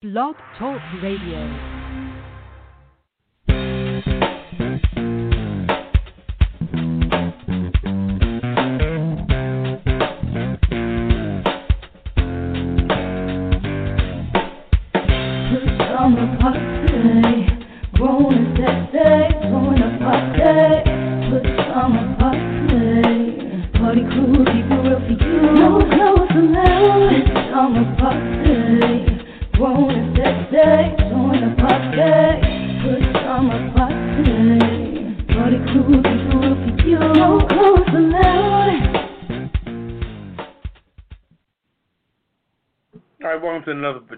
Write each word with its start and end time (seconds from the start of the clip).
Blog 0.00 0.36
Talk 0.56 0.80
Radio. 1.02 1.77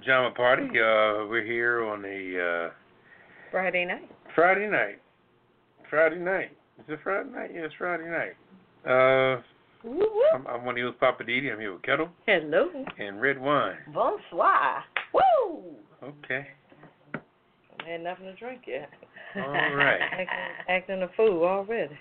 Pajama 0.01 0.31
party. 0.31 0.65
Uh, 0.65 1.29
we're 1.29 1.45
here 1.45 1.85
on 1.85 2.03
a 2.07 2.69
uh, 2.69 2.71
Friday 3.51 3.85
night. 3.85 4.09
Friday 4.35 4.67
night. 4.67 4.99
Friday 5.91 6.19
night. 6.19 6.53
Is 6.79 6.85
it 6.89 7.01
Friday 7.05 7.29
night? 7.29 7.51
Yeah, 7.55 7.61
it's 7.67 7.75
Friday 7.77 8.05
night. 8.09 8.33
Uh. 8.89 9.43
I'm, 10.35 10.47
I'm 10.47 10.65
one 10.65 10.79
of 10.79 10.85
those 10.85 10.95
Poppa 11.01 11.25
DD. 11.25 11.53
I'm 11.53 11.61
here 11.61 11.73
with 11.73 11.83
Ketel 11.83 12.09
Hello. 12.27 12.69
and 12.99 13.21
Redwine. 13.21 13.77
Bonsoir. 13.95 14.85
Woo. 15.13 15.63
Okay. 16.03 16.47
I 17.15 17.91
had 17.91 18.03
nothing 18.03 18.27
to 18.27 18.35
drink 18.37 18.63
yet. 18.67 18.91
All 19.37 19.75
right. 19.75 20.01
acting, 20.13 20.27
acting 20.69 21.03
a 21.03 21.09
fool 21.17 21.45
already. 21.45 21.99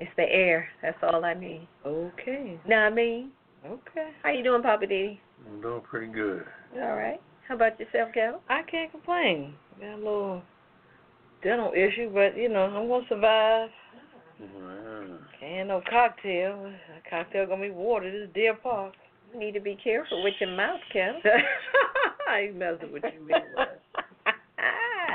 It's 0.00 0.10
the 0.16 0.22
air. 0.24 0.68
That's 0.82 0.98
all 1.02 1.24
I 1.24 1.34
need. 1.34 1.66
Okay. 1.84 2.58
Know 2.66 2.76
what 2.76 2.82
I 2.82 2.90
mean? 2.90 3.30
Okay. 3.64 4.10
How 4.22 4.30
you 4.30 4.44
doing, 4.44 4.62
Poppa 4.62 4.86
DD? 4.86 5.18
I'm 5.48 5.60
doing 5.60 5.80
pretty 5.82 6.12
good. 6.12 6.44
All 6.74 6.96
right. 6.96 7.20
How 7.48 7.54
about 7.54 7.78
yourself, 7.78 8.10
Cal? 8.12 8.42
I 8.48 8.62
can't 8.62 8.90
complain. 8.90 9.54
Got 9.80 9.94
a 9.94 9.96
little 9.96 10.42
dental 11.42 11.72
issue, 11.72 12.10
but 12.12 12.36
you 12.36 12.48
know 12.48 12.62
I'm 12.62 12.88
gonna 12.88 13.06
survive. 13.08 13.70
Wow. 14.40 15.18
Can't 15.40 15.68
no 15.68 15.80
cocktail. 15.88 16.66
A 16.66 17.10
cocktail 17.10 17.46
gonna 17.46 17.62
be 17.62 17.70
water. 17.70 18.10
This 18.10 18.28
is 18.28 18.34
Deer 18.34 18.54
Park. 18.54 18.94
You 19.32 19.38
need 19.38 19.52
to 19.52 19.60
be 19.60 19.78
careful 19.82 20.22
with 20.22 20.34
your 20.40 20.50
mouth, 20.50 20.80
Cal. 20.92 21.14
I 22.28 22.40
ain't 22.40 22.56
messing 22.56 22.92
with 22.92 23.04
you 23.04 23.22
anyway. 23.22 23.44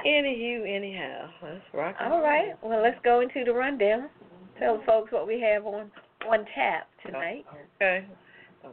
Anywho, 0.05 0.75
anyhow, 0.75 1.29
let's 1.43 1.61
rock. 1.73 1.95
All 2.01 2.21
right. 2.21 2.53
roll. 2.61 2.71
Well, 2.71 2.81
let's 2.81 2.97
go 3.03 3.21
into 3.21 3.43
the 3.45 3.53
rundown. 3.53 4.09
Tell 4.57 4.77
the 4.77 4.83
folks 4.85 5.11
what 5.11 5.27
we 5.27 5.39
have 5.41 5.65
on 5.65 5.91
on 6.27 6.45
tap 6.55 6.87
tonight. 7.05 7.45
Okay. 7.75 8.05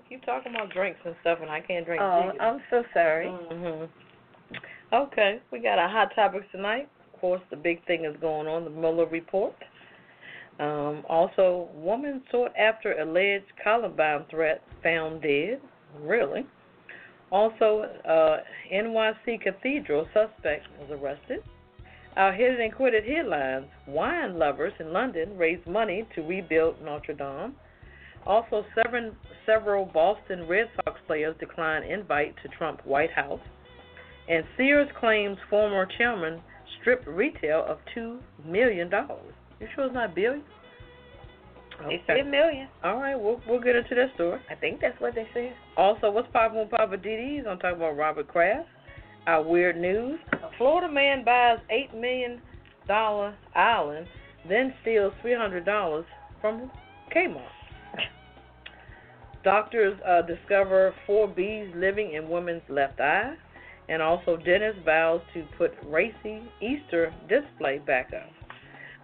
Keep 0.09 0.25
talking 0.25 0.55
about 0.55 0.71
drinks 0.71 1.01
and 1.05 1.15
stuff, 1.21 1.39
and 1.41 1.51
I 1.51 1.61
can't 1.61 1.85
drink. 1.85 2.03
Oh, 2.03 2.31
tea. 2.33 2.39
I'm 2.41 2.61
so 2.71 2.85
sorry. 2.95 3.27
Mhm. 3.27 3.89
Okay, 4.93 5.41
we 5.51 5.59
got 5.59 5.79
our 5.79 5.89
hot 5.89 6.15
topics 6.15 6.47
tonight. 6.51 6.89
Of 7.13 7.21
course, 7.21 7.43
the 7.51 7.57
big 7.57 7.85
thing 7.85 8.05
is 8.05 8.17
going 8.19 8.47
on, 8.47 8.65
the 8.65 8.71
Mueller 8.71 9.07
report. 9.07 9.55
Um, 10.59 11.05
also, 11.09 11.69
woman 11.75 12.23
sought 12.31 12.53
after 12.57 12.99
alleged 12.99 13.53
Columbine 13.63 14.25
threat 14.25 14.63
found 14.83 15.23
dead. 15.23 15.61
Really? 16.01 16.47
Also, 17.31 17.83
uh, 18.05 18.43
NYC 18.73 19.39
Cathedral 19.39 20.09
suspect 20.15 20.67
was 20.81 20.91
arrested. 20.91 21.45
Our 22.17 22.33
hit 22.33 22.55
it 22.55 22.61
and 22.61 22.75
quit 22.75 22.95
it 22.95 23.05
headlines: 23.05 23.67
Wine 23.87 24.39
lovers 24.39 24.73
in 24.81 24.93
London 24.93 25.37
raise 25.37 25.65
money 25.67 26.07
to 26.15 26.23
rebuild 26.23 26.81
Notre 26.83 27.15
Dame. 27.15 27.55
Also, 28.29 28.63
seven, 28.75 29.17
several 29.47 29.87
Boston 29.87 30.47
Red 30.47 30.69
Sox 30.77 31.01
players 31.07 31.35
decline 31.41 31.83
invite 31.83 32.35
to 32.43 32.49
Trump 32.59 32.85
White 32.85 33.11
House. 33.11 33.41
And 34.29 34.45
Sears 34.59 34.89
claims 35.01 35.39
former 35.49 35.89
chairman 35.97 36.43
stripped 36.81 37.09
retail 37.09 37.65
of 37.67 37.79
two 37.95 38.19
million 38.45 38.91
dollars. 38.91 39.33
You 39.59 39.67
sure 39.75 39.87
it's 39.87 39.95
not 39.95 40.15
billion? 40.15 40.45
They 41.87 42.03
said 42.07 42.27
million. 42.27 42.69
All 42.85 42.97
right, 42.97 43.17
we'll 43.17 43.41
we'll 43.49 43.61
get 43.61 43.77
into 43.77 43.95
that 43.95 44.15
story. 44.15 44.41
I 44.51 44.55
think 44.57 44.81
that's 44.83 45.01
what 45.01 45.15
they 45.15 45.27
said. 45.33 45.55
Also, 45.77 46.11
what's 46.11 46.29
popping 46.33 46.59
with 46.59 46.71
Poppa 46.71 46.99
DD's? 46.99 47.47
I'm 47.49 47.59
talking 47.59 47.79
about 47.79 47.97
Robert 47.97 48.29
Kraft. 48.29 48.69
Our 49.27 49.43
weird 49.43 49.81
news: 49.81 50.19
A 50.33 50.51
Florida 50.59 50.93
man 50.93 51.25
buys 51.25 51.59
eight 51.71 51.95
million 51.95 52.43
dollar 52.87 53.35
island, 53.55 54.07
then 54.49 54.75
steals 54.83 55.15
three 55.23 55.35
hundred 55.35 55.65
dollars 55.65 56.05
from 56.43 56.71
Kmart. 57.15 57.58
Doctors 59.45 59.99
uh, 60.07 60.23
discover 60.23 60.95
four 61.07 61.29
bees 61.29 61.71
living 61.75 62.15
in 62.15 62.29
woman's 62.29 62.63
left 62.69 63.01
eye, 63.01 63.35
and 63.89 64.03
also 64.03 64.37
dentist 64.37 64.81
vows 64.85 65.21
to 65.35 65.45
put 65.57 65.73
racy 65.87 66.43
Easter 66.61 67.15
display 67.29 67.79
back 67.79 68.13
up. 68.15 68.31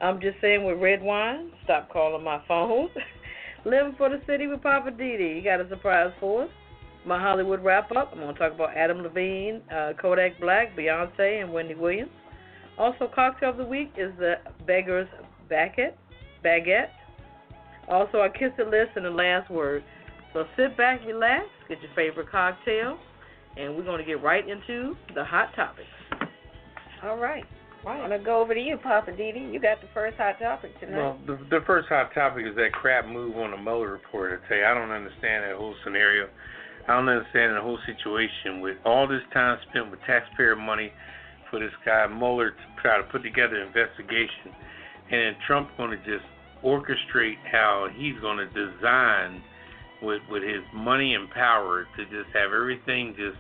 I'm 0.00 0.21
just 0.21 0.41
saying 0.41 0.65
with 0.65 0.78
Redwine, 0.78 1.53
stop 1.65 1.89
calling 1.91 2.25
my 2.25 2.43
phone. 2.47 2.89
Living 3.65 3.95
for 3.97 4.11
the 4.11 4.21
city 4.27 4.47
with 4.47 4.62
Poppa 4.62 4.91
DD. 4.91 5.37
You 5.37 5.43
got 5.43 5.61
a 5.61 5.69
surprise 5.71 6.12
for 6.21 6.45
us. 6.45 6.51
My 7.06 7.19
Hollywood 7.19 7.62
wrap 7.62 7.91
up. 7.93 8.11
I'm 8.12 8.19
going 8.19 8.34
to 8.34 8.39
talk 8.39 8.53
about 8.53 8.77
Adam 8.77 8.99
Levine, 9.03 9.62
uh, 9.75 9.93
Kodak 10.01 10.39
Black, 10.41 10.77
Beyonce, 10.77 11.43
and 11.43 11.53
Wendy 11.53 11.75
Williams. 11.75 12.11
Also, 12.77 13.09
cocktail 13.15 13.51
of 13.51 13.56
the 13.56 13.65
week 13.65 13.93
is 13.97 14.12
the 14.19 14.34
Beggar's 14.66 15.09
Baguette. 15.51 15.95
Baguette. 16.45 16.91
Also, 17.89 18.19
our 18.19 18.31
kiss 18.31 18.53
it 18.59 18.69
list 18.69 18.91
and 18.97 19.05
the 19.05 19.11
last 19.11 19.51
word. 19.51 19.84
So 20.34 20.45
sit 20.56 20.77
back, 20.77 21.00
relax, 21.06 21.47
get 21.69 21.81
your 21.81 21.95
favorite 21.95 22.28
cocktail, 22.31 22.99
and 23.56 23.77
we're 23.77 23.84
going 23.84 23.99
to 23.99 24.05
get 24.05 24.21
right 24.21 24.47
into 24.47 24.97
the 25.15 25.25
hot 25.25 25.55
topics. 25.55 25.89
All 27.05 27.17
right. 27.17 27.45
I'm 27.87 28.00
gonna 28.00 28.19
go 28.19 28.41
over 28.41 28.55
to 28.55 28.61
you, 28.61 28.78
Poppa 28.78 29.12
DD. 29.12 29.53
You 29.53 29.61
got 29.61 29.81
the 29.83 29.89
first 29.93 30.17
hot 30.17 30.39
topic 30.39 30.78
tonight. 30.81 30.97
Well, 30.97 31.19
the, 31.27 31.37
the 31.50 31.61
first 31.67 31.87
hot 31.89 32.15
topic 32.15 32.47
is 32.49 32.56
that 32.56 32.72
crap 32.72 33.06
move 33.06 33.37
on 33.37 33.50
the 33.50 33.59
Mueller 33.59 33.93
report. 33.93 34.41
I 34.41 34.49
tell 34.49 34.56
you, 34.56 34.65
I 34.65 34.72
don't 34.72 34.91
understand 34.91 35.45
that 35.45 35.56
whole 35.56 35.75
scenario. 35.84 36.28
I 36.89 36.97
don't 36.97 37.09
understand 37.09 37.55
the 37.56 37.61
whole 37.61 37.78
situation 37.84 38.62
with 38.62 38.78
all 38.87 39.06
this 39.06 39.21
time 39.34 39.59
spent 39.69 39.91
with 39.91 40.01
taxpayer 40.06 40.56
money 40.56 40.93
for 41.51 41.61
this 41.61 41.72
guy 41.84 42.06
Mueller 42.06 42.53
to 42.53 42.81
try 42.81 42.97
to 42.97 43.05
put 43.05 43.22
together 43.22 43.61
an 43.61 43.66
investigation, 43.66 44.56
and 45.11 45.21
then 45.21 45.34
Trump 45.47 45.69
going 45.77 45.91
to 45.91 45.99
just 45.99 46.25
orchestrate 46.65 47.37
how 47.53 47.89
he's 47.95 48.19
going 48.21 48.39
to 48.39 48.49
design 48.49 49.43
with 50.03 50.22
with 50.31 50.43
his 50.43 50.62
money 50.75 51.15
and 51.15 51.31
power 51.31 51.87
to 51.97 52.05
just 52.06 52.34
have 52.34 52.53
everything 52.53 53.15
just 53.16 53.38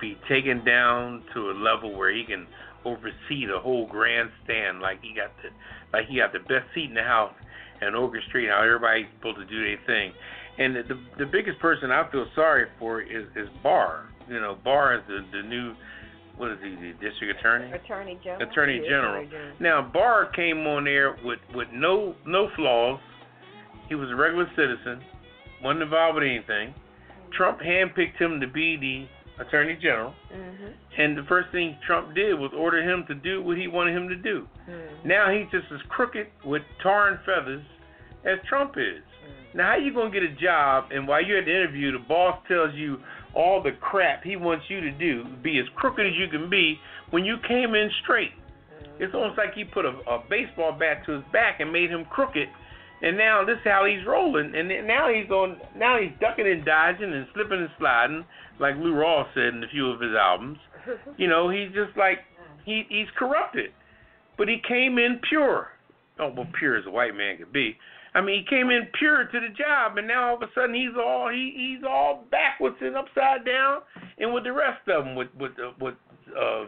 be 0.00 0.16
taken 0.28 0.64
down 0.64 1.22
to 1.34 1.50
a 1.50 1.54
level 1.54 1.96
where 1.96 2.12
he 2.12 2.24
can 2.24 2.46
oversee 2.84 3.46
the 3.46 3.58
whole 3.58 3.86
grandstand 3.86 4.80
like 4.80 5.00
he 5.02 5.14
got 5.14 5.30
the 5.42 5.48
like 5.92 6.06
he 6.08 6.18
got 6.18 6.32
the 6.32 6.40
best 6.40 6.66
seat 6.74 6.88
in 6.88 6.94
the 6.94 7.02
house 7.02 7.34
and 7.80 7.94
orchestrate 7.94 8.48
how 8.48 8.62
everybody's 8.62 9.06
supposed 9.18 9.38
to 9.38 9.44
do 9.44 9.62
their 9.62 9.78
thing. 9.86 10.12
And 10.58 10.76
the 10.76 10.82
the, 10.82 11.24
the 11.24 11.26
biggest 11.26 11.58
person 11.58 11.90
I 11.90 12.10
feel 12.10 12.26
sorry 12.34 12.66
for 12.78 13.02
is 13.02 13.26
is 13.34 13.48
Barr. 13.62 14.08
You 14.28 14.40
know, 14.40 14.56
Barr 14.62 14.96
is 14.96 15.02
the 15.08 15.24
the 15.32 15.42
new 15.42 15.74
what 16.36 16.52
is 16.52 16.58
he, 16.62 16.70
the 16.70 16.92
district 17.00 17.40
attorney? 17.40 17.72
Attorney 17.72 18.18
General. 18.22 18.50
Attorney 18.50 18.78
General. 18.80 19.14
Attorney 19.14 19.30
General. 19.30 19.56
Now 19.60 19.90
Barr 19.92 20.30
came 20.32 20.58
on 20.66 20.84
there 20.84 21.16
with 21.24 21.40
with 21.54 21.68
no 21.72 22.14
no 22.26 22.48
flaws. 22.56 23.00
He 23.88 23.94
was 23.94 24.10
a 24.10 24.16
regular 24.16 24.50
citizen, 24.56 25.00
wasn't 25.66 25.82
involved 25.82 26.14
with 26.14 26.24
anything. 26.24 26.72
Trump 27.32 27.60
handpicked 27.60 28.16
him 28.16 28.40
to 28.40 28.46
be 28.46 28.76
the 28.76 29.06
Attorney 29.42 29.74
General, 29.74 30.14
Mhm. 30.32 30.72
and 30.96 31.16
the 31.18 31.24
first 31.24 31.50
thing 31.50 31.76
Trump 31.84 32.14
did 32.14 32.38
was 32.38 32.52
order 32.54 32.80
him 32.80 33.04
to 33.06 33.14
do 33.14 33.42
what 33.42 33.58
he 33.58 33.68
wanted 33.68 33.94
him 33.94 34.08
to 34.08 34.16
do. 34.16 34.48
Mhm. 34.66 35.04
Now 35.04 35.28
he's 35.28 35.50
just 35.50 35.70
as 35.70 35.82
crooked 35.82 36.28
with 36.44 36.62
tar 36.78 37.08
and 37.08 37.20
feathers 37.20 37.62
as 38.24 38.38
Trump 38.44 38.78
is. 38.78 39.02
Now 39.52 39.72
how 39.72 39.76
you 39.76 39.92
gonna 39.92 40.10
get 40.10 40.22
a 40.22 40.28
job 40.28 40.86
and 40.90 41.06
while 41.06 41.20
you're 41.20 41.38
at 41.38 41.44
the 41.46 41.54
interview 41.54 41.92
the 41.92 41.98
boss 41.98 42.38
tells 42.46 42.74
you 42.74 43.02
all 43.34 43.60
the 43.60 43.72
crap 43.72 44.22
he 44.24 44.36
wants 44.36 44.70
you 44.70 44.80
to 44.80 44.90
do, 44.90 45.24
be 45.42 45.58
as 45.58 45.68
crooked 45.70 46.06
as 46.06 46.14
you 46.16 46.28
can 46.28 46.48
be 46.48 46.80
when 47.10 47.24
you 47.24 47.36
came 47.38 47.74
in 47.74 47.90
straight. 48.02 48.32
It's 48.98 49.14
almost 49.14 49.36
like 49.36 49.52
he 49.54 49.64
put 49.64 49.84
a, 49.84 49.94
a 50.08 50.18
baseball 50.30 50.72
bat 50.72 51.04
to 51.04 51.12
his 51.12 51.24
back 51.24 51.60
and 51.60 51.70
made 51.72 51.90
him 51.90 52.06
crooked 52.06 52.48
and 53.02 53.16
now 53.16 53.44
this 53.44 53.56
is 53.56 53.64
how 53.64 53.84
he's 53.84 54.06
rolling 54.06 54.54
and 54.54 54.68
now 54.86 55.08
he's 55.12 55.30
on 55.30 55.60
now 55.76 55.98
he's 56.00 56.12
ducking 56.20 56.46
and 56.46 56.64
dodging 56.64 57.12
and 57.12 57.26
slipping 57.34 57.60
and 57.60 57.70
sliding, 57.78 58.24
like 58.58 58.76
Lou 58.76 58.94
Rawls 58.94 59.26
said 59.34 59.54
in 59.54 59.64
a 59.64 59.68
few 59.68 59.90
of 59.90 60.00
his 60.00 60.14
albums. 60.14 60.58
You 61.16 61.26
know, 61.26 61.50
he's 61.50 61.74
just 61.74 61.96
like 61.98 62.18
he 62.64 62.84
he's 62.88 63.08
corrupted. 63.18 63.72
But 64.38 64.46
he 64.48 64.58
came 64.66 64.98
in 64.98 65.20
pure. 65.28 65.68
Oh 66.20 66.32
well 66.34 66.46
pure 66.58 66.76
as 66.76 66.86
a 66.86 66.90
white 66.90 67.16
man 67.16 67.38
could 67.38 67.52
be. 67.52 67.76
I 68.14 68.22
mean, 68.22 68.44
he 68.44 68.48
came 68.48 68.70
in 68.70 68.88
pure 68.98 69.24
to 69.24 69.40
the 69.40 69.52
job, 69.52 69.98
and 69.98 70.08
now 70.08 70.28
all 70.28 70.36
of 70.36 70.42
a 70.42 70.46
sudden 70.54 70.74
he's 70.74 70.96
all 70.96 71.28
he 71.28 71.52
he's 71.54 71.84
all 71.86 72.24
backwards 72.30 72.76
and 72.80 72.96
upside 72.96 73.44
down, 73.44 73.80
and 74.18 74.32
with 74.32 74.44
the 74.44 74.52
rest 74.52 74.88
of 74.88 75.04
them, 75.04 75.16
with 75.16 75.28
with 75.38 75.52
uh, 75.58 75.72
with 75.80 75.94
uh, 76.30 76.64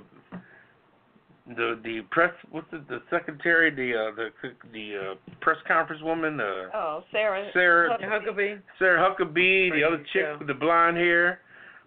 the 1.56 1.80
the 1.82 2.00
press 2.10 2.32
what's 2.50 2.66
the, 2.70 2.82
the 2.88 3.00
secretary, 3.10 3.70
the 3.70 3.96
uh, 3.98 4.14
the 4.14 4.28
the 4.72 5.12
uh, 5.12 5.14
press 5.40 5.56
conference 5.66 6.02
woman, 6.02 6.40
uh, 6.40 6.68
Oh, 6.74 7.04
Sarah. 7.10 7.48
Sarah 7.52 7.96
Huckabee. 8.02 8.60
Sarah 8.78 9.00
Huckabee, 9.00 9.72
the 9.72 9.82
other 9.86 9.98
chick 10.12 10.22
Yeah. 10.24 10.36
with 10.38 10.48
the 10.48 10.54
blonde 10.54 10.96
hair. 10.96 11.40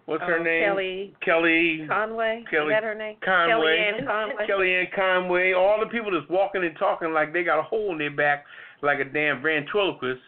What's 0.06 0.24
her 0.24 0.40
Oh, 0.40 0.42
name? 0.42 0.64
Kelly 0.64 1.14
Kelly 1.24 1.86
Conway. 1.88 2.44
Kelly 2.50 2.66
Is 2.66 2.76
that 2.76 2.82
her 2.82 2.94
name? 2.96 3.16
Conway. 3.24 3.92
Kellyanne 4.02 4.06
Conway. 4.06 4.46
Kellyanne 4.48 4.92
Conway, 4.96 5.52
all 5.52 5.78
the 5.78 5.86
people 5.86 6.10
that's 6.10 6.28
walking 6.28 6.64
and 6.64 6.76
talking 6.76 7.12
like 7.12 7.32
they 7.32 7.44
got 7.44 7.60
a 7.60 7.62
hole 7.62 7.92
in 7.92 7.98
their 7.98 8.10
back, 8.10 8.44
like 8.82 8.98
a 8.98 9.04
damn 9.04 9.40
ventriloquist, 9.42 10.20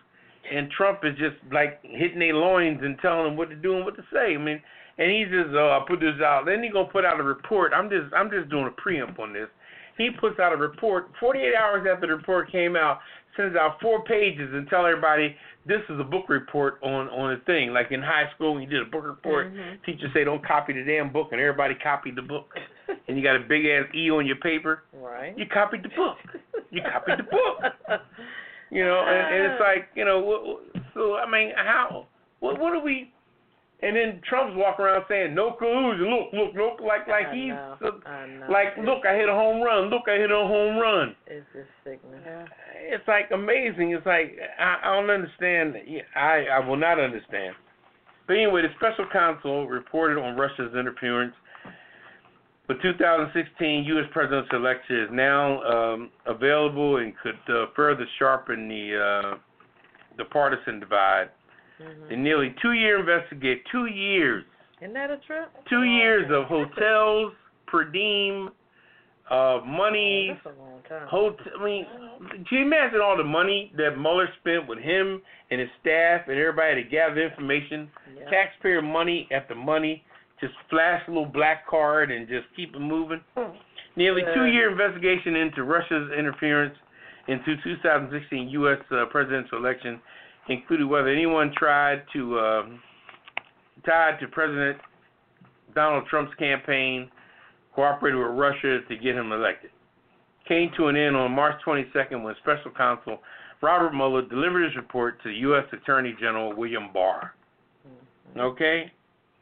and 0.52 0.70
Trump 0.70 1.00
is 1.02 1.16
just 1.18 1.34
like 1.52 1.80
hitting 1.82 2.20
their 2.20 2.34
loins 2.34 2.78
and 2.82 2.96
telling 3.00 3.24
them 3.24 3.36
what 3.36 3.50
to 3.50 3.56
do 3.56 3.74
and 3.74 3.84
what 3.84 3.96
to 3.96 4.04
say. 4.12 4.34
I 4.34 4.38
mean, 4.38 4.62
and 4.98 5.10
he's 5.10 5.28
just, 5.28 5.50
oh, 5.54 5.80
I 5.80 5.84
put 5.88 6.00
this 6.00 6.20
out. 6.22 6.44
Then 6.46 6.62
he 6.62 6.68
gonna 6.70 6.88
put 6.88 7.04
out 7.04 7.18
a 7.20 7.22
report. 7.22 7.72
I'm 7.74 7.88
just, 7.90 8.12
I'm 8.14 8.30
just 8.30 8.48
doing 8.50 8.66
a 8.66 8.80
preamp 8.80 9.18
on 9.18 9.32
this. 9.32 9.48
He 9.98 10.10
puts 10.10 10.38
out 10.40 10.52
a 10.52 10.56
report 10.56 11.10
48 11.20 11.54
hours 11.54 11.86
after 11.90 12.06
the 12.06 12.16
report 12.16 12.50
came 12.50 12.74
out, 12.76 12.98
sends 13.36 13.56
out 13.56 13.80
four 13.80 14.02
pages 14.04 14.50
and 14.52 14.68
tell 14.68 14.84
everybody 14.86 15.36
this 15.66 15.80
is 15.88 15.98
a 15.98 16.04
book 16.04 16.28
report 16.28 16.78
on 16.82 17.08
on 17.08 17.32
a 17.32 17.38
thing. 17.46 17.72
Like 17.72 17.90
in 17.90 18.02
high 18.02 18.28
school, 18.34 18.54
when 18.54 18.62
you 18.62 18.68
did 18.68 18.82
a 18.82 18.90
book 18.90 19.04
report, 19.04 19.52
Mhm. 19.52 19.82
teachers 19.84 20.10
say 20.12 20.24
don't 20.24 20.44
copy 20.44 20.72
the 20.72 20.82
damn 20.84 21.10
book, 21.10 21.28
and 21.32 21.40
everybody 21.40 21.74
copied 21.76 22.16
the 22.16 22.22
book. 22.22 22.52
and 23.08 23.16
you 23.16 23.22
got 23.22 23.36
a 23.36 23.40
big 23.40 23.64
ass 23.66 23.86
E 23.94 24.10
on 24.10 24.26
your 24.26 24.36
paper. 24.36 24.82
Right. 24.92 25.36
You 25.38 25.46
copied 25.46 25.82
the 25.84 25.88
book. 25.90 26.18
You 26.70 26.82
copied 26.82 27.18
the 27.18 27.22
book. 27.24 28.00
You 28.70 28.84
know, 28.84 29.04
and, 29.06 29.34
and 29.36 29.52
it's 29.52 29.60
like, 29.60 29.88
you 29.94 30.04
know, 30.04 30.58
so 30.94 31.14
I 31.14 31.30
mean, 31.30 31.52
how? 31.54 32.06
What, 32.40 32.58
what 32.58 32.72
are 32.72 32.82
we? 32.82 33.12
And 33.84 33.94
then 33.94 34.20
Trump's 34.26 34.56
walking 34.56 34.86
around 34.86 35.04
saying 35.10 35.34
no 35.34 35.52
collusion. 35.52 36.08
Look, 36.08 36.32
look, 36.32 36.54
look, 36.54 36.80
like 36.80 37.06
like 37.06 37.26
I 37.28 37.34
he's 37.34 37.52
know, 37.52 37.76
uh, 37.84 38.50
like, 38.50 38.78
look, 38.80 39.04
I 39.04 39.14
hit 39.14 39.28
a 39.28 39.32
home 39.32 39.60
run. 39.60 39.90
Look, 39.90 40.08
I 40.08 40.16
hit 40.16 40.30
a 40.30 40.46
home 40.48 40.78
run. 40.78 41.14
It's 41.26 41.44
just 41.52 41.68
sickening. 41.84 42.24
It's 42.88 43.06
like 43.06 43.28
amazing. 43.30 43.92
It's 43.92 44.06
like 44.06 44.38
I, 44.58 44.80
I 44.82 44.96
don't 44.96 45.10
understand. 45.10 45.76
I 46.16 46.46
I 46.50 46.66
will 46.66 46.78
not 46.78 46.98
understand. 46.98 47.54
But 48.26 48.34
anyway, 48.34 48.62
the 48.62 48.72
special 48.76 49.04
counsel 49.12 49.68
reported 49.68 50.16
on 50.16 50.34
Russia's 50.34 50.74
interference. 50.74 51.34
The 52.66 52.76
2016 52.80 53.84
U.S. 53.84 54.06
presidential 54.10 54.56
election 54.56 54.96
is 55.02 55.08
now 55.12 55.60
um, 55.64 56.10
available 56.24 56.96
and 56.96 57.12
could 57.22 57.54
uh, 57.54 57.66
further 57.76 58.06
sharpen 58.18 58.66
the 58.66 58.96
uh, 58.96 59.36
the 60.16 60.24
partisan 60.24 60.80
divide. 60.80 61.28
Mhm. 61.80 62.08
The 62.08 62.16
nearly 62.16 62.54
two-year 62.62 63.00
investigate, 63.00 63.64
two 63.66 63.86
years, 63.86 64.44
Isn't 64.80 64.94
that 64.94 65.10
a 65.10 65.16
trip? 65.18 65.50
two 65.66 65.82
years 65.84 66.30
of 66.30 66.44
hotels, 66.46 67.32
per 67.66 67.84
diem, 67.84 68.50
uh, 69.30 69.60
money, 69.64 70.38
That's 70.44 70.56
a 70.56 70.60
long 70.60 70.82
time. 70.88 71.08
Hotel, 71.08 71.52
I 71.58 71.64
mean, 71.64 71.86
can 72.46 72.58
you 72.58 72.62
imagine 72.66 73.00
all 73.00 73.16
the 73.16 73.24
money 73.24 73.72
that 73.76 73.98
Mueller 73.98 74.28
spent 74.40 74.66
with 74.66 74.78
him 74.78 75.20
and 75.50 75.60
his 75.60 75.70
staff 75.80 76.28
and 76.28 76.38
everybody 76.38 76.82
to 76.84 76.88
gather 76.88 77.22
information? 77.22 77.90
Yeah. 78.16 78.28
Taxpayer 78.30 78.82
money 78.82 79.26
after 79.32 79.54
money, 79.54 80.04
just 80.40 80.54
flash 80.68 81.02
a 81.08 81.10
little 81.10 81.24
black 81.26 81.66
card 81.66 82.10
and 82.10 82.28
just 82.28 82.46
keep 82.54 82.74
it 82.76 82.80
moving. 82.80 83.20
Nearly 83.96 84.22
Yeah. 84.22 84.34
two-year 84.34 84.70
investigation 84.70 85.36
into 85.36 85.64
Russia's 85.64 86.10
interference 86.12 86.76
into 87.26 87.56
2016 87.62 88.48
U.S. 88.50 88.78
Uh, 88.90 89.06
presidential 89.06 89.56
election 89.58 90.00
included 90.48 90.86
whether 90.86 91.08
anyone 91.08 91.52
tried 91.56 92.02
to 92.12 92.38
um 92.38 92.82
tied 93.84 94.18
to 94.20 94.28
President 94.28 94.78
Donald 95.74 96.04
Trump's 96.08 96.34
campaign 96.38 97.10
cooperated 97.74 98.18
with 98.18 98.38
Russia 98.38 98.80
to 98.88 98.96
get 98.96 99.16
him 99.16 99.32
elected. 99.32 99.70
Came 100.48 100.70
to 100.76 100.86
an 100.86 100.96
end 100.96 101.16
on 101.16 101.32
March 101.32 101.60
22nd 101.66 102.22
when 102.22 102.34
Special 102.42 102.70
Counsel 102.70 103.18
Robert 103.62 103.94
Mueller 103.94 104.22
delivered 104.22 104.64
his 104.64 104.76
report 104.76 105.22
to 105.22 105.30
U.S. 105.30 105.64
Attorney 105.72 106.14
General 106.20 106.54
William 106.54 106.90
Barr. 106.92 107.34
Okay? 108.38 108.92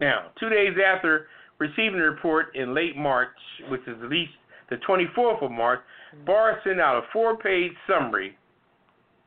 Now, 0.00 0.30
two 0.38 0.48
days 0.48 0.74
after 0.84 1.26
receiving 1.58 1.98
the 1.98 2.08
report 2.08 2.54
in 2.54 2.74
late 2.74 2.96
March, 2.96 3.30
which 3.68 3.80
is 3.82 3.96
at 4.02 4.08
least 4.08 4.32
the 4.70 4.76
24th 4.88 5.42
of 5.44 5.50
March, 5.50 5.80
Barr 6.24 6.60
sent 6.64 6.80
out 6.80 6.98
a 6.98 7.06
four 7.12 7.36
page 7.36 7.72
summary. 7.86 8.36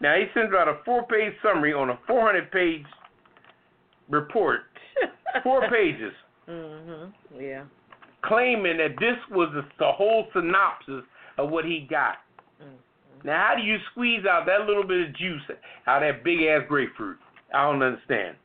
Now, 0.06 0.14
he 0.18 0.26
sends 0.36 0.54
out 0.54 0.68
a 0.68 0.78
four 0.86 1.02
page 1.08 1.34
summary 1.42 1.74
on 1.74 1.90
a 1.90 1.98
400 2.06 2.52
page 2.52 2.86
report, 4.08 4.62
four 5.44 5.68
pages, 5.68 6.14
Mhm. 6.48 7.12
Yeah. 7.36 7.64
claiming 8.22 8.78
that 8.78 9.00
this 9.00 9.18
was 9.32 9.50
the, 9.56 9.66
the 9.80 9.92
whole 9.92 10.28
synopsis 10.32 11.02
of 11.40 11.50
what 11.50 11.66
he 11.66 11.88
got. 11.90 12.18
Mm-hmm. 12.62 13.28
Now, 13.28 13.48
how 13.48 13.56
do 13.56 13.64
you 13.64 13.78
squeeze 13.92 14.28
out 14.28 14.46
that 14.46 14.68
little 14.68 14.84
bit 14.86 15.10
of 15.10 15.16
juice 15.16 15.42
out 15.88 16.04
of 16.04 16.14
that 16.16 16.24
big 16.24 16.44
ass 16.44 16.62
grapefruit? 16.70 17.18
I 17.52 17.64
don't 17.64 17.82
understand. 17.82 18.36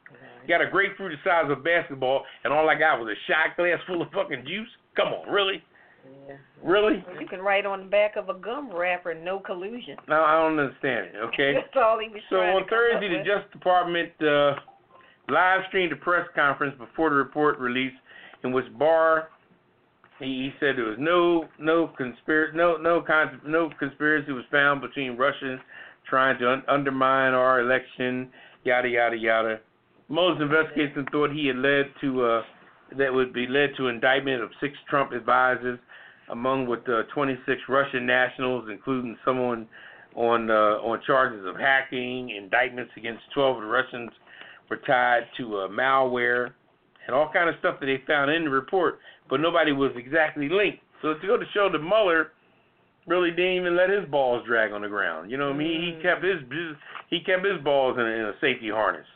You 0.43 0.49
got 0.49 0.63
a 0.63 0.71
grapefruit 0.71 1.13
the 1.13 1.29
size 1.29 1.45
of 1.51 1.59
a 1.59 1.61
basketball, 1.61 2.25
and 2.45 2.55
all 2.55 2.71
I 2.71 2.75
got 2.75 2.99
was 3.01 3.13
a 3.15 3.19
shot 3.31 3.55
glass 3.59 3.79
full 3.87 4.01
of 4.01 4.11
fucking 4.13 4.47
juice? 4.47 4.69
Come 4.97 5.09
on, 5.09 5.29
really? 5.31 5.63
Yeah. 6.29 6.37
Really? 6.63 7.05
You 7.21 7.27
can 7.27 7.41
write 7.41 7.67
on 7.67 7.81
the 7.81 7.87
back 7.87 8.17
of 8.17 8.29
a 8.29 8.35
gum 8.35 8.71
wrapper, 8.75 9.15
no 9.15 9.39
collusion. 9.39 9.97
No, 10.09 10.23
I 10.23 10.35
don't 10.35 10.59
understand 10.59 11.07
it, 11.07 11.17
okay? 11.17 11.53
That's 11.55 11.77
all 11.77 11.99
he 11.99 12.09
was 12.09 12.21
So 12.31 12.37
on 12.37 12.67
Thursday, 12.69 13.09
the. 13.09 13.25
Justice 13.25 13.53
Department 13.53 14.11
uh, 14.21 14.55
live 15.29 15.61
streamed 15.69 15.93
a 15.93 15.97
press 15.97 16.27
conference 16.35 16.75
before 16.79 17.11
the 17.11 17.17
report 17.17 17.59
release, 17.59 17.93
in 18.45 18.53
which 18.53 18.67
Barr 18.79 19.29
he, 20.21 20.27
he 20.27 20.51
said 20.61 20.77
there 20.77 20.85
was 20.85 20.99
no 20.99 21.49
no 21.59 21.89
conspiracy 21.97 22.57
no 22.57 22.77
no 22.77 23.01
con- 23.01 23.41
no 23.47 23.71
conspiracy 23.79 24.33
was 24.33 24.45
found 24.51 24.81
between 24.81 25.17
Russians 25.17 25.61
trying 26.09 26.39
to 26.39 26.53
un- 26.53 26.63
undermine 26.69 27.35
our 27.35 27.61
election, 27.61 28.29
yada 28.65 28.89
yada 28.89 29.17
yada. 29.17 29.61
Mueller's 30.09 30.41
investigation 30.41 31.07
thought 31.11 31.33
he 31.33 31.47
had 31.47 31.57
led 31.57 31.87
to 32.01 32.25
uh, 32.25 32.43
that 32.99 33.13
would 33.13 33.33
be 33.33 33.47
led 33.47 33.71
to 33.77 33.89
indictment 33.89 34.43
of 34.43 34.51
six 34.61 34.75
Trump 34.89 35.13
advisors, 35.13 35.79
among 36.31 36.67
with 36.67 36.81
uh, 36.89 37.03
26 37.15 37.61
Russian 37.69 38.07
nationals, 38.07 38.69
including 38.71 39.17
someone 39.25 39.67
on 40.15 40.51
uh, 40.51 40.83
on 40.83 41.01
charges 41.07 41.45
of 41.47 41.57
hacking. 41.57 42.31
Indictments 42.31 42.93
against 42.97 43.23
12 43.35 43.57
of 43.57 43.63
the 43.63 43.69
Russians 43.69 44.11
were 44.69 44.79
tied 44.79 45.23
to 45.37 45.59
uh, 45.59 45.69
malware 45.69 46.51
and 47.07 47.15
all 47.15 47.31
kind 47.33 47.49
of 47.49 47.57
stuff 47.59 47.81
that 47.81 47.87
they 47.87 48.03
found 48.07 48.31
in 48.31 48.45
the 48.45 48.51
report, 48.51 48.99
but 49.29 49.41
nobody 49.41 49.73
was 49.73 49.91
exactly 49.97 50.49
linked. 50.49 50.79
So 51.03 51.15
to 51.15 51.27
go 51.27 51.37
to 51.37 51.45
show 51.53 51.69
that 51.73 51.79
Mueller 51.79 52.33
really 53.07 53.31
didn't 53.31 53.57
even 53.57 53.77
let 53.77 53.91
his 53.91 54.09
balls 54.11 54.45
drag 54.47 54.73
on 54.73 54.83
the 54.83 54.89
ground. 54.89 55.31
You 55.31 55.37
know, 55.37 55.47
what 55.47 55.57
I 55.57 55.59
mean, 55.59 55.81
he, 55.81 55.97
he 55.97 56.03
kept 56.03 56.23
his, 56.23 56.41
his 56.51 56.77
he 57.09 57.21
kept 57.21 57.45
his 57.45 57.63
balls 57.65 57.97
in 57.99 58.05
a, 58.05 58.11
in 58.11 58.25
a 58.27 58.33
safety 58.41 58.71
harness. 58.71 59.07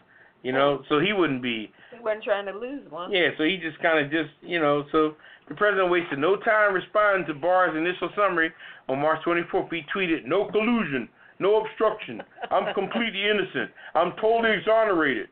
You 0.44 0.52
know, 0.52 0.82
so 0.88 1.00
he 1.00 1.12
wouldn't 1.12 1.42
be 1.42 1.72
He 1.90 1.98
wasn't 2.04 2.22
trying 2.24 2.46
to 2.46 2.52
lose 2.52 2.84
one. 2.90 3.10
yeah, 3.10 3.28
so 3.38 3.44
he 3.44 3.56
just 3.56 3.80
kind 3.80 3.98
of 4.04 4.12
just, 4.12 4.30
you 4.42 4.60
know, 4.60 4.84
so 4.92 5.16
the 5.48 5.54
president 5.56 5.90
wasted 5.90 6.18
no 6.20 6.36
time 6.36 6.74
responding 6.74 7.26
to 7.28 7.34
Barr's 7.34 7.74
initial 7.76 8.10
summary. 8.14 8.52
On 8.88 9.00
March 9.00 9.20
24th, 9.26 9.70
he 9.72 9.80
tweeted, 9.94 10.26
no 10.26 10.44
collusion, 10.50 11.08
no 11.38 11.64
obstruction. 11.64 12.22
I'm 12.50 12.74
completely 12.74 13.24
innocent. 13.24 13.70
I'm 13.94 14.12
totally 14.20 14.52
exonerated. 14.58 15.28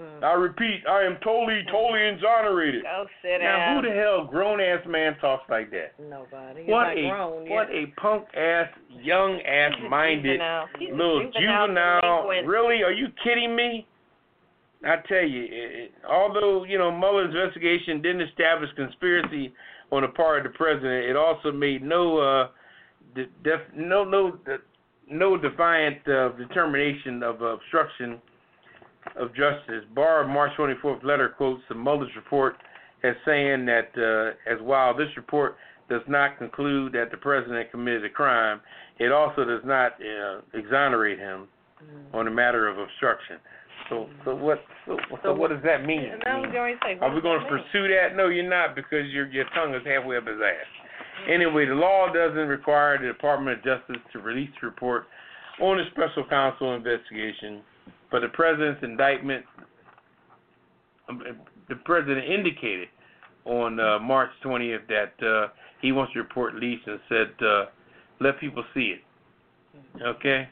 Mm. 0.00 0.24
I 0.24 0.32
repeat, 0.34 0.82
I 0.88 1.02
am 1.04 1.18
totally, 1.22 1.62
totally 1.70 2.02
exonerated. 2.08 2.82
Go 2.82 3.06
sit 3.22 3.38
Now, 3.40 3.56
down. 3.74 3.84
who 3.84 3.90
the 3.90 3.94
hell 3.94 4.24
grown-ass 4.26 4.80
man 4.88 5.16
talks 5.20 5.44
like 5.50 5.70
that? 5.70 5.94
Nobody. 6.00 6.64
What 6.66 6.90
a, 6.98 7.08
grown 7.10 7.48
what 7.48 7.68
a 7.70 7.86
punk-ass, 8.00 8.68
young-ass-minded 8.90 10.22
Juvenile. 10.40 10.66
Little 10.80 11.30
juvenile. 11.32 12.22
delinquent. 12.22 12.48
Really? 12.48 12.82
Are 12.82 12.92
you 12.92 13.08
kidding 13.22 13.54
me? 13.54 13.86
I 14.84 14.96
tell 15.06 15.22
you, 15.22 15.46
it, 15.50 15.92
although 16.08 16.64
you 16.64 16.78
know 16.78 16.90
Mueller's 16.90 17.34
investigation 17.34 18.00
didn't 18.00 18.22
establish 18.22 18.70
conspiracy 18.76 19.52
on 19.92 20.02
the 20.02 20.08
part 20.08 20.44
of 20.44 20.52
the 20.52 20.56
president, 20.56 21.06
it 21.06 21.16
also 21.16 21.52
made 21.52 21.82
no 21.82 22.18
uh, 22.18 22.48
de- 23.14 23.28
def- 23.44 23.74
no 23.76 24.04
no 24.04 24.32
de- 24.46 24.58
no 25.10 25.36
defiant 25.36 25.96
uh, 26.08 26.30
determination 26.30 27.22
of 27.22 27.42
obstruction 27.42 28.20
of 29.16 29.28
justice. 29.34 29.84
Barr 29.94 30.26
March 30.26 30.52
24th 30.58 31.04
letter 31.04 31.28
quotes 31.36 31.62
the 31.68 31.74
Mueller's 31.74 32.14
report 32.16 32.56
as 33.02 33.14
saying 33.26 33.66
that 33.66 33.90
uh, 33.96 34.50
as 34.50 34.60
while 34.62 34.96
this 34.96 35.08
report 35.16 35.56
does 35.88 36.02
not 36.06 36.38
conclude 36.38 36.92
that 36.92 37.10
the 37.10 37.16
president 37.16 37.70
committed 37.70 38.04
a 38.04 38.08
crime, 38.08 38.60
it 38.98 39.10
also 39.10 39.44
does 39.44 39.62
not 39.64 39.92
uh, 40.00 40.40
exonerate 40.54 41.18
him 41.18 41.48
on 42.12 42.26
the 42.26 42.30
matter 42.30 42.68
of 42.68 42.78
obstruction. 42.78 43.36
So, 43.90 44.08
so 44.24 44.34
what? 44.34 44.62
So, 44.86 44.96
so 45.22 45.34
what 45.34 45.50
does 45.50 45.62
that 45.64 45.84
mean? 45.84 46.04
And 46.04 46.22
I 46.24 46.38
was 46.38 46.50
going 46.52 46.74
to 46.74 46.80
say, 46.86 46.98
Are 47.00 47.14
we 47.14 47.20
going 47.20 47.40
to 47.40 47.46
pursue 47.46 47.88
that? 47.88 48.16
No, 48.16 48.28
you're 48.28 48.48
not, 48.48 48.74
because 48.74 49.10
your 49.10 49.26
your 49.28 49.44
tongue 49.54 49.74
is 49.74 49.82
halfway 49.84 50.16
up 50.16 50.26
his 50.26 50.36
ass. 50.36 51.28
Anyway, 51.28 51.66
the 51.66 51.74
law 51.74 52.06
doesn't 52.12 52.48
require 52.48 52.98
the 52.98 53.08
Department 53.08 53.58
of 53.58 53.64
Justice 53.64 54.02
to 54.12 54.20
release 54.20 54.48
the 54.60 54.68
report 54.68 55.04
on 55.60 55.78
a 55.78 55.84
special 55.90 56.24
counsel 56.28 56.74
investigation, 56.74 57.60
but 58.10 58.20
the 58.20 58.28
president's 58.28 58.82
indictment, 58.82 59.44
um, 61.08 61.22
the 61.68 61.74
president 61.76 62.24
indicated 62.24 62.88
on 63.44 63.78
uh, 63.78 63.98
March 63.98 64.30
20th 64.44 64.86
that 64.88 65.26
uh, 65.26 65.48
he 65.82 65.92
wants 65.92 66.12
to 66.14 66.20
report 66.20 66.54
leaks 66.54 66.82
and 66.86 67.00
said, 67.08 67.46
uh, 67.46 67.64
let 68.20 68.38
people 68.40 68.64
see 68.72 68.94
it. 68.94 70.02
Okay? 70.02 70.48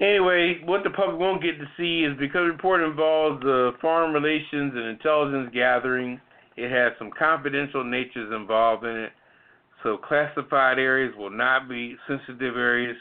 Anyway, 0.00 0.62
what 0.64 0.82
the 0.82 0.90
public 0.90 1.18
won't 1.18 1.42
get 1.42 1.58
to 1.58 1.66
see 1.76 2.04
is 2.04 2.18
because 2.18 2.46
the 2.46 2.52
report 2.52 2.82
involves 2.82 3.44
uh, 3.44 3.72
foreign 3.82 4.14
relations 4.14 4.72
and 4.74 4.86
intelligence 4.86 5.50
gathering, 5.52 6.18
it 6.56 6.70
has 6.70 6.92
some 6.98 7.10
confidential 7.16 7.84
natures 7.84 8.32
involved 8.34 8.84
in 8.84 8.96
it. 8.96 9.12
So 9.82 9.98
classified 9.98 10.78
areas 10.78 11.14
will 11.16 11.30
not 11.30 11.68
be 11.68 11.96
sensitive 12.08 12.56
areas 12.56 12.96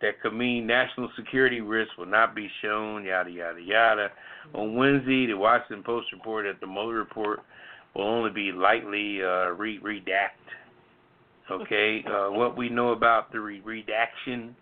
that 0.00 0.20
could 0.22 0.32
mean 0.32 0.66
national 0.66 1.10
security 1.16 1.60
risks 1.60 1.92
will 1.98 2.06
not 2.06 2.34
be 2.34 2.48
shown, 2.62 3.04
yada, 3.04 3.30
yada, 3.30 3.60
yada. 3.60 4.08
On 4.54 4.74
Wednesday, 4.74 5.26
the 5.26 5.34
Washington 5.34 5.82
Post 5.82 6.12
reported 6.12 6.54
that 6.54 6.60
the 6.60 6.66
Mueller 6.66 6.94
report 6.94 7.40
will 7.94 8.04
only 8.04 8.30
be 8.30 8.52
lightly 8.52 9.22
uh, 9.22 9.50
re- 9.50 9.80
redacted. 9.80 10.30
Okay, 11.50 12.04
uh, 12.06 12.30
what 12.30 12.56
we 12.56 12.68
know 12.68 12.90
about 12.90 13.32
the 13.32 13.40
re- 13.40 13.60
redaction 13.64 14.54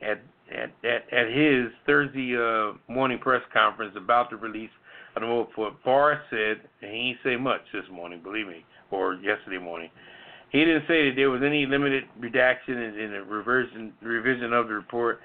at 0.00 0.22
at, 0.50 0.70
at 0.84 1.12
at 1.12 1.28
his 1.32 1.66
Thursday 1.86 2.34
uh, 2.36 2.72
morning 2.92 3.18
press 3.18 3.42
conference 3.52 3.94
about 3.96 4.30
the 4.30 4.36
release 4.36 4.70
of 5.14 5.20
the 5.22 5.26
Mueller 5.26 5.44
report, 5.44 5.74
Barr 5.84 6.22
said, 6.30 6.60
and 6.80 6.90
he 6.90 7.12
didn't 7.12 7.18
say 7.24 7.36
much 7.36 7.60
this 7.72 7.84
morning, 7.92 8.22
believe 8.22 8.46
me, 8.46 8.64
or 8.90 9.14
yesterday 9.14 9.58
morning. 9.58 9.90
He 10.50 10.58
didn't 10.64 10.82
say 10.82 11.08
that 11.08 11.16
there 11.16 11.30
was 11.30 11.42
any 11.44 11.64
limited 11.66 12.04
redaction 12.18 12.76
in, 12.76 12.98
in 12.98 13.12
the 13.12 13.22
reversion, 13.22 13.92
revision 14.02 14.52
of 14.52 14.68
the 14.68 14.74
report, 14.74 15.20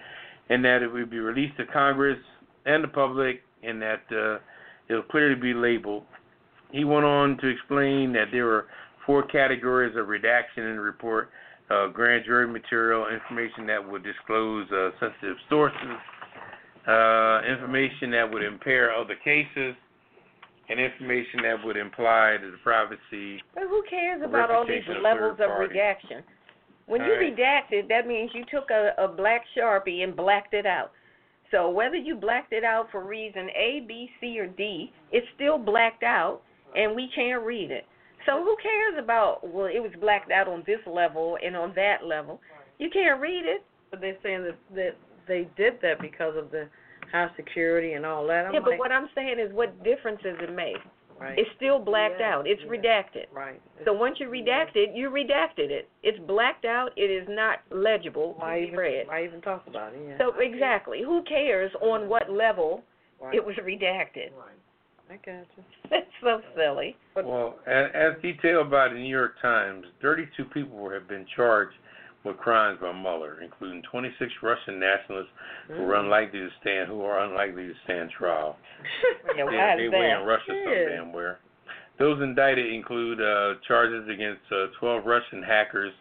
and 0.50 0.63
that 0.63 0.81
it 0.81 0.88
would 0.88 1.09
be 1.09 1.19
released 1.19 1.57
to 1.57 1.65
Congress 1.65 2.17
and 2.65 2.83
the 2.83 2.88
public, 2.88 3.41
and 3.63 3.81
that 3.81 4.01
uh, 4.12 4.36
it 4.88 4.93
will 4.93 5.03
clearly 5.03 5.36
be 5.36 5.53
labeled. 5.53 6.03
He 6.71 6.83
went 6.83 7.05
on 7.05 7.38
to 7.38 7.47
explain 7.47 8.13
that 8.13 8.25
there 8.31 8.45
were 8.45 8.67
four 9.05 9.24
categories 9.24 9.95
of 9.97 10.07
redaction 10.07 10.63
in 10.63 10.75
the 10.75 10.81
report: 10.81 11.29
uh, 11.69 11.88
grand 11.88 12.25
jury 12.25 12.47
material, 12.47 13.07
information 13.07 13.67
that 13.67 13.86
would 13.86 14.03
disclose 14.03 14.67
uh, 14.71 14.91
sensitive 15.00 15.38
sources, 15.50 15.97
uh, 16.88 17.41
information 17.43 18.12
that 18.12 18.29
would 18.31 18.43
impair 18.43 18.93
other 18.93 19.15
cases, 19.24 19.75
and 20.69 20.79
information 20.79 21.41
that 21.43 21.55
would 21.63 21.77
imply 21.77 22.38
the 22.39 22.51
privacy. 22.63 23.41
But 23.53 23.63
who 23.63 23.83
cares 23.89 24.21
about 24.24 24.51
all 24.51 24.65
these 24.65 24.83
of 24.89 25.01
levels 25.01 25.38
of 25.39 25.59
redaction? 25.59 26.24
When 26.88 27.01
All 27.01 27.07
you 27.07 27.13
right. 27.15 27.38
redact 27.38 27.71
it, 27.71 27.88
that 27.89 28.07
means 28.07 28.31
you 28.33 28.45
took 28.50 28.69
a, 28.71 28.91
a 28.97 29.07
black 29.09 29.43
sharpie 29.57 30.03
and 30.03 30.15
blacked 30.15 30.53
it 30.53 30.65
out. 30.65 30.91
So 31.51 31.69
whether 31.69 31.95
you 31.95 32.15
blacked 32.15 32.53
it 32.53 32.63
out 32.63 32.88
for 32.91 33.05
reason 33.05 33.50
A, 33.50 33.86
B, 33.88 34.09
C, 34.19 34.39
or 34.39 34.47
D, 34.47 34.91
it's 35.12 35.27
still 35.36 35.57
blacked 35.57 36.03
out, 36.03 36.41
and 36.75 36.95
we 36.95 37.09
can't 37.15 37.43
read 37.43 37.71
it. 37.71 37.86
So 38.27 38.43
who 38.43 38.55
cares 38.62 39.01
about? 39.03 39.39
Well, 39.41 39.65
it 39.65 39.79
was 39.81 39.91
blacked 40.00 40.31
out 40.31 40.48
on 40.48 40.63
this 40.67 40.79
level 40.86 41.38
and 41.43 41.55
on 41.55 41.74
that 41.75 42.05
level. 42.05 42.39
You 42.77 42.89
can't 42.91 43.19
read 43.19 43.46
it. 43.46 43.63
But 43.89 44.01
they're 44.01 44.17
saying 44.22 44.43
that 44.43 44.57
that 44.75 44.96
they 45.27 45.48
did 45.55 45.79
that 45.81 46.01
because 46.01 46.36
of 46.38 46.51
the 46.51 46.67
high 47.12 47.29
security 47.38 47.93
and 47.93 48.05
all 48.05 48.27
that. 48.27 48.46
I'm 48.46 48.53
yeah, 48.53 48.60
but 48.60 48.72
like, 48.72 48.79
what 48.79 48.91
I'm 48.91 49.07
saying 49.15 49.38
is, 49.39 49.51
what 49.53 49.81
difference 49.84 50.19
does 50.24 50.36
it 50.41 50.53
make? 50.53 50.75
right, 51.19 51.39
It's 51.39 51.50
still 51.55 51.79
blacked 51.79 52.19
Yeah, 52.19 52.36
out. 52.36 52.48
It's 52.48 52.62
yeah. 52.63 52.69
redacted. 52.69 53.25
right. 53.34 53.62
So 53.86 53.93
once 53.93 54.17
you 54.19 54.27
redact 54.27 54.75
it, 54.75 54.93
you 54.93 55.10
redacted 55.10 55.69
it. 55.72 55.89
It's 56.03 56.19
blacked 56.27 56.65
out. 56.65 56.89
It 56.98 57.10
is 57.10 57.25
not 57.29 57.60
legible 57.72 58.34
to 58.34 58.39
why 58.39 58.60
be 58.60 58.65
even 58.67 58.77
read. 58.77 59.07
why 59.07 59.24
even 59.24 59.41
talk 59.41 59.65
about 59.67 59.93
it? 59.93 60.01
Yeah. 60.05 60.17
So 60.17 60.34
exactly, 60.39 61.01
who 61.03 61.24
cares 61.24 61.72
on 61.81 62.10
what 62.10 62.29
level 62.29 62.84
right. 63.22 63.34
it 63.36 63.46
was 63.46 63.55
redacted? 63.63 64.31
I 65.10 65.16
got 65.26 65.46
you. 65.58 65.64
That's 65.90 66.06
so 66.22 66.42
silly. 66.56 66.96
Well, 67.16 67.56
as, 67.66 67.86
as 67.94 68.22
detailed 68.22 68.70
by 68.70 68.90
the 68.90 68.96
New 68.96 69.10
York 69.10 69.34
Times, 69.42 69.86
32 70.02 70.46
people 70.46 70.90
have 70.90 71.08
been 71.08 71.26
charged 71.36 71.76
with 72.24 72.38
crimes 72.38 72.80
by 72.82 72.92
Mueller, 72.92 73.42
including 73.42 73.82
26 73.90 74.32
Russian 74.44 74.80
nationalists 74.80 75.32
who 75.68 75.84
are 75.84 75.96
unlikely 75.96 76.40
to 76.40 76.50
stand 76.62 76.90
who 76.90 77.02
are 77.02 77.24
unlikely 77.24 77.68
to 77.68 77.74
stand 77.86 78.10
trial. 78.12 78.58
Yeah, 79.38 79.46
they, 79.46 79.56
why 79.56 79.76
they 79.76 79.84
is 79.84 79.92
way 79.92 80.10
that? 80.10 80.22
in 80.22 80.28
Russia 80.28 80.64
some 80.64 80.74
damn 80.90 81.14
where. 81.14 81.40
Those 82.00 82.22
indicted 82.22 82.74
include 82.74 83.22
uh, 83.22 83.56
charges 83.68 84.08
against 84.10 84.42
uh, 84.52 84.68
12 84.80 85.06
Russian 85.06 85.44
hackers 85.44 85.94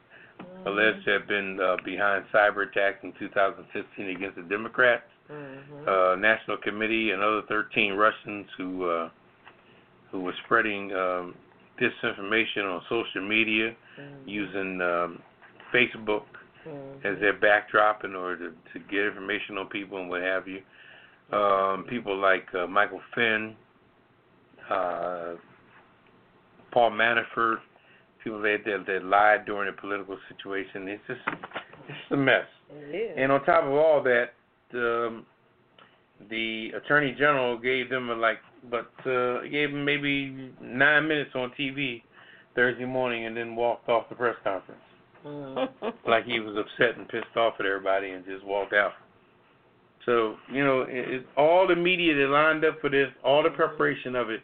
alleged 0.66 1.04
to 1.04 1.10
have 1.12 1.28
been 1.28 1.58
uh, 1.60 1.76
behind 1.84 2.24
cyber 2.32 2.68
attacks 2.68 2.98
in 3.02 3.12
2015 3.18 4.08
against 4.08 4.36
the 4.36 4.42
Democrats, 4.42 5.04
Mm-hmm. 5.30 5.88
uh, 5.88 6.16
National 6.16 6.56
Committee, 6.58 7.10
and 7.10 7.22
other 7.22 7.42
13 7.48 7.92
Russians 7.94 8.46
who 8.56 8.88
uh, 8.88 9.10
who 10.10 10.20
were 10.20 10.34
spreading 10.44 10.92
um, 10.92 11.34
disinformation 11.80 12.64
on 12.64 12.82
social 12.88 13.26
media 13.26 13.74
Mm-hmm. 13.98 14.28
using 14.28 14.80
um, 14.82 15.22
Facebook 15.74 16.24
Mm-hmm. 16.68 17.06
as 17.06 17.20
their 17.20 17.32
backdrop 17.32 18.04
in 18.04 18.16
order 18.16 18.50
to, 18.50 18.56
to 18.72 18.84
get 18.90 19.06
information 19.06 19.56
on 19.56 19.68
people 19.68 19.98
and 20.00 20.10
what 20.10 20.20
have 20.20 20.48
you. 20.48 20.60
Um, 21.32 21.84
people 21.88 22.16
like 22.18 22.46
uh, 22.54 22.66
Michael 22.66 23.00
Flynn, 23.14 23.54
uh, 24.68 25.34
Paul 26.72 26.90
Manafort, 26.90 27.58
people 28.22 28.42
that, 28.42 28.58
that 28.64 28.84
that 28.86 29.04
lied 29.04 29.46
during 29.46 29.72
the 29.72 29.80
political 29.80 30.18
situation. 30.28 30.88
It's 30.88 31.02
just 31.06 31.20
it's 31.26 31.98
just 32.00 32.12
a 32.12 32.16
mess. 32.16 32.46
It 32.70 32.94
is. 32.94 33.14
And 33.16 33.30
on 33.30 33.44
top 33.44 33.64
of 33.64 33.70
all 33.70 34.02
that, 34.02 34.30
um, 34.74 35.26
the 36.30 36.70
attorney 36.76 37.14
general 37.18 37.58
gave 37.58 37.90
them 37.90 38.10
a, 38.10 38.14
like, 38.14 38.38
but 38.70 38.90
uh, 39.08 39.42
gave 39.42 39.70
them 39.70 39.84
maybe 39.84 40.52
nine 40.60 41.06
minutes 41.06 41.30
on 41.34 41.52
TV 41.58 42.02
Thursday 42.54 42.84
morning, 42.86 43.26
and 43.26 43.36
then 43.36 43.54
walked 43.54 43.88
off 43.88 44.08
the 44.08 44.14
press 44.14 44.36
conference 44.42 44.80
Mhm. 45.26 45.94
like 46.06 46.24
he 46.24 46.38
was 46.40 46.56
upset 46.56 46.96
and 46.96 47.08
pissed 47.08 47.36
off 47.36 47.54
at 47.58 47.66
everybody 47.66 48.10
and 48.10 48.24
just 48.24 48.44
walked 48.44 48.72
out. 48.72 48.92
So 50.04 50.36
you 50.52 50.64
know, 50.64 50.82
it, 50.82 51.08
it, 51.14 51.26
all 51.36 51.66
the 51.66 51.74
media 51.74 52.14
that 52.14 52.28
lined 52.28 52.64
up 52.64 52.80
for 52.80 52.88
this, 52.88 53.08
all 53.24 53.42
the 53.42 53.50
preparation 53.50 54.14
of 54.14 54.30
it, 54.30 54.40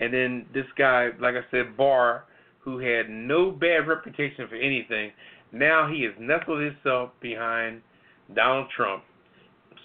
and 0.00 0.12
then 0.12 0.46
this 0.54 0.66
guy, 0.78 1.10
like 1.20 1.34
I 1.34 1.42
said, 1.50 1.76
Barr, 1.76 2.24
who 2.60 2.78
had 2.78 3.10
no 3.10 3.50
bad 3.50 3.86
reputation 3.86 4.48
for 4.48 4.56
anything, 4.56 5.12
now 5.52 5.86
he 5.92 6.02
has 6.04 6.14
nestled 6.18 6.62
himself 6.62 7.10
behind 7.20 7.82
Donald 8.34 8.68
Trump, 8.74 9.04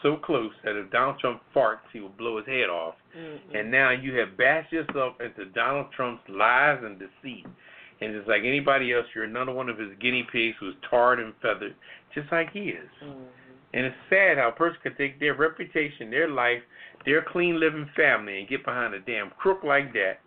so 0.02 0.18
close 0.18 0.54
that 0.64 0.76
if 0.76 0.90
Donald 0.92 1.20
Trump 1.20 1.42
farts, 1.56 1.80
he 1.92 2.00
will 2.00 2.10
blow 2.10 2.38
his 2.38 2.46
head 2.46 2.70
off. 2.70 2.96
Mhm. 3.16 3.56
And 3.56 3.72
now 3.72 3.90
you 3.92 4.16
have 4.20 4.38
bashed 4.38 4.72
yourself 4.72 5.20
into 5.22 5.46
Donald 5.46 5.92
Trump's 5.92 6.28
lies 6.30 6.84
and 6.84 7.00
deceit. 7.00 7.46
And 8.02 8.14
just 8.14 8.28
like 8.28 8.44
anybody 8.44 8.94
else, 8.94 9.06
you're 9.14 9.26
another 9.26 9.52
one 9.52 9.70
of 9.70 9.78
his 9.78 9.94
guinea 10.00 10.24
pigs 10.24 10.58
who's 10.58 10.76
tarred 10.90 11.20
and 11.20 11.36
feathered, 11.42 11.76
just 12.14 12.32
like 12.32 12.52
he 12.52 12.70
is. 12.70 12.90
Mhm. 13.02 13.28
And 13.74 13.86
it's 13.86 13.98
sad 14.10 14.38
how 14.38 14.48
a 14.48 14.52
person 14.52 14.80
can 14.82 14.96
take 14.96 15.20
their 15.20 15.34
reputation, 15.34 16.10
their 16.10 16.28
life, 16.28 16.64
their 17.06 17.22
clean 17.22 17.60
living 17.60 17.86
family, 17.96 18.40
and 18.40 18.48
get 18.48 18.64
behind 18.64 18.94
a 18.94 19.00
damn 19.00 19.30
crook 19.32 19.64
like 19.64 19.94
that, 19.94 20.20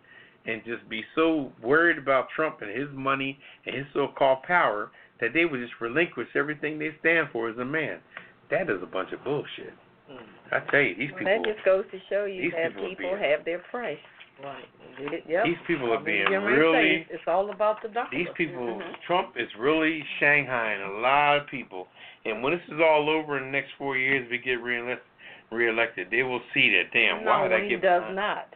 and 0.45 0.63
just 0.63 0.87
be 0.87 1.03
so 1.15 1.51
worried 1.61 1.97
about 1.97 2.29
Trump 2.29 2.61
and 2.61 2.71
his 2.71 2.89
money 2.91 3.39
and 3.65 3.75
his 3.75 3.87
so-called 3.93 4.43
power 4.43 4.91
that 5.19 5.33
they 5.33 5.45
would 5.45 5.59
just 5.59 5.79
relinquish 5.81 6.35
everything 6.35 6.77
they 6.77 6.93
stand 6.99 7.29
for 7.31 7.49
as 7.49 7.57
a 7.57 7.65
man. 7.65 8.01
That 8.49 8.69
is 8.69 8.81
a 8.83 8.85
bunch 8.85 9.11
of 9.11 9.23
bullshit. 9.23 9.73
Mhm. 10.09 10.19
I 10.51 10.59
tell 10.71 10.81
you, 10.81 10.95
these 10.95 11.11
Well, 11.11 11.19
people. 11.19 11.43
that 11.43 11.53
just 11.53 11.65
goes 11.65 11.85
to 11.91 11.99
show 12.09 12.25
you 12.25 12.51
that 12.51 12.67
people 12.73 12.89
people 12.89 13.09
being- 13.11 13.17
have 13.23 13.43
their 13.45 13.59
price. 13.59 13.97
Right. 14.43 14.65
It, 14.97 15.25
yep. 15.27 15.45
These 15.45 15.57
people 15.65 15.91
are 15.93 15.95
I 15.95 15.97
mean, 15.97 16.05
being 16.05 16.25
get 16.27 16.35
ready 16.37 16.47
to 16.47 16.51
say 16.51 16.57
really. 16.59 16.89
it. 17.01 17.07
It's 17.11 17.27
all 17.27 17.49
about 17.51 17.81
the 17.81 17.89
dollar. 17.89 18.09
These 18.11 18.29
people, 18.35 18.79
Mhm. 18.81 19.01
Trump 19.01 19.37
is 19.37 19.55
really 19.55 20.03
shanghaiing 20.19 20.85
a 20.87 20.99
lot 20.99 21.37
of 21.37 21.47
people. 21.47 21.87
And 22.25 22.43
when 22.43 22.53
this 22.57 22.67
is 22.69 22.79
all 22.81 23.09
over 23.09 23.37
in 23.37 23.45
the 23.45 23.51
next 23.51 23.71
four 23.73 23.95
years, 23.95 24.27
we 24.29 24.37
get 24.39 24.59
reelect, 24.61 25.05
reelected, 25.51 26.09
they 26.09 26.23
will 26.23 26.41
see 26.53 26.75
that. 26.77 26.91
Damn, 26.91 27.23
no, 27.23 27.31
why 27.31 27.47
did 27.47 27.57
I 27.57 27.61
he 27.63 27.69
get 27.69 27.81
does 27.81 28.01
behind? 28.01 28.15
not 28.15 28.53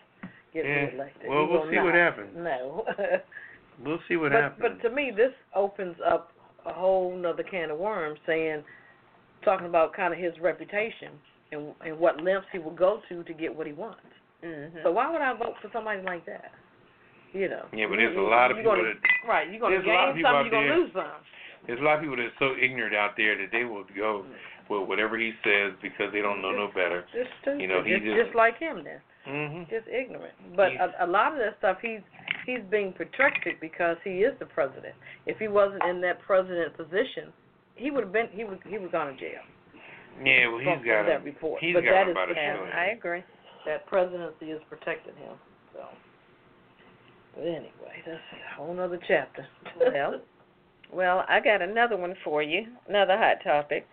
get 0.53 0.65
Yeah. 0.65 0.85
reelected. 0.87 1.29
Well, 1.29 1.45
He 1.45 1.51
we'll 1.51 1.61
will 1.61 1.69
see 1.71 1.79
what 1.79 1.93
happens. 1.93 2.35
No. 2.35 2.85
We'll 3.79 4.01
see 4.07 4.17
what 4.17 4.31
but 4.31 4.41
happens. 4.41 4.61
but 4.61 4.81
to 4.81 4.89
me, 4.95 5.11
this 5.11 5.33
opens 5.53 6.01
up 6.01 6.31
a 6.65 6.73
whole 6.73 7.15
nother 7.15 7.43
can 7.43 7.69
of 7.69 7.77
worms, 7.77 8.19
saying, 8.25 8.63
talking 9.43 9.67
about 9.67 9.93
kind 9.93 10.13
of 10.13 10.19
his 10.19 10.33
reputation 10.41 11.13
and 11.51 11.73
and 11.85 11.97
what 11.97 12.21
lengths 12.23 12.47
he 12.51 12.59
will 12.59 12.75
go 12.75 13.01
to 13.09 13.23
to 13.23 13.33
get 13.33 13.55
what 13.55 13.67
he 13.67 13.73
wants. 13.73 14.01
Mm-hmm. 14.43 14.77
So 14.83 14.91
why 14.91 15.11
would 15.11 15.21
I 15.21 15.33
vote 15.33 15.55
for 15.61 15.69
somebody 15.73 16.01
like 16.03 16.25
that? 16.25 16.51
You 17.33 17.49
know. 17.49 17.65
Yeah, 17.73 17.87
but 17.89 17.97
there's 17.97 18.15
a 18.17 18.21
lot 18.21 18.51
of 18.51 18.57
people 18.57 18.71
gonna, 18.75 18.93
that 18.93 19.27
right. 19.27 19.49
You're 19.49 19.59
gonna 19.59 19.75
there's 19.75 19.83
a 19.83 19.87
gain 19.87 20.23
some, 20.23 20.45
you're 20.45 20.51
gonna 20.51 20.67
there- 20.67 20.77
lose 20.77 20.91
some. 20.93 21.19
there's 21.67 21.79
a 21.79 21.83
lot 21.83 21.95
of 21.95 22.01
people 22.01 22.15
that 22.17 22.29
are 22.31 22.39
so 22.39 22.53
ignorant 22.61 22.95
out 22.95 23.11
there 23.17 23.35
that 23.37 23.51
they 23.51 23.63
will 23.63 23.83
go 23.95 24.25
with 24.69 24.87
whatever 24.87 25.17
he 25.17 25.31
says 25.43 25.73
because 25.81 26.11
they 26.13 26.21
don't 26.21 26.41
know 26.41 26.51
no 26.51 26.67
better. 26.67 27.05
Just 27.13 27.29
stupid. 27.41 27.61
You 27.61 27.67
know, 27.67 27.83
he 27.83 27.93
just, 27.99 28.05
just- 28.05 28.19
just 28.27 28.35
like 28.35 28.57
him 28.59 28.83
then. 28.83 28.99
hmm 29.27 29.63
Just 29.69 29.87
ignorant. 29.87 30.33
But 30.55 30.71
a, 30.79 31.05
a 31.05 31.07
lot 31.07 31.33
of 31.33 31.39
that 31.39 31.57
stuff 31.59 31.77
he's 31.81 32.03
he's 32.45 32.63
being 32.71 32.93
protected 32.93 33.59
because 33.59 33.97
he 34.03 34.23
is 34.23 34.33
the 34.39 34.45
president. 34.47 34.95
If 35.25 35.37
he 35.39 35.47
wasn't 35.47 35.83
in 35.83 35.99
that 36.01 36.21
president 36.21 36.75
position, 36.77 37.33
he 37.77 37.91
would 37.91 38.03
have 38.03 38.13
been 38.13 38.27
he 38.31 38.43
would 38.43 38.59
he 38.67 38.77
would 38.77 38.91
gone 38.91 39.13
to 39.13 39.19
jail. 39.19 39.41
Yeah, 40.23 40.47
well, 40.47 40.57
from, 40.63 40.79
he's 40.79 40.85
got 40.87 40.97
from 41.05 41.07
that 41.07 41.21
a, 41.21 41.23
report. 41.23 41.61
he's 41.61 41.73
but 41.75 41.83
got 41.83 41.91
that 41.91 42.07
is 42.07 42.11
about 42.11 42.31
a 42.31 42.33
Yeah. 42.33 42.69
I 42.73 42.85
agree. 42.97 43.23
that 43.65 43.85
presidency 43.85 44.51
is 44.51 44.61
protecting 44.69 45.15
him. 45.15 45.35
So, 45.73 45.81
but 47.35 47.41
anyway, 47.43 48.01
that's 48.05 48.17
a 48.17 48.55
whole 48.55 48.79
other 48.79 48.99
chapter. 49.07 49.45
Well, 49.79 50.19
well, 50.91 51.23
I 51.29 51.39
got 51.39 51.61
another 51.61 51.97
one 51.97 52.15
for 52.23 52.41
you, 52.41 52.65
another 52.89 53.15
hot 53.17 53.37
topic. 53.43 53.85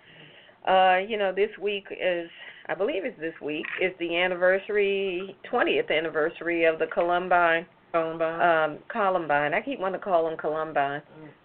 Uh, 0.66 0.96
you 1.06 1.18
know, 1.18 1.30
this 1.30 1.50
week 1.60 1.84
is, 1.90 2.30
I 2.68 2.74
believe 2.74 3.04
it's 3.04 3.20
this 3.20 3.34
week, 3.42 3.66
is 3.82 3.92
the 3.98 4.16
anniversary, 4.16 5.36
20th 5.52 5.90
anniversary 5.90 6.64
of 6.64 6.78
the 6.78 6.86
Columbine, 6.86 7.66
Columbine. 7.92 8.70
um, 8.70 8.78
Columbine. 8.90 9.52
I 9.52 9.60
keep 9.60 9.78
wanting 9.78 10.00
to 10.00 10.04
call 10.04 10.24
them 10.26 10.38
Columbine. 10.38 11.02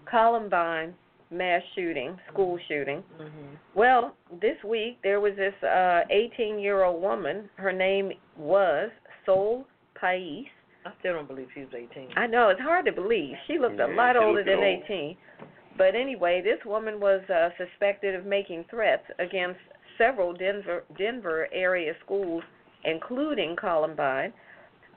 Columbine 0.10 0.94
mass 1.32 1.62
shooting, 1.76 2.18
school 2.32 2.58
shooting. 2.68 3.04
hmm 3.18 3.56
Well, 3.76 4.16
this 4.42 4.58
week 4.64 4.98
there 5.04 5.20
was 5.20 5.34
this 5.36 5.54
uh 5.64 6.02
18-year-old 6.12 7.02
woman. 7.02 7.50
Her 7.56 7.72
name 7.72 8.12
was 8.38 8.90
Sol 9.26 9.66
Pais. 10.00 10.46
I 10.86 10.92
still 11.00 11.14
don't 11.14 11.28
believe 11.28 11.48
she 11.54 11.62
was 11.62 11.70
18. 11.76 12.10
I 12.16 12.26
know 12.26 12.50
it's 12.50 12.62
hard 12.62 12.86
to 12.86 12.92
believe. 12.92 13.36
She 13.48 13.60
looked 13.60 13.80
a 13.80 13.88
lot 13.88 14.16
older 14.16 14.44
than 14.44 14.56
old. 14.56 14.84
18. 14.86 15.18
But 15.78 15.94
anyway, 15.96 16.42
this 16.44 16.60
woman 16.66 17.00
was 17.00 17.22
uh, 17.30 17.50
suspected 17.58 18.16
of 18.16 18.26
making 18.26 18.66
threats 18.70 19.04
against 19.20 19.60
several 19.98 20.34
Denver 20.34 20.84
Denver 20.98 21.48
area 21.54 21.94
schools, 22.04 22.44
including 22.86 23.56
Columbine. 23.56 24.34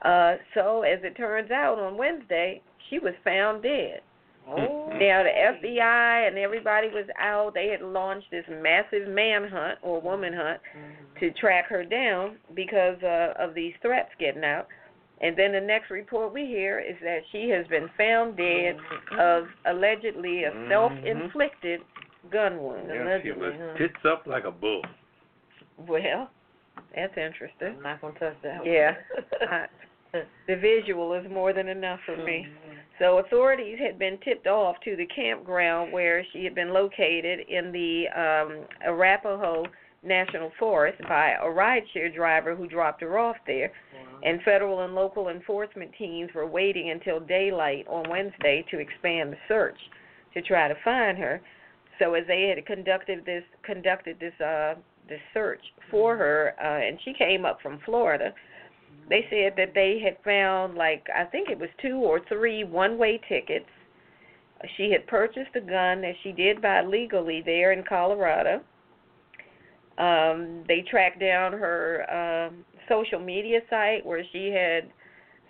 Uh, 0.01 0.35
so 0.53 0.81
as 0.81 0.99
it 1.03 1.15
turns 1.15 1.51
out, 1.51 1.79
on 1.79 1.97
Wednesday 1.97 2.61
she 2.89 2.99
was 2.99 3.13
found 3.23 3.63
dead. 3.63 4.01
Oh. 4.47 4.89
Now 4.93 5.23
the 5.23 5.29
FBI 5.69 6.27
and 6.27 6.37
everybody 6.37 6.87
was 6.89 7.05
out. 7.19 7.53
They 7.53 7.67
had 7.69 7.81
launched 7.81 8.29
this 8.31 8.45
massive 8.49 9.07
manhunt 9.07 9.79
or 9.81 9.99
woman 10.01 10.33
hunt 10.33 10.59
Mhm. 10.75 11.19
to 11.19 11.31
track 11.39 11.65
her 11.67 11.83
down 11.83 12.37
because 12.53 13.01
uh, 13.03 13.33
of 13.39 13.53
these 13.53 13.73
threats 13.81 14.09
getting 14.19 14.43
out. 14.43 14.67
And 15.21 15.37
then 15.37 15.51
the 15.53 15.61
next 15.61 15.89
report 15.89 16.33
we 16.33 16.45
hear 16.45 16.79
is 16.79 16.95
that 17.01 17.19
she 17.31 17.47
has 17.49 17.65
been 17.67 17.87
found 17.97 18.35
dead 18.37 18.77
of 19.17 19.47
allegedly 19.65 20.43
a 20.43 20.51
Mhm. 20.51 20.69
self-inflicted 20.69 21.81
gun 22.29 22.61
wound. 22.61 22.87
Yeah, 22.87 22.93
she 22.93 22.99
Allegedly, 23.29 23.41
was 23.49 23.53
huh? 23.59 23.77
tits 23.77 24.05
up 24.05 24.27
like 24.27 24.43
a 24.45 24.51
bull. 24.51 24.81
Well, 25.77 26.29
that's 26.95 27.17
interesting. 27.17 27.75
I'm 27.77 27.81
not 27.83 28.01
gonna 28.01 28.13
touch 28.19 28.35
that. 28.43 28.65
Yeah. 28.65 28.95
one. 29.39 29.49
I, 30.13 30.23
the 30.47 30.55
visual 30.55 31.13
is 31.13 31.27
more 31.29 31.53
than 31.53 31.67
enough 31.67 31.99
for 32.05 32.15
me. 32.17 32.47
So 32.99 33.17
authorities 33.17 33.79
had 33.79 33.97
been 33.97 34.17
tipped 34.23 34.47
off 34.47 34.75
to 34.85 34.95
the 34.95 35.07
campground 35.07 35.91
where 35.91 36.25
she 36.31 36.43
had 36.43 36.53
been 36.53 36.73
located 36.73 37.39
in 37.49 37.71
the 37.71 38.05
um, 38.15 38.65
Arapaho 38.85 39.65
National 40.03 40.51
Forest 40.59 41.01
by 41.07 41.31
a 41.31 41.45
rideshare 41.45 42.13
driver 42.13 42.55
who 42.55 42.67
dropped 42.67 43.01
her 43.01 43.17
off 43.17 43.37
there. 43.47 43.71
And 44.23 44.41
federal 44.43 44.81
and 44.81 44.95
local 44.95 45.29
enforcement 45.29 45.91
teams 45.97 46.29
were 46.33 46.47
waiting 46.47 46.91
until 46.91 47.19
daylight 47.19 47.85
on 47.89 48.09
Wednesday 48.09 48.65
to 48.71 48.79
expand 48.79 49.33
the 49.33 49.37
search 49.47 49.77
to 50.33 50.41
try 50.41 50.67
to 50.67 50.75
find 50.83 51.17
her. 51.17 51.41
So 51.99 52.13
as 52.13 52.25
they 52.27 52.53
had 52.53 52.65
conducted 52.65 53.25
this 53.25 53.43
conducted 53.63 54.19
this 54.19 54.33
uh 54.39 54.75
this 55.07 55.19
search 55.33 55.61
for 55.91 56.15
her, 56.15 56.55
uh, 56.59 56.87
and 56.87 56.97
she 57.03 57.13
came 57.13 57.45
up 57.45 57.61
from 57.61 57.79
Florida 57.85 58.33
they 59.09 59.25
said 59.29 59.53
that 59.57 59.73
they 59.75 59.99
had 60.03 60.17
found 60.23 60.75
like 60.75 61.05
I 61.15 61.25
think 61.25 61.49
it 61.49 61.59
was 61.59 61.69
two 61.81 61.95
or 61.97 62.21
three 62.29 62.63
one-way 62.63 63.19
tickets. 63.27 63.65
She 64.77 64.91
had 64.91 65.05
purchased 65.07 65.55
a 65.55 65.59
gun 65.61 66.01
that 66.01 66.13
she 66.23 66.31
did 66.31 66.61
buy 66.61 66.81
legally 66.83 67.41
there 67.45 67.73
in 67.73 67.83
Colorado. 67.83 68.61
Um, 69.97 70.63
they 70.67 70.81
tracked 70.89 71.19
down 71.19 71.51
her 71.51 72.47
um, 72.49 72.65
social 72.89 73.19
media 73.19 73.59
site 73.69 74.05
where 74.05 74.23
she 74.31 74.47
had 74.47 74.89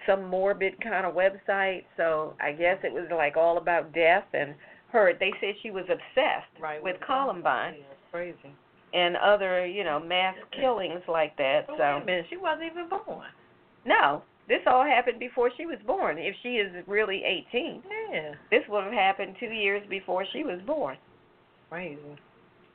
some 0.05 0.27
morbid 0.27 0.81
kind 0.81 1.05
of 1.05 1.13
website. 1.13 1.83
So 1.95 2.33
I 2.41 2.51
guess 2.51 2.77
it 2.83 2.91
was 2.91 3.07
like 3.15 3.37
all 3.37 3.57
about 3.57 3.93
death 3.93 4.25
and 4.33 4.55
her. 4.91 5.13
They 5.17 5.31
said 5.39 5.55
she 5.61 5.71
was 5.71 5.85
obsessed 5.85 6.59
Right. 6.59 6.83
with 6.83 6.97
Columbine 7.05 7.75
Yeah, 7.77 7.85
crazy. 8.11 8.55
and 8.93 9.15
other, 9.17 9.65
you 9.65 9.83
know, 9.83 9.99
mass 9.99 10.35
killings 10.51 11.01
like 11.07 11.37
that. 11.37 11.67
But 11.67 11.77
So 11.77 11.83
wait 11.83 12.01
a 12.01 12.05
minute, 12.05 12.25
she 12.29 12.37
wasn't 12.37 12.71
even 12.71 12.89
born. 12.89 13.27
No, 13.85 14.21
this 14.47 14.59
all 14.67 14.83
happened 14.83 15.19
before 15.19 15.49
she 15.57 15.65
was 15.65 15.77
born. 15.85 16.17
If 16.17 16.35
she 16.43 16.55
is 16.55 16.71
really 16.87 17.23
18, 17.23 17.83
Yeah. 18.11 18.33
this 18.51 18.61
would 18.69 18.83
have 18.83 18.93
happened 18.93 19.35
two 19.39 19.47
years 19.47 19.81
before 19.89 20.25
she 20.33 20.43
was 20.43 20.59
born. 20.65 20.97
Crazy. 21.69 21.99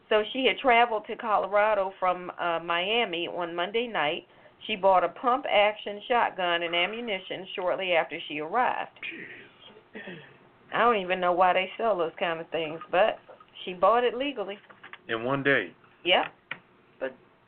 So 0.09 0.23
she 0.33 0.47
had 0.47 0.59
traveled 0.59 1.07
to 1.07 1.16
Colorado 1.16 1.92
from 2.01 2.33
uh, 2.40 2.61
Miami 2.64 3.29
on 3.29 3.55
Monday 3.55 3.87
night. 3.87 4.27
She 4.66 4.75
bought 4.75 5.05
a 5.05 5.09
pump 5.09 5.44
action 5.51 6.01
shotgun 6.09 6.62
and 6.62 6.75
ammunition 6.75 7.47
shortly 7.55 7.92
after 7.92 8.18
she 8.27 8.40
arrived. 8.40 8.90
I 10.75 10.81
don't 10.81 10.97
even 10.97 11.21
know 11.21 11.33
why 11.33 11.53
they 11.53 11.71
sell 11.77 11.97
those 11.97 12.12
kind 12.18 12.40
of 12.40 12.49
things, 12.51 12.81
but 12.90 13.18
she 13.64 13.75
bought 13.75 14.05
it 14.05 14.14
legally. 14.16 14.59
In 15.09 15.25
one 15.25 15.42
day. 15.42 15.73
Yep. 16.05 16.27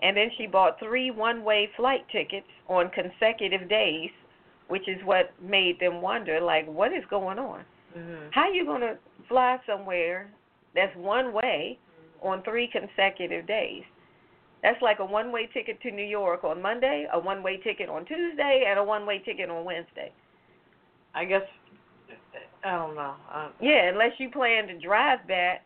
But- 0.01 0.07
and 0.07 0.17
then 0.17 0.31
she 0.37 0.47
bought 0.47 0.79
three 0.79 1.11
one-way 1.11 1.69
flight 1.77 2.09
tickets 2.09 2.47
on 2.69 2.91
consecutive 2.91 3.69
days, 3.69 4.11
which 4.69 4.89
is 4.89 5.03
what 5.05 5.33
made 5.41 5.79
them 5.81 6.01
wonder, 6.01 6.41
like, 6.41 6.67
what 6.67 6.93
is 6.93 7.05
going 7.07 7.39
on? 7.39 7.65
Mhm. 7.97 8.33
How 8.33 8.49
you 8.51 8.65
gonna 8.65 8.99
fly 9.29 9.59
somewhere 9.67 10.31
that's 10.75 10.95
one 10.97 11.33
way 11.33 11.79
on 12.23 12.43
three 12.43 12.69
consecutive 12.69 13.47
days? 13.47 13.85
That's 14.63 14.81
like 14.83 14.99
a 14.99 15.05
one-way 15.05 15.47
ticket 15.47 15.81
to 15.81 15.91
New 15.91 16.05
York 16.05 16.45
on 16.45 16.61
Monday, 16.61 17.09
a 17.11 17.19
one-way 17.19 17.57
ticket 17.59 17.89
on 17.89 18.05
Tuesday, 18.05 18.65
and 18.67 18.79
a 18.79 18.85
one-way 18.85 19.19
ticket 19.21 19.49
on 19.51 19.65
Wednesday. 19.65 20.13
I 21.15 21.25
guess 21.25 21.43
I 22.63 22.73
don't 22.77 22.95
know. 22.95 23.17
Uh, 23.31 23.49
Yeah, 23.59 23.89
unless 23.89 24.21
you 24.21 24.31
plan 24.31 24.67
to 24.69 24.79
drive 24.79 25.27
back 25.27 25.65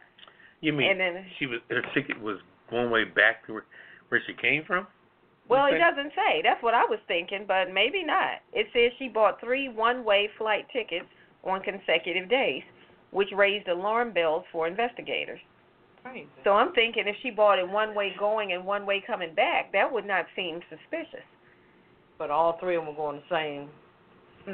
You 0.61 0.73
mean 0.73 0.93
and 0.93 1.01
then 1.01 1.27
she 1.39 1.47
was 1.47 1.61
her 1.69 1.83
ticket 1.93 2.19
was 2.21 2.41
one 2.71 2.89
way 2.91 3.05
back 3.05 3.45
to 3.47 3.55
where, 3.55 3.65
where 4.15 4.23
she 4.25 4.35
came 4.41 4.63
from? 4.65 4.87
Well, 5.49 5.67
it 5.67 5.79
doesn't 5.79 6.13
say. 6.15 6.41
That's 6.43 6.63
what 6.63 6.73
I 6.73 6.85
was 6.85 7.01
thinking, 7.09 7.45
but 7.47 7.75
maybe 7.75 8.05
not. 8.05 8.41
It 8.53 8.69
says 8.73 8.93
she 8.97 9.09
bought 9.09 9.41
three 9.41 9.69
one-way 9.69 10.31
flight 10.39 10.67
tickets 10.73 11.07
on 11.43 11.61
consecutive 11.61 12.31
days, 12.31 12.63
which 13.11 13.29
raised 13.37 13.69
alarm 13.69 14.13
bells 14.13 14.45
for 14.53 14.69
investigators. 14.69 15.41
crazy. 16.03 16.29
So 16.45 16.53
I'm 16.53 16.73
thinking 16.73 17.05
if 17.07 17.17
she 17.23 17.31
bought 17.31 17.59
it 17.59 17.69
one 17.69 17.95
way 17.95 18.15
going 18.19 18.53
and 18.53 18.65
one 18.65 18.87
way 18.87 19.03
coming 19.05 19.35
back, 19.35 19.73
that 19.73 19.93
would 19.93 20.07
not 20.07 20.27
seem 20.37 20.61
suspicious. 20.71 21.27
But 22.17 22.31
all 22.31 22.57
three 22.61 22.77
of 22.77 22.85
them 22.85 22.95
were 22.95 23.03
going 23.03 23.21
the 23.29 23.35
same. 23.37 23.69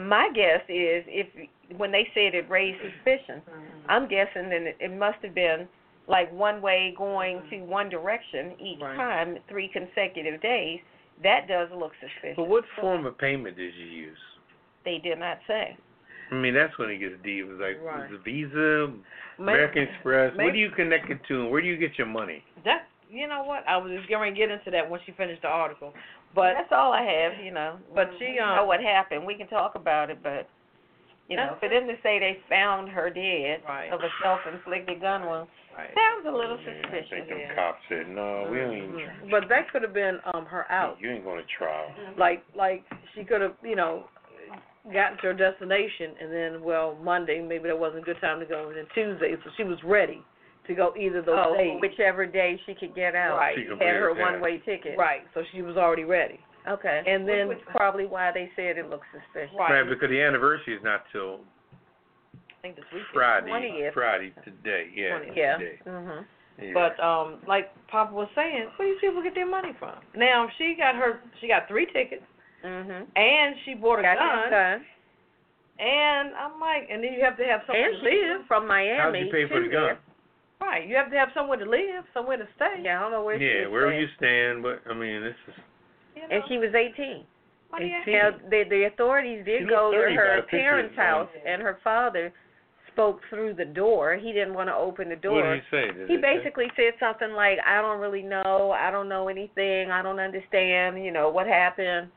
My 0.08 0.30
guess 0.34 0.62
is 0.68 1.04
if 1.06 1.28
when 1.76 1.92
they 1.92 2.08
said 2.14 2.34
it 2.34 2.48
raised 2.48 2.78
suspicion, 2.80 3.42
mm-hmm. 3.42 3.90
I'm 3.90 4.08
guessing 4.08 4.48
that 4.48 4.62
it, 4.62 4.76
it 4.80 4.96
must 4.96 5.18
have 5.22 5.34
been 5.34 5.68
like 6.08 6.32
one 6.32 6.60
way 6.60 6.94
going 6.96 7.42
to 7.50 7.60
one 7.60 7.88
direction 7.88 8.52
each 8.60 8.80
Right. 8.80 8.96
time, 8.96 9.38
three 9.48 9.68
consecutive 9.68 10.40
days. 10.40 10.80
That 11.22 11.46
does 11.48 11.68
look 11.72 11.92
suspicious. 12.00 12.36
But 12.36 12.48
what 12.48 12.64
form 12.80 13.06
of 13.06 13.16
payment 13.18 13.56
did 13.56 13.74
you 13.74 13.86
use? 13.86 14.18
They 14.84 14.98
did 14.98 15.18
not 15.18 15.38
say. 15.46 15.76
I 16.30 16.34
mean, 16.34 16.54
that's 16.54 16.76
when 16.78 16.90
it 16.90 16.98
gets 16.98 17.16
deep. 17.22 17.46
It's 17.50 17.60
like, 17.60 17.78
Right. 17.82 18.06
is 18.06 18.12
it 18.12 18.20
Visa, 18.24 18.88
Maybe- 18.88 19.02
American 19.38 19.82
Express? 19.82 20.30
what 20.30 20.36
maybe- 20.38 20.52
do 20.52 20.58
you 20.58 20.70
connect 20.70 21.10
it 21.10 21.22
to, 21.24 21.42
and 21.42 21.50
where 21.50 21.60
do 21.60 21.66
you 21.66 21.76
get 21.76 21.98
your 21.98 22.06
money? 22.06 22.42
That 22.64 22.86
you 23.10 23.26
know 23.26 23.42
what? 23.42 23.66
I 23.66 23.76
was 23.76 23.90
just 23.90 24.08
going 24.08 24.32
to 24.32 24.38
get 24.38 24.50
into 24.52 24.70
that 24.70 24.88
when 24.88 25.00
she 25.04 25.10
finished 25.12 25.42
the 25.42 25.48
article, 25.48 25.92
but 26.32 26.54
that's 26.54 26.70
all 26.70 26.92
I 26.92 27.02
have, 27.02 27.40
you 27.44 27.50
know. 27.50 27.76
but 27.94 28.08
she 28.18 28.26
We 28.26 28.36
know 28.36 28.60
um 28.62 28.66
what 28.68 28.80
happened. 28.80 29.26
We 29.26 29.34
can 29.34 29.48
talk 29.48 29.74
about 29.74 30.10
it, 30.10 30.22
but 30.22 30.48
you 31.28 31.36
know, 31.36 31.56
for 31.60 31.68
them 31.68 31.86
to 31.88 31.94
say 32.02 32.18
they 32.18 32.38
found 32.48 32.88
her 32.88 33.10
dead 33.10 33.62
Right. 33.68 33.92
of 33.92 34.00
a 34.02 34.08
self-inflicted 34.22 35.00
gun 35.00 35.26
wound 35.26 35.48
right. 35.76 35.90
sounds 35.94 36.26
a 36.26 36.30
little 36.36 36.58
Yeah, 36.60 36.70
I 36.70 36.82
suspicious. 36.82 37.10
think 37.10 37.28
them 37.28 37.38
yeah. 37.40 37.54
cops 37.54 37.80
said, 37.88 38.08
no, 38.08 38.48
we 38.50 38.58
don't 38.58 38.76
even. 38.76 38.90
Mhm. 38.90 39.30
But 39.30 39.48
that 39.48 39.70
could 39.70 39.82
have 39.82 39.92
been 39.94 40.18
um 40.34 40.46
her 40.46 40.70
out. 40.70 40.98
You 41.00 41.10
ain't 41.10 41.24
going 41.24 41.38
to 41.40 41.46
trial. 41.56 41.92
Like 42.16 42.42
like 42.56 42.84
she 43.14 43.24
could 43.24 43.40
have 43.40 43.54
you 43.62 43.76
know 43.76 44.04
gotten 44.92 45.16
to 45.18 45.22
her 45.28 45.34
destination 45.34 46.14
and 46.20 46.32
then 46.32 46.62
well 46.62 46.96
Monday 47.02 47.40
maybe 47.40 47.68
that 47.68 47.78
wasn't 47.78 48.00
a 48.02 48.04
good 48.04 48.20
time 48.20 48.40
to 48.40 48.46
go 48.46 48.68
and 48.68 48.76
then 48.76 48.86
Tuesday 48.94 49.34
so 49.44 49.50
she 49.56 49.62
was 49.64 49.78
ready 49.84 50.22
to 50.66 50.74
go 50.74 50.94
either 50.96 51.20
those 51.22 51.36
Oh, 51.48 51.56
days. 51.56 51.78
whichever 51.80 52.26
day 52.26 52.58
she 52.66 52.74
could 52.74 52.94
get 52.94 53.14
out. 53.14 53.36
Right. 53.38 53.56
She 53.56 53.64
Had 53.66 53.78
her 53.96 54.12
bring 54.14 54.16
it 54.16 54.18
back. 54.20 54.32
one-way 54.32 54.58
ticket. 54.64 54.98
Right. 54.98 55.22
So 55.34 55.42
she 55.52 55.62
was 55.62 55.76
already 55.76 56.04
ready. 56.04 56.38
Okay. 56.68 57.02
And 57.06 57.26
then- 57.26 57.48
which 57.48 57.58
was 57.58 57.66
probably 57.74 58.06
why 58.06 58.30
they 58.32 58.50
said 58.54 58.76
it 58.78 58.88
looks 58.88 59.06
suspicious. 59.10 59.56
Right, 59.58 59.82
because 59.88 60.10
the 60.10 60.20
anniversary 60.20 60.74
is 60.76 60.82
not 60.84 61.04
till 61.12 61.40
I 61.40 61.59
think 62.62 62.76
this 62.76 62.84
weekend. 62.92 63.08
Friday. 63.12 63.50
20th. 63.50 63.92
Friday 63.94 64.32
today, 64.44 64.88
yeah. 64.94 65.18
20th. 65.18 65.36
Yeah. 65.36 65.56
Today. 65.58 65.78
Mhm. 65.86 66.24
Yeah. 66.60 66.72
But 66.74 67.00
um, 67.02 67.38
like 67.48 67.72
Papa 67.88 68.12
was 68.12 68.28
saying, 68.34 68.68
where 68.76 68.88
do 68.88 68.94
these 68.94 69.00
people 69.00 69.22
get 69.22 69.34
their 69.34 69.48
money 69.48 69.72
from? 69.78 69.96
Now 70.14 70.46
she 70.58 70.74
got 70.76 70.94
her, 70.94 71.20
she 71.40 71.48
got 71.48 71.66
three 71.68 71.86
tickets, 71.86 72.24
Mhm. 72.64 73.06
and 73.16 73.56
she 73.64 73.74
bought 73.74 74.00
a 74.00 74.02
Got 74.02 74.18
gun, 74.18 74.50
gun. 74.50 74.86
and 75.78 76.34
I'm 76.36 76.60
like, 76.60 76.88
and 76.90 77.02
then 77.02 77.12
you 77.14 77.24
have 77.24 77.36
to 77.38 77.44
have 77.46 77.62
somewhere 77.66 77.88
And 77.88 78.02
to 78.04 78.10
she 78.10 78.16
live. 78.26 78.46
from 78.46 78.66
Miami. 78.66 78.98
How'd 79.00 79.16
you 79.26 79.32
pay 79.32 79.48
for 79.48 79.60
to 79.60 79.66
the 79.66 79.72
gun? 79.72 79.84
there. 79.86 79.98
Right. 80.60 80.86
You 80.86 80.94
have 80.96 81.10
to 81.10 81.16
have 81.16 81.32
somewhere 81.32 81.56
to 81.56 81.64
live, 81.64 82.04
somewhere 82.12 82.36
to 82.36 82.46
stay. 82.56 82.82
Yeah, 82.84 82.98
I 82.98 83.02
don't 83.04 83.12
know 83.12 83.24
where 83.24 83.38
she 83.38 83.46
Yeah, 83.48 83.62
was 83.64 83.72
where 83.72 83.88
staying. 83.88 84.00
you 84.00 84.08
stand, 84.18 84.62
but 84.62 84.82
I 84.90 84.92
mean, 84.92 85.22
this 85.22 85.34
is. 85.48 85.54
You 86.16 86.22
know? 86.22 86.28
And 86.36 86.42
she 86.48 86.58
was 86.58 86.74
18. 86.74 87.24
Why 87.70 87.78
do 87.78 87.86
you 87.86 87.96
have- 87.96 88.06
Now, 88.42 88.48
the 88.50 88.64
the 88.64 88.84
authorities 88.84 89.44
did 89.46 89.62
She 89.62 89.64
go 89.66 89.90
to 89.92 89.96
30 89.96 90.16
by 90.16 90.20
her 90.20 90.36
the 90.36 90.42
picture 90.42 90.58
parents' 90.58 90.94
that's 90.96 91.08
house, 91.08 91.30
and 91.46 91.62
her 91.62 91.78
father 91.82 92.30
spoke 93.00 93.20
through 93.30 93.54
the 93.54 93.64
door. 93.64 94.16
He 94.16 94.32
didn't 94.32 94.54
want 94.54 94.68
to 94.68 94.74
open 94.74 95.08
the 95.08 95.16
door. 95.16 95.36
What 95.42 95.54
did 95.54 95.62
he 95.62 95.70
say? 95.70 95.98
Did 95.98 96.10
he 96.10 96.16
they 96.16 96.22
say- 96.22 96.38
basically 96.38 96.66
said 96.76 96.94
something 97.00 97.32
like, 97.32 97.58
"I 97.66 97.80
don't 97.80 98.00
really 98.00 98.22
know. 98.22 98.72
I 98.72 98.90
don't 98.90 99.08
know 99.08 99.28
anything. 99.28 99.90
I 99.90 100.02
don't 100.02 100.20
understand. 100.20 101.02
You 101.02 101.10
know 101.12 101.30
what 101.30 101.46
happened." 101.46 102.10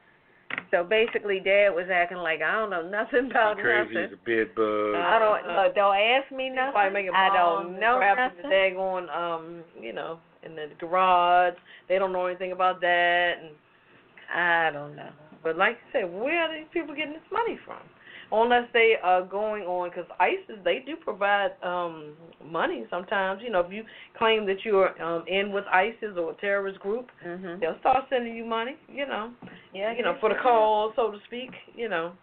So 0.69 0.83
basically, 0.83 1.39
Dad 1.39 1.69
was 1.69 1.89
acting 1.91 2.17
like 2.17 2.41
I 2.41 2.51
don't 2.51 2.69
know 2.69 2.81
nothing 2.87 3.31
about 3.31 3.57
crazy 3.57 3.93
nothing. 3.93 3.97
as 4.05 4.13
a 4.13 4.17
bed 4.17 4.55
bug. 4.55 4.95
I 4.95 5.17
don't. 5.19 5.49
Uh, 5.49 5.63
look, 5.63 5.75
don't 5.75 5.95
ask 5.95 6.31
me 6.31 6.49
nothing. 6.49 6.93
make 6.93 7.07
a 7.07 7.15
I 7.15 7.29
bomb, 7.29 7.63
don't 7.71 7.79
know 7.79 7.97
perhaps 7.97 8.35
nothing. 8.37 8.49
The 8.49 8.55
daggone, 8.55 9.15
um, 9.15 9.63
you 9.79 9.93
know, 9.93 10.19
in 10.43 10.55
the 10.55 10.67
garage. 10.79 11.55
They 11.87 11.97
don't 11.97 12.11
know 12.13 12.25
anything 12.27 12.51
about 12.51 12.81
that, 12.81 13.33
and 13.41 13.55
I 14.33 14.69
don't 14.71 14.95
know. 14.95 15.09
But 15.43 15.57
like 15.57 15.77
I 15.89 15.91
said, 15.91 16.13
where 16.13 16.41
are 16.41 16.53
these 16.55 16.67
people 16.71 16.95
getting 16.95 17.13
this 17.13 17.31
money 17.31 17.57
from? 17.65 17.81
Unless 18.35 18.67
they 18.73 18.95
are 19.03 19.21
going 19.23 19.61
on, 19.63 19.89
because 19.91 20.09
ISIS 20.19 20.57
they 20.65 20.79
do 20.83 20.95
provide 20.95 21.51
um 21.61 22.13
money 22.43 22.83
sometimes. 22.89 23.41
You 23.43 23.51
know, 23.51 23.59
if 23.59 23.71
you 23.71 23.83
claim 24.17 24.47
that 24.47 24.65
you're 24.65 24.99
um 25.01 25.23
in 25.27 25.51
with 25.51 25.65
ISIS 25.71 26.17
or 26.17 26.31
a 26.31 26.33
terrorist 26.41 26.79
group, 26.79 27.11
Mhm. 27.23 27.59
they'll 27.59 27.77
start 27.79 28.05
sending 28.09 28.35
you 28.35 28.43
money. 28.43 28.75
You 28.89 29.05
know, 29.05 29.31
Yeah. 29.71 29.93
you 29.93 30.01
know 30.01 30.15
for 30.15 30.29
the 30.29 30.35
cause, 30.41 30.93
so 30.95 31.11
to 31.11 31.19
speak. 31.25 31.51
You 31.75 31.89
know, 31.89 32.13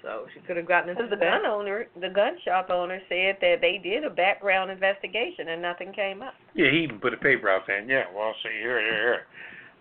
so 0.00 0.26
she 0.32 0.40
could 0.40 0.56
have 0.56 0.64
gotten 0.66 0.88
into 0.88 1.02
the 1.06 1.16
that. 1.16 1.42
gun 1.42 1.46
owner, 1.46 1.86
the 2.00 2.08
gun 2.08 2.38
shop 2.38 2.70
owner, 2.70 3.02
said 3.10 3.36
that 3.42 3.60
they 3.60 3.76
did 3.76 4.04
a 4.04 4.10
background 4.10 4.70
investigation 4.70 5.48
and 5.48 5.60
nothing 5.60 5.92
came 5.92 6.22
up. 6.22 6.34
Yeah, 6.54 6.70
he 6.70 6.78
even 6.78 6.98
put 6.98 7.12
a 7.12 7.18
paper 7.18 7.50
out 7.50 7.66
saying, 7.66 7.90
"Yeah, 7.90 8.04
well, 8.14 8.28
I'll 8.28 8.34
see 8.42 8.48
here, 8.58 8.80
here, 8.80 8.96
here." 8.96 9.26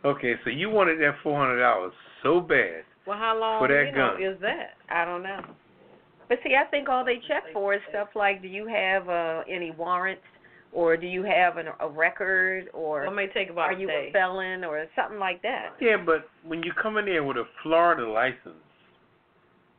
Okay, 0.04 0.36
so 0.44 0.50
you 0.50 0.70
wanted 0.70 1.00
that 1.00 1.16
four 1.24 1.38
hundred 1.40 1.60
dollars 1.62 1.94
so 2.22 2.42
bad. 2.42 2.84
Well, 3.06 3.18
how 3.18 3.38
long 3.40 3.62
For 3.62 3.68
that 3.68 3.86
you 3.88 3.92
know, 3.92 4.14
gun. 4.18 4.24
is 4.24 4.40
that? 4.42 4.72
I 4.90 5.06
don't 5.06 5.24
know. 5.24 5.42
But 6.30 6.40
see, 6.44 6.56
I 6.56 6.64
think 6.70 6.88
all 6.90 7.04
they 7.04 7.20
check 7.28 7.44
for 7.52 7.74
is 7.74 7.82
stuff 7.90 8.10
like, 8.16 8.42
do 8.42 8.48
you 8.48 8.66
have 8.68 9.10
uh, 9.10 9.44
any 9.50 9.72
warrants, 9.72 10.24
or 10.72 10.96
do 10.98 11.06
you 11.06 11.24
have 11.24 11.58
an, 11.58 11.68
a 11.82 11.88
record, 11.90 12.70
or 12.74 13.02
Well, 13.02 13.12
it 13.12 13.16
may 13.16 13.28
take 13.28 13.50
about 13.50 13.72
are 13.72 13.74
a 13.74 13.80
you 13.80 13.88
day. 13.88 14.08
a 14.10 14.14
felon, 14.14 14.64
or 14.64 14.86
something 14.96 15.20
like 15.20 15.42
that. 15.42 15.74
Yeah, 15.82 15.98
but 16.04 16.30
when 16.46 16.64
you 16.64 16.72
come 16.82 16.98
in 16.98 17.06
there 17.06 17.24
with 17.24 17.38
a 17.38 17.44
Florida 17.62 18.10
license, 18.10 18.56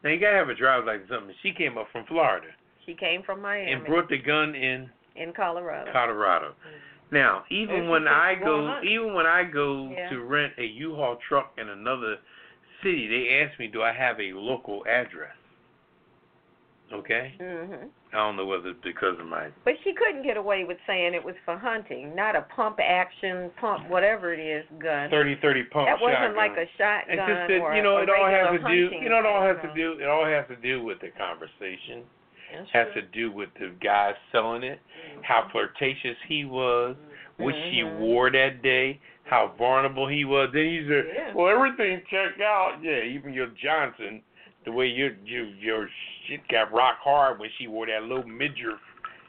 now 0.04 0.10
you 0.10 0.20
gotta 0.20 0.36
have 0.36 0.50
a 0.50 0.54
driver's 0.54 0.86
license. 0.86 1.08
Something. 1.10 1.34
She 1.42 1.52
came 1.52 1.78
up 1.78 1.86
from 1.90 2.04
Florida 2.06 2.48
She 2.84 2.94
came 2.94 3.22
from 3.22 3.40
Miami 3.40 3.72
and 3.72 3.86
brought 3.86 4.08
the 4.10 4.18
gun 4.18 4.54
in 4.54 4.90
in 5.16 5.32
Colorado. 5.32 5.90
Colorado. 5.92 6.54
Now, 7.10 7.44
even 7.50 7.88
when 7.88 8.06
I 8.06 8.34
go, 8.34 8.80
even 8.84 9.14
when 9.14 9.24
I 9.26 9.44
go 9.44 9.90
Yeah. 9.96 10.10
to 10.10 10.20
rent 10.22 10.52
a 10.58 10.64
U-Haul 10.64 11.16
truck 11.28 11.52
in 11.58 11.68
another 11.70 12.18
city, 12.84 13.08
they 13.08 13.42
ask 13.42 13.58
me, 13.58 13.66
"Do 13.66 13.82
I 13.82 13.90
have 13.92 14.20
a 14.20 14.32
local 14.34 14.84
address?" 14.86 15.34
Okay. 16.92 17.32
Mhm. 17.40 17.88
I 18.12 18.16
don't 18.16 18.36
know 18.36 18.44
whether 18.46 18.68
it's 18.68 18.80
because 18.84 19.18
of 19.18 19.26
my 19.26 19.48
But 19.64 19.74
she 19.82 19.92
couldn't 19.94 20.22
get 20.22 20.36
away 20.36 20.62
with 20.62 20.78
saying 20.86 21.14
it 21.14 21.24
was 21.24 21.34
for 21.44 21.56
hunting, 21.56 22.14
not 22.14 22.36
a 22.36 22.42
pump 22.42 22.78
action, 22.78 23.50
pump 23.56 23.88
whatever 23.88 24.32
it 24.32 24.38
is 24.38 24.64
gun. 24.78 25.10
thirty 25.10 25.34
thirty 25.36 25.64
pump 25.64 25.86
that 25.88 25.98
wasn't 26.00 26.18
shotgun. 26.18 26.36
like 26.36 26.56
a 26.56 26.62
It's 26.62 26.70
shotgun 26.78 27.16
just 27.16 27.48
that 27.48 27.60
or 27.60 27.74
you 27.74 27.82
know 27.82 27.96
a 27.98 28.02
it 28.02 28.10
all 28.10 28.26
has 28.26 28.60
to 28.60 28.68
do 28.68 28.90
you 29.02 29.08
know 29.08 29.18
it 29.18 29.26
all 29.26 29.42
has 29.42 29.56
to 29.62 29.74
do 29.74 29.98
it 29.98 30.06
all 30.06 30.24
has 30.26 30.46
to 30.48 30.56
do 30.56 30.84
with 30.84 31.00
the 31.00 31.10
conversation. 31.10 32.04
That's 32.52 32.70
Has 32.70 32.92
true. 32.92 33.02
to 33.02 33.08
do 33.08 33.32
with 33.32 33.48
the 33.58 33.70
guy 33.82 34.14
selling 34.30 34.62
it, 34.62 34.78
how 35.22 35.48
flirtatious 35.50 36.16
he 36.28 36.44
was, 36.44 36.94
what 37.38 37.52
she 37.68 37.80
Mhm. 37.80 37.98
wore 37.98 38.30
that 38.30 38.62
day, 38.62 39.00
how 39.34 39.52
vulnerable 39.58 40.06
he 40.08 40.24
was. 40.24 40.50
Then 40.52 40.64
he 40.64 40.86
said, 40.88 41.04
Yeah. 41.14 41.34
"Well, 41.34 41.48
everything 41.48 42.00
checked 42.10 42.40
out. 42.40 42.78
Yeah, 42.82 43.02
even 43.02 43.32
your 43.34 43.48
Johnson, 43.60 44.22
the 44.64 44.70
way 44.72 44.86
your 44.86 45.10
your 45.24 45.44
your 45.46 45.88
shit 46.26 46.46
got 46.48 46.72
rock 46.72 46.98
hard 47.02 47.38
when 47.40 47.50
she 47.58 47.66
wore 47.66 47.86
that 47.86 48.02
little 48.04 48.26
midriff 48.26 48.78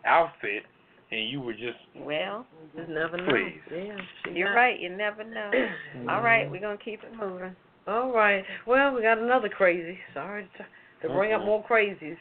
outfit, 0.05 0.63
and 1.11 1.27
you 1.29 1.41
were 1.41 1.53
just 1.53 1.79
Well, 1.95 2.45
Just 2.75 2.89
never 2.89 3.17
know. 3.17 3.25
Please. 3.29 3.59
Yeah, 3.71 3.97
you're 4.31 4.49
not- 4.49 4.55
right. 4.55 4.79
You 4.79 4.89
never 4.95 5.23
know. 5.23 5.51
All 6.09 6.21
right, 6.21 6.49
we're 6.49 6.61
gonna 6.61 6.77
keep 6.77 7.03
it 7.03 7.13
moving. 7.19 7.55
All 7.87 8.11
right. 8.11 8.43
Well, 8.65 8.93
we 8.93 9.01
got 9.01 9.17
another 9.17 9.49
crazy. 9.49 9.97
Sorry 10.13 10.47
to, 10.57 11.07
to 11.07 11.13
bring 11.13 11.33
up 11.33 11.41
more 11.45 11.63
crazies. 11.65 12.17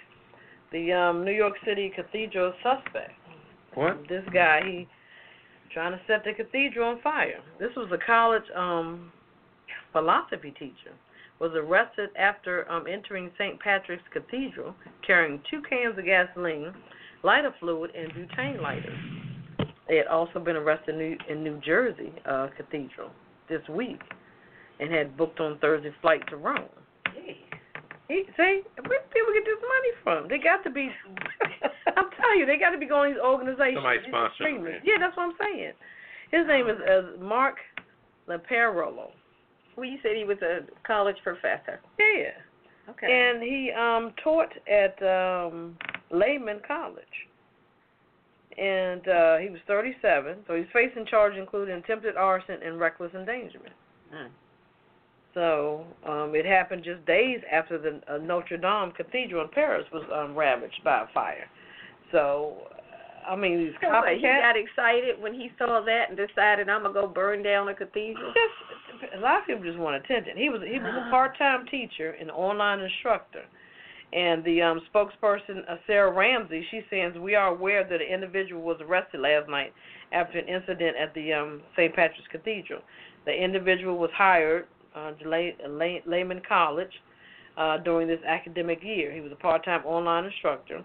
The 0.73 0.93
um 0.93 1.25
New 1.25 1.33
York 1.33 1.55
City 1.67 1.93
cathedral 1.95 2.53
suspect. 2.63 3.13
what? 3.75 4.09
This 4.09 4.25
guy, 4.33 4.61
he 4.65 4.89
trying 5.75 5.93
to 5.93 6.01
set 6.07 6.25
the 6.25 6.33
cathedral 6.33 6.89
on 6.89 7.03
fire. 7.03 7.41
This 7.59 7.71
was 7.77 7.91
a 7.93 7.99
college 8.07 8.45
um 8.57 9.13
philosophy 9.93 10.53
teacher. 10.59 10.95
Was 11.41 11.53
arrested 11.55 12.11
after 12.17 12.71
um 12.71 12.87
entering 12.89 13.31
St. 13.37 13.59
Patrick's 13.61 14.05
Cathedral 14.13 14.75
carrying 15.07 15.43
two 15.51 15.61
cans 15.69 15.99
of 15.99 16.05
gasoline, 16.05 16.73
lighter 17.23 17.55
fluid, 17.61 17.91
and 17.95 18.13
butane 18.13 18.63
lighters. 18.63 18.99
They 19.89 19.97
had 19.97 20.07
also 20.07 20.39
been 20.39 20.57
arrested 20.57 20.95
in 20.95 20.99
New, 20.99 21.17
in 21.29 21.45
New 21.45 21.61
Jersey 21.61 22.13
uh, 22.25 22.49
Cathedral 22.57 23.11
this 23.49 23.61
week, 23.69 24.01
and 24.81 24.91
had 24.91 25.17
booked 25.17 25.41
on 25.41 25.59
Thursday 25.59 25.93
flight 26.01 26.23
to 26.31 26.37
Rome. 26.37 26.69
He, 28.09 28.25
see, 28.37 28.61
where 28.85 29.01
do 29.01 29.09
people 29.13 29.33
get 29.33 29.45
this 29.49 29.63
money 29.65 29.93
from? 30.05 30.29
They 30.29 30.39
got 30.39 30.63
to 30.65 30.71
be. 30.71 30.91
I'm 31.97 32.11
telling 32.21 32.39
you, 32.39 32.47
they 32.47 32.59
got 32.59 32.71
to 32.71 32.79
be 32.79 32.87
going 32.87 33.15
to 33.15 33.17
these 33.17 33.25
organizations. 33.25 33.81
Somebody 33.81 33.99
these 34.05 34.13
sponsoring 34.13 34.61
extremists. 34.61 34.85
Yeah, 34.85 35.01
that's 35.01 35.17
what 35.17 35.33
I'm 35.33 35.37
saying. 35.41 35.73
His 36.31 36.47
name 36.47 36.69
is 36.69 36.77
uh, 36.85 37.23
Marc 37.23 37.57
Lamparello. 38.29 39.09
Well, 39.77 39.87
you 39.87 39.99
said 40.03 40.13
he 40.17 40.25
was 40.25 40.39
a 40.43 40.61
college 40.87 41.17
professor. 41.23 41.81
Yeah. 41.99 42.37
Okay. 42.91 43.07
And 43.09 43.43
he 43.43 43.73
um 43.73 44.13
taught 44.23 44.53
at 44.69 45.01
um 45.03 45.77
Lehman 46.11 46.61
College. 46.67 47.05
And 48.57 49.09
uh 49.09 49.37
he 49.39 49.49
was 49.49 49.61
37, 49.67 50.45
so 50.47 50.55
he's 50.55 50.67
facing 50.73 51.07
charges 51.07 51.39
including 51.41 51.77
attempted 51.77 52.17
arson 52.17 52.59
and 52.65 52.79
reckless 52.79 53.13
endangerment. 53.15 53.75
Mm. 54.15 54.29
So 55.35 55.85
um 56.07 56.35
it 56.35 56.47
happened 56.47 56.85
just 56.85 57.05
days 57.07 57.41
after 57.53 57.79
the 57.79 58.01
uh, 58.13 58.19
Notre 58.19 58.57
Dame 58.57 58.93
Cathedral 58.93 59.43
in 59.45 59.51
Paris 59.51 59.85
was 59.93 60.05
um 60.15 60.35
ravaged 60.35 60.83
by 60.85 61.03
a 61.03 61.07
fire. 61.13 61.47
So 62.13 62.69
uh, 62.71 63.33
I 63.33 63.37
mean 63.37 63.59
these 63.59 63.75
So 63.83 63.89
what, 63.89 64.15
he 64.15 64.23
got 64.23 64.57
excited 64.57 65.21
when 65.21 65.35
he 65.35 65.51
saw 65.59 65.83
that 65.85 66.09
and 66.09 66.17
decided 66.17 66.69
I'm 66.69 66.83
gonna 66.83 66.95
go 66.95 67.09
burn 67.09 67.43
down 67.43 67.69
a 67.69 67.75
cathedral. 67.75 68.33
just 68.33 69.15
a 69.15 69.21
lot 69.21 69.41
of 69.41 69.47
people 69.47 69.65
just 69.65 69.79
want 69.79 70.03
attention. 70.03 70.37
He 70.37 70.49
was 70.49 70.63
he 70.63 70.79
was 70.79 70.95
a 71.07 71.11
part 71.11 71.37
time 71.37 71.67
teacher 71.67 72.17
and 72.21 72.31
online 72.31 72.81
instructor. 72.81 73.43
And 74.13 74.45
the 74.45 74.63
um 74.63 74.81
spokesperson 74.95 75.69
uh, 75.69 75.77
Sarah 75.89 76.13
Ramsey, 76.13 76.65
she 76.71 76.83
says 76.89 77.15
we 77.21 77.35
are 77.35 77.49
aware 77.49 77.83
that 77.83 78.01
an 78.01 78.07
individual 78.07 78.63
was 78.63 78.77
arrested 78.81 79.21
last 79.21 79.49
night 79.49 79.73
after 80.13 80.39
an 80.39 80.47
incident 80.47 80.97
at 80.97 81.13
the 81.15 81.33
um 81.33 81.63
St. 81.77 81.93
Patrick's 81.93 82.29
Cathedral. 82.31 82.81
The 83.27 83.33
individual 83.33 83.99
was 83.99 84.11
hired 84.15 84.67
uh, 84.95 85.13
to 85.13 85.29
Lay, 85.29 85.57
Lay, 85.69 86.03
Lehman 86.07 86.41
College 86.47 86.93
uh, 87.57 87.79
during 87.79 88.09
this 88.09 88.21
academic 88.27 88.83
year. 88.83 89.13
He 89.13 89.21
was 89.21 89.33
a 89.33 89.37
part 89.37 89.65
time 89.65 89.85
online 89.85 90.25
instructor 90.25 90.83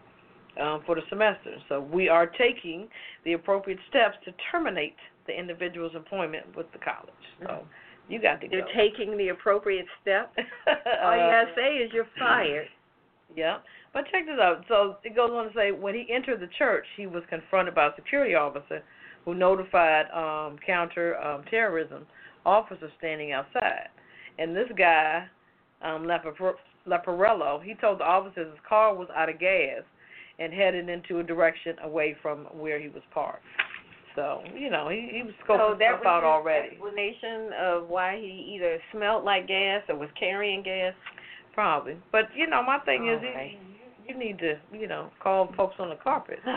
um, 0.62 0.82
for 0.86 0.96
the 0.96 1.02
semester. 1.10 1.56
So 1.68 1.82
we 1.82 2.10
are 2.10 2.28
taking 2.28 2.88
the 3.26 3.34
appropriate 3.34 3.80
steps 3.90 4.18
to 4.26 4.32
terminate 4.52 4.96
the 5.28 5.38
individual's 5.38 5.96
employment 5.96 6.56
with 6.56 6.72
the 6.74 6.80
college. 6.80 7.14
So 7.44 7.66
you 8.08 8.22
got 8.22 8.42
to 8.42 8.48
go. 8.48 8.58
You're 8.58 8.68
taking 8.76 9.18
the 9.18 9.30
appropriate 9.30 9.86
step. 10.02 10.34
All 11.04 11.16
you 11.16 11.22
Uh, 11.22 11.30
gotta 11.32 11.52
say 11.56 11.76
is 11.78 11.92
you're 11.94 12.08
fired. 12.18 12.68
Yeah. 13.36 13.58
But 13.94 14.06
check 14.12 14.26
this 14.26 14.40
out. 14.42 14.66
So 14.68 14.98
it 15.04 15.16
goes 15.16 15.30
on 15.32 15.48
to 15.48 15.54
say 15.54 15.72
when 15.72 15.94
he 15.94 16.08
entered 16.12 16.40
the 16.40 16.50
church, 16.58 16.86
he 16.98 17.08
was 17.08 17.24
confronted 17.30 17.76
by 17.76 17.88
a 17.88 17.96
security 17.96 18.36
officer 18.36 18.82
who 19.26 19.36
notified 19.36 20.06
um 20.12 20.58
counter 20.66 21.18
um 21.20 21.44
terrorism 21.50 22.06
officers 22.46 22.92
standing 22.98 23.32
outside. 23.32 23.90
And 24.40 24.56
this 24.56 24.70
guy, 24.78 25.28
um 25.82 26.08
Lamparello, 26.88 27.64
he 27.64 27.76
told 27.76 28.00
the 28.00 28.04
officers 28.06 28.50
his 28.50 28.60
car 28.68 28.96
was 28.96 29.08
out 29.16 29.30
of 29.30 29.40
gas 29.40 29.84
and 30.40 30.54
headed 30.54 30.90
into 30.90 31.20
a 31.20 31.24
direction 31.24 31.76
away 31.84 32.16
from 32.22 32.46
where 32.54 32.80
he 32.80 32.88
was 32.88 33.04
parked. 33.14 33.44
So, 34.16 34.42
you 34.56 34.70
know, 34.70 34.90
he, 34.90 35.10
he 35.12 35.24
was 35.24 35.34
scoping 35.46 35.74
so 35.74 35.76
that 35.78 36.00
stuff 36.02 36.06
out 36.06 36.24
was 36.24 36.42
already. 36.42 36.70
explanation 36.70 37.52
of 37.60 37.88
why 37.88 38.18
he 38.18 38.56
either 38.56 38.80
smelled 38.92 39.24
like 39.24 39.48
gas 39.48 39.84
or 39.88 39.96
was 39.96 40.10
carrying 40.20 40.64
gas. 40.64 40.94
Probably. 41.54 41.98
But, 42.12 42.26
you 42.36 42.48
know, 42.48 42.64
my 42.64 42.80
thing 42.80 43.08
is 43.08 43.18
Okay. 43.20 43.60
you, 44.08 44.14
you 44.14 44.20
need 44.20 44.40
to, 44.40 44.58
you 44.74 44.88
know, 44.88 45.12
call 45.22 45.52
folks 45.56 45.76
on 45.80 45.90
the 45.90 45.96
carpet. 45.96 46.40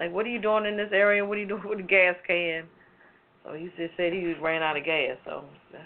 Like, 0.00 0.10
what 0.10 0.26
are 0.26 0.30
you 0.30 0.40
doing 0.40 0.64
in 0.66 0.76
this 0.76 0.88
area? 0.90 1.24
What 1.24 1.36
are 1.36 1.40
you 1.42 1.46
doing 1.46 1.62
with 1.68 1.78
the 1.78 1.84
gas 1.84 2.16
can? 2.26 2.64
So 3.44 3.52
he 3.52 3.66
just 3.76 3.94
said 3.96 4.12
he 4.12 4.34
ran 4.42 4.60
out 4.62 4.76
of 4.76 4.84
gas. 4.84 5.16
So 5.24 5.44
that's, 5.70 5.84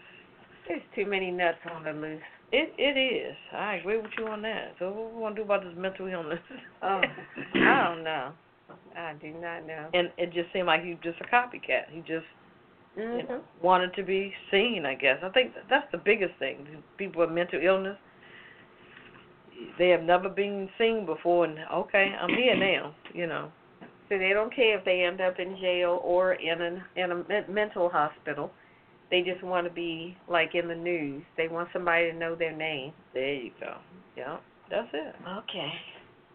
There's 0.69 0.83
too 0.95 1.07
many 1.07 1.31
nuts 1.31 1.59
on 1.73 1.85
the 1.85 1.93
loose. 1.93 2.21
it. 2.53 2.73
It 2.79 2.99
is. 2.99 3.37
I 3.53 3.77
agree 3.77 3.99
with 3.99 4.11
you 4.19 4.27
on 4.27 4.43
that. 4.43 4.75
So 4.79 4.91
what 4.91 5.13
we 5.15 5.21
want 5.21 5.37
to 5.37 5.41
do 5.43 5.45
about 5.45 5.63
this 5.65 5.75
mental 5.77 6.07
illness? 6.07 6.41
Oh, 6.83 7.01
I 7.55 7.85
don't 7.89 8.05
know. 8.05 8.33
I 8.97 9.15
do 9.21 9.29
not 9.41 9.67
know. 9.67 9.89
and 9.95 10.11
it 10.19 10.33
just 10.33 10.53
seemed 10.53 10.67
like 10.67 10.83
he 10.83 10.91
was 10.91 10.99
just 11.03 11.19
a 11.21 11.25
copycat. 11.25 11.89
He 11.91 12.01
just 12.01 12.27
you 12.97 13.03
Mhm. 13.03 13.29
know, 13.29 13.41
wanted 13.63 13.95
to 13.95 14.03
be 14.03 14.35
seen. 14.51 14.85
I 14.87 14.95
guess 14.95 15.19
I 15.23 15.29
think 15.31 15.53
that's 15.69 15.91
the 15.93 15.99
biggest 15.99 16.35
thing. 16.39 16.83
People 16.97 17.21
with 17.21 17.31
mental 17.31 17.61
illness, 17.63 17.97
they 19.79 19.89
have 19.91 20.03
never 20.03 20.29
been 20.29 20.69
seen 20.79 21.07
before, 21.07 21.45
and 21.47 21.59
okay, 21.73 22.15
I'm 22.21 22.31
here 22.35 22.57
now. 22.57 22.95
You 23.15 23.27
know. 23.27 23.51
So 24.09 24.19
they 24.19 24.31
don't 24.33 24.55
care 24.55 24.79
if 24.79 24.85
they 24.85 25.03
end 25.05 25.21
up 25.21 25.39
in 25.39 25.57
jail 25.59 26.01
or 26.05 26.35
in 26.35 26.61
an 26.61 26.83
in 26.97 27.11
a 27.13 27.51
mental 27.51 27.89
hospital. 27.89 28.51
They 29.11 29.23
just 29.23 29.43
want 29.43 29.67
to 29.67 29.73
be 29.73 30.17
like 30.29 30.55
in 30.55 30.67
the 30.69 30.75
news. 30.75 31.23
They 31.37 31.49
want 31.49 31.69
somebody 31.73 32.11
to 32.11 32.17
know 32.17 32.35
their 32.35 32.53
name. 32.57 32.93
There 33.15 33.35
you 33.35 33.53
go. 33.61 33.77
Yep, 34.17 34.43
that's 34.71 34.89
it. 34.93 35.15
Okay. 35.39 35.73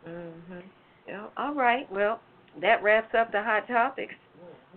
Mhm. 0.08 0.64
Yeah. 1.08 1.28
All 1.38 1.54
right. 1.54 1.92
Well, 1.92 2.22
that 2.62 2.82
wraps 2.84 3.14
up 3.14 3.32
the 3.32 3.42
hot 3.44 3.68
topics. 3.68 4.16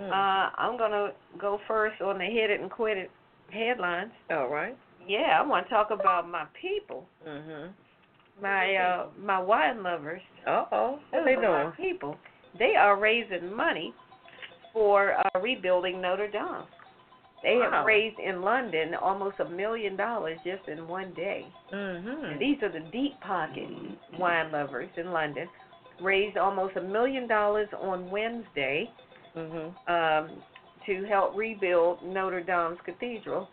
Mhm. 0.01 0.11
Uh, 0.11 0.51
I'm 0.57 0.77
gonna 0.77 1.13
go 1.39 1.59
first 1.69 2.01
on 2.03 2.19
the 2.19 2.25
hit 2.25 2.51
it 2.51 2.61
and 2.61 2.71
quit 2.71 2.99
it 2.99 3.11
headlines. 3.51 4.13
All 4.31 4.49
right. 4.49 4.77
Yeah, 5.07 5.39
I 5.39 5.43
want 5.43 5.67
to 5.67 5.71
talk 5.71 5.91
about 5.91 6.27
my 6.29 6.47
people, 6.61 7.07
Mhm. 7.27 7.73
my 8.41 8.75
uh, 8.77 9.07
my 9.19 9.39
wine 9.39 9.83
lovers. 9.83 10.23
Uh 10.47 10.65
oh. 10.73 10.99
What 11.11 11.25
they 11.25 11.37
My 11.37 11.43
doing? 11.43 11.73
people, 11.73 12.19
they 12.59 12.75
are 12.75 12.97
raising 12.97 13.55
money 13.55 13.95
for 14.73 15.13
uh, 15.13 15.41
rebuilding 15.41 16.01
Notre 16.01 16.27
Dame. 16.27 16.65
They 17.45 17.59
Wow. 17.59 17.71
have 17.71 17.87
raised 17.87 18.19
in 18.19 18.41
London 18.41 18.95
almost 18.95 19.39
a 19.39 19.45
million 19.45 19.97
dollars 19.97 20.39
just 20.45 20.67
in 20.67 20.89
one 20.89 21.13
day. 21.13 21.47
Mhm. 21.71 22.39
These 22.39 22.63
are 22.63 22.71
the 22.71 22.81
deep 22.81 23.21
pocket 23.21 23.69
wine 24.19 24.51
lovers 24.51 24.89
in 24.97 25.13
London. 25.13 25.49
Raised 26.01 26.39
almost 26.39 26.75
a 26.77 26.81
million 26.81 27.27
dollars 27.27 27.69
on 27.75 28.11
Wednesday 28.11 28.91
Mhm. 29.37 29.75
um, 29.89 30.43
to 30.87 31.05
help 31.05 31.37
rebuild 31.37 32.03
Notre 32.03 32.41
Dame's 32.41 32.81
cathedral. 32.81 33.49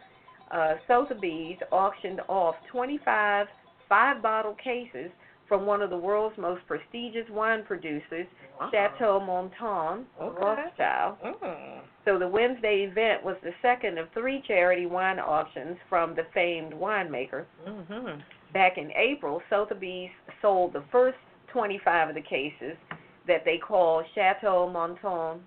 Uh, 0.51 0.75
Sotheby's 0.87 1.61
auctioned 1.71 2.21
off 2.29 2.55
25 2.67 3.49
five 3.89 4.21
bottle 4.21 4.53
cases 4.55 5.11
from 5.51 5.65
one 5.65 5.81
of 5.81 5.89
the 5.89 5.97
world's 5.97 6.37
most 6.37 6.65
prestigious 6.65 7.29
wine 7.29 7.61
producers, 7.67 8.25
Wow. 8.57 8.69
Chateau 8.71 9.19
Monton 9.19 10.05
Okay. 10.17 10.45
Rothschild. 10.45 11.17
Mm. 11.21 11.81
So 12.05 12.17
the 12.17 12.27
Wednesday 12.29 12.83
event 12.83 13.21
was 13.21 13.35
the 13.43 13.51
second 13.61 13.97
of 13.97 14.09
three 14.11 14.41
charity 14.47 14.85
wine 14.85 15.19
auctions 15.19 15.77
from 15.89 16.15
the 16.15 16.23
famed 16.33 16.71
winemaker. 16.71 17.43
Mhm. 17.67 18.21
Back 18.53 18.77
in 18.77 18.93
April, 18.95 19.43
Sotheby's 19.49 20.11
sold 20.41 20.71
the 20.71 20.83
first 20.83 21.17
25 21.47 22.07
of 22.07 22.15
the 22.15 22.21
cases 22.21 22.77
that 23.27 23.43
they 23.43 23.57
call 23.57 24.03
Chateau 24.15 24.69
Mouton 24.69 25.43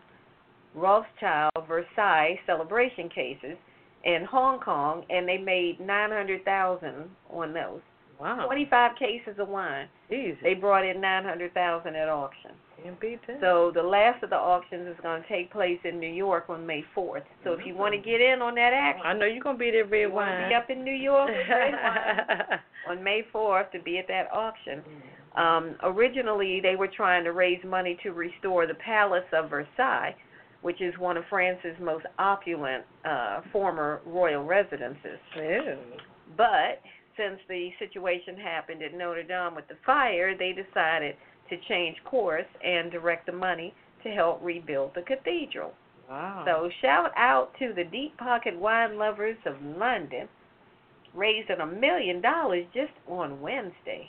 Rothschild 0.75 1.67
Versailles 1.67 2.38
celebration 2.45 3.09
cases 3.09 3.57
in 4.03 4.27
Hong 4.27 4.61
Kong, 4.61 5.07
and 5.09 5.27
they 5.27 5.38
made 5.38 5.81
900,000 5.81 7.09
on 7.31 7.55
those. 7.55 7.81
Wow. 8.20 8.46
25 8.46 8.96
cases 8.96 9.37
of 9.38 9.48
wine. 9.48 9.88
Easy. 10.11 10.37
They 10.42 10.55
brought 10.55 10.85
in 10.85 11.00
900,000 11.00 11.94
at 11.94 12.09
auction. 12.09 12.53
Can't 12.83 13.00
beat 13.00 13.20
that. 13.27 13.38
So 13.40 13.70
the 13.74 13.83
last 13.83 14.22
of 14.22 14.31
the 14.31 14.37
auctions 14.37 14.87
is 14.88 14.96
going 15.03 15.22
to 15.22 15.29
take 15.29 15.50
place 15.50 15.79
in 15.85 15.98
New 15.98 16.12
York 16.12 16.44
on 16.48 16.66
May 16.66 16.85
4th. 16.96 17.22
So 17.42 17.53
if 17.53 17.66
you 17.66 17.74
want 17.74 17.94
to 17.94 18.00
get 18.00 18.20
in 18.20 18.42
on 18.42 18.55
that 18.57 18.72
action, 18.74 19.07
I 19.07 19.14
know 19.14 19.27
you're 19.27 19.42
gonna 19.42 19.57
be 19.57 19.70
there, 19.70 19.85
red 19.87 20.09
to 20.09 20.14
wine. 20.14 20.48
be 20.50 20.55
up 20.55 20.68
in 20.70 20.85
New 20.85 20.92
York 20.94 21.29
with 21.29 21.48
red 21.48 21.72
wine 21.83 22.59
on 22.88 23.03
May 23.03 23.22
4th 23.35 23.70
to 23.72 23.81
be 23.81 23.98
at 23.98 24.07
that 24.09 24.29
auction. 24.33 24.83
Um, 25.35 25.77
originally, 25.83 26.61
they 26.61 26.77
were 26.77 26.88
trying 26.88 27.24
to 27.24 27.33
raise 27.33 27.62
money 27.64 27.96
to 28.03 28.11
restore 28.11 28.66
the 28.66 28.74
Palace 28.74 29.24
of 29.33 29.50
Versailles, 29.50 30.14
which 30.62 30.81
is 30.81 30.92
one 30.98 31.16
of 31.16 31.24
France's 31.31 31.77
most 31.81 32.05
opulent 32.18 32.85
uh, 33.05 33.40
former 33.50 34.00
royal 34.07 34.44
residences. 34.44 35.18
Ew. 35.37 35.77
But 36.37 36.81
since 37.16 37.40
the 37.48 37.70
situation 37.79 38.37
happened 38.37 38.83
at 38.83 38.94
Notre 38.94 39.22
Dame 39.22 39.55
with 39.55 39.68
the 39.68 39.77
fire, 39.85 40.37
they 40.37 40.53
decided 40.53 41.16
to 41.50 41.57
change 41.68 41.96
course 42.05 42.46
and 42.64 42.90
direct 42.90 43.27
the 43.27 43.33
money 43.33 43.74
to 44.03 44.11
help 44.11 44.40
rebuild 44.42 44.92
the 44.94 45.03
cathedral. 45.03 45.72
Wow. 46.09 46.44
So 46.46 46.70
shout 46.83 47.12
out 47.16 47.53
to 47.59 47.72
the 47.74 47.85
deep 47.85 48.16
pocket 48.18 48.59
wine 48.59 48.98
lovers 48.98 49.38
of 49.46 49.55
London, 49.62 50.29
raising 51.14 51.61
a 51.61 51.66
million 51.66 52.20
dollars 52.20 52.66
just 52.74 52.92
on 53.09 53.40
Wednesday. 53.40 54.07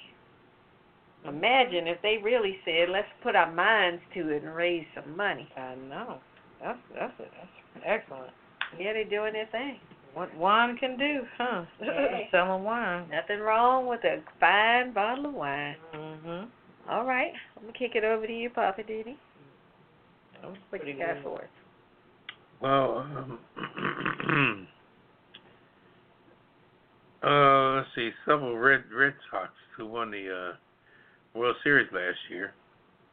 Imagine 1.27 1.87
if 1.87 1.99
they 2.01 2.17
really 2.21 2.59
said, 2.65 2.89
"Let's 2.89 3.07
put 3.23 3.35
our 3.35 3.51
minds 3.51 4.01
to 4.13 4.29
it 4.29 4.43
and 4.43 4.53
raise 4.53 4.85
some 4.93 5.15
money." 5.15 5.49
I 5.57 5.75
know. 5.75 6.19
That's 6.61 6.77
that's 6.93 7.19
it. 7.19 7.31
that's 7.33 7.83
excellent. 7.83 8.33
Yeah, 8.77 8.93
they're 8.93 9.05
doing 9.05 9.33
their 9.33 9.47
thing. 9.47 9.79
What 10.15 10.33
wine 10.37 10.77
can 10.77 10.97
do, 10.97 11.23
huh? 11.37 11.65
Yeah. 11.81 12.19
Selling 12.31 12.63
wine. 12.63 13.09
Nothing 13.11 13.41
wrong 13.41 13.85
with 13.85 13.99
a 14.05 14.23
fine 14.39 14.93
bottle 14.93 15.25
of 15.27 15.33
wine. 15.33 15.75
Mhm. 15.93 16.47
All 16.89 17.03
right, 17.03 17.33
I'm 17.57 17.63
gonna 17.63 17.73
kick 17.77 17.95
it 17.95 18.05
over 18.05 18.25
to 18.25 18.33
you, 18.33 18.49
Poppa 18.49 18.81
DD. 18.83 19.17
That 20.41 20.49
What 20.49 20.57
pretty 20.69 20.93
you 20.93 20.99
got 20.99 21.15
good. 21.15 21.23
for 21.23 21.39
us? 21.41 21.49
Well, 22.61 22.99
um, 22.99 23.39
uh, 27.23 27.75
let's 27.77 27.89
see. 27.95 28.11
Several 28.25 28.57
Red 28.57 28.83
Red 28.91 29.15
Sox 29.29 29.51
who 29.75 29.85
won 29.85 30.11
the 30.11 30.53
uh, 30.53 31.37
World 31.37 31.57
Series 31.61 31.91
last 31.91 32.19
year. 32.29 32.53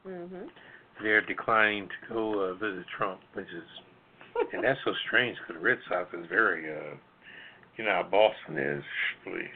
Mhm. 0.06 0.48
They're 1.02 1.22
declining 1.22 1.88
to 1.88 2.14
go 2.14 2.38
uh, 2.40 2.54
visit 2.54 2.86
Trump, 2.96 3.20
which 3.32 3.48
is, 3.48 3.64
and 4.52 4.64
that's 4.64 4.80
so 4.84 4.92
strange 5.06 5.36
because 5.38 5.60
the 5.60 5.64
Red 5.66 5.78
Sox 5.88 6.12
is 6.14 6.26
very, 6.28 6.70
uh, 6.72 6.94
you 7.76 7.84
know, 7.84 7.90
how 7.90 8.02
Boston 8.04 8.58
is. 8.58 8.84
Please. 9.24 9.48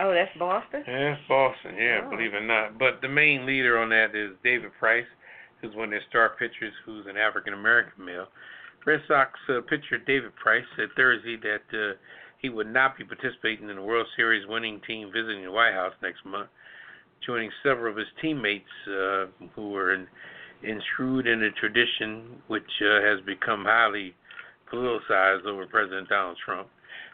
Oh, 0.00 0.12
that's 0.12 0.36
Boston. 0.38 0.84
Yeah, 0.86 1.14
it's 1.14 1.22
Boston, 1.28 1.74
yeah, 1.78 2.00
Oh. 2.04 2.10
believe 2.10 2.34
it 2.34 2.42
or 2.42 2.46
not. 2.46 2.78
But 2.78 3.00
the 3.00 3.08
main 3.08 3.46
leader 3.46 3.78
on 3.78 3.88
that 3.90 4.14
is 4.14 4.32
David 4.44 4.72
Price, 4.78 5.06
who's 5.60 5.74
one 5.74 5.84
of 5.84 5.90
their 5.90 6.02
star 6.08 6.36
pitchers, 6.38 6.74
who's 6.84 7.06
an 7.06 7.16
African 7.16 7.54
American 7.54 8.04
male. 8.04 8.28
Red 8.84 9.00
Sox 9.08 9.32
uh, 9.48 9.60
pitcher 9.62 9.98
David 10.06 10.34
Price 10.36 10.64
said 10.76 10.88
Thursday 10.96 11.36
that 11.42 11.66
uh, 11.72 11.94
he 12.38 12.50
would 12.50 12.72
not 12.72 12.96
be 12.98 13.04
participating 13.04 13.68
in 13.68 13.76
the 13.76 13.82
World 13.82 14.06
Series 14.16 14.46
winning 14.46 14.80
team 14.86 15.10
visiting 15.12 15.44
the 15.44 15.50
White 15.50 15.72
House 15.72 15.94
next 16.02 16.24
month, 16.24 16.48
joining 17.24 17.50
several 17.62 17.90
of 17.90 17.96
his 17.96 18.06
teammates 18.20 18.68
uh, 18.86 19.26
who 19.54 19.70
were 19.70 19.94
in, 19.94 20.06
enshrined 20.62 21.26
in 21.26 21.42
a 21.42 21.50
tradition 21.52 22.42
which 22.48 22.70
uh, 22.82 23.00
has 23.02 23.20
become 23.26 23.64
highly 23.64 24.14
politicized 24.72 25.44
over 25.46 25.66
President 25.66 26.08
Donald 26.08 26.38
Trump. 26.44 26.68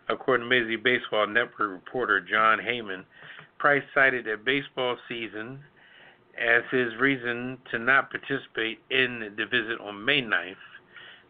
According 0.08 0.46
to 0.46 0.50
Major 0.50 0.66
League 0.66 0.82
Baseball 0.82 1.26
Network 1.26 1.70
reporter 1.70 2.20
Jon 2.20 2.58
Heyman, 2.58 3.04
Price 3.62 3.84
cited 3.94 4.26
a 4.26 4.36
baseball 4.36 4.96
season 5.08 5.60
as 6.36 6.62
his 6.72 6.96
reason 6.98 7.58
to 7.70 7.78
not 7.78 8.10
participate 8.10 8.80
in 8.90 9.32
the 9.36 9.46
visit 9.46 9.80
on 9.80 10.04
May 10.04 10.20
9th, 10.20 10.56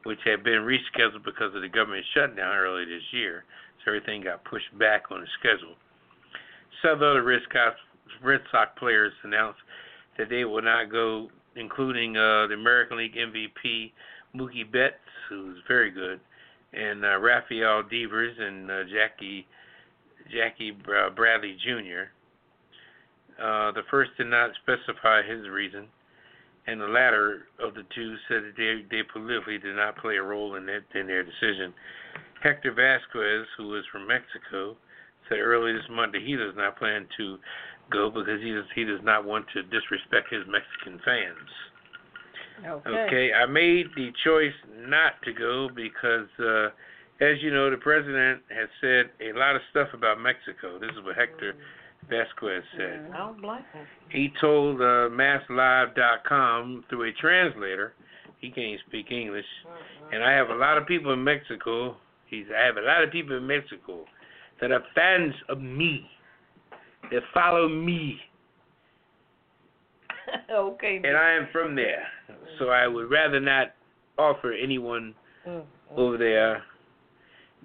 which 0.05 0.20
had 0.25 0.42
been 0.42 0.62
rescheduled 0.62 1.25
because 1.27 1.55
of 1.55 1.61
the 1.61 1.68
government 1.68 2.07
shutdown 2.14 2.57
earlier 2.57 2.87
this 2.87 3.03
year. 3.11 3.44
So 3.85 3.90
everything 3.90 4.22
got 4.22 4.46
pushed 4.46 4.72
back 4.79 5.11
on 5.11 5.20
the 5.20 5.27
schedule. 5.38 5.75
Several 6.81 7.11
other 7.11 7.22
Red 7.22 7.42
Sox, 7.53 7.77
Red 8.22 8.40
Sox 8.51 8.70
players 8.79 9.12
announced 9.25 9.61
that 10.16 10.31
they 10.31 10.46
will 10.46 10.62
not 10.62 10.90
go, 10.90 11.29
including 11.57 12.17
uh, 12.17 12.47
the 12.47 12.55
American 12.55 12.99
League 12.99 13.15
MVP 13.15 13.93
Mookie 14.35 14.71
Betts, 14.71 14.95
who's 15.29 15.59
very 15.69 15.91
good, 15.91 16.21
and 16.73 17.05
uh, 17.05 17.19
Rafael 17.19 17.83
Devers 17.83 18.37
and 18.38 18.71
uh, 18.71 18.85
Jackie 18.85 19.47
Jackie 20.31 20.71
Bradley 20.71 21.57
Jr. 21.62 22.09
Uh, 23.43 23.73
the 23.73 23.83
first 23.91 24.11
did 24.17 24.29
not 24.29 24.51
specify 24.62 25.23
his 25.23 25.49
reason, 25.49 25.87
and 26.67 26.81
the 26.81 26.87
latter 26.87 27.49
of 27.59 27.75
the 27.75 27.83
two 27.95 28.15
said 28.29 28.43
that 28.45 28.55
they, 28.57 28.85
they 28.91 29.03
politically 29.12 29.59
did 29.59 29.75
not 29.75 29.97
play 29.97 30.17
a 30.17 30.23
role 30.23 30.55
in, 30.55 30.69
in 30.69 31.07
their 31.07 31.25
decision. 31.25 31.75
Hector 32.43 32.73
Vasquez, 32.73 33.47
who 33.57 33.77
is 33.77 33.85
from 33.91 34.07
Mexico, 34.07 34.77
said 35.29 35.38
earlier 35.38 35.75
this 35.75 35.91
month 35.91 36.12
that 36.12 36.23
he 36.23 36.37
does 36.37 36.55
not 36.57 36.79
plan 36.79 37.07
to 37.17 37.38
go 37.90 38.11
because 38.11 38.40
he 38.40 38.53
does, 38.53 38.64
he 38.75 38.85
does 38.85 39.01
not 39.03 39.25
want 39.25 39.47
to 39.55 39.62
disrespect 39.64 40.33
his 40.33 40.42
Mexican 40.47 41.01
fans. 41.05 41.49
Okay, 42.87 43.33
I 43.33 43.47
made 43.47 43.87
the 43.97 44.12
choice 44.25 44.55
not 44.87 45.14
to 45.25 45.33
go 45.33 45.68
because, 45.75 46.29
uh, 46.38 46.68
as 47.21 47.42
you 47.42 47.51
know, 47.51 47.71
the 47.71 47.77
president 47.77 48.42
has 48.51 48.68
said 48.81 49.11
a 49.21 49.37
lot 49.37 49.57
of 49.57 49.62
stuff 49.71 49.88
about 49.95 50.21
Mexico. 50.21 50.79
This 50.79 50.90
is 50.90 51.05
what 51.05 51.16
Hector 51.16 51.55
Vasquez 52.09 52.62
said. 52.77 53.11
I 53.12 53.18
don't 53.18 53.40
blame 53.40 53.64
him. 53.73 53.87
He 54.11 54.31
told 54.40 54.81
uh, 54.81 55.09
MassLive.com 55.11 56.85
through 56.88 57.09
a 57.09 57.12
translator, 57.21 57.95
he 58.38 58.51
can't 58.51 58.81
speak 58.88 59.11
English, 59.11 59.47
and 60.12 60.23
I 60.23 60.33
have 60.33 60.51
a 60.51 60.55
lot 60.55 60.79
of 60.79 60.87
people 60.87 61.12
in 61.12 61.23
Mexico. 61.23 61.97
He's 62.27 62.47
I 62.57 62.64
have 62.64 62.77
a 62.77 62.83
lot 62.83 63.05
of 63.05 63.11
people 63.11 63.37
in 63.37 63.47
Mexico 63.47 64.05
that 64.61 64.73
are 64.73 64.83
fans 64.95 65.35
of 65.49 65.61
me, 65.61 66.09
that 67.12 67.22
follow 67.35 67.68
me. 67.68 68.18
Okay. 70.51 71.01
and 71.03 71.16
I 71.16 71.33
am 71.33 71.48
from 71.53 71.75
there, 71.75 72.07
so 72.59 72.68
I 72.68 72.87
would 72.87 73.11
rather 73.11 73.40
not 73.40 73.75
offer 74.18 74.53
anyone 74.53 75.14
Mm, 75.46 75.64
over 75.96 76.16
there 76.16 76.62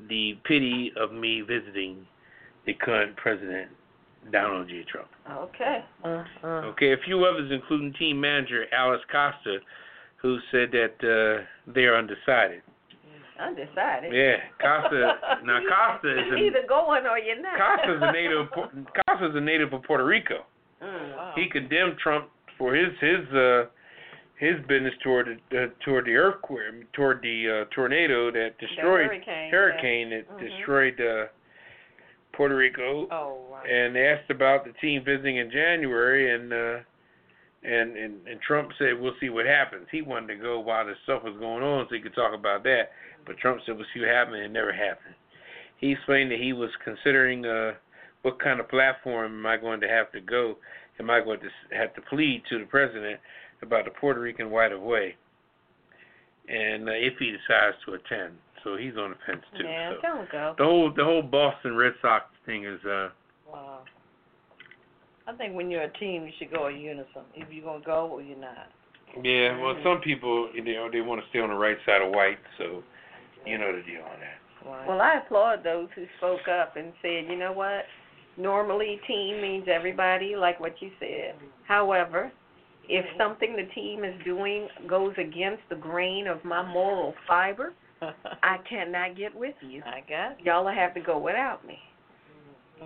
the 0.10 0.38
pity 0.46 0.92
of 0.98 1.12
me 1.12 1.42
visiting 1.42 2.06
the 2.66 2.74
current 2.74 3.16
president, 3.18 3.70
Donald 4.32 4.68
J. 4.68 4.84
Trump. 4.92 5.08
Okay. 5.32 5.84
mm. 6.04 6.26
Okay, 6.44 6.94
a 6.94 6.98
few 7.06 7.24
others, 7.26 7.52
including 7.52 7.94
team 7.94 8.20
manager 8.20 8.66
Alice 8.74 9.02
Costa, 9.12 9.60
who 10.18 10.38
said 10.52 10.72
that 10.72 10.96
uh, 11.04 11.72
they 11.72 11.86
are 11.86 11.96
undecided. 11.98 12.62
Undecided. 13.40 14.14
Yeah, 14.14 14.38
Costa. 14.60 15.14
now 15.46 15.60
Costa 15.68 16.12
is 16.12 16.32
a, 16.34 16.36
either 16.36 16.64
going 16.68 17.06
or 17.06 17.18
you're 17.20 17.42
not. 17.42 17.58
Costa's 17.58 18.02
a 18.02 18.12
native. 18.20 18.48
Costa's 18.52 19.36
a 19.36 19.42
native 19.42 19.74
of 19.74 19.84
Puerto 19.84 20.06
Rico. 20.06 20.46
Mm. 20.82 21.16
Wow. 21.18 21.34
He 21.36 21.50
condemned 21.50 21.98
Trump 21.98 22.30
for 22.58 22.74
his 22.76 22.90
his 23.00 23.28
uh, 23.34 23.66
his 24.40 24.56
business 24.68 24.94
toward 25.04 25.40
the, 25.52 25.64
uh, 25.64 25.68
toward 25.84 26.06
the 26.06 26.16
earthquake, 26.16 26.92
toward 26.94 27.22
the 27.22 27.66
uh, 27.66 27.74
tornado 27.76 28.32
that 28.32 28.58
destroyed 28.60 29.08
hurricane, 29.08 29.52
hurricane 29.52 30.10
that 30.12 30.30
Mhm. 30.30 30.40
destroyed 30.40 31.02
uh, 31.02 31.26
Puerto 32.34 32.56
Rico. 32.56 33.08
Oh, 33.10 33.38
wow. 33.50 33.64
and 33.68 33.96
they 33.96 34.06
asked 34.08 34.30
about 34.30 34.64
the 34.66 34.74
team 34.74 35.04
visiting 35.04 35.38
in 35.38 35.50
January, 35.50 36.34
and 36.36 36.54
uh, 36.54 36.78
and 37.68 37.98
and 37.98 38.28
and 38.28 38.40
Trump 38.42 38.70
said 38.80 39.00
we'll 39.00 39.16
see 39.20 39.30
what 39.30 39.46
happens. 39.46 39.88
He 39.92 40.02
wanted 40.02 40.28
to 40.28 40.42
go 40.42 40.60
while 40.60 40.86
this 40.86 40.98
stuff 41.04 41.24
was 41.24 41.36
going 41.40 41.64
on, 41.64 41.86
so 41.90 41.96
he 41.96 42.02
could 42.02 42.16
talk 42.16 42.34
about 42.34 42.64
that. 42.64 42.92
But 43.26 43.38
Trump 43.38 43.60
said 43.66 43.76
we'll 43.76 43.86
see 43.94 44.00
what 44.00 44.10
happens. 44.10 44.36
And 44.38 44.46
it 44.46 44.52
never 44.52 44.72
happened. 44.72 45.16
He 45.78 45.92
explained 45.92 46.32
that 46.32 46.40
he 46.40 46.54
was 46.54 46.70
considering 46.84 47.46
uh, 47.46 47.74
what 48.24 48.40
kind 48.40 48.60
of 48.60 48.70
platform 48.70 49.40
am 49.40 49.46
I 49.46 49.58
going 49.58 49.82
to 49.82 49.88
have 49.88 50.12
to 50.14 50.22
go? 50.22 50.56
Am 51.00 51.10
I 51.10 51.20
going 51.20 51.40
to 51.42 51.50
have 51.78 51.94
to 51.96 52.02
plead 52.02 52.42
to 52.50 52.58
the 52.60 52.66
president 52.66 53.20
about 53.62 53.86
the 53.86 53.92
Puerto 53.92 54.20
Rican 54.20 54.50
right 54.50 54.72
of 54.72 54.82
way? 54.82 55.16
And 56.50 56.88
uh, 56.90 56.94
if 56.94 57.14
he 57.20 57.32
decides 57.32 57.76
to 57.86 57.94
attend, 57.94 58.34
so 58.64 58.78
he's 58.78 58.96
on 58.98 59.12
the 59.12 59.18
fence 59.28 59.44
too. 59.58 59.66
Yeah, 59.66 59.94
so 59.94 60.02
don't 60.02 60.32
go. 60.32 60.56
the 60.58 60.64
whole 60.64 60.94
the 60.96 61.04
whole 61.04 61.22
Boston 61.22 61.76
Red 61.76 61.94
Sox 62.02 62.26
thing 62.46 62.66
is 62.66 62.84
uh 62.86 63.10
Wow. 63.52 63.80
I 65.28 65.34
think 65.34 65.56
when 65.56 65.70
you're 65.70 65.84
a 65.84 65.94
team, 65.94 66.26
you 66.26 66.32
should 66.40 66.52
go 66.52 66.68
in 66.68 66.78
unison. 66.78 67.24
If 67.36 67.52
you're 67.52 67.66
gonna 67.66 67.84
go 67.84 68.08
or 68.08 68.22
you're 68.22 68.38
not. 68.38 68.70
Yeah, 69.24 69.60
well, 69.60 69.76
some 69.84 70.00
people, 70.02 70.50
you 70.54 70.64
know, 70.64 70.90
they 70.92 71.02
want 71.02 71.22
to 71.22 71.28
stay 71.30 71.40
on 71.40 71.50
the 71.50 71.56
right 71.56 71.78
side 71.86 72.02
of 72.02 72.12
white, 72.12 72.38
so 72.58 72.84
you 73.46 73.58
know 73.58 73.76
the 73.76 73.82
deal 73.82 74.02
on 74.02 74.20
that. 74.20 74.70
Right. 74.70 74.88
Well, 74.88 75.02
I 75.02 75.20
applaud 75.24 75.64
those 75.64 75.88
who 75.96 76.06
spoke 76.18 76.48
up 76.48 76.76
and 76.76 76.94
said, 77.02 77.26
you 77.30 77.38
know 77.38 77.52
what? 77.52 77.86
Normally, 78.38 79.00
team 79.08 79.42
means 79.42 79.68
everybody, 79.74 80.36
like 80.36 80.60
what 80.60 80.82
you 80.82 80.92
said. 81.00 81.36
However, 81.68 82.32
if 82.88 83.06
mm-hmm. 83.06 83.18
something 83.20 83.56
the 83.56 83.74
team 83.74 84.04
is 84.04 84.14
doing 84.24 84.68
goes 84.88 85.14
against 85.18 85.64
the 85.70 85.76
grain 85.76 86.28
of 86.28 86.44
my 86.44 86.62
moral 86.62 87.14
fiber, 87.28 87.74
I 88.02 88.58
cannot 88.70 89.18
get 89.18 89.36
with 89.36 89.56
you. 89.62 89.82
I 89.86 90.02
got. 90.08 90.40
Y'all 90.46 90.66
will 90.66 90.74
have 90.74 90.94
to 90.94 91.02
go 91.02 91.18
without 91.18 91.66
me. 91.66 91.80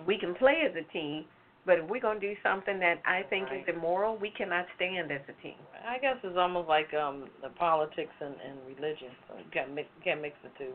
We 0.08 0.18
can 0.18 0.34
play 0.36 0.64
as 0.66 0.74
a 0.76 0.90
team, 0.94 1.26
but 1.66 1.78
if 1.80 1.90
we're 1.90 2.02
going 2.02 2.20
to 2.20 2.28
do 2.28 2.36
something 2.42 2.80
that 2.80 3.02
I 3.06 3.22
think 3.30 3.48
is 3.54 3.64
immoral, 3.74 4.18
we 4.18 4.32
cannot 4.32 4.66
stand 4.76 5.12
as 5.12 5.22
a 5.30 5.42
team. 5.44 5.56
I 5.88 6.00
guess 6.00 6.16
it's 6.24 6.38
almost 6.38 6.68
like 6.68 6.94
um 6.94 7.30
the 7.42 7.50
politics 7.50 8.14
and, 8.20 8.36
and 8.48 8.58
religion. 8.68 9.10
So 9.28 9.38
you 9.38 9.46
can't 9.52 9.74
mix 9.74 9.88
can't 10.04 10.22
mix 10.22 10.36
the 10.44 10.50
two. 10.58 10.74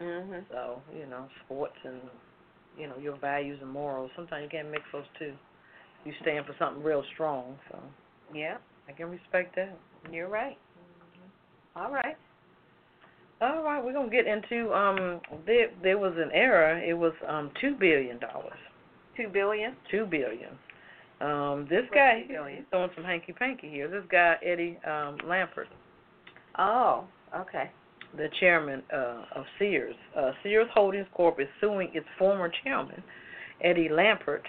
Mhm. 0.00 0.44
So 0.50 0.80
you 0.96 1.06
know 1.06 1.28
sports 1.44 1.76
and 1.84 2.00
you 2.78 2.86
know 2.86 2.96
your 2.98 3.16
values 3.16 3.58
and 3.60 3.70
morals. 3.70 4.10
Sometimes 4.14 4.44
you 4.44 4.48
can't 4.48 4.70
mix 4.70 4.84
those 4.92 5.04
two. 5.18 5.34
You 6.04 6.12
stand 6.22 6.46
for 6.46 6.54
something 6.58 6.82
real 6.82 7.02
strong. 7.14 7.58
So 7.70 7.78
Yeah, 8.32 8.58
I 8.88 8.92
can 8.92 9.10
respect 9.10 9.56
that. 9.56 9.76
you're 10.12 10.28
right. 10.28 10.56
All 11.74 11.90
right. 11.90 12.16
All 13.40 13.62
right, 13.62 13.84
we're 13.84 13.92
gonna 13.92 14.10
get 14.10 14.26
into 14.26 14.72
um 14.72 15.20
there 15.46 15.70
there 15.82 15.98
was 15.98 16.14
an 16.16 16.30
error. 16.32 16.78
It 16.82 16.94
was 16.94 17.12
um 17.26 17.50
two 17.60 17.74
billion 17.78 18.18
dollars. 18.18 18.58
Two 19.18 19.28
billion. 19.28 19.74
Two 19.90 20.06
billion. 20.06 20.50
Um 21.20 21.66
this 21.68 21.82
guy 21.92 22.24
billion? 22.28 22.58
he's 22.58 22.66
throwing 22.70 22.90
some 22.94 23.04
hanky 23.04 23.32
panky 23.32 23.68
here. 23.68 23.88
This 23.88 24.04
guy 24.10 24.36
Eddie 24.42 24.78
um 24.86 25.18
Lampert, 25.26 25.66
Oh, 26.58 27.04
okay. 27.36 27.70
the 28.16 28.28
chairman 28.40 28.82
uh 28.94 29.24
of 29.34 29.44
Sears. 29.58 29.96
Uh 30.16 30.30
Sears 30.42 30.68
Holdings 30.72 31.08
Corp 31.14 31.40
is 31.40 31.48
suing 31.60 31.90
its 31.92 32.06
former 32.18 32.50
chairman, 32.64 33.02
Eddie 33.62 33.88
Lampert, 33.90 34.42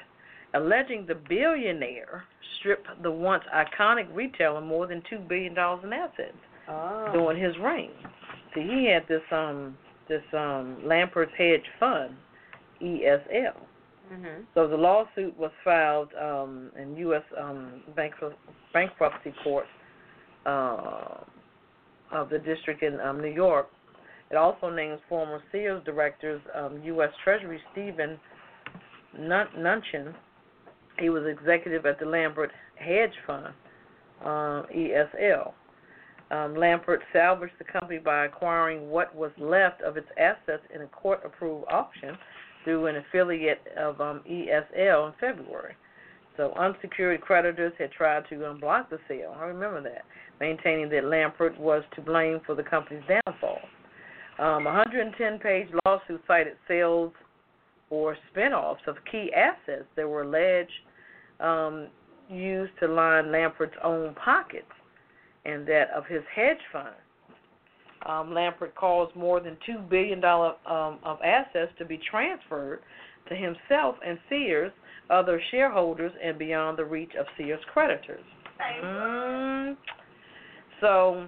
alleging 0.54 1.06
the 1.08 1.16
billionaire 1.16 2.24
stripped 2.60 2.88
the 3.02 3.10
once 3.12 3.44
iconic 3.54 4.08
retailer 4.14 4.62
more 4.62 4.86
than 4.86 5.02
two 5.10 5.18
billion 5.28 5.54
dollars 5.56 5.84
in 5.84 5.92
assets. 5.92 6.34
Oh. 6.72 7.10
during 7.12 7.42
his 7.44 7.58
reign. 7.58 7.90
See, 8.54 8.62
he 8.62 8.92
had 8.94 9.08
this 9.08 9.24
um 9.32 9.76
this 10.08 10.22
um 10.34 10.78
Lampert's 10.86 11.32
Hedge 11.36 11.66
Fund, 11.80 12.14
ESL. 12.80 13.56
Mhm. 14.12 14.46
So 14.54 14.68
the 14.68 14.78
lawsuit 14.78 15.38
was 15.38 15.52
filed 15.64 16.14
um 16.16 16.72
in 16.76 16.96
U.S. 16.98 17.24
um 17.38 17.84
bankrupt, 17.96 18.38
bankruptcy 18.74 19.34
court 19.44 19.66
uh, 20.46 21.24
of 22.12 22.30
the 22.30 22.40
district 22.40 22.82
in 22.84 23.00
um, 23.02 23.22
New 23.22 23.32
York. 23.32 23.70
It 24.32 24.36
also 24.36 24.70
names 24.70 25.00
former 25.08 25.42
Sears 25.52 25.84
directors 25.86 26.42
um, 26.56 26.82
U.S. 26.84 27.10
Treasury 27.24 27.60
Stephen 27.72 28.20
Nun- 29.18 29.48
Nunchin. 29.58 30.14
He 31.00 31.10
was 31.10 31.24
executive 31.26 31.86
at 31.86 32.00
the 32.00 32.06
Lampert 32.06 32.50
Hedge 32.76 33.14
Fund, 33.26 33.48
uh, 34.24 34.64
ESL. 34.76 35.54
Um, 36.32 36.54
Lampert 36.54 37.00
salvaged 37.12 37.54
the 37.58 37.64
company 37.64 37.98
by 37.98 38.26
acquiring 38.26 38.90
what 38.90 39.16
was 39.16 39.32
left 39.40 39.82
of 39.82 39.98
its 39.98 40.08
assets 40.20 40.62
in 40.74 40.82
a 40.82 40.88
court 40.88 41.22
approved 41.26 41.66
auction 41.72 42.16
through 42.64 42.88
an 42.88 42.98
affiliate 42.98 43.62
of 43.78 44.00
um, 44.02 44.22
ESL 44.30 45.08
in 45.08 45.14
February. 45.20 45.76
So 46.38 46.54
unsecured 46.54 47.22
creditors 47.22 47.74
had 47.78 47.92
tried 47.92 48.24
to 48.30 48.36
unblock 48.36 48.90
the 48.90 49.00
sale. 49.08 49.36
I 49.38 49.46
remember 49.46 49.82
that, 49.84 50.04
maintaining 50.40 50.90
that 50.90 51.04
Lampert 51.04 51.58
was 51.60 51.84
to 51.96 52.02
blame 52.02 52.40
for 52.46 52.56
the 52.56 52.64
company's 52.64 53.04
downfall. 53.08 53.60
Um, 54.40 54.66
a 54.68 54.86
110-page 54.86 55.68
lawsuit 55.86 56.22
cited 56.26 56.56
sales 56.66 57.12
or 57.90 58.16
spin-offs 58.32 58.82
of 58.88 58.96
key 59.12 59.32
assets 59.36 59.86
that 59.98 60.08
were 60.08 60.22
alleged 60.22 60.72
um, 61.42 61.88
used 62.30 62.72
to 62.80 62.88
line 62.88 63.26
Lampert's 63.26 63.76
own 63.84 64.16
pockets 64.16 64.72
and 65.46 65.68
that 65.68 65.90
of 65.96 66.06
his 66.06 66.22
hedge 66.34 66.62
fund. 66.72 66.96
Um, 68.06 68.30
Lampert 68.30 68.76
caused 68.76 69.16
more 69.16 69.40
than 69.40 69.58
two 69.66 69.80
billion 69.90 70.22
dollar 70.22 70.54
um, 70.66 71.00
of 71.04 71.20
assets 71.22 71.72
to 71.78 71.86
be 71.86 72.00
transferred 72.10 72.80
to 73.28 73.36
himself 73.36 73.96
and 74.06 74.18
Sears, 74.30 74.72
other 75.10 75.42
shareholders, 75.52 76.12
and 76.24 76.38
beyond 76.38 76.78
the 76.78 76.86
reach 76.86 77.12
of 77.20 77.26
Sears 77.38 77.60
creditors. 77.72 78.24
Mm. 78.84 79.76
So, 80.82 81.28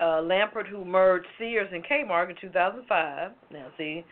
uh, 0.00 0.22
Lampert, 0.22 0.66
who 0.68 0.84
merged 0.84 1.26
Sears 1.38 1.68
and 1.72 1.84
Kmart 1.84 2.30
in 2.30 2.36
2005, 2.40 3.32
now 3.52 3.66
see, 3.76 4.04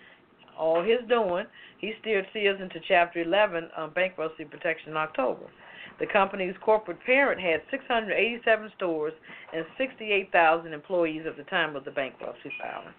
all 0.59 0.83
his 0.83 1.07
doing, 1.09 1.45
he 1.79 1.93
steered 2.01 2.27
Sears 2.33 2.61
into 2.61 2.81
Chapter 2.89 3.23
11 3.23 3.69
um, 3.77 3.93
bankruptcy 3.95 4.45
protection 4.45 4.91
in 4.91 4.97
October. 4.97 5.47
The 5.99 6.07
company's 6.07 6.55
corporate 6.63 6.99
parent 7.05 7.41
had 7.41 7.63
687 7.71 8.71
stores 8.77 9.15
and 9.55 9.65
68,000 9.79 10.73
employees 10.73 11.23
at 11.27 11.37
the 11.37 11.45
time 11.45 11.75
of 11.75 11.85
the 11.85 11.91
bankruptcy 11.91 12.53
filing. 12.61 12.95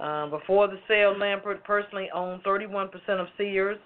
Uh, 0.00 0.26
before 0.30 0.68
the 0.68 0.78
sale, 0.88 1.14
Lampert 1.14 1.62
personally 1.64 2.08
owned 2.14 2.42
31% 2.44 2.90
of 3.08 3.26
Sears' 3.36 3.78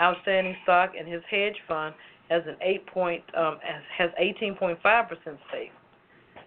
outstanding 0.00 0.56
stock, 0.64 0.92
and 0.98 1.08
his 1.08 1.22
hedge 1.30 1.56
fund 1.68 1.94
has 2.28 2.42
an 2.46 2.56
eight 2.60 2.86
point 2.86 3.22
um, 3.36 3.58
has 3.96 4.10
18.5% 4.20 4.78
stake. 5.48 5.72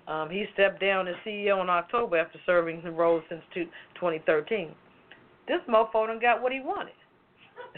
Um, 0.08 0.30
he 0.30 0.46
stepped 0.54 0.80
down 0.80 1.08
as 1.08 1.16
CEO 1.26 1.62
in 1.62 1.70
October 1.70 2.18
after 2.18 2.40
serving 2.46 2.82
the 2.84 2.92
role 2.92 3.22
since 3.30 3.42
two, 3.54 3.66
2013. 3.96 4.74
This 5.48 5.60
mofo 5.70 6.08
done 6.08 6.20
got 6.20 6.42
what 6.42 6.52
he 6.52 6.60
wanted. 6.60 6.94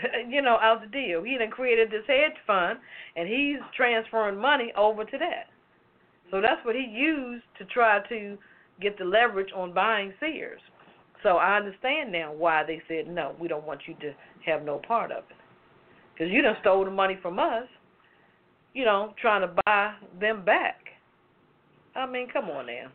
you 0.29 0.41
know, 0.41 0.57
out 0.61 0.81
the 0.81 0.87
deal. 0.87 1.23
He 1.23 1.37
done 1.37 1.49
created 1.49 1.89
this 1.89 2.03
hedge 2.07 2.37
fund, 2.45 2.79
and 3.15 3.27
he's 3.27 3.59
transferring 3.75 4.37
money 4.37 4.71
over 4.77 5.03
to 5.03 5.17
that. 5.17 5.47
So 6.31 6.41
that's 6.41 6.63
what 6.63 6.75
he 6.75 6.81
used 6.81 7.45
to 7.57 7.65
try 7.65 7.99
to 8.09 8.37
get 8.81 8.97
the 8.97 9.05
leverage 9.05 9.49
on 9.55 9.73
buying 9.73 10.13
Sears. 10.19 10.61
So 11.23 11.37
I 11.37 11.57
understand 11.57 12.11
now 12.11 12.31
why 12.31 12.63
they 12.63 12.81
said 12.87 13.07
no, 13.07 13.35
we 13.39 13.47
don't 13.47 13.65
want 13.65 13.81
you 13.87 13.95
to 13.95 14.13
have 14.45 14.63
no 14.63 14.79
part 14.87 15.11
of 15.11 15.23
it, 15.29 15.37
because 16.13 16.31
you 16.31 16.41
done 16.41 16.55
stole 16.61 16.85
the 16.85 16.91
money 16.91 17.17
from 17.21 17.39
us. 17.39 17.65
You 18.73 18.85
know, 18.85 19.13
trying 19.19 19.41
to 19.41 19.53
buy 19.65 19.95
them 20.21 20.45
back. 20.45 20.77
I 21.95 22.05
mean, 22.05 22.27
come 22.31 22.45
on 22.51 22.67
now. 22.67 22.91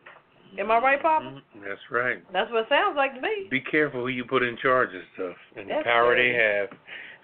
Am 0.58 0.70
I 0.70 0.78
right, 0.78 1.02
Poppa? 1.02 1.24
Mhm, 1.24 1.42
That's 1.66 1.80
right. 1.90 2.22
That's 2.32 2.50
what 2.50 2.62
it 2.62 2.68
sounds 2.68 2.96
like 2.96 3.14
to 3.14 3.20
me. 3.20 3.48
Be 3.50 3.60
careful 3.60 4.00
who 4.02 4.08
you 4.08 4.24
put 4.24 4.42
in 4.42 4.56
charge 4.56 4.94
of 4.94 5.02
stuff 5.14 5.36
and 5.56 5.68
the 5.68 5.82
power 5.84 6.14
they 6.14 6.32
have 6.32 6.70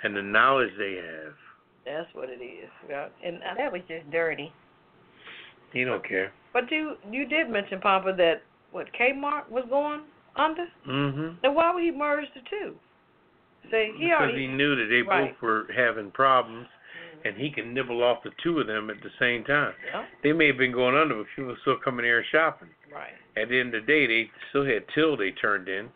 and 0.02 0.16
the 0.16 0.22
knowledge 0.22 0.70
they 0.78 0.94
have. 0.96 1.34
That's 1.84 2.12
what 2.14 2.28
it 2.28 2.42
is. 2.42 2.68
Yeah. 2.88 3.08
And 3.24 3.42
I, 3.44 3.54
That 3.56 3.72
was 3.72 3.82
just 3.88 4.10
dirty. 4.10 4.52
He 5.72 5.84
don't 5.84 6.06
care. 6.06 6.32
But 6.52 6.70
you 6.70 6.96
you 7.10 7.26
did 7.26 7.48
mention 7.48 7.80
Poppa 7.80 8.12
that 8.16 8.42
what 8.72 8.88
Kmart 8.92 9.48
was 9.50 9.64
going 9.68 10.02
under. 10.36 10.66
Mm-hmm. 10.88 11.36
Then 11.42 11.54
why 11.54 11.72
would 11.72 11.82
he 11.82 11.90
merge 11.90 12.26
the 12.34 12.40
two? 12.48 12.74
Say 13.70 13.92
he 13.96 14.06
Because 14.06 14.20
already 14.20 14.40
he 14.40 14.46
knew 14.48 14.74
that 14.74 14.86
they 14.88 15.02
right. 15.02 15.32
both 15.32 15.42
were 15.42 15.66
having 15.74 16.10
problems, 16.10 16.66
and 17.24 17.36
he 17.36 17.50
can 17.50 17.74
nibble 17.74 18.02
off 18.02 18.22
the 18.24 18.30
two 18.42 18.58
of 18.60 18.66
them 18.66 18.90
at 18.90 18.96
the 19.02 19.10
same 19.18 19.44
time. 19.44 19.72
Yeah, 19.92 20.04
They 20.22 20.32
may 20.32 20.46
have 20.48 20.56
been 20.58 20.72
going 20.72 20.94
under, 20.96 21.16
but 21.16 21.26
people 21.36 21.56
still 21.62 21.76
coming 21.84 22.04
there 22.04 22.18
and 22.18 22.26
shopping. 22.32 22.68
right. 22.92 23.12
At 23.40 23.48
the 23.48 23.60
end 23.60 23.74
of 23.74 23.82
the 23.82 23.86
day, 23.86 24.06
they 24.06 24.30
still 24.50 24.64
had 24.64 24.84
till 24.94 25.16
they 25.16 25.30
turned 25.30 25.68
in. 25.68 25.88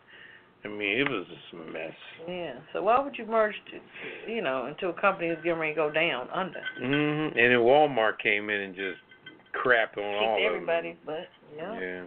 I 0.63 0.67
mean, 0.67 0.97
it 0.99 1.09
was 1.09 1.25
just 1.27 1.53
a 1.53 1.71
mess. 1.71 1.93
Yeah. 2.27 2.53
So 2.73 2.81
why 2.81 2.99
would 2.99 3.15
you 3.17 3.25
merge 3.25 3.53
to 3.69 4.31
you 4.31 4.41
know 4.41 4.65
into 4.65 4.87
a 4.87 4.93
company 4.99 5.29
that's 5.29 5.43
getting 5.43 5.59
ready 5.59 5.73
to 5.73 5.75
go 5.75 5.91
down 5.91 6.27
under? 6.33 6.61
Mm-hmm. 6.81 7.37
And 7.37 7.51
then 7.51 7.59
Walmart 7.59 8.17
came 8.23 8.49
in 8.49 8.61
and 8.61 8.75
just 8.75 8.97
crapped 9.53 9.97
on 9.97 10.03
all 10.03 10.37
Kicked 10.37 10.47
of 10.47 10.53
everybody, 10.55 10.89
them. 10.89 10.97
but 11.05 11.27
yeah. 11.55 11.79
Yeah. 11.79 12.03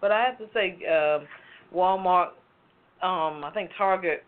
But 0.00 0.10
I 0.10 0.24
have 0.24 0.38
to 0.38 0.46
say, 0.52 0.76
um, 0.88 1.28
Walmart, 1.72 2.28
um, 3.02 3.44
I 3.44 3.50
think 3.54 3.70
Target, 3.78 4.24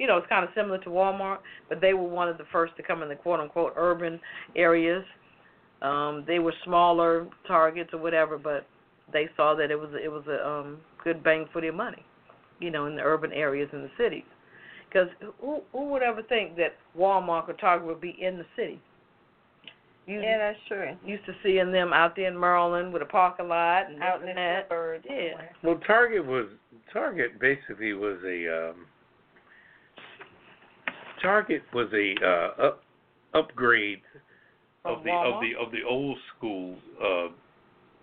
you 0.00 0.06
know, 0.06 0.16
it's 0.16 0.26
kind 0.28 0.42
of 0.42 0.50
similar 0.56 0.78
to 0.78 0.88
Walmart, 0.88 1.38
but 1.68 1.82
they 1.82 1.92
were 1.92 2.08
one 2.08 2.26
of 2.26 2.38
the 2.38 2.46
first 2.50 2.74
to 2.78 2.82
come 2.82 3.02
in 3.02 3.08
the 3.10 3.14
quote 3.14 3.38
unquote 3.38 3.74
urban 3.76 4.18
areas. 4.56 5.04
Um, 5.82 6.24
they 6.26 6.38
were 6.38 6.54
smaller 6.64 7.26
targets 7.46 7.90
or 7.92 7.98
whatever, 8.00 8.38
but 8.38 8.66
they 9.12 9.28
saw 9.36 9.54
that 9.54 9.70
it 9.70 9.78
was 9.78 9.90
it 10.02 10.10
was 10.10 10.24
a 10.26 10.48
um, 10.48 10.78
good 11.04 11.22
bang 11.22 11.46
for 11.52 11.60
their 11.60 11.72
money, 11.72 12.02
you 12.60 12.70
know, 12.70 12.86
in 12.86 12.96
the 12.96 13.02
urban 13.02 13.30
areas 13.32 13.68
in 13.74 13.82
the 13.82 13.90
cities. 13.98 14.24
Because 14.88 15.08
who 15.38 15.60
who 15.72 15.90
would 15.90 16.02
ever 16.02 16.22
think 16.22 16.56
that 16.56 16.76
Walmart 16.98 17.46
or 17.48 17.52
Target 17.52 17.86
would 17.86 18.00
be 18.00 18.16
in 18.18 18.38
the 18.38 18.46
city? 18.56 18.80
You 20.06 20.22
Yeah, 20.22 20.38
that's 20.38 20.58
true. 20.66 20.96
used 21.04 21.26
to 21.26 21.32
seeing 21.42 21.72
them 21.72 21.92
out 21.92 22.16
there 22.16 22.26
in 22.28 22.40
Maryland 22.40 22.90
with 22.90 23.02
a 23.02 23.06
parking 23.06 23.48
lot 23.48 23.90
and 23.90 24.02
Out 24.02 24.22
in 24.22 24.28
the 24.28 24.34
that. 24.34 24.64
suburbs. 24.64 25.04
Yeah. 25.08 25.42
Well, 25.62 25.78
Target 25.86 26.24
was 26.24 26.46
Target 26.90 27.38
basically 27.38 27.92
was 27.92 28.16
a 28.24 28.70
um, 28.70 28.86
Target 31.22 31.62
was 31.74 31.88
a 31.92 32.14
uh, 32.24 32.66
up, 32.68 32.82
upgrade 33.34 34.00
of 34.84 34.96
From 34.98 35.04
the 35.04 35.10
Walmart? 35.10 35.34
of 35.34 35.40
the 35.42 35.66
of 35.66 35.72
the 35.72 35.82
old 35.88 36.18
school 36.36 36.76
uh, 37.02 37.28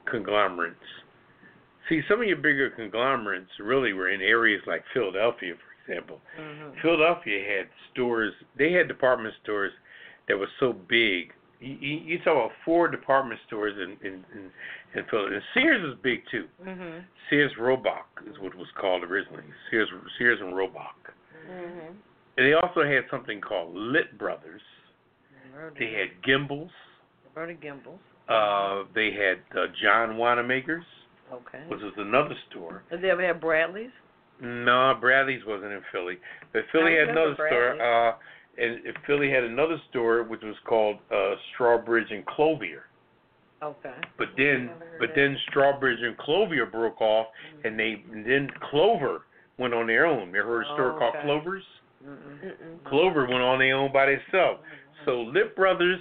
conglomerates. 0.09 0.75
See, 1.89 2.01
some 2.09 2.21
of 2.21 2.27
your 2.27 2.37
bigger 2.37 2.69
conglomerates 2.69 3.49
really 3.59 3.93
were 3.93 4.09
in 4.09 4.21
areas 4.21 4.61
like 4.67 4.83
Philadelphia, 4.93 5.53
for 5.55 5.91
example. 5.91 6.19
Mhm. 6.39 6.81
Philadelphia 6.81 7.57
had 7.57 7.67
stores. 7.91 8.33
They 8.57 8.73
had 8.73 8.87
department 8.87 9.33
stores 9.43 9.71
that 10.27 10.37
were 10.37 10.49
so 10.59 10.73
big. 10.73 11.33
You, 11.59 11.75
you, 11.79 11.97
you 12.05 12.17
talk 12.19 12.35
about 12.35 12.51
four 12.65 12.87
department 12.87 13.39
stores 13.47 13.73
in 13.77 13.97
in 14.05 14.13
in, 14.35 14.51
in 14.93 15.05
Philadelphia. 15.09 15.37
And 15.37 15.43
Sears 15.53 15.81
was 15.83 15.97
big 16.03 16.23
too. 16.29 16.47
Mhm. 16.63 17.03
Sears 17.29 17.51
Roebuck 17.57 18.21
is 18.29 18.37
what 18.39 18.51
it 18.53 18.57
was 18.57 18.67
called 18.79 19.03
originally. 19.03 19.43
Sears 19.71 19.89
Sears 20.17 20.39
and 20.41 20.55
Roebuck. 20.55 21.13
Mhm. 21.49 21.95
And 22.37 22.45
they 22.45 22.53
also 22.53 22.83
had 22.83 23.03
something 23.09 23.41
called 23.41 23.75
Lit 23.75 24.17
Brothers. 24.17 24.61
They 25.79 25.91
had 25.91 26.09
Gimbels. 26.27 26.69
Roberta 27.35 27.53
Gimbels. 27.59 27.97
Uh, 28.29 28.87
they 28.93 29.09
had 29.11 29.39
uh, 29.59 29.65
John 29.81 30.17
Wanamaker's, 30.17 30.83
Okay. 31.33 31.63
which 31.67 31.81
was 31.81 31.93
another 31.97 32.35
store. 32.49 32.83
Did 32.91 33.01
they 33.01 33.09
ever 33.09 33.25
have 33.25 33.41
Bradley's? 33.41 33.89
No, 34.41 34.93
Bradley's 35.01 35.41
wasn't 35.47 35.71
in 35.71 35.81
Philly, 35.91 36.17
but 36.53 36.61
Philly 36.71 36.95
I 36.97 36.99
had 36.99 37.09
another 37.09 37.35
remember 37.39 37.75
store. 37.77 38.09
Uh, 38.09 38.15
and 38.59 38.79
Philly 39.07 39.31
had 39.31 39.43
another 39.43 39.77
store 39.89 40.23
which 40.23 40.41
was 40.43 40.55
called 40.67 40.97
uh, 41.11 41.35
Strawbridge 41.55 42.11
and 42.11 42.23
Clothier. 42.27 42.83
Okay. 43.63 43.93
But 44.19 44.27
then, 44.37 44.69
but 44.99 45.07
that. 45.09 45.15
then 45.15 45.37
Strawbridge 45.49 46.03
and 46.03 46.15
Clothier 46.19 46.67
broke 46.67 47.01
off, 47.01 47.27
and 47.63 47.79
they 47.79 48.03
and 48.11 48.23
then 48.25 48.49
Clover 48.69 49.21
went 49.57 49.73
on 49.73 49.87
their 49.87 50.05
own. 50.05 50.31
You 50.33 50.39
ever 50.41 50.57
heard 50.57 50.65
a 50.65 50.73
store 50.75 50.91
Oh, 50.95 50.99
called. 50.99 51.15
Clover's? 51.23 51.63
Mm-mm. 52.05 52.43
Mm-mm. 52.43 52.83
Clover 52.89 53.25
went 53.27 53.41
on 53.41 53.59
their 53.59 53.75
own 53.75 53.91
by 53.91 54.05
themselves. 54.05 54.61
So 55.05 55.21
Lip 55.21 55.55
Brothers, 55.55 55.99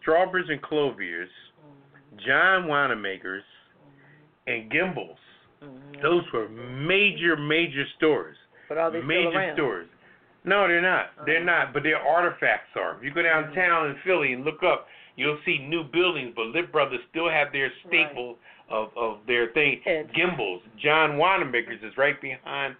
Strawbridge 0.00 0.50
and 0.50 0.60
Cloviers, 0.62 1.28
John 2.26 2.66
Wanamaker's, 2.66 3.44
and 4.46 4.70
Gimbels. 4.70 5.16
Mhm. 5.62 6.02
Those 6.02 6.24
were 6.32 6.48
major, 6.48 7.36
major 7.36 7.84
stores. 7.96 8.36
But 8.68 8.78
are 8.78 8.90
they 8.90 9.00
major 9.00 9.28
still 9.30 9.38
around? 9.38 9.54
stores. 9.54 9.88
No, 10.44 10.66
they're 10.66 10.82
not. 10.82 11.12
They're 11.24 11.40
Oh. 11.40 11.44
not. 11.44 11.72
But 11.72 11.84
their 11.84 11.98
artifacts 12.00 12.76
are. 12.76 12.96
If 12.96 13.04
you 13.04 13.10
go 13.12 13.22
downtown 13.22 13.90
in 13.90 13.96
Philly 14.02 14.32
and 14.32 14.44
look 14.44 14.62
up, 14.64 14.88
you'll 15.16 15.38
see 15.44 15.58
new 15.58 15.84
buildings. 15.84 16.34
But 16.34 16.46
Lip 16.46 16.72
Brothers 16.72 17.00
still 17.10 17.28
have 17.28 17.52
their 17.52 17.70
staple 17.86 18.38
of 18.68 18.96
of 18.96 19.24
their 19.26 19.48
thing. 19.48 19.80
Gimbels. 20.14 20.62
John 20.78 21.16
Wanamaker's 21.16 21.82
is 21.82 21.96
right 21.96 22.20
behind. 22.20 22.74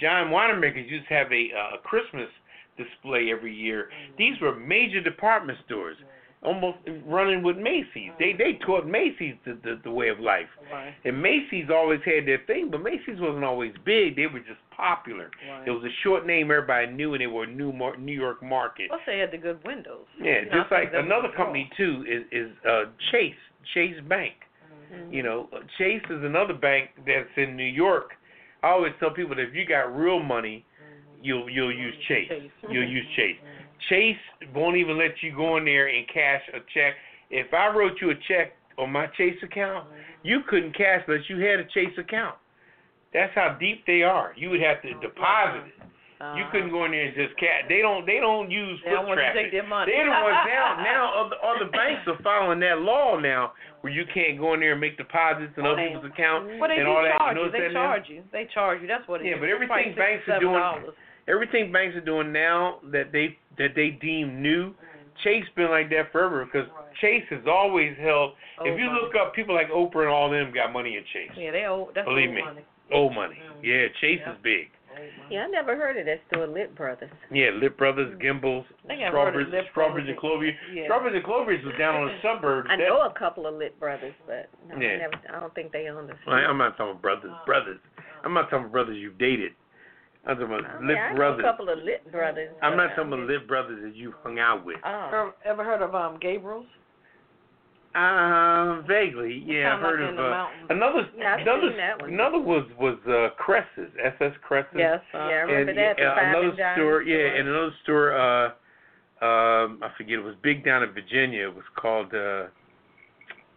John 0.00 0.30
Wanamaker's 0.30 0.90
used 0.90 1.08
to 1.08 1.14
have 1.14 1.32
a 1.32 1.48
uh, 1.52 1.76
Christmas 1.84 2.28
display 2.76 3.30
every 3.30 3.54
year. 3.54 3.88
These 4.18 4.40
were 4.40 4.54
major 4.54 5.00
department 5.00 5.58
stores, 5.64 5.96
almost 6.42 6.78
running 7.06 7.42
with 7.42 7.56
Macy's. 7.56 8.10
They 8.18 8.32
they 8.34 8.58
taught 8.64 8.86
Macy's 8.86 9.34
the, 9.46 9.58
the 9.62 9.80
the 9.84 9.90
way 9.90 10.08
of 10.08 10.20
life. 10.20 10.48
Right. 10.70 10.92
And 11.04 11.20
Macy's 11.22 11.68
always 11.72 12.00
had 12.04 12.26
their 12.26 12.40
thing, 12.46 12.68
but 12.70 12.82
Macy's 12.82 13.18
wasn't 13.18 13.44
always 13.44 13.72
big. 13.84 14.16
They 14.16 14.26
were 14.26 14.40
just 14.40 14.60
popular. 14.76 15.30
Right. 15.48 15.66
It 15.66 15.70
was 15.70 15.82
a 15.84 15.94
short 16.02 16.26
name 16.26 16.50
everybody 16.50 16.88
knew, 16.88 17.14
and 17.14 17.20
they 17.22 17.26
were 17.26 17.46
New 17.46 17.72
Mar- 17.72 17.96
New 17.96 18.12
York 18.12 18.42
market. 18.42 18.88
Plus 18.88 19.00
they 19.06 19.18
had 19.18 19.32
the 19.32 19.38
good 19.38 19.58
windows. 19.64 20.04
Yeah, 20.20 20.40
You 20.42 20.50
know, 20.50 20.60
just 20.60 20.70
like 20.72 20.90
another 20.92 21.28
company 21.34 21.70
too 21.76 22.04
is 22.06 22.24
is 22.30 22.50
uh 22.68 22.84
Chase 23.10 23.34
Chase 23.72 23.96
Bank. 24.06 24.34
Mhm. 24.92 25.12
You 25.12 25.22
know, 25.22 25.48
uh, 25.52 25.60
Chase 25.78 26.04
is 26.10 26.22
another 26.22 26.54
bank 26.54 26.90
that's 27.06 27.30
in 27.36 27.56
New 27.56 27.64
York. 27.64 28.10
I 28.66 28.70
always 28.70 28.92
tell 28.98 29.10
people 29.10 29.36
that 29.36 29.42
if 29.42 29.54
you 29.54 29.64
got 29.64 29.96
real 29.96 30.20
money, 30.20 30.64
mm-hmm. 30.82 31.24
you'll 31.24 31.48
you'll 31.48 31.72
use 31.72 31.94
Chase. 32.08 32.28
Chase. 32.28 32.50
You'll 32.70 32.88
use 32.88 33.06
Chase. 33.14 33.36
Mm-hmm. 33.38 33.64
Chase 33.88 34.52
won't 34.54 34.76
even 34.76 34.98
let 34.98 35.22
you 35.22 35.34
go 35.36 35.56
in 35.58 35.64
there 35.64 35.86
and 35.86 36.06
cash 36.08 36.42
a 36.52 36.58
check. 36.74 36.94
If 37.30 37.54
I 37.54 37.68
wrote 37.68 38.00
you 38.00 38.10
a 38.10 38.14
check 38.26 38.52
on 38.76 38.90
my 38.90 39.06
Chase 39.16 39.36
account, 39.42 39.86
mm-hmm. 39.86 40.26
you 40.26 40.40
couldn't 40.48 40.76
cash 40.76 41.02
unless 41.06 41.28
you 41.28 41.38
had 41.38 41.60
a 41.60 41.64
Chase 41.66 41.96
account. 41.96 42.34
That's 43.14 43.32
how 43.34 43.56
deep 43.60 43.86
they 43.86 44.02
are. 44.02 44.34
You 44.36 44.50
would 44.50 44.60
have 44.60 44.82
to 44.82 44.92
deposit 45.00 45.68
it. 45.68 45.86
Uh-huh. 46.18 46.32
You 46.40 46.44
couldn't 46.50 46.70
go 46.72 46.84
in 46.88 46.92
there 46.96 47.04
and 47.06 47.14
just 47.14 47.36
cash. 47.36 47.68
They 47.68 47.84
don't. 47.84 48.06
They 48.08 48.18
don't 48.24 48.50
use 48.50 48.80
They 48.84 48.88
foot 48.90 48.96
don't 49.04 49.06
want 49.12 49.18
to 49.20 49.28
traffic. 49.28 49.42
take 49.48 49.52
their 49.52 49.68
money. 49.68 49.92
They're 49.92 50.08
the 50.08 50.16
ones 50.16 50.48
now. 50.48 50.80
Now 50.80 51.02
other 51.12 51.36
other 51.44 51.68
banks 51.70 52.08
are 52.08 52.16
following 52.24 52.60
that 52.64 52.80
law 52.80 53.20
now, 53.20 53.52
where 53.82 53.92
you 53.92 54.04
can't 54.14 54.40
go 54.40 54.54
in 54.54 54.60
there 54.60 54.72
and 54.72 54.80
make 54.80 54.96
deposits 54.96 55.52
in 55.60 55.66
other 55.68 55.76
people's 55.84 56.08
accounts 56.08 56.56
Well, 56.56 56.72
they 56.72 56.80
and 56.80 56.88
all 56.88 57.04
that. 57.04 57.20
You 57.30 57.34
know. 57.36 57.52
They 57.52 57.68
charge 57.72 58.08
you. 58.08 58.22
They 58.32 58.48
charge 58.52 58.80
you. 58.80 58.88
That's 58.88 59.04
what 59.06 59.20
it 59.20 59.28
Yeah, 59.28 59.36
is. 59.36 59.40
but 59.44 59.48
everything 59.52 59.92
banks 59.94 60.24
are 60.28 60.40
doing- 60.40 60.92
Everything 61.28 61.72
banks 61.72 61.96
are 61.96 62.00
doing 62.06 62.32
now 62.32 62.78
that 62.92 63.10
they 63.12 63.36
that 63.58 63.74
they 63.74 63.90
deem 64.00 64.40
new. 64.40 64.72
Chase 65.24 65.44
been 65.56 65.70
like 65.70 65.88
that 65.90 66.12
forever 66.12 66.44
because 66.44 66.68
Chase 67.00 67.24
has 67.30 67.40
always 67.48 67.96
held. 67.98 68.32
if 68.60 68.78
you 68.78 68.86
money. 68.86 69.00
look 69.02 69.14
up 69.16 69.34
people 69.34 69.54
like 69.54 69.68
Oprah 69.70 70.02
and 70.06 70.08
all 70.08 70.30
them 70.30 70.52
got 70.54 70.72
money 70.72 70.96
in 70.96 71.04
Chase. 71.12 71.32
Yeah, 71.36 71.50
they 71.52 71.64
owe. 71.64 71.90
That's 71.94 72.06
Believe 72.06 72.28
old 72.28 72.36
me. 72.36 72.42
money. 72.42 72.64
Old 72.92 73.14
money. 73.14 73.36
Mm. 73.42 73.64
Yeah, 73.64 73.88
Chase 74.00 74.20
Yeah. 74.24 74.32
is 74.32 74.38
big. 74.42 74.70
Old 74.98 75.10
money. 75.18 75.34
Yeah, 75.34 75.44
I 75.44 75.48
never 75.48 75.76
heard 75.76 75.96
of 75.96 76.06
that 76.06 76.20
store, 76.28 76.46
Lit 76.46 76.74
Brothers. 76.74 77.10
Yeah, 77.30 77.50
Lip 77.54 77.76
Brothers, 77.76 78.16
Gimbels, 78.20 78.64
I 78.84 78.88
think 78.88 79.02
I've 79.02 79.12
heard 79.12 79.28
of 79.28 79.46
Strawberries, 79.46 79.48
Lip 79.52 79.64
Strawberries 79.70 80.08
and 80.08 80.18
Clover. 80.18 80.44
Yeah. 80.46 80.84
Strawberries 80.86 81.16
and 81.16 81.24
Clovers 81.24 81.64
was 81.64 81.74
down 81.78 81.94
on 81.96 82.06
the 82.08 82.18
suburbs. 82.22 82.68
I 82.70 82.76
That- 82.76 82.88
know 82.88 83.02
a 83.02 83.12
couple 83.12 83.46
of 83.46 83.54
Lit 83.54 83.78
Brothers, 83.78 84.14
but 84.26 84.48
no, 84.68 84.76
Yeah. 84.80 84.88
I 84.88 84.96
never. 84.96 85.16
I 85.36 85.40
don't 85.40 85.54
think 85.54 85.72
they 85.72 85.88
own 85.88 86.06
the 86.06 86.16
store. 86.22 86.34
I, 86.34 86.44
I'm 86.46 86.58
not 86.58 86.76
talking 86.76 86.92
about 86.92 87.02
brothers, 87.02 87.32
brothers. 87.44 87.78
I'm 88.24 88.32
not 88.34 88.44
talking 88.50 88.58
about 88.66 88.72
brothers 88.72 88.96
you've 88.96 89.18
dated. 89.18 89.52
I'm 90.26 90.38
talking 90.38 90.54
I 90.54 90.58
about 90.58 90.80
mean, 90.80 90.88
Lip 90.88 90.98
I 90.98 91.08
know 91.10 91.16
Brothers. 91.16 91.40
a 91.40 91.42
couple 91.48 91.68
of 91.68 91.78
Lit 91.84 92.10
Brothers. 92.10 92.50
I'm 92.62 92.76
not 92.76 92.88
talking 92.96 93.12
about 93.12 93.20
Lip 93.28 93.46
Brothers 93.46 93.78
that 93.84 93.94
you 93.94 94.12
hung 94.24 94.38
out 94.40 94.64
with. 94.64 94.78
Oh. 94.84 95.06
Ever, 95.08 95.34
ever 95.44 95.64
heard 95.64 95.82
of 95.82 95.94
um 95.94 96.18
Gabriel's? 96.20 96.66
Uh, 97.96 98.82
vaguely, 98.82 99.42
yeah, 99.46 99.72
I've 99.72 99.80
Kinda 99.80 99.86
like 99.88 99.96
heard 99.96 100.00
of 100.02 100.18
uh, 100.18 100.46
another. 100.68 101.08
Yeah, 101.16 101.38
another, 101.40 101.70
seen 101.70 102.12
another 102.12 102.38
was 102.38 102.66
was 102.78 102.98
uh, 103.08 103.34
Cresses, 103.42 103.90
SS 104.04 104.34
Cresses. 104.42 104.68
Yes. 104.76 105.00
Yeah, 105.14 105.20
I 105.20 105.22
Uh, 105.22 105.46
remember 105.46 105.70
and, 105.70 105.78
that. 105.78 105.96
The 105.96 106.04
uh, 106.04 106.28
another 106.28 106.48
and 106.48 106.76
store, 106.76 107.02
yeah, 107.02 107.16
store. 107.16 107.36
and 107.36 107.48
another 107.48 107.74
store. 107.84 108.12
Uh, 108.12 108.46
um, 109.24 109.80
I 109.82 109.90
forget. 109.96 110.18
It 110.18 110.24
was 110.24 110.34
big 110.42 110.62
down 110.62 110.82
in 110.82 110.92
Virginia. 110.92 111.48
It 111.48 111.54
was 111.54 111.64
called. 111.74 112.12
Uh, 112.12 112.48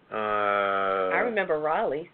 uh, 0.10 1.10
I 1.12 1.20
remember 1.20 1.60
Raleigh's. 1.60 2.08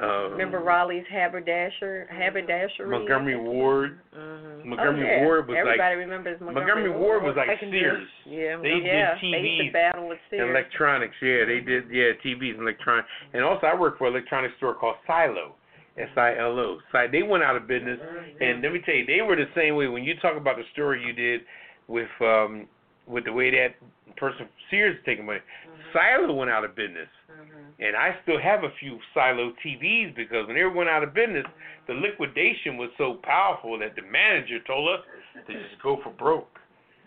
Uh, 0.00 0.30
Remember 0.30 0.60
Raleigh's 0.60 1.06
Haberdasher, 1.10 2.06
Haberdashery? 2.10 2.88
Montgomery 2.88 3.36
Ward. 3.36 3.98
mhm. 4.16 4.64
Montgomery 4.64 5.08
oh, 5.10 5.12
yeah. 5.18 5.24
Ward 5.24 5.48
was 5.48 5.56
Everybody 5.58 5.78
like 5.96 5.98
remembers 5.98 6.40
Montgomery, 6.40 6.66
Montgomery 6.86 6.90
Ward 7.00 7.22
was 7.24 7.34
like 7.36 7.48
I 7.50 7.56
can 7.56 7.70
do 7.72 7.80
Sears. 7.80 8.08
Yeah. 8.24 8.56
They 8.62 8.78
yeah, 8.78 9.14
did 9.18 9.32
they 9.34 9.38
used 9.42 9.58
TVs 9.58 9.66
to 9.66 9.72
battle 9.72 10.08
with 10.08 10.18
and 10.30 10.38
Sears. 10.38 10.50
electronics. 10.50 11.14
Yeah, 11.20 11.44
they 11.50 11.58
did. 11.60 11.90
Yeah, 11.90 12.14
TVs 12.24 12.54
and 12.54 12.62
electronic. 12.62 13.06
And 13.32 13.42
also, 13.42 13.66
I 13.66 13.74
worked 13.74 13.98
for 13.98 14.06
an 14.06 14.14
electronic 14.14 14.52
store 14.58 14.74
called 14.74 14.96
Silo. 15.06 15.54
S 15.98 16.08
I 16.16 16.38
L 16.38 16.54
O. 16.60 16.78
Si- 16.92 17.10
They 17.10 17.24
went 17.24 17.42
out 17.42 17.56
of 17.56 17.66
business, 17.66 17.98
and 18.40 18.62
let 18.62 18.70
me 18.72 18.78
tell 18.86 18.94
you, 18.94 19.04
they 19.04 19.20
were 19.20 19.34
the 19.34 19.50
same 19.56 19.74
way. 19.74 19.88
When 19.88 20.04
you 20.04 20.14
talk 20.22 20.36
about 20.36 20.56
the 20.56 20.62
story 20.72 21.02
you 21.04 21.12
did 21.12 21.40
with 21.88 22.06
um 22.20 22.68
with 23.08 23.24
the 23.24 23.32
way 23.32 23.50
that 23.50 23.74
person 24.16 24.48
Sears 24.70 24.96
is 24.96 25.02
taking 25.06 25.26
money. 25.26 25.38
Mm-hmm. 25.38 25.82
Silo 25.92 26.34
went 26.34 26.50
out 26.50 26.64
of 26.64 26.74
business. 26.76 27.08
Mm-hmm. 27.30 27.82
And 27.82 27.96
I 27.96 28.16
still 28.22 28.40
have 28.40 28.64
a 28.64 28.70
few 28.80 28.98
silo 29.14 29.52
TVs 29.64 30.14
because 30.16 30.46
when 30.46 30.56
they 30.56 30.64
went 30.64 30.88
out 30.88 31.02
of 31.02 31.14
business, 31.14 31.46
the 31.86 31.94
liquidation 31.94 32.76
was 32.76 32.90
so 32.98 33.18
powerful 33.22 33.78
that 33.78 33.94
the 33.94 34.02
manager 34.02 34.58
told 34.66 34.88
us 34.88 35.04
to 35.46 35.52
just 35.52 35.80
go 35.82 35.98
for 36.02 36.10
broke. 36.10 36.58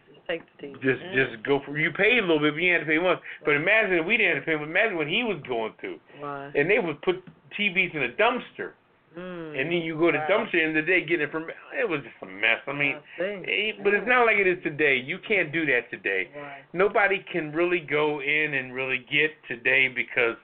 Just 0.07 0.25
take 0.27 0.41
the 0.57 0.67
TV. 0.67 0.73
Just 0.81 1.03
mm-hmm. 1.03 1.15
just 1.15 1.43
go 1.43 1.59
for 1.65 1.77
you 1.77 1.91
paid 1.91 2.19
a 2.19 2.21
little 2.21 2.39
bit, 2.39 2.53
but 2.53 2.61
you 2.61 2.71
had 2.73 2.79
to 2.79 2.85
pay 2.85 2.99
once. 2.99 3.19
But 3.43 3.55
imagine 3.55 3.99
if 3.99 4.05
we 4.05 4.17
didn't 4.17 4.37
have 4.37 4.45
to 4.45 4.51
pay. 4.51 4.55
But 4.55 4.71
imagine 4.71 4.97
what 4.97 5.07
he 5.07 5.23
was 5.23 5.41
going 5.47 5.73
through. 5.79 5.99
Right. 6.21 6.51
And 6.55 6.69
they 6.69 6.79
would 6.79 7.01
put 7.01 7.21
TVs 7.59 7.93
in 7.93 8.03
a 8.03 8.13
dumpster, 8.15 8.71
Mm. 9.17 9.59
and 9.59 9.69
then 9.69 9.81
you 9.83 9.99
go 9.99 10.09
to 10.09 10.17
Wow. 10.17 10.27
dumpster 10.29 10.63
and 10.63 10.73
the 10.73 10.81
day 10.81 11.01
getting 11.01 11.27
it 11.27 11.31
from. 11.31 11.49
It 11.77 11.87
was 11.89 11.99
just 12.01 12.15
a 12.21 12.25
mess. 12.25 12.59
I 12.65 12.71
mean, 12.71 12.95
I 12.95 13.19
see. 13.19 13.69
eh, 13.69 13.71
but 13.83 13.93
it's 13.93 14.07
not 14.07 14.25
like 14.25 14.37
it 14.37 14.47
is 14.47 14.63
today. 14.63 14.95
You 14.95 15.19
can't 15.27 15.51
do 15.51 15.65
that 15.65 15.89
today. 15.91 16.29
Right. 16.35 16.63
Nobody 16.71 17.19
can 17.31 17.51
really 17.51 17.81
go 17.81 18.21
in 18.21 18.53
and 18.53 18.73
really 18.73 18.99
get 19.11 19.31
today 19.49 19.89
because 19.89 20.37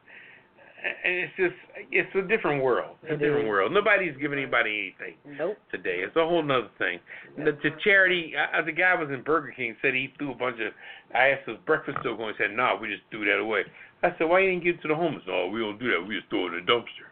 and 1.04 1.14
it's 1.16 1.34
just 1.38 1.56
it's 1.92 2.14
a 2.16 2.22
different 2.28 2.62
world. 2.64 2.98
It's 3.04 3.12
a 3.12 3.14
It 3.16 3.20
different 3.20 3.46
is. 3.46 3.50
world. 3.50 3.72
Nobody's 3.72 4.16
giving 4.18 4.38
anybody 4.38 4.94
anything 5.00 5.16
Nope. 5.38 5.58
today. 5.72 6.00
It's 6.06 6.16
a 6.16 6.26
whole 6.26 6.44
nother 6.44 6.70
thing. 6.78 7.00
The, 7.38 7.52
the 7.64 7.72
charity, 7.84 8.34
uh, 8.36 8.62
the 8.62 8.72
guy 8.72 8.94
was 8.96 9.10
in 9.10 9.22
Burger 9.24 9.52
King 9.56 9.76
said 9.82 9.94
he 9.96 10.14
threw 10.18 10.32
a 10.32 10.36
bunch 10.36 10.60
of. 10.62 10.74
I 11.16 11.30
asked 11.30 11.48
his 11.48 11.58
breakfast 11.66 11.98
still 12.02 12.16
going. 12.16 12.36
He 12.38 12.44
said, 12.44 12.52
"No, 12.56 12.78
we 12.80 12.90
just 12.90 13.04
threw 13.12 13.26
that 13.26 13.40
away." 13.40 13.64
I 14.04 14.14
said, 14.18 14.30
"Why 14.30 14.40
you 14.42 14.52
didn't 14.52 14.64
give 14.64 14.76
it 14.76 14.82
to 14.84 14.88
the 14.90 14.96
homeless?" 14.96 15.24
"Oh, 15.28 15.50
we 15.50 15.60
don't 15.60 15.80
do 15.80 15.90
that. 15.92 16.06
We 16.06 16.16
just 16.18 16.30
throw 16.30 16.48
it 16.48 16.54
in 16.54 16.66
the 16.66 16.72
dumpster." 16.72 17.08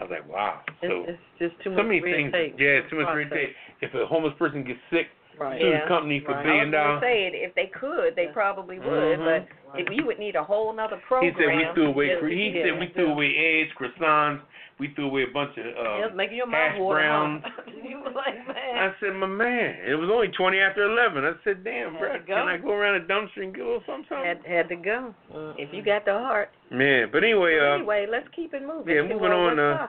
I 0.00 0.04
was 0.04 0.10
like, 0.10 0.26
"Wow." 0.28 0.60
So 0.80 1.04
it's 1.06 1.18
just 1.38 1.54
too 1.62 1.70
so 1.70 1.76
much 1.76 1.86
many 1.86 2.00
red 2.00 2.14
things. 2.14 2.32
tape. 2.32 2.54
Yeah, 2.58 2.80
it's 2.80 2.90
too 2.90 2.96
much 2.96 3.14
red 3.14 3.28
Process. 3.28 3.46
tape. 3.48 3.56
If 3.82 3.94
a 3.94 4.06
homeless 4.06 4.34
person 4.38 4.64
gets 4.64 4.80
sick, 4.90 5.08
Right. 5.38 5.60
sue 5.60 5.68
Yeah. 5.68 5.80
the 5.80 5.86
company 5.88 6.20
for 6.20 6.32
Right. 6.32 6.44
billion 6.44 6.68
was 6.70 6.72
gonna 6.72 6.88
dollars. 6.88 7.02
say 7.02 7.24
it. 7.26 7.34
If 7.34 7.54
they 7.54 7.66
could, 7.66 8.16
they 8.16 8.24
Yeah. 8.26 8.32
probably 8.32 8.78
would. 8.78 9.18
Mhm. 9.18 9.24
But 9.24 9.80
if 9.80 9.90
you 9.90 10.04
would 10.04 10.18
need 10.18 10.36
a 10.36 10.42
whole 10.42 10.72
nother 10.72 10.96
program, 10.98 11.32
He 11.34 11.38
said 11.38 11.56
we 11.56 11.64
threw 11.74 11.86
away. 11.88 12.08
just 12.08 12.20
cre- 12.20 12.28
He 12.28 12.50
get 12.50 12.64
said 12.66 12.78
we 12.80 12.86
threw 12.88 13.08
away 13.12 13.36
eggs, 13.36 13.72
croissants. 13.74 14.40
We 14.80 14.92
threw 14.94 15.06
away 15.06 15.22
a 15.28 15.32
bunch 15.32 15.52
of. 15.58 15.64
Uh, 15.66 16.14
making 16.14 16.36
your 16.36 16.50
hash 16.50 16.72
mouth 16.74 16.80
water. 16.80 17.00
browns. 17.00 17.42
huh? 17.44 17.62
you 17.88 17.98
was 18.00 18.12
like, 18.16 18.34
man. 18.48 18.78
I 18.78 18.90
said, 19.00 19.14
my 19.14 19.26
man, 19.26 19.76
it 19.86 19.94
was 19.94 20.10
only 20.12 20.28
twenty 20.36 20.58
after 20.58 20.82
eleven. 20.84 21.24
I 21.24 21.32
said, 21.44 21.62
damn, 21.62 21.96
bro, 21.98 22.16
can. 22.26 22.48
I 22.48 22.56
go 22.58 22.72
around 22.72 23.02
a 23.02 23.04
dumpster 23.06 23.42
and 23.42 23.54
get 23.54 23.62
a 23.62 23.66
little 23.66 23.82
something? 23.86 24.18
had 24.18 24.40
had 24.46 24.68
to 24.70 24.76
go. 24.76 25.14
If 25.58 25.72
you 25.72 25.82
got 25.84 26.04
the 26.04 26.12
heart. 26.12 26.50
Man, 26.70 27.08
but 27.12 27.22
anyway, 27.22 27.58
uh, 27.60 27.74
anyway, 27.76 28.06
let's 28.10 28.26
keep 28.34 28.54
it 28.54 28.62
moving. 28.66 28.94
yeah, 28.94 29.02
moving 29.02 29.30
on, 29.30 29.58
uh, 29.58 29.86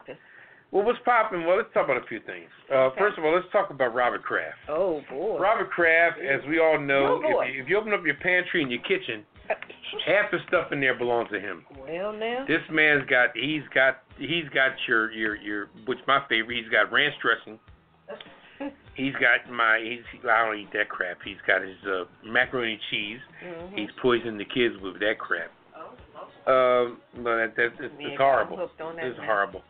well, 0.74 0.84
what's 0.84 0.98
popping? 1.06 1.46
Well, 1.46 1.58
let's 1.58 1.70
talk 1.72 1.86
about 1.86 2.02
a 2.04 2.08
few 2.08 2.20
things. 2.26 2.50
Uh, 2.72 2.90
Okay. 2.90 3.00
First 3.00 3.18
of 3.20 3.24
all, 3.24 3.34
let's 3.36 3.46
talk 3.52 3.70
about 3.70 3.94
Robert 3.94 4.24
Kraft. 4.24 4.58
Oh 4.68 5.02
boy. 5.10 5.40
Robert 5.40 5.70
Kraft, 5.70 6.18
as 6.20 6.42
we 6.50 6.60
all 6.60 6.80
know, 6.80 7.22
Oh, 7.24 7.42
if, 7.42 7.54
you, 7.54 7.62
if 7.64 7.70
you 7.70 7.78
open 7.78 7.94
up 7.94 8.02
your 8.06 8.16
pantry 8.16 8.64
and 8.64 8.72
your 8.72 8.82
kitchen, 8.82 9.24
half 10.06 10.32
the 10.32 10.40
stuff 10.48 10.72
in 10.72 10.80
there 10.80 10.98
belongs 10.98 11.30
to 11.32 11.40
him. 11.40 11.66
Well 11.80 12.14
now. 12.14 12.46
This 12.48 12.62
man's 12.72 13.08
got, 13.10 13.30
he's 13.36 13.64
got, 13.74 14.00
he's 14.18 14.48
got 14.54 14.72
your, 14.88 15.12
your, 15.12 15.36
your, 15.36 15.70
which 15.86 16.00
my 16.08 16.22
favorite. 16.30 16.62
He's 16.62 16.72
got 16.72 16.92
ranch 16.92 17.16
dressing. 17.22 17.60
He's 18.96 19.14
got 19.14 19.52
my, 19.52 19.80
he's, 19.84 20.04
I 20.30 20.46
don't 20.46 20.56
eat 20.60 20.72
that 20.74 20.88
crap. 20.88 21.18
He's 21.26 21.42
got 21.48 21.64
his 21.64 21.76
uh, 21.88 22.04
macaroni 22.24 22.74
and 22.74 22.82
cheese. 22.92 23.20
Mhm. 23.44 23.80
He's 23.80 23.90
poisoning 24.00 24.38
the 24.38 24.46
kids 24.46 24.76
with 24.84 25.00
that 25.00 25.18
crap. 25.18 25.50
Um, 26.46 27.02
but 27.16 27.38
that, 27.38 27.54
that's 27.58 27.74
it's, 27.80 27.94
it's 28.00 28.18
horrible. 28.18 28.58
that 28.58 29.06
It's 29.06 29.18
horrible. 29.26 29.64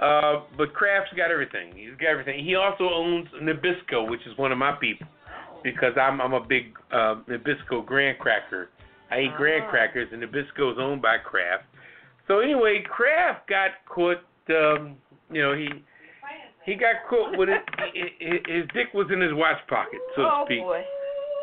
Uh, 0.00 0.42
but 0.58 0.74
Kraft's 0.74 1.12
got 1.16 1.30
everything. 1.30 1.72
He's 1.74 1.96
got 1.98 2.10
everything. 2.10 2.44
He 2.44 2.54
also 2.54 2.84
owns 2.84 3.28
Nabisco, 3.40 4.10
which 4.10 4.20
is 4.26 4.36
one 4.36 4.52
of 4.52 4.58
my 4.58 4.72
people, 4.72 5.06
because 5.64 5.94
I'm 5.96 6.20
I'm 6.20 6.34
a 6.34 6.44
big 6.44 6.74
uh, 6.92 7.16
Nabisco 7.28 7.84
graham 7.84 8.16
cracker. 8.18 8.68
I 9.10 9.20
eat 9.20 9.36
graham 9.36 9.62
Ah. 9.66 9.70
crackers, 9.70 10.08
and 10.12 10.22
Nabisco 10.22 10.72
is 10.72 10.78
owned 10.78 11.00
by 11.02 11.18
Kraft. 11.18 11.64
So 12.28 12.40
anyway, 12.40 12.82
Kraft 12.88 13.48
got 13.48 13.70
caught. 13.88 14.18
Um, 14.48 14.96
you 15.30 15.42
know 15.42 15.54
he 15.54 15.68
he 16.64 16.74
got 16.74 16.96
caught 17.08 17.36
with 17.38 17.48
it. 17.48 17.62
His, 18.20 18.40
his 18.46 18.64
dick 18.74 18.92
was 18.94 19.06
in 19.12 19.20
his 19.20 19.32
watch 19.34 19.58
pocket, 19.68 20.00
so 20.16 20.22
to 20.22 20.28
speak. 20.28 20.30
oh 20.32 20.44
speak 20.46 20.60
boy. 20.62 20.82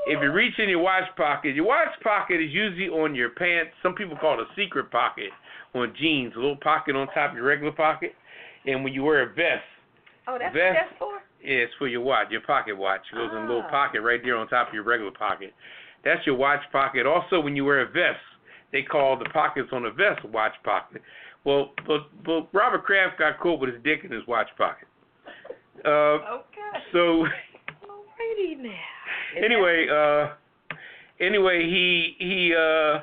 if 0.07 0.21
you 0.21 0.31
reach 0.31 0.57
in 0.59 0.67
your 0.69 0.79
watch 0.79 1.07
pocket, 1.15 1.55
your 1.55 1.65
watch 1.65 1.93
pocket 2.03 2.41
is 2.41 2.51
usually 2.51 2.89
on 2.89 3.15
your 3.15 3.29
pants. 3.31 3.71
Some 3.81 3.95
people 3.95 4.17
call 4.17 4.39
it 4.39 4.47
a 4.47 4.55
secret 4.55 4.91
pocket 4.91 5.29
on 5.73 5.93
jeans, 5.99 6.33
a 6.35 6.39
little 6.39 6.57
pocket 6.57 6.95
on 6.95 7.07
top 7.07 7.31
of 7.31 7.35
your 7.37 7.45
regular 7.45 7.71
pocket. 7.71 8.13
And 8.65 8.83
when 8.83 8.93
you 8.93 9.03
wear 9.03 9.23
a 9.23 9.27
vest, 9.33 9.63
Oh, 10.27 10.37
that's 10.39 10.53
Vest. 10.55 10.63
what 10.65 10.73
that's 10.75 10.99
for. 10.99 11.13
yeah, 11.43 11.63
it's 11.67 11.73
for 11.79 11.87
your 11.87 11.99
watch, 12.01 12.27
your 12.31 12.39
pocket 12.41 12.77
watch. 12.77 13.01
It 13.11 13.15
goes 13.15 13.31
in 13.31 13.37
a 13.39 13.47
little 13.47 13.63
Ah. 13.67 13.69
pocket 13.71 14.01
right 14.01 14.21
there 14.23 14.37
on 14.37 14.47
top 14.47 14.69
of 14.69 14.73
your 14.73 14.83
regular 14.83 15.11
pocket. 15.11 15.53
That's 16.03 16.25
your 16.25 16.35
watch 16.35 16.61
pocket. 16.71 17.05
Also, 17.05 17.39
when 17.39 17.55
you 17.55 17.65
wear 17.65 17.81
a 17.81 17.85
vest, 17.87 18.19
they 18.71 18.81
call 18.81 19.17
the 19.17 19.25
pockets 19.25 19.69
on 19.71 19.83
the 19.83 19.91
vest 19.91 20.23
watch 20.25 20.53
pocket. 20.63 21.01
Well, 21.45 21.71
but, 21.87 22.01
but 22.25 22.47
Robert 22.53 22.83
Kraft 22.83 23.19
got 23.19 23.39
caught 23.39 23.59
with 23.59 23.73
his 23.73 23.83
dick 23.83 23.99
in 24.03 24.11
his 24.11 24.25
watch 24.27 24.47
pocket. 24.57 24.87
Uh, 25.85 25.89
Okay. 25.89 26.79
so 26.91 27.25
Alrighty 27.87 28.57
now. 28.61 28.71
Anyway, 29.43 29.87
uh, 29.89 30.29
anyway, 31.19 31.63
he 31.63 32.15
he 32.19 32.53
uh, 32.55 32.99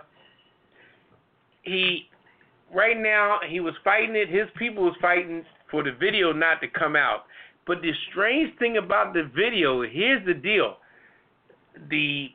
he 1.62 2.06
right 2.72 2.96
now 2.96 3.40
he 3.48 3.58
was 3.58 3.74
fighting 3.82 4.14
it. 4.14 4.28
His 4.28 4.46
people 4.56 4.84
was 4.84 4.94
fighting 5.00 5.44
for 5.70 5.82
the 5.82 5.90
video 5.90 6.32
not 6.32 6.60
to 6.60 6.68
come 6.68 6.94
out. 6.94 7.24
But 7.66 7.82
the 7.82 7.90
strange 8.10 8.56
thing 8.58 8.76
about 8.76 9.12
the 9.12 9.28
video, 9.34 9.82
here's 9.82 10.24
the 10.24 10.34
deal: 10.34 10.76
the 11.90 12.28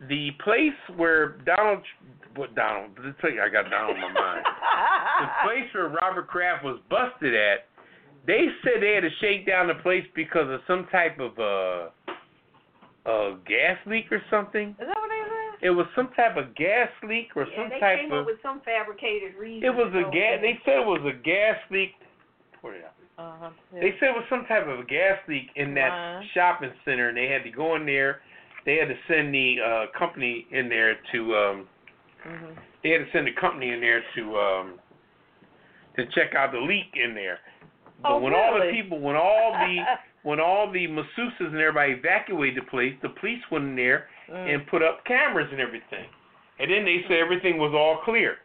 the 0.00 0.30
place 0.44 0.76
where 0.96 1.38
Donald, 1.46 1.82
what 2.34 2.54
Donald? 2.54 2.90
Let's 3.02 3.16
tell 3.20 3.30
you, 3.30 3.40
I 3.40 3.48
got 3.48 3.70
Donald 3.70 3.96
in 3.96 4.02
my 4.02 4.12
mind. 4.12 4.44
the 5.20 5.28
place 5.44 5.68
where 5.74 5.88
Robert 5.88 6.28
Kraft 6.28 6.64
was 6.64 6.78
busted 6.90 7.34
at, 7.34 7.66
they 8.26 8.46
said 8.62 8.82
they 8.82 8.92
had 8.94 9.00
to 9.08 9.10
shake 9.20 9.46
down 9.46 9.68
the 9.68 9.80
place 9.82 10.04
because 10.14 10.50
of 10.50 10.60
some 10.66 10.86
type 10.92 11.18
of 11.20 11.32
uh, 11.38 11.88
uh 13.08 13.36
gas 13.46 13.78
leak 13.86 14.10
or 14.10 14.20
something. 14.30 14.70
Is 14.70 14.86
that 14.86 14.88
what 14.88 15.08
they 15.08 15.22
said? 15.24 15.66
It 15.66 15.70
was 15.70 15.86
some 15.96 16.08
type 16.16 16.36
of 16.36 16.54
gas 16.54 16.88
leak 17.08 17.28
or 17.34 17.46
Yeah, 17.48 17.56
some 17.56 17.70
they 17.70 17.80
type 17.80 17.98
came 18.00 18.12
of. 18.12 18.20
up 18.20 18.26
with 18.26 18.42
some 18.42 18.60
fabricated 18.64 19.34
reason. 19.40 19.64
It 19.64 19.72
was 19.72 19.88
a 19.94 20.04
gas. 20.12 20.42
They 20.42 20.58
said 20.64 20.84
it 20.84 20.86
was 20.86 21.00
a 21.08 21.16
gas 21.24 21.56
leak. 21.70 21.96
Pour 22.60 22.74
it 22.74 22.84
out. 22.84 22.92
Uh-huh. 23.18 23.50
They 23.72 23.96
said 23.98 24.12
it 24.12 24.16
was 24.20 24.26
some 24.28 24.44
type 24.44 24.66
of 24.68 24.80
a 24.80 24.84
gas 24.84 25.16
leak 25.26 25.48
in 25.56 25.72
that 25.74 25.88
Right. 25.88 26.28
shopping 26.34 26.72
center, 26.84 27.08
and 27.08 27.16
they 27.16 27.28
had 27.28 27.42
to 27.44 27.50
go 27.50 27.76
in 27.76 27.86
there. 27.86 28.20
They 28.66 28.76
had 28.76 28.88
to 28.88 28.96
send 29.08 29.32
the 29.32 29.56
uh 29.64 29.98
company 29.98 30.46
in 30.50 30.68
there 30.68 30.96
to 31.12 31.36
um 31.36 31.68
hmm 32.22 32.52
they 32.82 32.90
had 32.90 32.98
to 32.98 33.10
send 33.12 33.26
the 33.26 33.32
company 33.40 33.70
in 33.72 33.80
there 33.80 34.02
to 34.16 34.36
um 34.36 34.78
to 35.96 36.04
check 36.14 36.34
out 36.36 36.52
the 36.52 36.58
leak 36.58 36.92
in 36.94 37.14
there. 37.14 37.38
But 38.02 38.12
Oh, 38.12 38.18
when 38.18 38.34
all 38.34 38.54
the 38.60 38.70
people, 38.70 39.00
when 39.00 39.16
all 39.16 39.52
the 39.52 39.76
when 40.28 40.40
all 40.40 40.70
the 40.70 40.86
masseuses 40.86 41.48
and 41.52 41.56
everybody 41.56 41.92
evacuated 41.92 42.62
the 42.62 42.68
place, 42.68 42.94
the 43.02 43.08
police 43.20 43.40
went 43.50 43.64
in 43.64 43.76
there 43.76 44.08
Mm. 44.28 44.54
and 44.54 44.66
put 44.66 44.82
up 44.82 45.04
cameras 45.04 45.46
and 45.52 45.60
everything. 45.60 46.04
And 46.58 46.68
then 46.68 46.84
they 46.84 46.98
said 47.06 47.18
everything 47.18 47.58
was 47.58 47.72
all 47.72 48.00
clear. 48.04 48.38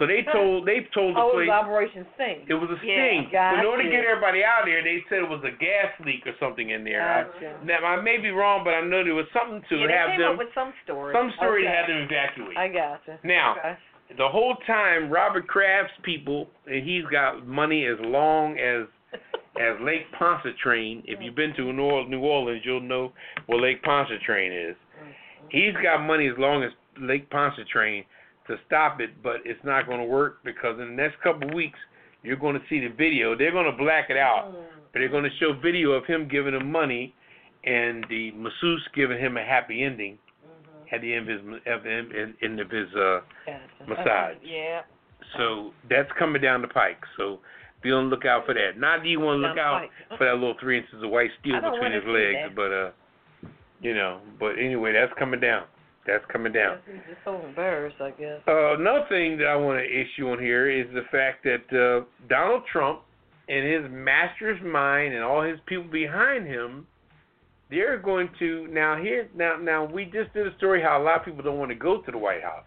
So 0.00 0.08
they 0.08 0.24
told 0.32 0.64
they 0.64 0.88
told 0.96 1.14
the 1.14 1.20
oh, 1.20 1.36
was 1.36 1.46
Operation 1.52 2.08
Sting. 2.16 2.48
it 2.48 2.56
was 2.56 2.72
a 2.72 2.80
Yeah, 2.80 2.96
sting. 3.04 3.28
But 3.30 3.60
in 3.60 3.66
order 3.68 3.84
to 3.84 3.90
get 3.92 4.00
everybody 4.08 4.40
out 4.42 4.64
there, 4.64 4.80
they 4.82 5.04
said 5.12 5.20
it 5.20 5.28
was 5.28 5.44
a 5.44 5.52
gas 5.60 5.92
leak 6.08 6.24
or 6.24 6.32
something 6.40 6.70
in 6.72 6.82
there. 6.82 7.04
I- 7.04 7.28
Gotcha. 7.28 7.60
Now 7.68 7.84
I 7.84 8.00
may 8.00 8.16
be 8.16 8.32
wrong, 8.32 8.64
but 8.64 8.72
I 8.72 8.80
know 8.80 9.04
there 9.04 9.14
was 9.14 9.28
something 9.36 9.60
to 9.68 9.76
yeah, 9.76 9.86
they 9.86 9.92
have 9.92 10.08
came 10.16 10.20
them 10.24 10.32
up 10.32 10.38
with 10.40 10.48
some 10.56 10.72
story. 10.88 11.12
some 11.12 11.30
story 11.36 11.62
to 11.62 11.70
have 11.70 11.86
them 11.86 12.08
evacuate. 12.08 12.56
I 12.56 12.66
gotcha. 12.72 13.20
now 13.22 13.54
Okay. 13.60 13.76
the 14.16 14.26
whole 14.28 14.56
time 14.66 15.12
Robert 15.12 15.46
Kraft's 15.46 15.92
people 16.02 16.48
and 16.66 16.80
he's 16.82 17.04
got 17.12 17.46
money 17.46 17.84
as 17.84 18.00
long 18.00 18.56
as 18.58 18.88
as 19.60 19.76
Lake 19.84 20.08
Pontchartrain. 20.16 21.02
If 21.04 21.20
you've 21.20 21.36
been 21.36 21.52
to 21.60 21.72
New 21.72 21.82
Orleans, 21.82 22.10
New 22.10 22.20
Orleans, 22.24 22.62
you'll 22.64 22.80
know 22.80 23.12
where 23.46 23.60
Lake 23.60 23.82
Pontchartrain 23.82 24.52
is. 24.52 24.76
Mm-hmm. 24.96 25.46
He's 25.50 25.74
got 25.82 26.00
money 26.06 26.26
as 26.28 26.38
long 26.38 26.62
as 26.64 26.70
Lake 26.98 27.28
Pontchartrain 27.28 28.04
to 28.50 28.56
stop 28.66 29.00
it, 29.00 29.22
but 29.22 29.36
it's 29.44 29.62
not 29.64 29.86
going 29.86 29.98
to 30.00 30.04
work 30.06 30.38
because 30.44 30.78
in 30.80 30.88
the 30.96 31.02
next 31.02 31.20
couple 31.22 31.48
of 31.48 31.54
weeks 31.54 31.78
you're 32.22 32.36
going 32.36 32.54
to 32.54 32.62
see 32.68 32.80
the 32.80 32.88
video. 32.88 33.36
They're 33.36 33.52
going 33.52 33.70
to 33.70 33.76
black 33.76 34.10
it 34.10 34.16
out, 34.16 34.52
but 34.92 34.98
they're 34.98 35.08
going 35.08 35.24
to 35.24 35.36
show 35.38 35.52
video 35.54 35.92
of 35.92 36.04
him 36.04 36.28
giving 36.28 36.54
him 36.54 36.70
money 36.70 37.14
and 37.64 38.04
the 38.08 38.30
masseuse 38.32 38.86
giving 38.94 39.18
him 39.18 39.36
a 39.36 39.44
happy 39.44 39.82
ending 39.82 40.18
at 40.92 41.00
the 41.02 41.14
end 41.14 41.28
of 41.30 41.38
his 41.44 41.60
of 41.66 41.84
him- 41.84 42.10
in, 42.12 42.34
end 42.42 42.60
of 42.60 42.70
his 42.70 42.88
uh 42.94 43.20
Gotcha. 43.46 43.60
massage. 43.88 44.36
Yeah. 44.42 44.82
so 45.36 45.72
that's 45.88 46.10
coming 46.18 46.42
down 46.42 46.62
the 46.62 46.68
pike. 46.68 47.00
So 47.16 47.38
be 47.82 47.92
on 47.92 48.10
the 48.10 48.16
lookout 48.16 48.44
for 48.46 48.54
that. 48.54 48.78
Not 48.78 49.00
that 49.02 49.08
you 49.08 49.20
want 49.20 49.42
to 49.42 49.48
look 49.48 49.58
out 49.58 49.82
for 50.18 50.26
that 50.26 50.34
little 50.34 50.56
three 50.60 50.78
inches 50.78 51.02
of 51.02 51.10
white 51.10 51.30
steel 51.40 51.60
between 51.60 51.92
his 51.92 52.04
legs, 52.06 52.48
that. 52.48 52.54
but 52.56 52.72
uh, 52.72 52.90
you 53.80 53.94
know. 53.94 54.20
But 54.38 54.58
anyway, 54.58 54.92
that's 54.92 55.12
coming 55.18 55.40
down. 55.40 55.64
That's 56.06 56.24
coming 56.32 56.52
down. 56.52 56.78
He's 56.86 57.02
just 57.08 57.20
so 57.24 57.40
embarrassed, 57.44 58.00
I 58.00 58.10
guess. 58.10 58.40
Uh, 58.48 58.74
another 58.74 59.04
thing 59.08 59.36
that 59.38 59.46
I 59.46 59.56
want 59.56 59.78
to 59.78 59.84
issue 59.84 60.28
on 60.30 60.38
here 60.38 60.70
is 60.70 60.86
the 60.94 61.04
fact 61.12 61.44
that 61.44 61.64
uh, 61.70 62.04
Donald 62.28 62.62
Trump 62.72 63.02
and 63.48 63.66
his 63.66 63.90
master's 63.90 64.60
mind 64.62 65.14
and 65.14 65.22
all 65.22 65.42
his 65.42 65.58
people 65.66 65.90
behind 65.90 66.46
him 66.46 66.86
they're 67.70 67.98
going 67.98 68.28
to 68.38 68.66
now 68.68 68.96
here 69.00 69.28
now 69.34 69.56
now 69.56 69.84
we 69.84 70.04
just 70.04 70.32
did 70.34 70.46
a 70.46 70.56
story 70.56 70.82
how 70.82 71.00
a 71.00 71.02
lot 71.02 71.20
of 71.20 71.24
people 71.24 71.42
don't 71.42 71.58
want 71.58 71.70
to 71.70 71.76
go 71.76 72.02
to 72.02 72.10
the 72.10 72.18
White 72.18 72.42
House, 72.42 72.64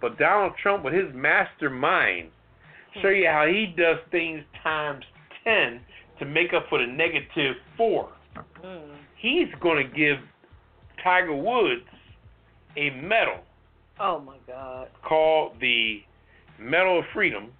but 0.00 0.18
Donald 0.18 0.52
Trump 0.62 0.84
with 0.84 0.92
his 0.92 1.12
mastermind 1.14 2.28
show 3.02 3.08
you 3.08 3.26
how 3.26 3.46
he 3.46 3.74
does 3.76 3.96
things 4.10 4.42
times 4.62 5.04
ten 5.42 5.80
to 6.18 6.26
make 6.26 6.52
up 6.54 6.66
for 6.68 6.78
the 6.78 6.86
negative 6.86 7.56
four. 7.76 8.10
Mm. 8.62 8.96
He's 9.16 9.48
going 9.60 9.84
to 9.84 9.96
give 9.96 10.18
Tiger 11.02 11.34
Woods 11.34 11.82
a 12.76 12.90
medal 12.90 13.38
Oh 14.00 14.20
my 14.20 14.36
God. 14.46 14.88
called 15.02 15.52
the 15.60 16.02
Medal 16.58 17.00
of 17.00 17.04
Freedom, 17.12 17.52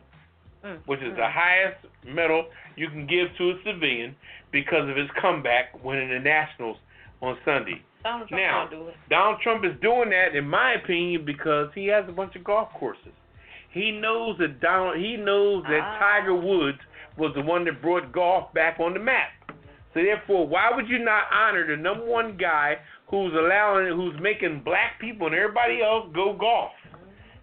Mm. 0.65 0.79
which 0.87 1.01
is 1.03 1.15
the 1.17 1.29
highest 1.29 1.77
medal 2.07 2.47
you 2.77 2.89
can 2.89 3.07
give 3.07 3.29
to 3.37 3.51
a 3.51 3.55
civilian 3.65 4.17
because 4.51 4.89
of 4.89 4.97
his 4.97 5.11
comeback 5.21 5.83
winning 5.85 6.09
the 6.09 6.19
Nationals 6.19 6.79
on 7.21 7.37
Sunday. 7.45 7.83
Donald 8.03 8.29
Trump 8.29 8.43
Now- 8.43 8.67
do. 8.67 8.93
Donald 9.11 9.41
Trump 9.43 9.65
is 9.65 9.75
doing 9.81 10.09
that, 10.11 10.35
in 10.35 10.49
my 10.49 10.73
opinion, 10.73 11.25
because 11.25 11.73
he 11.75 11.87
has 11.89 12.09
a 12.09 12.13
bunch 12.13 12.35
of 12.37 12.45
golf 12.45 12.73
courses. 12.75 13.13
He 13.71 13.91
knows 13.91 14.39
that 14.39 14.61
Donald. 14.61 14.97
He 14.97 15.17
knows 15.19 15.65
that 15.65 15.83
Ah. 15.83 15.99
Tiger 15.99 16.35
Woods 16.35 16.81
was 17.17 17.35
the 17.35 17.43
one 17.43 17.65
that 17.65 17.83
brought 17.83 18.11
golf 18.13 18.53
back 18.55 18.81
on 18.81 18.95
the 18.95 19.01
map. 19.01 19.31
So 19.93 20.03
therefore, 20.03 20.47
why 20.47 20.71
would 20.71 20.89
you 20.89 20.99
not 20.99 21.31
honor 21.31 21.67
the 21.67 21.77
number 21.77 22.05
one 22.05 22.37
guy 22.37 22.79
who's 23.23 23.35
allowing, 23.39 23.95
who's 23.95 24.15
making 24.21 24.63
black 24.65 24.99
people 25.01 25.27
and 25.27 25.35
everybody 25.37 25.83
else 25.83 26.07
go 26.15 26.37
golf? 26.39 26.73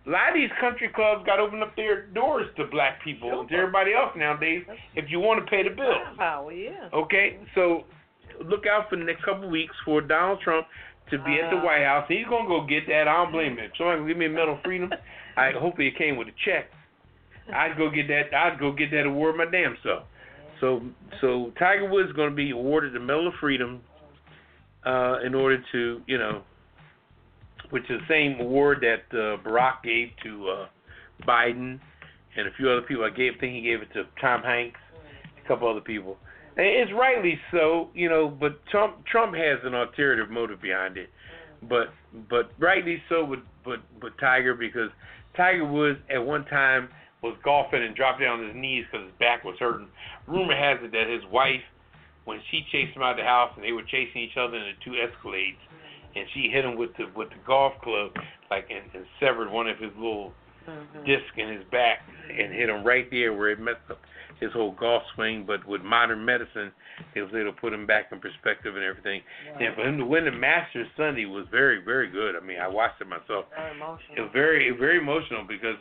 A 0.05 0.09
lot 0.09 0.29
of 0.29 0.35
these 0.35 0.49
country 0.59 0.89
clubs 0.93 1.23
got 1.25 1.35
to 1.37 1.43
open 1.43 1.61
up 1.61 1.75
their 1.75 2.07
doors 2.07 2.47
to 2.57 2.65
black 2.65 3.03
people 3.03 3.41
and 3.41 3.49
to 3.49 3.55
everybody 3.55 3.93
else 3.93 4.11
nowadays 4.17 4.63
if 4.95 5.05
you 5.09 5.19
want 5.19 5.43
to 5.45 5.49
pay 5.49 5.61
the 5.61 5.69
bills. 5.69 6.17
Power, 6.17 6.51
yeah. 6.51 6.89
Okay, 6.91 7.37
so 7.53 7.83
look 8.43 8.65
out 8.65 8.89
for 8.89 8.95
the 8.95 9.03
next 9.03 9.23
couple 9.23 9.45
of 9.45 9.51
weeks 9.51 9.75
for 9.85 10.01
Donald 10.01 10.39
Trump 10.43 10.65
to 11.11 11.17
be 11.19 11.39
at 11.39 11.51
the 11.51 11.57
Uh. 11.57 11.63
White 11.65 11.83
House. 11.85 12.05
He's 12.07 12.25
gonna 12.27 12.47
go 12.47 12.65
get 12.65 12.87
that. 12.87 13.07
I 13.07 13.13
don't 13.23 13.31
blame 13.31 13.57
him. 13.57 13.69
Somebody 13.77 13.99
can 13.99 14.07
give 14.07 14.17
me 14.17 14.25
a 14.25 14.29
medal 14.29 14.55
of 14.55 14.61
freedom. 14.65 14.91
I 15.37 15.51
hopefully 15.51 15.87
it 15.89 15.97
came 15.97 16.17
with 16.17 16.27
a 16.29 16.35
check. 16.45 16.71
I'd 17.53 17.77
go 17.77 17.89
get 17.91 18.07
that. 18.07 18.33
I'd 18.33 18.59
go 18.59 18.71
get 18.71 18.89
that 18.91 19.05
award 19.05 19.35
my 19.37 19.45
damn 19.45 19.77
self. 19.83 20.03
So 20.59 20.81
so 21.21 21.51
Tiger 21.59 21.87
Woods 21.89 22.09
is 22.09 22.15
gonna 22.15 22.31
be 22.33 22.49
awarded 22.51 22.93
the 22.93 22.99
Medal 22.99 23.27
of 23.27 23.33
Freedom 23.39 23.81
uh, 24.85 25.19
in 25.25 25.35
order 25.35 25.63
to 25.71 26.01
you 26.07 26.17
know, 26.17 26.41
which 27.69 27.83
is 27.89 27.99
the 28.01 28.07
same 28.07 28.39
award 28.39 28.81
that 28.81 29.17
uh, 29.17 29.37
Barack 29.43 29.83
gave 29.83 30.09
to 30.23 30.49
uh, 30.49 30.67
Biden 31.27 31.79
and 32.37 32.47
a 32.47 32.51
few 32.57 32.69
other 32.69 32.81
people. 32.81 33.03
I 33.03 33.09
gave 33.09 33.33
think 33.39 33.53
he 33.53 33.61
gave 33.61 33.81
it 33.81 33.91
to 33.93 34.03
Tom 34.19 34.41
Hanks, 34.41 34.79
a 35.43 35.47
couple 35.47 35.69
other 35.69 35.81
people. 35.81 36.17
And 36.57 36.65
it's 36.65 36.91
rightly 36.91 37.39
so, 37.51 37.89
you 37.93 38.09
know, 38.09 38.27
but 38.27 38.65
Trump 38.67 39.05
Trump 39.05 39.35
has 39.35 39.59
an 39.63 39.73
ulterior 39.73 40.25
motive 40.27 40.61
behind 40.61 40.97
it. 40.97 41.09
But 41.67 41.93
but 42.29 42.51
rightly 42.59 43.01
so 43.09 43.23
with 43.23 43.39
but 43.63 43.79
with 44.01 44.13
Tiger 44.19 44.53
because 44.55 44.89
Tiger 45.35 45.65
Woods 45.65 45.99
at 46.13 46.23
one 46.23 46.45
time 46.45 46.89
was 47.23 47.37
golfing 47.43 47.83
and 47.83 47.95
dropped 47.95 48.19
down 48.19 48.39
on 48.39 48.47
his 48.47 48.55
knees 48.55 48.85
because 48.91 49.05
his 49.05 49.15
back 49.19 49.43
was 49.43 49.55
hurting. 49.59 49.87
Rumor 50.27 50.55
has 50.55 50.79
it 50.83 50.91
that 50.91 51.07
his 51.07 51.23
wife, 51.31 51.61
when 52.25 52.39
she 52.51 52.61
chased 52.71 52.95
him 52.95 53.01
out 53.03 53.11
of 53.11 53.17
the 53.17 53.23
house 53.23 53.51
and 53.55 53.63
they 53.63 53.71
were 53.71 53.83
chasing 53.83 54.21
each 54.21 54.37
other 54.37 54.57
in 54.57 54.63
the 54.63 54.77
two 54.83 54.91
Escalades, 54.91 55.57
and 56.15 56.25
she 56.33 56.49
hit 56.49 56.65
him 56.65 56.75
with 56.77 56.91
the 56.97 57.05
with 57.15 57.29
the 57.29 57.39
golf 57.45 57.73
club 57.81 58.11
like 58.49 58.67
and, 58.69 58.83
and 58.93 59.05
severed 59.19 59.49
one 59.49 59.67
of 59.67 59.77
his 59.79 59.91
little 59.95 60.33
Mhm. 60.67 61.05
disc 61.05 61.35
in 61.37 61.49
his 61.49 61.63
back 61.71 62.01
and 62.29 62.53
hit 62.53 62.69
him 62.69 62.83
right 62.83 63.09
there 63.09 63.33
where 63.33 63.49
it 63.49 63.59
messed 63.59 63.89
up 63.89 63.99
his 64.39 64.51
whole 64.53 64.71
golf 64.71 65.01
swing. 65.15 65.43
But 65.43 65.65
with 65.65 65.81
modern 65.81 66.23
medicine, 66.23 66.71
they 67.15 67.21
was 67.21 67.33
able 67.33 67.51
to 67.51 67.59
put 67.59 67.73
him 67.73 67.87
back 67.87 68.11
in 68.11 68.19
perspective 68.19 68.75
and 68.75 68.85
everything. 68.85 69.23
And 69.59 69.73
for 69.73 69.81
him 69.81 69.97
to 69.97 70.05
win 70.05 70.25
the 70.25 70.31
Masters 70.31 70.87
Sunday 70.95 71.25
was 71.25 71.47
very, 71.49 71.79
very 71.79 72.09
good. 72.09 72.35
I 72.35 72.41
mean, 72.41 72.59
I 72.59 72.67
watched 72.67 73.01
it 73.01 73.07
myself. 73.07 73.45
Very 73.55 73.73
It 74.17 74.21
was 74.21 74.31
very, 74.31 74.69
very 74.69 74.97
emotional 74.99 75.43
because, 75.43 75.77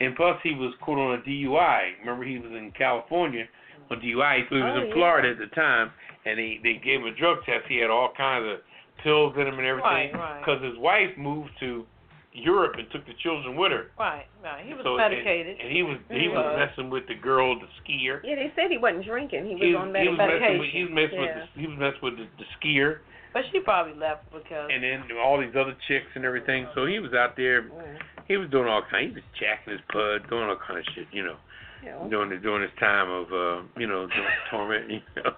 and 0.00 0.16
plus 0.16 0.40
he 0.42 0.54
was 0.54 0.74
caught 0.80 0.98
on 0.98 1.18
a 1.18 1.18
DUI. 1.18 1.96
Remember, 2.00 2.24
he 2.24 2.38
was 2.38 2.52
in 2.52 2.72
California 2.72 3.46
on 3.90 4.00
DUI. 4.00 4.48
He 4.48 4.54
was 4.54 4.62
Oh, 4.76 4.80
in 4.82 4.88
yeah. 4.88 4.94
Florida 4.94 5.30
at 5.30 5.38
the 5.38 5.52
time, 5.54 5.90
and 6.24 6.38
they 6.38 6.60
they 6.62 6.74
gave 6.74 7.00
him 7.00 7.06
a 7.06 7.14
drug 7.14 7.44
test. 7.44 7.66
He 7.68 7.78
had 7.78 7.90
all 7.90 8.12
kinds 8.16 8.46
of 8.46 8.58
pills 9.02 9.34
in 9.36 9.46
him 9.46 9.58
and 9.58 9.66
everything 9.66 10.12
Right, 10.12 10.14
right. 10.14 10.38
because 10.40 10.62
his 10.62 10.78
wife 10.78 11.10
moved 11.18 11.50
to 11.60 11.84
Europe 12.32 12.76
and 12.78 12.88
took 12.90 13.04
the 13.06 13.12
children 13.22 13.56
with 13.56 13.72
her. 13.72 13.90
Right, 13.98 14.24
right. 14.42 14.64
He 14.64 14.72
was 14.72 14.84
So, 14.84 14.96
medicated. 14.96 15.58
And, 15.58 15.68
and 15.68 15.70
he 15.76 15.82
was 15.82 15.98
he 16.08 16.20
He 16.20 16.28
was 16.28 16.38
was. 16.44 16.56
messing 16.56 16.88
with 16.90 17.06
the 17.08 17.14
girl, 17.16 17.58
the 17.58 17.66
skier. 17.82 18.20
Yeah, 18.24 18.36
they 18.36 18.52
said 18.56 18.70
he 18.70 18.78
wasn't 18.78 19.04
drinking. 19.04 19.46
He 19.46 19.54
was 19.54 19.62
He, 19.62 19.74
on 19.74 19.94
he 19.94 20.08
was 20.08 20.16
medication. 20.18 20.40
messing 20.40 20.58
with 20.60 20.70
he 20.70 20.82
was 20.84 20.92
messing 20.92 21.20
with 21.20 21.34
the, 21.34 21.60
he 21.60 21.66
was 21.66 21.78
messing 21.78 22.02
with 22.02 22.16
the, 22.16 22.26
the 22.38 22.46
skier 22.56 22.98
but 23.32 23.44
she 23.50 23.60
probably 23.60 23.94
left 23.94 24.28
because 24.30 24.68
and 24.70 24.84
then 24.84 25.04
all 25.16 25.40
these 25.40 25.56
other 25.56 25.72
chicks 25.88 26.04
and 26.14 26.22
everything. 26.24 26.68
So 26.74 26.84
he 26.84 26.98
was 27.00 27.14
out 27.14 27.34
there. 27.34 27.62
Mm. 27.62 27.96
He 28.28 28.36
was 28.36 28.50
doing 28.50 28.68
all 28.68 28.82
kind. 28.90 29.08
He 29.08 29.14
was 29.14 29.24
jacking 29.40 29.72
his 29.72 29.80
pud, 29.90 30.28
doing 30.28 30.44
all 30.52 30.56
kind 30.60 30.78
of 30.78 30.84
shit. 30.94 31.06
You 31.12 31.24
know, 31.24 31.36
During 31.82 32.30
the, 32.30 32.36
during 32.36 32.62
his 32.62 32.70
time 32.78 33.10
of 33.10 33.26
uh, 33.32 33.62
you 33.78 33.86
know 33.86 34.06
torment. 34.50 34.90
You 34.90 35.00
know, 35.22 35.32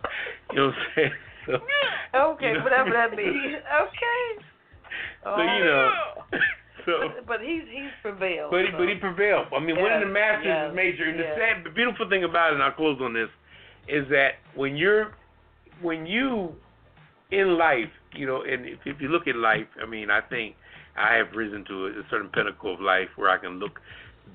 you 0.52 0.56
know 0.56 0.66
what 0.66 0.74
I'm 0.74 0.82
saying? 0.94 1.10
So, 1.46 1.52
Okay, 2.14 2.46
you 2.48 2.54
know- 2.58 2.64
whatever 2.64 2.90
that 2.90 3.10
means. 3.16 3.56
Okay. 3.56 4.44
So 5.24 5.36
you 5.40 5.64
know. 5.64 5.90
So. 6.84 6.92
But, 7.00 7.26
but 7.26 7.40
he's 7.40 7.62
he's 7.70 7.90
prevailed. 8.02 8.50
But 8.50 8.60
he, 8.60 8.66
so. 8.72 8.78
but 8.78 8.88
he 8.88 8.94
prevailed. 8.96 9.46
I 9.56 9.60
mean, 9.60 9.76
winning 9.80 10.00
the 10.00 10.12
Masters 10.12 10.46
yes, 10.46 10.70
is 10.70 10.76
major. 10.76 11.04
And 11.08 11.18
the 11.18 11.28
sad, 11.36 11.64
the 11.64 11.70
beautiful 11.70 12.08
thing 12.08 12.24
about 12.24 12.52
it, 12.52 12.54
and 12.54 12.62
I'll 12.62 12.72
close 12.72 12.98
on 13.00 13.14
this, 13.14 13.28
is 13.88 14.08
that 14.10 14.40
when 14.54 14.76
you're, 14.76 15.14
when 15.80 16.06
you, 16.06 16.52
in 17.30 17.56
life, 17.58 17.90
you 18.14 18.26
know, 18.26 18.42
and 18.42 18.66
if, 18.66 18.78
if 18.84 19.00
you 19.00 19.08
look 19.08 19.26
at 19.26 19.36
life, 19.36 19.66
I 19.82 19.86
mean, 19.86 20.10
I 20.10 20.20
think 20.20 20.56
I 20.96 21.14
have 21.16 21.34
risen 21.34 21.64
to 21.68 21.86
a, 21.86 21.90
a 21.90 22.02
certain 22.10 22.28
pinnacle 22.28 22.74
of 22.74 22.80
life 22.80 23.08
where 23.16 23.30
I 23.30 23.38
can 23.38 23.58
look 23.58 23.80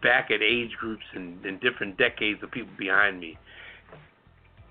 back 0.01 0.31
at 0.31 0.41
age 0.41 0.71
groups 0.79 1.03
and, 1.13 1.43
and 1.45 1.59
different 1.59 1.97
decades 1.97 2.41
of 2.43 2.51
people 2.51 2.71
behind 2.77 3.19
me. 3.19 3.37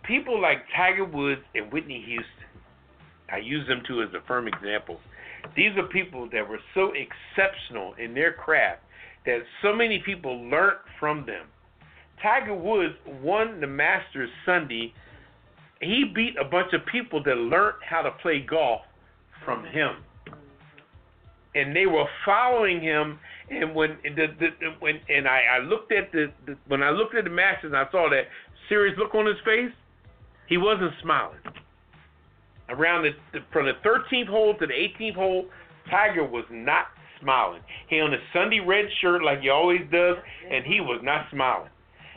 People 0.04 0.40
like 0.40 0.58
Tiger 0.74 1.04
Woods 1.04 1.42
and 1.54 1.70
Whitney 1.72 2.02
Houston, 2.06 2.62
I 3.30 3.38
use 3.38 3.66
them 3.68 3.82
too 3.86 4.02
as 4.02 4.08
a 4.14 4.26
firm 4.26 4.48
example. 4.48 5.00
These 5.54 5.76
are 5.76 5.84
people 5.84 6.28
that 6.32 6.48
were 6.48 6.60
so 6.74 6.92
exceptional 6.92 7.94
in 7.94 8.14
their 8.14 8.32
craft 8.32 8.82
that 9.26 9.40
so 9.62 9.74
many 9.74 10.02
people 10.04 10.48
learned 10.48 10.78
from 10.98 11.26
them. 11.26 11.46
Tiger 12.22 12.54
Woods 12.54 12.94
won 13.22 13.60
the 13.60 13.66
Masters 13.66 14.30
Sunday. 14.46 14.92
He 15.80 16.04
beat 16.14 16.34
a 16.40 16.44
bunch 16.44 16.72
of 16.72 16.80
people 16.90 17.22
that 17.24 17.36
learned 17.36 17.76
how 17.88 18.02
to 18.02 18.10
play 18.22 18.40
golf 18.40 18.80
from 19.44 19.64
him. 19.64 19.96
And 21.54 21.74
they 21.74 21.86
were 21.86 22.06
following 22.24 22.80
him 22.80 23.18
and 23.50 23.74
when 23.74 23.98
the, 24.02 24.26
the, 24.38 24.48
the 24.60 24.70
when 24.80 25.00
and 25.08 25.26
I, 25.26 25.42
I 25.56 25.58
looked 25.58 25.92
at 25.92 26.12
the, 26.12 26.32
the 26.46 26.56
when 26.66 26.82
I 26.82 26.90
looked 26.90 27.14
at 27.14 27.24
the 27.24 27.30
Masters 27.30 27.72
and 27.72 27.76
I 27.76 27.90
saw 27.90 28.08
that 28.10 28.24
serious 28.68 28.96
look 28.98 29.14
on 29.14 29.26
his 29.26 29.36
face, 29.44 29.72
he 30.48 30.56
wasn't 30.56 30.92
smiling 31.02 31.38
around 32.68 33.02
the, 33.02 33.10
the 33.32 33.44
from 33.52 33.66
the 33.66 33.72
13th 33.84 34.28
hole 34.28 34.54
to 34.58 34.66
the 34.66 34.72
18th 34.72 35.14
hole, 35.14 35.46
Tiger 35.90 36.24
was 36.24 36.44
not 36.50 36.86
smiling. 37.20 37.62
He 37.88 38.00
on 38.00 38.12
a 38.12 38.18
Sunday 38.32 38.60
red 38.60 38.86
shirt 39.00 39.22
like 39.22 39.40
he 39.40 39.48
always 39.48 39.80
does, 39.90 40.16
and 40.50 40.64
he 40.64 40.80
was 40.80 41.00
not 41.02 41.26
smiling. 41.30 41.70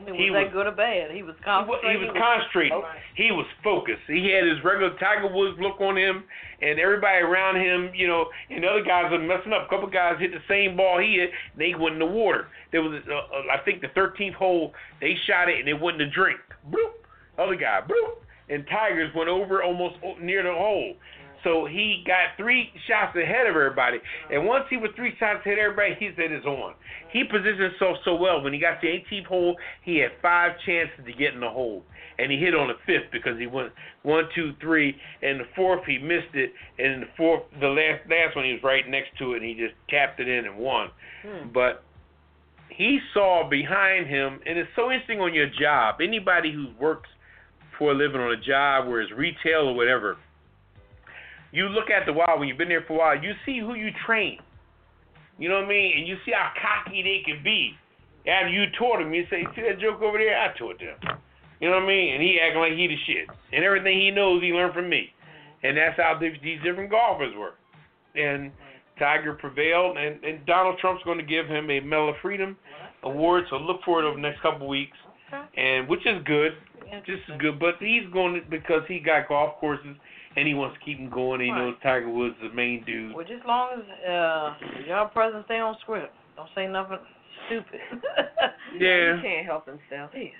Was 0.05 0.15
he 0.15 0.29
that 0.29 0.43
was- 0.45 0.53
good 0.53 0.67
or 0.67 0.71
bad? 0.71 1.11
He 1.11 1.23
was 1.23 1.35
He 1.37 1.49
wa- 1.49 1.63
he 1.65 1.69
concentrating. 1.81 2.07
was 2.07 2.17
concentrating. 2.17 2.83
He 3.15 3.31
was 3.31 3.45
focused. 3.63 4.01
He 4.07 4.29
had 4.31 4.43
his 4.45 4.63
regular 4.63 4.93
Tiger 4.97 5.27
Woods 5.27 5.59
look 5.59 5.79
on 5.81 5.97
him, 5.97 6.23
and 6.61 6.79
everybody 6.79 7.19
around 7.23 7.57
him, 7.57 7.91
you 7.93 8.07
know, 8.07 8.29
and 8.49 8.63
the 8.63 8.67
other 8.69 8.81
guys 8.83 9.11
were 9.11 9.19
messing 9.19 9.53
up. 9.53 9.65
A 9.65 9.69
couple 9.69 9.87
guys 9.87 10.19
hit 10.19 10.31
the 10.31 10.41
same 10.47 10.75
ball 10.75 10.97
he 10.99 11.15
hit, 11.17 11.31
they 11.55 11.73
went 11.75 11.93
in 11.93 11.99
the 11.99 12.05
water. 12.05 12.47
There 12.71 12.81
was, 12.81 13.01
uh, 13.07 13.13
uh, 13.15 13.43
I 13.51 13.57
think, 13.59 13.81
the 13.81 13.89
13th 13.89 14.33
hole. 14.35 14.73
They 14.99 15.15
shot 15.15 15.49
it, 15.49 15.59
and 15.59 15.67
it 15.69 15.79
went 15.79 16.01
in 16.01 16.07
the 16.07 16.13
drink. 16.13 16.39
Bloop. 16.69 16.93
Other 17.37 17.55
guy, 17.55 17.81
bloop. 17.81 18.17
And 18.49 18.67
Tigers 18.67 19.13
went 19.15 19.29
over 19.29 19.63
almost 19.63 19.95
o- 20.03 20.15
near 20.19 20.43
the 20.43 20.53
hole. 20.53 20.95
So 21.43 21.65
he 21.65 22.03
got 22.05 22.37
three 22.37 22.69
shots 22.87 23.15
ahead 23.15 23.47
of 23.47 23.55
everybody. 23.55 23.97
And 24.31 24.45
once 24.45 24.65
he 24.69 24.77
was 24.77 24.91
three 24.95 25.13
shots 25.19 25.41
ahead 25.45 25.57
of 25.57 25.71
everybody, 25.71 25.95
he 25.99 26.09
said 26.15 26.31
it's 26.31 26.45
on. 26.45 26.73
He 27.11 27.23
positioned 27.23 27.73
himself 27.73 27.97
so 28.05 28.15
well. 28.15 28.41
When 28.41 28.53
he 28.53 28.59
got 28.59 28.81
to 28.81 28.87
the 28.87 29.15
18th 29.15 29.25
hole, 29.25 29.55
he 29.83 29.97
had 29.97 30.11
five 30.21 30.51
chances 30.65 31.05
to 31.05 31.13
get 31.13 31.33
in 31.33 31.39
the 31.39 31.49
hole. 31.49 31.83
And 32.19 32.31
he 32.31 32.37
hit 32.37 32.53
on 32.53 32.67
the 32.67 32.77
fifth 32.85 33.11
because 33.11 33.39
he 33.39 33.47
went 33.47 33.71
one, 34.03 34.25
two, 34.35 34.53
three, 34.61 34.95
and 35.21 35.39
the 35.39 35.45
fourth 35.55 35.83
he 35.85 35.97
missed 35.97 36.35
it, 36.35 36.53
and 36.77 37.03
the 37.03 37.07
fourth, 37.17 37.41
the 37.59 37.67
last 37.67 38.07
last 38.09 38.35
one 38.35 38.45
he 38.45 38.53
was 38.53 38.61
right 38.63 38.87
next 38.87 39.17
to 39.17 39.33
it, 39.33 39.37
and 39.37 39.45
he 39.45 39.55
just 39.55 39.73
tapped 39.89 40.19
it 40.19 40.27
in 40.27 40.45
and 40.45 40.57
won. 40.57 40.89
Hmm. 41.23 41.49
But 41.51 41.83
he 42.69 42.99
saw 43.13 43.47
behind 43.49 44.07
him, 44.07 44.39
and 44.45 44.57
it's 44.57 44.69
so 44.75 44.91
interesting 44.91 45.19
on 45.19 45.33
your 45.33 45.49
job. 45.59 45.95
Anybody 46.01 46.53
who 46.53 46.67
works 46.79 47.09
for 47.79 47.91
a 47.91 47.95
living 47.95 48.21
on 48.21 48.31
a 48.31 48.41
job, 48.41 48.87
where 48.87 49.01
it's 49.01 49.11
retail 49.11 49.69
or 49.69 49.73
whatever, 49.73 50.17
you 51.51 51.67
look 51.69 51.89
at 51.89 52.05
the 52.05 52.13
while 52.13 52.39
when 52.39 52.47
you've 52.47 52.57
been 52.57 52.69
there 52.69 52.83
for 52.87 52.93
a 52.93 52.97
while, 52.97 53.23
you 53.23 53.33
see 53.45 53.59
who 53.59 53.75
you 53.75 53.89
train. 54.05 54.39
You 55.37 55.49
know 55.49 55.55
what 55.55 55.65
I 55.65 55.69
mean? 55.69 55.97
And 55.97 56.07
you 56.07 56.17
see 56.25 56.31
how 56.31 56.51
cocky 56.61 57.01
they 57.01 57.21
can 57.25 57.43
be. 57.43 57.73
After 58.27 58.49
you 58.49 58.65
taught 58.77 58.99
them, 58.99 59.13
you 59.13 59.25
say, 59.29 59.45
"See 59.55 59.61
that 59.63 59.79
joke 59.79 60.01
over 60.01 60.17
there? 60.17 60.37
I 60.37 60.55
taught 60.57 60.79
them." 60.79 61.17
You 61.59 61.69
know 61.69 61.75
what 61.75 61.83
I 61.83 61.87
mean? 61.87 62.13
And 62.13 62.23
he 62.23 62.39
acting 62.39 62.61
like 62.61 62.73
he 62.73 62.87
the 62.87 62.97
shit, 63.05 63.27
and 63.51 63.63
everything 63.63 63.99
he 63.99 64.11
knows 64.11 64.41
he 64.41 64.53
learned 64.53 64.73
from 64.73 64.89
me. 64.89 65.13
and 65.63 65.77
that's 65.77 65.97
how 65.97 66.17
these 66.19 66.33
these 66.43 66.59
different 66.63 66.89
golfers 66.89 67.33
were. 67.35 67.53
And 68.15 68.51
Tiger 68.99 69.33
prevailed, 69.33 69.97
and, 69.97 70.23
and 70.23 70.45
Donald 70.45 70.77
Trump's 70.79 71.03
going 71.03 71.17
to 71.17 71.23
give 71.23 71.47
him 71.47 71.69
a 71.69 71.79
Medal 71.79 72.09
of 72.09 72.15
Freedom 72.21 72.57
award. 73.03 73.45
So 73.49 73.57
look 73.57 73.81
for 73.83 74.01
it 74.01 74.05
over 74.05 74.15
the 74.15 74.21
next 74.21 74.41
couple 74.41 74.67
weeks, 74.67 74.97
and 75.57 75.87
which 75.87 76.05
is 76.05 76.21
good, 76.25 76.53
just 77.05 77.23
as 77.31 77.39
good. 77.39 77.59
But 77.59 77.75
he's 77.79 78.07
going 78.11 78.35
to, 78.35 78.41
because 78.49 78.83
he 78.87 78.99
got 78.99 79.27
golf 79.27 79.55
courses 79.59 79.95
and 80.35 80.47
he 80.47 80.53
wants 80.53 80.77
to 80.79 80.85
keep 80.85 80.97
them 80.97 81.09
going. 81.09 81.41
And 81.41 81.49
he 81.49 81.51
knows 81.51 81.75
Tiger 81.83 82.09
Woods 82.09 82.35
is 82.43 82.49
the 82.49 82.55
main 82.55 82.83
dude. 82.85 83.13
Well, 83.15 83.25
just 83.25 83.41
as 83.41 83.47
long 83.47 83.69
as 83.79 84.09
uh, 84.09 84.53
y'all 84.87 85.07
present, 85.09 85.45
stay 85.45 85.59
on 85.59 85.75
script, 85.81 86.13
don't 86.35 86.49
say 86.55 86.67
nothing 86.67 86.97
stupid. 87.47 87.79
Yeah. 88.79 89.17
He 89.17 89.21
can't 89.21 89.45
help 89.45 89.65
himself. 89.67 90.11
Jesus, 90.13 90.31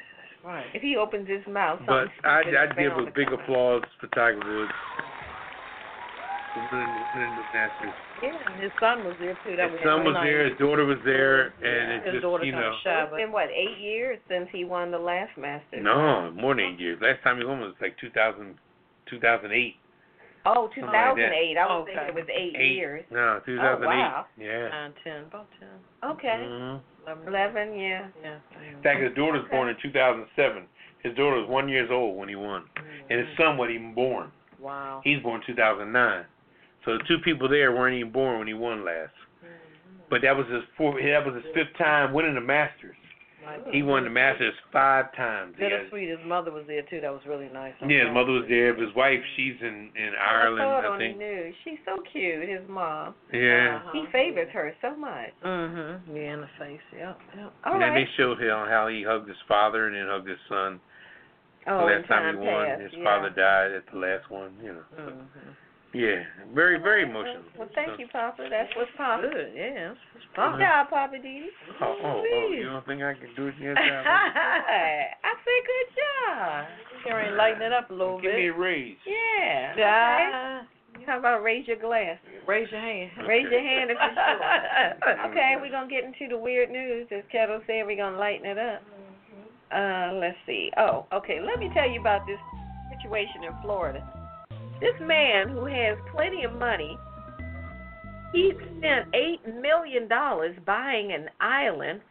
right. 0.45 0.63
If 0.73 0.81
he 0.81 0.95
opens 0.95 1.27
his 1.27 1.43
mouth, 1.51 1.79
But 1.85 2.07
something 2.07 2.23
I 2.23 2.41
stupid 2.41 2.55
I 2.57 2.63
is 2.63 2.71
give 2.79 2.93
a 2.97 3.05
to 3.05 3.11
big 3.11 3.27
come. 3.27 3.39
applause 3.43 3.83
for 3.99 4.07
Tiger 4.15 4.39
Woods. 4.39 4.71
for 6.53 6.61
winning 6.71 6.95
the- 6.95 7.19
winning 7.19 7.35
the 7.35 7.43
Masters. 7.53 7.93
Yeah, 8.23 8.37
and 8.53 8.63
his 8.63 8.71
son 8.79 9.03
was 9.03 9.15
there 9.19 9.35
too. 9.43 9.57
That 9.57 9.67
His 9.71 9.79
was 9.79 9.83
son 9.83 10.05
was 10.05 10.15
really 10.15 10.31
there, 10.31 10.49
his 10.49 10.57
daughter 10.59 10.85
was 10.85 10.97
there, 11.03 11.47
and 11.59 11.91
it 11.91 12.03
His 12.05 12.13
just 12.15 12.23
daughter 12.23 12.45
you 12.45 12.53
know. 12.53 12.71
shy, 12.83 13.01
It's 13.03 13.11
but 13.11 13.17
been 13.17 13.31
what 13.33 13.49
eight 13.51 13.77
years 13.79 14.17
since 14.29 14.47
he 14.51 14.63
won 14.63 14.91
the 14.91 14.99
last 14.99 15.35
Masters. 15.37 15.83
No, 15.83 16.31
more 16.31 16.55
than 16.55 16.63
eight 16.63 16.79
years. 16.79 16.99
Last 17.01 17.21
time 17.23 17.37
he 17.37 17.43
won 17.43 17.59
was 17.59 17.75
like 17.81 17.97
2000, 17.99 18.55
2008. 19.09 19.75
Oh, 20.45 20.69
Something 20.73 20.83
like 20.89 21.15
2008. 21.15 21.57
I 21.57 21.65
was 21.65 21.81
Okay. 21.83 21.93
thinking 21.93 22.07
it 22.09 22.15
was 22.15 22.29
eight, 22.33 22.55
Eight. 22.57 22.73
years. 22.75 23.05
No, 23.11 23.41
2008. 23.45 23.85
wow. 23.87 24.25
Yeah. 24.37 24.69
nine, 24.69 24.93
ten, 25.03 25.23
about 25.25 25.47
ten, 25.59 25.69
Okay. 26.11 26.37
hmm 26.47 26.77
eleven. 27.05 27.27
Eleven, 27.27 27.79
yeah. 27.79 28.07
Yeah. 28.23 28.37
In 28.75 28.81
fact, 28.81 29.01
his 29.01 29.13
daughter 29.13 29.39
was 29.39 29.47
born 29.51 29.69
in 29.69 29.75
2007. 29.81 30.63
His 31.03 31.13
daughter 31.15 31.37
was 31.41 31.49
one 31.49 31.67
years 31.69 31.89
old 31.91 32.17
when 32.17 32.29
he 32.29 32.35
won, 32.35 32.63
and 33.09 33.19
his 33.19 33.27
son 33.37 33.57
wasn't 33.57 33.75
even 33.75 33.93
born. 33.93 34.31
Wow. 34.59 35.01
He's 35.03 35.21
born 35.21 35.41
2009. 35.45 36.25
So 36.85 36.97
the 36.97 37.03
two 37.07 37.17
people 37.19 37.47
there 37.49 37.71
weren't 37.71 37.95
even 37.95 38.11
born 38.11 38.39
when 38.39 38.47
he 38.47 38.53
won 38.53 38.83
last. 38.85 39.13
But 40.09 40.21
that 40.23 40.35
was 40.35 40.45
his 40.49 40.63
fourth. 40.77 41.01
That 41.03 41.25
was 41.25 41.35
his 41.35 41.53
fifth 41.53 41.77
time 41.77 42.13
winning 42.13 42.35
the 42.35 42.41
Masters. 42.41 42.95
He 43.71 43.83
won 43.83 44.03
the 44.03 44.09
Masters 44.09 44.53
five 44.71 45.13
times. 45.15 45.55
He 45.57 45.63
has- 45.63 45.71
Bittersweet. 45.71 46.09
His 46.09 46.19
mother 46.25 46.51
was 46.51 46.65
there 46.67 46.81
too. 46.83 47.01
That 47.01 47.11
was 47.11 47.21
really 47.25 47.49
nice. 47.49 47.73
yeah, 47.81 48.05
his 48.05 48.13
mother 48.13 48.31
was 48.31 48.45
there. 48.47 48.73
But 48.73 48.83
his 48.83 48.95
wife, 48.95 49.19
she's 49.35 49.55
in 49.61 49.89
in 49.95 50.13
Ireland, 50.15 50.61
I 50.61 50.65
saw 50.65 50.79
it 50.79 50.85
I 50.85 50.87
on 50.87 50.99
the 50.99 51.05
think. 51.05 51.17
news. 51.17 51.55
She's 51.63 51.79
so 51.85 52.01
cute. 52.11 52.47
His 52.47 52.67
mom. 52.67 53.15
Yeah. 53.33 53.77
Uh-huh. 53.81 53.91
He 53.93 54.05
favors 54.11 54.49
her 54.51 54.73
so 54.81 54.95
much. 54.95 55.31
Mm 55.43 55.69
Mhm. 55.75 55.99
Yeah, 56.15 56.33
in 56.33 56.41
the 56.41 56.47
face. 56.59 56.81
Yep. 56.97 57.19
Yep. 57.37 57.53
All 57.65 57.73
and 57.73 57.81
then 57.81 57.89
right. 57.93 58.05
they 58.05 58.11
showed 58.17 58.39
him 58.41 58.67
how 58.67 58.87
he 58.87 59.03
hugged 59.03 59.27
his 59.27 59.41
father 59.47 59.87
and 59.87 59.95
then 59.95 60.07
hugged 60.07 60.27
his 60.27 60.39
son. 60.47 60.79
oh, 61.67 61.79
the 61.79 61.85
last 61.85 62.07
time 62.07 62.35
time 62.35 62.41
he 62.41 62.47
won, 62.47 62.65
past, 62.65 62.81
his 62.81 62.93
yeah. 62.93 63.03
father 63.03 63.29
died 63.29 63.71
at 63.71 63.85
the 63.91 63.97
last 63.97 64.29
one. 64.29 64.51
You 64.63 64.73
know. 64.73 64.83
Mhm. 64.97 65.27
Yeah, 65.93 66.23
very 66.55 66.79
very 66.79 67.03
emotional. 67.03 67.43
Well, 67.59 67.67
thank 67.75 67.99
you, 67.99 68.07
Poppa. 68.11 68.47
That's 68.49 68.71
what's 68.75 68.91
Poppa. 68.95 69.27
Good. 69.27 69.51
Yeah. 69.55 69.91
It's 69.91 70.23
Good 70.31 70.35
fun. 70.35 70.59
job, 70.59 70.89
Poppa 70.89 71.15
DD. 71.17 71.47
Oh, 71.81 71.95
oh, 72.03 72.23
oh, 72.23 72.51
you 72.55 72.63
don't 72.63 72.85
think 72.85 73.03
I 73.03 73.13
can 73.13 73.27
do 73.35 73.47
it 73.47 73.55
yet? 73.59 73.75
I 73.77 75.31
said 75.35 75.61
good 75.67 75.89
job. 75.99 76.65
Here 77.03 77.19
ain't 77.19 77.35
lighten 77.35 77.61
it 77.61 77.73
up 77.73 77.89
a 77.89 77.93
little 77.93 78.21
Give 78.21 78.33
me 78.33 78.47
a 78.47 78.53
raise. 78.53 78.95
Yeah. 79.05 79.73
Yeah. 79.77 80.61
Okay. 80.95 81.05
How 81.05 81.19
about 81.19 81.43
raise 81.43 81.67
your 81.67 81.77
glass? 81.77 82.17
Raise 82.47 82.71
your 82.71 82.79
hand. 82.79 83.11
Raise 83.27 83.47
your 83.51 83.61
hand 83.61 83.91
if 83.91 83.97
you're 83.99 84.15
sure. 84.15 85.27
Okay, 85.31 85.55
we're 85.59 85.71
gonna 85.71 85.89
get 85.89 86.03
into 86.03 86.27
the 86.29 86.37
weird 86.37 86.69
news. 86.69 87.07
As 87.11 87.23
Ketel 87.31 87.61
said, 87.67 87.83
we're 87.85 87.97
gonna 87.97 88.17
lighten 88.17 88.45
it 88.45 88.57
up. 88.57 88.81
Uh, 89.71 90.13
let's 90.15 90.37
see. 90.45 90.69
Oh, 90.77 91.05
okay. 91.13 91.39
Let 91.41 91.59
me 91.59 91.69
tell 91.73 91.89
you 91.89 91.99
about 91.99 92.27
this 92.27 92.39
situation 92.95 93.43
in 93.43 93.51
Florida. 93.61 94.20
This 94.81 94.97
man 94.99 95.49
who 95.49 95.65
has 95.65 95.97
plenty 96.13 96.43
of 96.43 96.53
money, 96.53 96.97
he 98.33 98.51
spent 98.77 99.13
eight 99.13 99.39
million 99.61 100.07
dollars 100.07 100.55
buying 100.65 101.11
an 101.13 101.29
island 101.39 102.01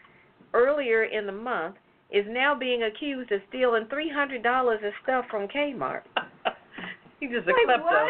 earlier 0.54 1.04
in 1.04 1.26
the 1.26 1.32
month, 1.32 1.76
is 2.10 2.24
now 2.28 2.54
being 2.54 2.84
accused 2.84 3.32
of 3.32 3.40
stealing 3.48 3.86
three 3.90 4.10
hundred 4.10 4.42
dollars 4.42 4.80
of 4.84 4.92
stuff 5.02 5.24
from 5.30 5.48
Kmart. 5.48 6.02
He's 7.20 7.30
just 7.30 7.48
a 7.48 7.52
klepto. 7.52 7.82
what? 7.82 8.06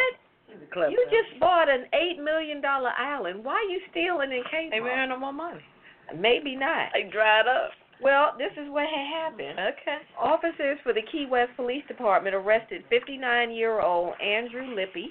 He's 0.46 0.56
a 0.62 0.74
klepto. 0.76 0.90
You 0.90 1.06
just 1.10 1.40
bought 1.40 1.68
an 1.70 1.86
eight 1.94 2.22
million 2.22 2.60
dollar 2.60 2.90
island. 2.90 3.42
Why 3.42 3.54
are 3.54 3.70
you 3.70 3.80
stealing 3.90 4.30
in 4.30 4.42
Kmart? 4.52 4.70
They 4.70 4.78
earn 4.78 5.08
no 5.08 5.18
more 5.18 5.32
money. 5.32 5.60
Maybe 6.16 6.54
not. 6.56 6.90
They 6.92 7.08
dried 7.10 7.46
up. 7.46 7.70
Well, 8.02 8.34
this 8.38 8.52
is 8.52 8.70
what 8.70 8.88
had 8.88 9.06
happened. 9.06 9.58
Okay. 9.58 9.98
Officers 10.18 10.78
for 10.82 10.94
the 10.94 11.02
Key 11.12 11.26
West 11.30 11.52
Police 11.56 11.84
Department 11.86 12.34
arrested 12.34 12.82
59-year-old 12.90 14.14
Andrew 14.20 14.74
Lippy 14.74 15.10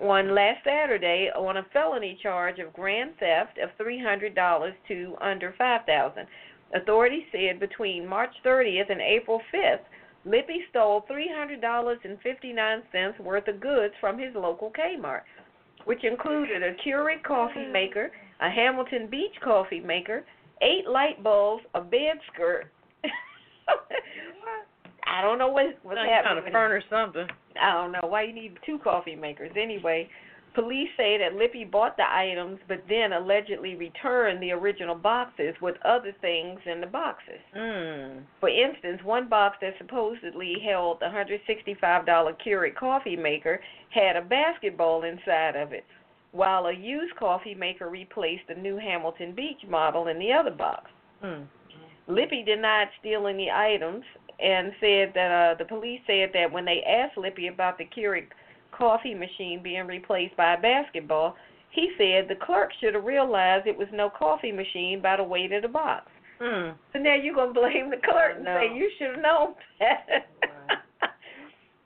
on 0.00 0.34
last 0.34 0.62
Saturday 0.62 1.30
on 1.34 1.56
a 1.56 1.64
felony 1.72 2.18
charge 2.22 2.58
of 2.58 2.74
grand 2.74 3.12
theft 3.18 3.58
of 3.58 3.70
$300 3.78 4.72
to 4.88 5.16
under 5.20 5.54
5000 5.56 6.26
Authorities 6.74 7.22
said 7.30 7.60
between 7.60 8.04
March 8.06 8.34
30th 8.44 8.90
and 8.90 9.00
April 9.00 9.40
5th, 9.54 9.84
Lippy 10.24 10.64
stole 10.70 11.02
$300.59 11.08 13.20
worth 13.20 13.46
of 13.46 13.60
goods 13.60 13.94
from 14.00 14.18
his 14.18 14.34
local 14.34 14.72
Kmart, 14.72 15.22
which 15.84 16.02
included 16.02 16.64
a 16.64 16.74
Keurig 16.84 17.22
coffee 17.22 17.66
maker, 17.66 18.10
a 18.40 18.50
Hamilton 18.50 19.06
Beach 19.08 19.36
coffee 19.42 19.78
maker, 19.78 20.24
eight 20.62 20.88
light 20.88 21.22
bulbs, 21.22 21.64
a 21.74 21.80
bed 21.80 22.18
skirt. 22.32 22.70
I 25.06 25.22
don't 25.22 25.38
know 25.38 25.48
what 25.48 25.66
what's 25.82 25.96
Trying 25.98 26.10
happening. 26.10 26.44
to 26.44 26.50
furnish 26.50 26.84
something. 26.90 27.26
I 27.60 27.72
don't 27.72 27.92
know 27.92 28.08
why 28.08 28.22
you 28.24 28.32
need 28.34 28.58
two 28.66 28.78
coffee 28.78 29.16
makers. 29.16 29.50
Anyway, 29.56 30.08
police 30.54 30.88
say 30.96 31.16
that 31.18 31.34
Lippy 31.38 31.64
bought 31.64 31.96
the 31.96 32.04
items, 32.10 32.58
but 32.66 32.82
then 32.88 33.12
allegedly 33.12 33.76
returned 33.76 34.42
the 34.42 34.50
original 34.50 34.94
boxes 34.96 35.54
with 35.62 35.76
other 35.84 36.12
things 36.20 36.58
in 36.66 36.80
the 36.80 36.86
boxes. 36.86 37.40
Mm. 37.56 38.22
For 38.40 38.48
instance, 38.48 39.00
one 39.04 39.28
box 39.28 39.58
that 39.60 39.74
supposedly 39.78 40.54
held 40.66 40.98
the 41.00 41.06
$165 41.06 42.36
Keurig 42.44 42.74
coffee 42.74 43.16
maker 43.16 43.60
had 43.90 44.16
a 44.16 44.22
basketball 44.22 45.04
inside 45.04 45.56
of 45.56 45.72
it, 45.72 45.84
while 46.36 46.66
a 46.66 46.72
used 46.72 47.16
coffee 47.16 47.54
maker 47.54 47.88
replaced 47.88 48.42
the 48.48 48.54
new 48.54 48.76
Hamilton 48.76 49.34
Beach 49.34 49.60
model 49.68 50.08
in 50.08 50.18
the 50.18 50.32
other 50.32 50.50
box. 50.50 50.90
Mm. 51.24 51.46
Lippy 52.08 52.44
denied 52.44 52.88
stealing 53.00 53.36
the 53.38 53.50
items 53.50 54.04
and 54.38 54.72
said 54.80 55.12
that 55.14 55.30
uh, 55.32 55.54
the 55.58 55.64
police 55.64 56.00
said 56.06 56.28
that 56.34 56.52
when 56.52 56.64
they 56.64 56.82
asked 56.86 57.16
Lippy 57.16 57.48
about 57.48 57.78
the 57.78 57.86
Keurig 57.86 58.26
coffee 58.70 59.14
machine 59.14 59.60
being 59.62 59.86
replaced 59.86 60.36
by 60.36 60.54
a 60.54 60.60
basketball, 60.60 61.34
he 61.70 61.90
said 61.96 62.28
the 62.28 62.44
clerk 62.44 62.70
should 62.80 62.94
have 62.94 63.04
realized 63.04 63.66
it 63.66 63.76
was 63.76 63.88
no 63.92 64.10
coffee 64.10 64.52
machine 64.52 65.00
by 65.02 65.16
the 65.16 65.24
weight 65.24 65.52
of 65.52 65.62
the 65.62 65.68
box. 65.68 66.10
Mm. 66.40 66.74
So 66.92 66.98
now 66.98 67.14
you're 67.14 67.34
gonna 67.34 67.52
blame 67.52 67.90
the 67.90 67.96
clerk 68.04 68.36
and 68.36 68.44
No. 68.44 68.60
say 68.60 68.76
you 68.76 68.90
should 68.98 69.12
have 69.14 69.22
known 69.22 69.54
that. 69.80 70.28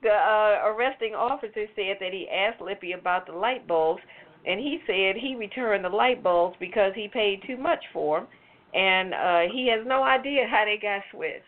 the 0.03 0.09
uh, 0.09 0.61
arresting 0.65 1.15
officer 1.15 1.65
said 1.75 1.97
that 1.99 2.11
he 2.11 2.27
asked 2.29 2.61
Lippy 2.61 2.91
about 2.91 3.25
the 3.27 3.33
light 3.33 3.65
bulbs, 3.65 4.01
and 4.45 4.59
he 4.59 4.79
said 4.87 5.15
he 5.15 5.35
returned 5.35 5.85
the 5.85 5.89
light 5.89 6.23
bulbs 6.23 6.55
because 6.59 6.93
he 6.95 7.07
paid 7.07 7.41
too 7.45 7.57
much 7.57 7.83
for 7.93 8.19
them, 8.19 8.27
and 8.73 9.13
uh, 9.13 9.53
he 9.53 9.67
has 9.67 9.85
no 9.87 10.03
idea 10.03 10.47
how 10.49 10.63
they 10.65 10.77
got 10.81 11.01
switched. 11.11 11.43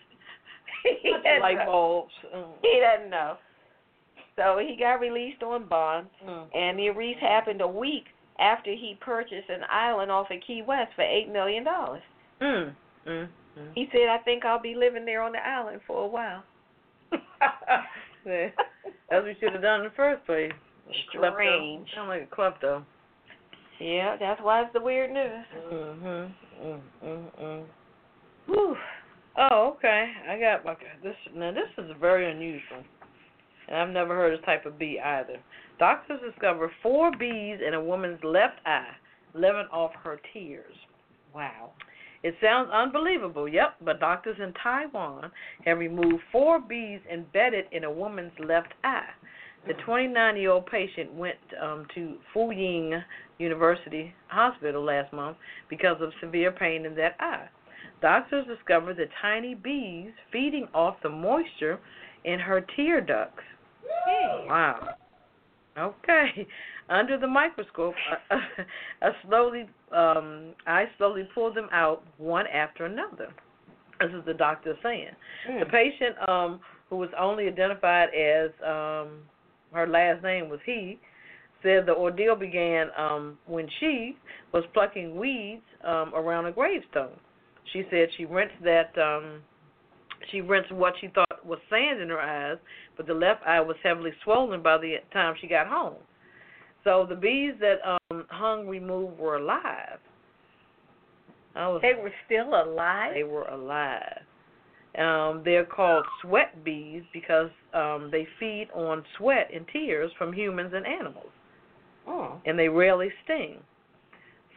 he 1.01 1.11
Light 1.41 1.57
know. 1.57 1.65
bulbs. 1.65 2.13
Mm. 2.35 2.47
He 2.61 2.79
doesn't 2.81 3.09
know. 3.09 3.37
So 4.35 4.57
he 4.59 4.75
got 4.77 4.99
released 4.99 5.43
on 5.43 5.67
bond, 5.67 6.07
Mm. 6.25 6.47
and 6.55 6.79
the 6.79 6.89
arrest 6.89 7.19
happened 7.21 7.61
a 7.61 7.67
week 7.67 8.05
after 8.39 8.71
he 8.71 8.97
purchased 8.99 9.49
an 9.49 9.61
island 9.69 10.11
off 10.11 10.31
of 10.31 10.37
Key 10.45 10.63
West 10.67 10.91
for 10.95 11.03
eight 11.03 11.29
million 11.31 11.63
dollars. 11.63 12.01
Mm. 12.41 12.73
Mm. 13.07 13.27
Mm. 13.59 13.73
He 13.75 13.87
said, 13.91 14.09
"I 14.09 14.17
think 14.25 14.43
I'll 14.43 14.59
be 14.61 14.73
living 14.75 15.05
there 15.05 15.21
on 15.21 15.31
the 15.33 15.47
island 15.47 15.81
for 15.85 16.03
a 16.03 16.07
while." 16.07 16.43
That's 18.25 18.53
what 19.09 19.23
we 19.25 19.35
should 19.39 19.53
have 19.53 19.61
done 19.61 19.81
in 19.81 19.85
the 19.87 19.93
first 19.95 20.25
place. 20.25 20.51
Klepto. 20.89 21.33
Strange. 21.33 21.87
Sound 21.95 22.09
like 22.09 22.29
a 22.31 22.35
klepto. 22.35 22.83
Yeah, 23.79 24.15
that's 24.19 24.41
why 24.41 24.61
it's 24.61 24.73
the 24.73 24.81
weird 24.81 25.11
news. 25.11 25.45
Mm 25.71 26.01
Mhm. 26.01 26.31
Mm. 26.63 26.81
Mm. 27.03 27.31
Mm. 27.41 27.65
Whew. 28.47 28.77
Oh, 29.35 29.73
okay. 29.75 30.11
I 30.29 30.39
got 30.39 30.65
okay. 30.65 30.91
This 31.01 31.15
now. 31.33 31.51
This 31.51 31.69
is 31.77 31.91
very 31.99 32.29
unusual, 32.29 32.83
and 33.67 33.77
I've 33.77 33.89
never 33.89 34.15
heard 34.15 34.37
this 34.37 34.45
type 34.45 34.65
of 34.65 34.77
bee 34.77 34.99
either. 34.99 35.39
Doctors 35.79 36.21
discover 36.21 36.71
four 36.81 37.11
bees 37.17 37.59
in 37.65 37.73
a 37.73 37.81
woman's 37.83 38.23
left 38.23 38.59
eye, 38.65 38.91
living 39.33 39.67
off 39.71 39.91
her 40.03 40.19
tears. 40.31 40.75
Wow. 41.33 41.71
It 42.21 42.35
sounds 42.41 42.69
unbelievable, 42.71 43.49
yep, 43.49 43.75
but 43.81 43.99
doctors 43.99 44.37
in 44.39 44.53
Taiwan 44.53 45.29
have 45.65 45.79
removed 45.79 46.23
four 46.31 46.57
bees 46.61 47.01
embedded 47.11 47.65
in 47.73 47.83
a 47.83 47.91
woman's 47.91 48.31
left 48.39 48.73
eye. 48.85 49.09
The 49.67 49.73
29 49.85 50.37
year 50.37 50.51
old 50.51 50.65
patient 50.65 51.13
went 51.13 51.37
um, 51.61 51.87
to 51.95 52.15
Fooyin 52.35 53.01
University 53.37 54.13
Hospital 54.27 54.83
last 54.83 55.13
month 55.13 55.37
because 55.69 55.97
of 56.01 56.11
severe 56.19 56.51
pain 56.51 56.85
in 56.85 56.95
that 56.95 57.15
eye. 57.19 57.47
Doctors 58.01 58.45
discovered 58.45 58.97
the 58.97 59.05
tiny 59.21 59.55
bees 59.55 60.11
feeding 60.31 60.67
off 60.73 60.97
the 61.01 61.09
moisture 61.09 61.79
in 62.25 62.39
her 62.39 62.65
tear 62.75 62.99
ducts. 62.99 63.43
Wow. 64.47 64.89
Okay. 65.77 66.47
Under 66.89 67.17
the 67.17 67.27
microscope, 67.27 67.95
uh, 68.29 68.35
uh, 69.01 69.09
slowly, 69.25 69.69
um, 69.95 70.53
I 70.67 70.85
slowly 70.97 71.27
pulled 71.33 71.55
them 71.55 71.69
out 71.71 72.03
one 72.17 72.45
after 72.47 72.85
another. 72.85 73.33
This 74.01 74.09
is 74.11 74.25
the 74.25 74.33
doctor 74.33 74.75
saying. 74.83 75.07
The 75.59 75.65
patient, 75.65 76.17
um, 76.27 76.59
who 76.89 76.97
was 76.97 77.09
only 77.17 77.47
identified 77.47 78.09
as 78.13 78.51
um, 78.67 79.19
her 79.73 79.87
last 79.87 80.23
name 80.23 80.49
was 80.49 80.59
he, 80.65 80.99
said 81.61 81.85
the 81.85 81.95
ordeal 81.95 82.35
began 82.35 82.87
um, 82.97 83.37
when 83.45 83.67
she 83.79 84.17
was 84.53 84.63
plucking 84.73 85.15
weeds 85.15 85.63
um, 85.83 86.13
around 86.13 86.45
a 86.45 86.51
gravestone. 86.51 87.17
She 87.71 87.83
said 87.89 88.09
she 88.17 88.25
rinsed 88.25 88.61
that 88.63 88.91
um, 89.01 89.41
she 90.31 90.41
rinsed 90.41 90.71
what 90.71 90.93
she 90.99 91.07
thought 91.07 91.45
was 91.45 91.59
sand 91.69 92.01
in 92.01 92.09
her 92.09 92.19
eyes, 92.19 92.57
but 92.97 93.07
the 93.07 93.13
left 93.13 93.41
eye 93.45 93.61
was 93.61 93.77
heavily 93.83 94.11
swollen 94.23 94.61
by 94.61 94.77
the 94.77 94.95
time 95.11 95.35
she 95.39 95.47
got 95.47 95.67
home. 95.67 95.95
So 96.83 97.05
the 97.07 97.15
bees 97.15 97.53
that 97.61 97.77
um, 97.85 98.25
hung 98.29 98.67
removed 98.67 99.17
were 99.17 99.37
alive. 99.37 99.99
I 101.55 101.67
was 101.67 101.81
They 101.81 101.93
were 101.93 102.11
still 102.25 102.49
alive. 102.49 103.13
they 103.13 103.23
were 103.23 103.45
alive. 103.45 104.21
Um, 104.97 105.41
they're 105.43 105.65
called 105.65 106.05
sweat 106.21 106.63
bees 106.63 107.01
because 107.13 107.49
um, 107.73 108.09
they 108.11 108.27
feed 108.39 108.67
on 108.75 109.03
sweat 109.17 109.49
and 109.53 109.65
tears 109.73 110.11
from 110.17 110.31
humans 110.31 110.71
and 110.75 110.85
animals, 110.85 111.31
Oh. 112.07 112.39
and 112.45 112.57
they 112.59 112.69
rarely 112.69 113.09
sting. 113.23 113.57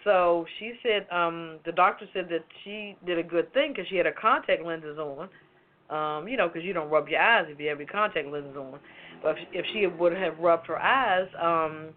So 0.04 0.44
she 0.58 0.74
said, 0.82 1.06
um, 1.10 1.58
the 1.64 1.72
doctor 1.72 2.06
said 2.12 2.28
that 2.28 2.44
she 2.62 2.96
did 3.06 3.18
a 3.18 3.22
good 3.22 3.52
thing 3.54 3.72
because 3.72 3.88
she 3.88 3.96
had 3.96 4.06
her 4.06 4.12
contact 4.12 4.62
lenses 4.62 4.98
on. 4.98 5.28
Um, 5.88 6.26
you 6.26 6.36
know, 6.36 6.48
because 6.48 6.64
you 6.64 6.72
don't 6.72 6.90
rub 6.90 7.08
your 7.08 7.20
eyes 7.20 7.46
if 7.48 7.60
you 7.60 7.68
have 7.68 7.78
your 7.78 7.88
contact 7.88 8.26
lenses 8.28 8.56
on. 8.56 8.78
But 9.22 9.36
if, 9.38 9.48
if 9.52 9.66
she 9.72 9.86
would 9.86 10.12
have 10.12 10.38
rubbed 10.38 10.66
her 10.66 10.78
eyes, 10.78 11.28
um, 11.40 11.90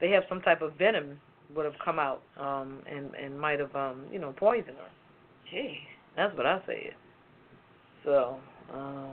they 0.00 0.10
have 0.10 0.22
some 0.28 0.40
type 0.40 0.62
of 0.62 0.74
venom 0.78 1.18
would 1.54 1.64
have 1.64 1.74
come 1.84 1.98
out 1.98 2.22
um, 2.38 2.78
and 2.90 3.14
and 3.14 3.38
might 3.38 3.60
have 3.60 3.74
um, 3.76 4.04
you 4.10 4.18
know 4.18 4.32
poisoned 4.36 4.76
her. 4.76 4.90
Gee. 5.50 5.78
That's 6.16 6.36
what 6.36 6.46
I 6.46 6.60
said. 6.66 6.94
So, 8.04 8.36
um, 8.72 9.12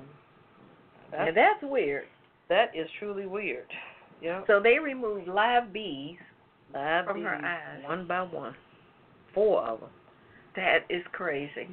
that's, 1.11 1.35
that's 1.35 1.63
weird. 1.63 2.05
that 2.49 2.71
is 2.75 2.87
truly 2.99 3.25
weird. 3.25 3.67
Yeah. 4.21 4.41
So 4.47 4.59
they 4.61 4.79
removed 4.79 5.27
live 5.27 5.71
bees. 5.73 6.17
Live 6.73 7.05
from 7.05 7.23
her 7.23 7.35
bees, 7.37 7.45
eyes. 7.45 7.83
one 7.83 8.07
by 8.07 8.21
one, 8.21 8.53
four 9.33 9.63
of 9.63 9.79
them. 9.79 9.89
That 10.55 10.79
is 10.89 11.03
crazy. 11.13 11.67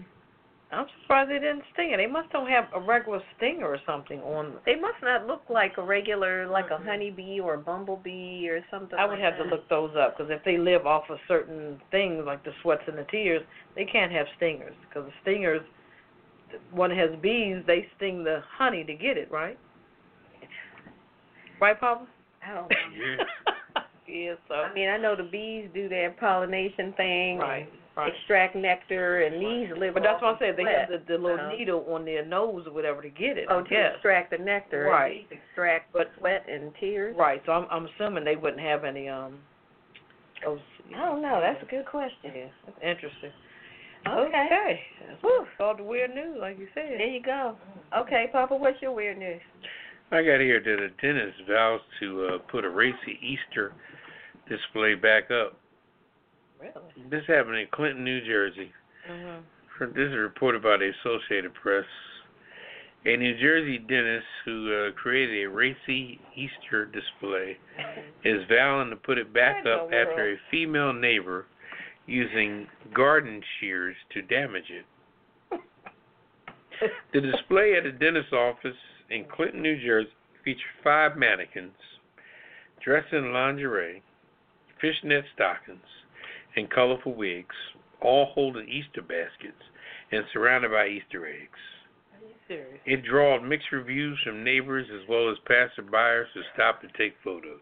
I'm 0.72 0.86
surprised 1.02 1.30
they 1.30 1.34
didn't 1.38 1.62
sting 1.74 1.90
her. 1.92 1.96
They 1.96 2.06
must 2.08 2.30
don't 2.32 2.48
have 2.48 2.64
a 2.74 2.80
regular 2.80 3.20
stinger 3.36 3.66
or 3.66 3.78
something 3.86 4.20
on. 4.20 4.46
Them. 4.54 4.60
They 4.66 4.74
must 4.74 4.96
not 5.02 5.26
look 5.26 5.42
like 5.48 5.74
a 5.78 5.82
regular, 5.82 6.46
like 6.48 6.68
Mhm. 6.70 6.80
a 6.80 6.84
honeybee 6.84 7.40
or 7.40 7.54
a 7.54 7.58
bumblebee 7.58 8.48
or 8.48 8.64
something. 8.70 8.98
I 8.98 9.04
would 9.04 9.18
like 9.18 9.20
have 9.20 9.36
to 9.38 9.44
look 9.44 9.68
those 9.68 9.94
up 9.94 10.16
because 10.16 10.30
if 10.30 10.42
they 10.44 10.56
live 10.58 10.84
off 10.86 11.08
of 11.08 11.20
certain 11.28 11.80
things 11.90 12.24
like 12.26 12.42
the 12.42 12.52
sweats 12.62 12.82
and 12.88 12.98
the 12.98 13.04
tears, 13.04 13.42
they 13.76 13.84
can't 13.84 14.10
have 14.10 14.26
stingers 14.36 14.74
because 14.88 15.06
the 15.06 15.12
stingers, 15.22 15.62
one 16.70 16.90
has 16.90 17.11
bees, 17.20 17.62
they 17.66 17.86
sting 17.97 18.24
the 18.24 18.40
honey 18.59 18.84
to 18.84 18.94
get 18.94 19.16
it, 19.16 19.30
right? 19.30 19.59
Right, 21.61 21.78
Poppa? 21.78 22.07
I 22.47 22.55
don't 22.55 22.70
know. 22.70 22.76
Yeah. 22.94 23.82
yeah. 24.07 24.34
So. 24.49 24.55
I 24.55 24.74
mean, 24.74 24.88
I 24.88 24.97
know 24.99 25.16
the 25.16 25.24
bees 25.24 25.68
do 25.74 25.88
their 25.88 26.11
pollination 26.12 26.92
thing, 26.97 27.38
right. 27.38 27.68
Right. 27.97 28.12
extract 28.14 28.55
nectar, 28.55 29.22
and 29.22 29.36
these 29.40 29.74
live. 29.78 29.94
But 29.94 30.03
that's 30.03 30.20
what 30.20 30.36
I 30.36 30.38
said. 30.38 30.57
They 30.59 30.64
have 30.64 30.90
the, 30.90 31.03
the 31.09 31.18
little 31.18 31.49
needle 31.49 31.82
on 31.88 32.05
their 32.05 32.26
nose 32.26 32.64
or 32.66 32.72
whatever 32.74 33.01
to 33.01 33.09
get 33.09 33.38
it. 33.38 33.47
Oh, 33.49 33.62
to 33.62 33.68
guess. 33.70 33.92
extract 33.94 34.32
the 34.32 34.38
nectar. 34.38 34.84
Right. 34.84 35.26
extract 35.30 35.94
But- 35.94 36.11
sweat 36.18 36.44
and 36.47 36.72
tears. 36.78 37.16
Right. 37.18 37.40
So 37.47 37.53
I'm 37.53 37.66
I'm 37.70 37.88
assuming 37.97 38.24
they 38.24 38.36
wouldn't 38.36 38.61
have 38.61 38.84
any 38.84 39.09
um. 39.09 39.38
Those, 40.44 40.59
I 40.94 41.07
don't 41.07 41.22
know. 41.22 41.40
That's 41.40 41.62
a 41.62 41.70
good 41.70 41.86
question. 41.86 42.18
yeah. 42.34 42.47
That's 42.66 42.78
interesting. 42.82 43.30
Okay. 44.07 44.46
Okay. 44.46 44.80
That's 45.09 45.22
Whew. 45.22 45.46
all 45.61 45.76
the 45.76 45.82
weird 45.82 46.14
news, 46.14 46.36
like 46.40 46.59
you 46.59 46.68
said. 46.74 46.98
There 46.98 47.07
you 47.07 47.22
go. 47.22 47.57
Okay, 47.96 48.26
Poppa, 48.32 48.57
what's 48.57 48.80
your 48.80 48.92
weird 48.92 49.18
news? 49.18 49.40
I 50.11 50.22
got 50.22 50.40
here 50.40 50.61
that 50.61 50.82
a 50.82 50.90
dentist 51.00 51.42
vows 51.48 51.80
to 52.00 52.26
uh, 52.26 52.38
put 52.50 52.64
a 52.64 52.70
racy 52.70 53.18
Easter 53.20 53.72
display 54.48 54.94
back 54.94 55.30
up. 55.30 55.59
Really. 56.61 57.11
This 57.11 57.22
happened 57.26 57.57
in 57.57 57.66
Clinton, 57.72 58.04
New 58.04 58.24
Jersey. 58.24 58.72
Mhm. 59.11 59.42
This 59.94 60.09
is 60.09 60.16
reported 60.16 60.62
by 60.62 60.78
the 60.78 60.92
Associated 61.00 61.52
Press. 61.54 61.84
A 63.04 63.16
New 63.16 63.38
Jersey 63.38 63.78
dentist 63.78 64.26
who 64.44 64.72
uh, 64.72 64.92
created 64.92 65.44
a 65.44 65.50
racy 65.50 66.18
Easter 66.34 66.86
display 66.86 67.59
is 68.24 68.42
vowing 68.48 68.90
to 68.90 68.96
put 68.96 69.18
it 69.18 69.32
back 69.32 69.64
Where 69.64 69.74
up 69.74 69.92
after 69.92 70.32
a 70.32 70.36
female 70.50 70.92
neighbor 70.92 71.46
using 72.07 72.66
garden 72.94 73.42
shears 73.61 73.96
to 74.14 74.22
damage 74.22 74.70
it. 74.70 74.86
The 77.14 77.22
display 77.22 77.74
at 77.76 77.86
a 77.86 77.92
dentist's 77.92 78.34
office 78.34 78.76
in 79.09 79.24
Clinton, 79.24 79.62
New 79.62 79.82
Jersey 79.82 80.11
featured 80.44 80.62
five 80.84 81.16
mannequins 81.16 81.72
dressed 82.84 83.12
in 83.14 83.32
lingerie, 83.32 84.02
fishnet 84.80 85.24
stockings, 85.34 85.80
and 86.54 86.70
colorful 86.70 87.14
wigs, 87.14 87.54
all 88.02 88.26
holding 88.26 88.68
Easter 88.68 89.00
baskets 89.02 89.62
and 90.12 90.22
surrounded 90.32 90.70
by 90.70 90.86
Easter 90.86 91.26
eggs. 91.26 91.59
Are 92.12 92.20
you 92.28 92.34
serious? 92.46 92.80
It 92.84 93.04
drawed 93.04 93.42
mixed 93.42 93.72
reviews 93.72 94.18
from 94.22 94.44
neighbors 94.44 94.86
as 94.94 95.09
well 95.09 95.30
as 95.30 95.36
passerbyers 95.48 96.26
who 96.34 96.42
stopped 96.54 96.82
to 96.82 96.88
take 96.98 97.14
photos. 97.24 97.59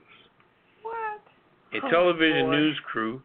What? 0.82 1.22
A 1.72 1.86
Oh, 1.86 1.90
television 1.90 2.46
boy. 2.46 2.50
news 2.56 2.80
crew 2.84 3.22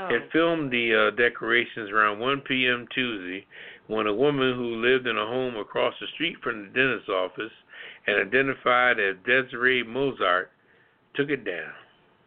Oh. 0.00 0.08
had 0.08 0.30
filmed 0.32 0.72
the 0.72 1.12
uh, 1.12 1.16
decorations 1.16 1.90
around 1.90 2.20
1 2.20 2.40
p.m. 2.42 2.86
Tuesday 2.94 3.46
when 3.86 4.06
a 4.06 4.14
woman 4.14 4.56
who 4.56 4.80
lived 4.80 5.06
in 5.06 5.18
a 5.18 5.26
home 5.26 5.56
across 5.56 5.94
the 6.00 6.06
street 6.14 6.36
from 6.42 6.62
the 6.62 6.68
dentist's 6.68 7.08
office 7.08 7.52
and 8.06 8.26
identified 8.26 8.98
as 8.98 9.16
Desiree 9.26 9.82
Mozart 9.82 10.50
took 11.14 11.28
it 11.28 11.44
down. 11.44 11.72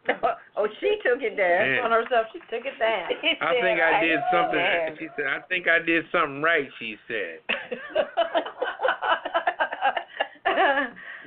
oh, 0.56 0.68
she 0.80 0.98
took 1.02 1.22
it 1.22 1.36
down. 1.36 1.66
Yeah. 1.66 1.84
on 1.84 1.90
herself. 1.90 2.26
She 2.32 2.38
took 2.40 2.64
it 2.66 2.78
down. 2.78 3.08
I 3.40 3.54
think 3.60 3.80
I 3.80 4.00
did 4.04 4.20
something. 4.30 4.60
Yeah. 4.64 4.90
She 4.98 5.08
said, 5.16 5.26
"I 5.26 5.40
think 5.48 5.66
I 5.66 5.78
did 5.78 6.04
something 6.12 6.42
right." 6.42 6.68
She 6.78 6.96
said, 7.08 7.40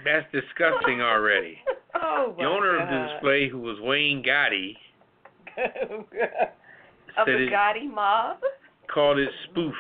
"That's 0.06 0.26
disgusting 0.32 1.02
already." 1.02 1.58
oh 1.96 2.36
The 2.38 2.46
owner 2.46 2.80
of 2.80 2.88
the 2.88 3.14
display, 3.14 3.50
who 3.50 3.60
was 3.60 3.80
Wayne 3.82 4.24
Gotti, 4.24 4.78
of 5.58 7.26
the 7.26 7.48
Gotti 7.52 7.92
mob. 7.94 8.38
called 8.94 9.20
it 9.20 9.30
spoof. 9.50 9.76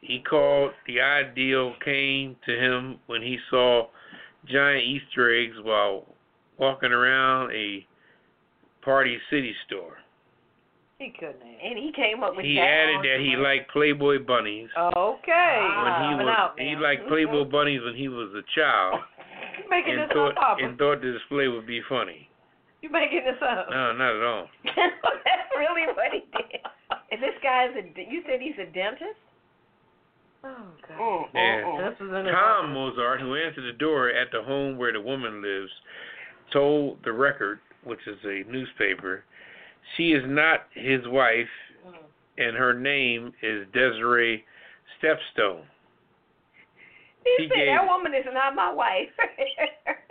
He 0.00 0.20
called 0.20 0.72
the 0.86 1.00
ideal 1.00 1.74
came 1.84 2.36
to 2.46 2.52
him 2.56 2.98
when 3.06 3.22
he 3.22 3.38
saw 3.50 3.88
giant 4.46 4.84
Easter 4.84 5.34
eggs 5.34 5.56
while 5.62 6.06
walking 6.58 6.92
around 6.92 7.52
a 7.52 7.86
Party 8.82 9.18
City 9.30 9.54
store. 9.66 9.98
He 10.98 11.12
couldn't 11.18 11.40
have. 11.40 11.60
And 11.62 11.78
he 11.78 11.92
came 11.94 12.22
up 12.22 12.34
with 12.36 12.44
it. 12.44 12.48
He 12.48 12.58
added 12.58 12.98
that 13.02 13.18
he 13.20 13.36
liked 13.36 13.70
Playboy 13.70 14.24
bunnies. 14.24 14.68
Okay. 14.76 15.68
when 15.84 16.10
he 16.10 16.24
was 16.24 16.34
out 16.36 16.54
he 16.58 16.74
liked 16.74 17.06
Playboy 17.08 17.44
bunnies 17.44 17.80
when 17.84 17.94
he 17.94 18.08
was 18.08 18.30
a 18.34 18.42
child 18.58 19.00
making 19.70 19.94
and 19.94 20.02
this 20.02 20.10
thought 20.12 20.36
up, 20.38 20.58
and 20.60 20.76
thought 20.78 21.00
the 21.00 21.12
display 21.12 21.46
would 21.48 21.66
be 21.66 21.80
funny. 21.88 22.27
You 22.82 22.90
making 22.90 23.22
this 23.26 23.42
up? 23.42 23.66
No, 23.70 23.92
not 23.92 24.14
at 24.14 24.22
all. 24.22 24.46
That's 24.64 25.50
really 25.58 25.86
what 25.94 26.12
he 26.12 26.20
did. 26.30 26.60
And 27.10 27.20
this 27.20 27.34
guy's 27.42 27.70
a. 27.74 27.82
You 28.00 28.22
said 28.24 28.40
he's 28.40 28.54
a 28.54 28.70
dentist. 28.70 29.18
Oh 30.44 30.54
God. 30.86 30.96
Mm, 30.96 31.22
mm, 31.22 31.26
yeah. 31.34 31.62
Mm. 31.64 31.90
This 31.90 32.00
was 32.00 32.26
Tom. 32.30 32.72
Mozart, 32.72 33.20
who 33.20 33.34
answered 33.34 33.64
the 33.66 33.76
door 33.76 34.10
at 34.10 34.28
the 34.30 34.42
home 34.44 34.78
where 34.78 34.92
the 34.92 35.00
woman 35.00 35.42
lives, 35.42 35.72
told 36.52 36.98
the 37.04 37.12
Record, 37.12 37.58
which 37.82 37.98
is 38.06 38.16
a 38.24 38.48
newspaper, 38.48 39.24
she 39.96 40.12
is 40.12 40.22
not 40.26 40.66
his 40.72 41.00
wife 41.06 41.48
and 42.38 42.56
her 42.56 42.72
name 42.72 43.32
is 43.42 43.66
Desiree 43.74 44.44
Stepstone. 45.02 45.62
He, 47.24 47.34
He 47.42 47.48
said 47.48 47.56
gave- 47.56 47.66
that 47.66 47.86
woman 47.86 48.14
is 48.14 48.24
not 48.32 48.54
my 48.54 48.72
wife. 48.72 49.08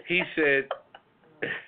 He 0.08 0.22
said 0.36 0.68
Ooh-wee. 1.44 1.50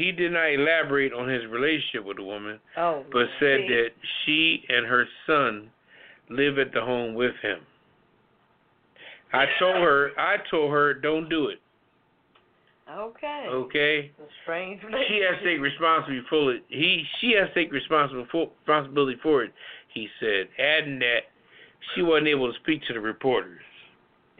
he 0.00 0.12
did 0.12 0.32
not 0.32 0.52
elaborate 0.52 1.12
on 1.12 1.28
his 1.28 1.44
relationship 1.46 2.04
with 2.04 2.16
the 2.16 2.22
woman, 2.22 2.58
Oh. 2.76 3.04
but 3.12 3.26
said 3.38 3.60
See? 3.60 3.68
that 3.68 3.88
she 4.24 4.64
and 4.68 4.86
her 4.86 5.06
son 5.26 5.70
live 6.30 6.58
at 6.58 6.72
the 6.72 6.80
home 6.80 7.14
with 7.14 7.34
him. 7.42 7.60
I 9.32 9.46
told 9.58 9.76
her, 9.76 10.10
I 10.18 10.38
told 10.50 10.72
her, 10.72 10.94
don't 10.94 11.28
do 11.28 11.48
it. 11.48 11.60
Okay. 12.90 13.46
Okay, 13.48 14.10
strange 14.42 14.80
she 14.80 15.22
has 15.22 15.38
to 15.38 15.44
take 15.44 15.60
responsibility 15.60 16.26
for 16.28 16.52
it. 16.54 16.64
He, 16.68 17.04
she 17.20 17.32
has 17.38 17.48
to 17.48 17.54
take 17.54 17.72
responsible 17.72 18.26
for, 18.32 18.50
responsibility 18.66 19.16
for 19.22 19.44
it. 19.44 19.52
He 19.94 20.08
said, 20.18 20.48
adding 20.58 20.98
that 20.98 21.20
she 21.94 22.02
wasn't 22.02 22.28
able 22.28 22.52
to 22.52 22.58
speak 22.58 22.82
to 22.88 22.92
the 22.94 23.00
reporters. 23.00 23.60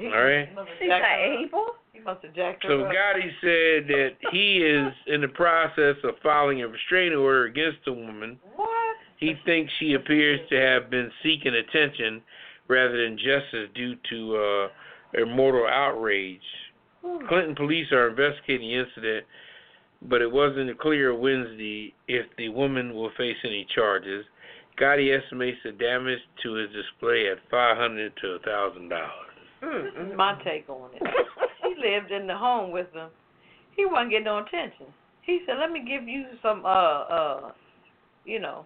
He 0.01 0.07
All 0.07 0.25
right. 0.25 0.55
must 0.55 0.71
She's 0.79 0.89
not 0.89 1.03
able. 1.05 1.67
He 1.93 2.01
must 2.01 2.25
have 2.25 2.35
jacked 2.35 2.65
So 2.67 2.79
her 2.79 2.87
up. 2.87 2.93
Gotti 2.95 3.29
said 3.43 3.89
that 3.89 4.11
he 4.33 4.59
is 4.59 4.93
in 5.07 5.21
the 5.21 5.29
process 5.29 5.97
of 6.05 6.15
filing 6.23 6.63
a 6.63 6.69
restraining 6.69 7.19
order 7.19 7.45
against 7.45 7.79
the 7.85 7.93
woman. 7.93 8.39
What? 8.57 8.97
He 9.19 9.35
thinks 9.45 9.71
she 9.79 9.93
appears 9.93 10.41
to 10.49 10.57
have 10.57 10.89
been 10.89 11.11
seeking 11.23 11.55
attention 11.55 12.23
rather 12.69 13.05
than 13.05 13.19
justice 13.19 13.69
due 13.75 13.97
to 14.09 14.37
uh, 14.37 14.69
immortal 15.21 15.67
outrage. 15.67 16.41
Clinton 17.29 17.55
police 17.55 17.93
are 17.93 18.09
investigating 18.09 18.69
the 18.69 18.77
incident, 18.77 19.27
but 20.03 20.23
it 20.23 20.31
wasn't 20.33 20.79
clear 20.79 21.15
Wednesday 21.15 21.93
if 22.09 22.25
the 22.39 22.49
woman 22.49 22.95
will 22.95 23.11
face 23.19 23.37
any 23.45 23.67
charges. 23.75 24.25
Gotti 24.81 25.15
estimates 25.15 25.59
the 25.65 25.73
damage 25.73 26.21
to 26.43 26.55
his 26.55 26.71
display 26.71 27.29
at 27.31 27.39
five 27.51 27.77
hundred 27.77 28.13
to 28.23 28.29
a 28.29 28.39
thousand 28.39 28.89
dollars. 28.89 29.30
This 29.61 29.93
is 30.11 30.17
my 30.17 30.41
take 30.45 30.69
on 30.69 30.91
it. 30.95 31.03
he 31.63 31.75
lived 31.91 32.11
in 32.11 32.27
the 32.27 32.37
home 32.37 32.71
with 32.71 32.93
them. 32.93 33.11
He 33.77 33.87
wasn't 33.87 34.11
getting 34.11 34.25
no 34.25 34.39
attention. 34.39 34.87
He 35.23 35.41
said, 35.47 35.57
"Let 35.59 35.71
me 35.71 35.85
give 35.87 36.09
you 36.09 36.25
some, 36.43 36.65
uh, 36.65 36.69
uh, 36.69 37.53
you 38.25 38.41
know." 38.41 38.65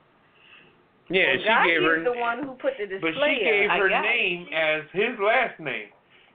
Yeah, 1.10 1.24
well, 1.26 1.36
she 1.38 1.44
God 1.44 1.66
gave 1.66 1.82
her 1.82 2.04
the 2.04 2.18
one 2.18 2.38
who 2.42 2.52
put 2.54 2.72
the 2.80 2.86
display 2.86 3.12
But 3.12 3.28
she 3.28 3.44
gave 3.44 3.70
I 3.70 3.78
her 3.78 3.88
got 3.88 4.04
it. 4.04 4.08
name 4.08 4.46
as 4.54 4.82
his 4.92 5.18
last 5.20 5.60
name. 5.60 5.88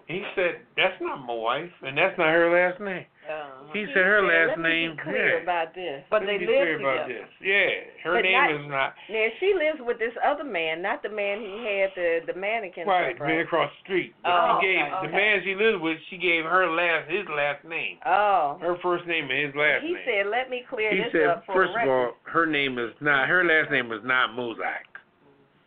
He 0.07 0.23
said, 0.35 0.61
That's 0.75 0.99
not 1.01 1.25
my 1.25 1.33
wife, 1.33 1.71
and 1.83 1.97
that's 1.97 2.17
not 2.17 2.27
her 2.29 2.49
last 2.51 2.79
name. 2.81 3.05
Uh, 3.29 3.69
He 3.73 3.85
said 3.93 4.01
her 4.09 4.23
last 4.25 4.57
Let 4.57 4.59
me 4.65 4.69
name. 4.69 4.95
be 4.97 5.03
clear 5.03 5.37
yeah. 5.37 5.43
about 5.43 5.75
this. 5.75 6.01
but 6.09 6.21
Let 6.21 6.25
they 6.27 6.33
me 6.33 6.39
be 6.39 6.45
clear 6.47 6.71
lived 6.73 6.81
about 6.81 7.05
together. 7.07 7.27
this. 7.29 7.45
Yeah, 7.45 7.69
her 8.03 8.13
But 8.17 8.21
name 8.25 8.33
not- 8.33 8.51
is 8.51 8.65
not 8.67 8.93
Now 9.09 9.27
she 9.39 9.53
lives 9.53 9.79
with 9.81 9.99
this 9.99 10.13
other 10.25 10.43
man, 10.43 10.81
not 10.81 11.03
the 11.03 11.09
man 11.09 11.39
he 11.41 11.77
had 11.79 11.93
the 11.95 12.21
the 12.25 12.33
mannequin. 12.33 12.87
right. 12.87 13.15
stuff, 13.15 13.27
Man 13.27 13.39
across 13.41 13.69
the 13.71 13.79
street. 13.85 14.15
But 14.23 14.31
Oh, 14.33 14.57
she 14.59 14.67
gave 14.67 14.81
okay, 14.81 15.05
the 15.07 15.13
man 15.13 15.43
she 15.43 15.53
lives 15.55 15.77
with. 15.79 15.97
She 16.09 16.17
gave 16.17 16.43
her 16.45 16.65
last 16.67 17.09
his 17.09 17.27
last 17.29 17.63
name. 17.63 17.99
Oh. 18.05 18.57
Her 18.61 18.75
first 18.81 19.05
name 19.05 19.29
and 19.29 19.39
his 19.45 19.55
last 19.55 19.83
He 19.83 19.93
name. 19.93 20.01
He 20.03 20.11
said, 20.11 20.25
"Let 20.27 20.49
me 20.49 20.65
clear 20.67 20.89
he 20.91 21.03
this 21.03 21.11
said, 21.11 21.27
up 21.27 21.45
for 21.45 21.53
first 21.53 21.73
the 21.73 21.81
of 21.83 21.89
all, 21.89 22.17
her 22.23 22.45
name 22.47 22.79
is 22.79 22.91
not 22.99 23.27
her 23.29 23.43
last 23.43 23.69
name 23.69 23.91
is 23.91 24.03
not 24.03 24.31
Mozak. 24.31 24.89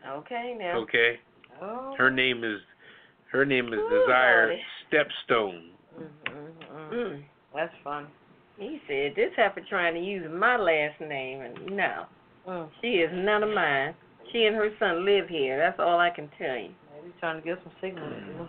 Okay, 0.04 0.56
now. 0.58 0.78
Okay, 0.78 1.20
Oh. 1.62 1.94
her 1.96 2.10
name 2.10 2.42
is 2.42 2.60
her 3.30 3.44
name 3.44 3.72
is 3.72 3.78
Ooh, 3.78 3.88
Desire 4.00 4.46
Lordy. 4.48 4.64
Stepstone. 4.90 5.68
Mm, 5.96 6.08
mm, 6.26 6.92
mm. 6.92 7.22
Mm. 7.52 7.56
That's 7.56 7.74
fun. 7.84 8.06
He 8.58 8.80
said, 8.86 9.14
"This 9.16 9.32
heifer 9.36 9.60
trying 9.68 9.94
to 9.94 10.00
use 10.00 10.28
my 10.30 10.56
last 10.56 11.00
name, 11.00 11.40
and 11.40 11.76
no, 11.76 12.06
Mm. 12.46 12.68
she 12.80 12.88
is 13.00 13.10
none 13.12 13.42
of 13.42 13.50
mine. 13.50 13.94
She 14.32 14.44
and 14.46 14.56
her 14.56 14.70
son 14.78 15.04
live 15.04 15.28
here. 15.28 15.58
That's 15.58 15.78
all 15.78 15.98
I 15.98 16.10
can 16.10 16.28
tell 16.38 16.56
you. 16.56 16.74
Maybe 16.94 17.12
trying 17.20 17.40
to 17.40 17.46
get 17.46 17.58
some 17.62 17.72
signals. 17.80 18.12
You 18.26 18.34
know? 18.34 18.48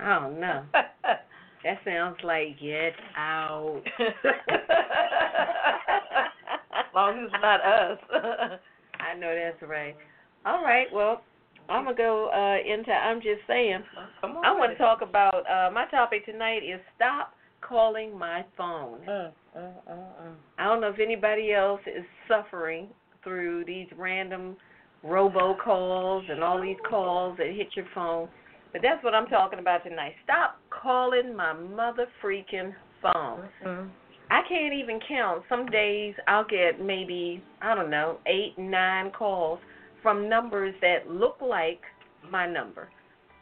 I 0.00 0.18
don't 0.20 0.40
know. 0.40 0.64
That 1.62 1.78
sounds 1.84 2.16
like 2.24 2.58
get 2.58 2.94
out." 3.18 3.82
as 3.98 4.08
long 6.94 7.18
as 7.18 7.24
it's 7.26 7.42
not 7.42 7.60
us. 7.60 7.98
I 9.00 9.14
know 9.18 9.34
that's 9.34 9.62
right. 9.68 9.94
All 10.46 10.64
right, 10.64 10.86
well, 10.92 11.22
I'm 11.68 11.84
gonna 11.84 11.96
go 11.96 12.30
uh, 12.30 12.56
into. 12.66 12.90
I'm 12.90 13.20
just 13.20 13.42
saying. 13.46 13.84
Come 14.22 14.38
on. 14.38 14.44
I 14.44 14.52
want 14.52 14.72
to 14.72 14.78
talk 14.78 15.02
about 15.02 15.44
uh, 15.50 15.70
my 15.70 15.84
topic 15.90 16.24
tonight 16.24 16.62
is 16.64 16.80
stop 16.96 17.34
calling 17.60 18.18
my 18.18 18.44
phone. 18.56 19.00
Mm, 19.08 19.32
mm, 19.56 19.72
mm, 19.88 19.98
mm. 20.22 20.34
I 20.58 20.64
don't 20.64 20.80
know 20.80 20.88
if 20.88 21.00
anybody 21.00 21.52
else 21.52 21.80
is 21.86 22.04
suffering 22.28 22.88
through 23.22 23.64
these 23.64 23.86
random 23.96 24.56
robocalls 25.04 26.30
and 26.30 26.42
all 26.42 26.60
these 26.60 26.76
calls 26.88 27.36
that 27.38 27.48
hit 27.48 27.68
your 27.74 27.86
phone, 27.94 28.28
but 28.72 28.82
that's 28.82 29.02
what 29.02 29.14
I'm 29.14 29.26
talking 29.26 29.58
about 29.58 29.84
tonight. 29.84 30.12
Stop 30.24 30.58
calling 30.70 31.34
my 31.34 31.52
mother 31.52 32.06
freaking 32.22 32.74
phone. 33.02 33.48
Mm. 33.64 33.90
I 34.30 34.42
can't 34.48 34.72
even 34.74 35.00
count. 35.08 35.42
Some 35.48 35.66
days 35.66 36.14
I'll 36.28 36.46
get 36.46 36.80
maybe, 36.80 37.42
I 37.60 37.74
don't 37.74 37.90
know, 37.90 38.18
eight, 38.26 38.54
nine 38.56 39.10
calls 39.10 39.58
from 40.02 40.28
numbers 40.28 40.74
that 40.80 41.08
look 41.10 41.38
like 41.40 41.80
my 42.30 42.46
number. 42.46 42.88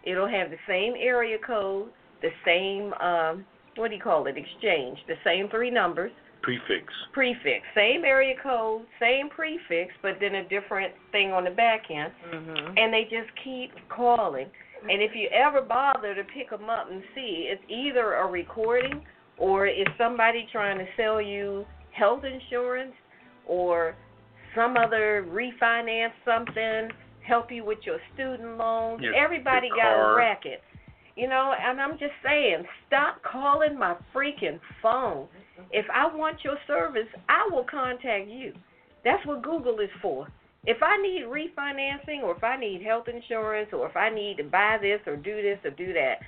It'll 0.05 0.29
have 0.29 0.51
the 0.51 0.57
same 0.67 0.95
area 0.99 1.37
code, 1.47 1.91
the 2.23 2.31
same, 2.45 2.95
um, 2.95 3.45
what 3.79 3.91
do 3.91 3.97
you 3.97 4.03
call 4.03 4.27
it, 4.27 4.37
exchange, 4.37 4.99
the 5.07 5.15
same 5.25 5.49
three 5.49 5.71
numbers, 5.71 6.11
Prefix. 6.43 6.85
prefix, 7.13 7.65
same 7.75 8.05
area 8.05 8.35
code, 8.43 8.83
same 9.01 9.29
prefix, 9.29 9.93
but 10.03 10.13
then 10.21 10.37
a 10.37 10.49
different 10.49 10.93
thing 11.13 11.33
on 11.33 11.45
the 11.45 11.51
back 11.51 11.83
end. 11.91 12.13
Mm-hmm. 12.33 12.79
And 12.79 12.93
they 12.93 13.03
just 13.05 13.31
keep 13.43 13.71
calling. 13.89 14.47
And 14.83 15.03
if 15.03 15.13
you 15.15 15.29
ever 15.35 15.61
bother 15.61 16.15
to 16.15 16.23
pick 16.23 16.51
them 16.51 16.71
up 16.71 16.91
and 16.91 17.03
see, 17.15 17.51
it's 17.51 17.63
either 17.69 18.15
a 18.15 18.27
recording 18.27 19.03
or 19.37 19.67
it's 19.67 19.91
somebody 19.99 20.47
trying 20.53 20.79
to 20.79 20.87
sell 20.97 21.21
you 21.21 21.65
health 21.93 22.23
insurance 22.25 22.95
or 23.47 23.97
some 24.55 24.77
other 24.77 25.27
refinance 25.29 26.13
something, 26.25 26.91
help 27.27 27.51
you 27.51 27.65
with 27.65 27.79
your 27.85 27.99
student 28.15 28.57
loans. 28.57 29.03
Your- 29.03 29.15
Everybody 29.15 29.67
your 29.69 29.77
got 29.77 30.13
a 30.13 30.17
racket. 30.17 30.63
You 31.19 31.29
know, 31.29 31.53
and 31.61 31.81
I'm 31.81 31.99
just 31.99 32.13
saying, 32.25 32.63
stop 32.87 33.21
calling 33.25 33.77
my 33.77 33.97
freaking 34.15 34.61
phone. 34.81 35.27
If 35.73 35.85
I 35.93 36.07
want 36.15 36.45
your 36.45 36.57
service, 36.69 37.09
I 37.29 37.49
will 37.51 37.65
contact 37.69 38.29
you. 38.29 38.53
That's 39.05 39.27
what 39.27 39.43
Google 39.43 39.81
is 39.81 39.91
for. 40.01 40.29
If 40.65 40.77
I 40.81 40.97
need 41.03 41.25
refinancing 41.25 42.23
or 42.23 42.37
if 42.37 42.45
I 42.45 42.57
need 42.57 42.83
health 42.83 43.07
insurance 43.09 43.71
or 43.73 43.89
if 43.89 43.97
I 43.97 44.11
need 44.11 44.37
to 44.37 44.45
buy 44.45 44.79
this 44.81 45.01
or 45.09 45.17
do 45.17 45.43
this 45.43 45.59
or 45.65 45.71
do 45.71 45.93
that, 45.93 46.19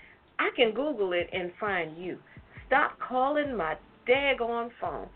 I 0.41 0.51
can 0.57 0.72
Google 0.74 1.12
it 1.12 1.28
and 1.32 1.53
find 1.61 1.97
you. 1.97 2.18
Stop 2.66 2.99
calling 2.99 3.57
my 3.57 3.76
daggone 4.09 4.70
phone. 4.80 5.07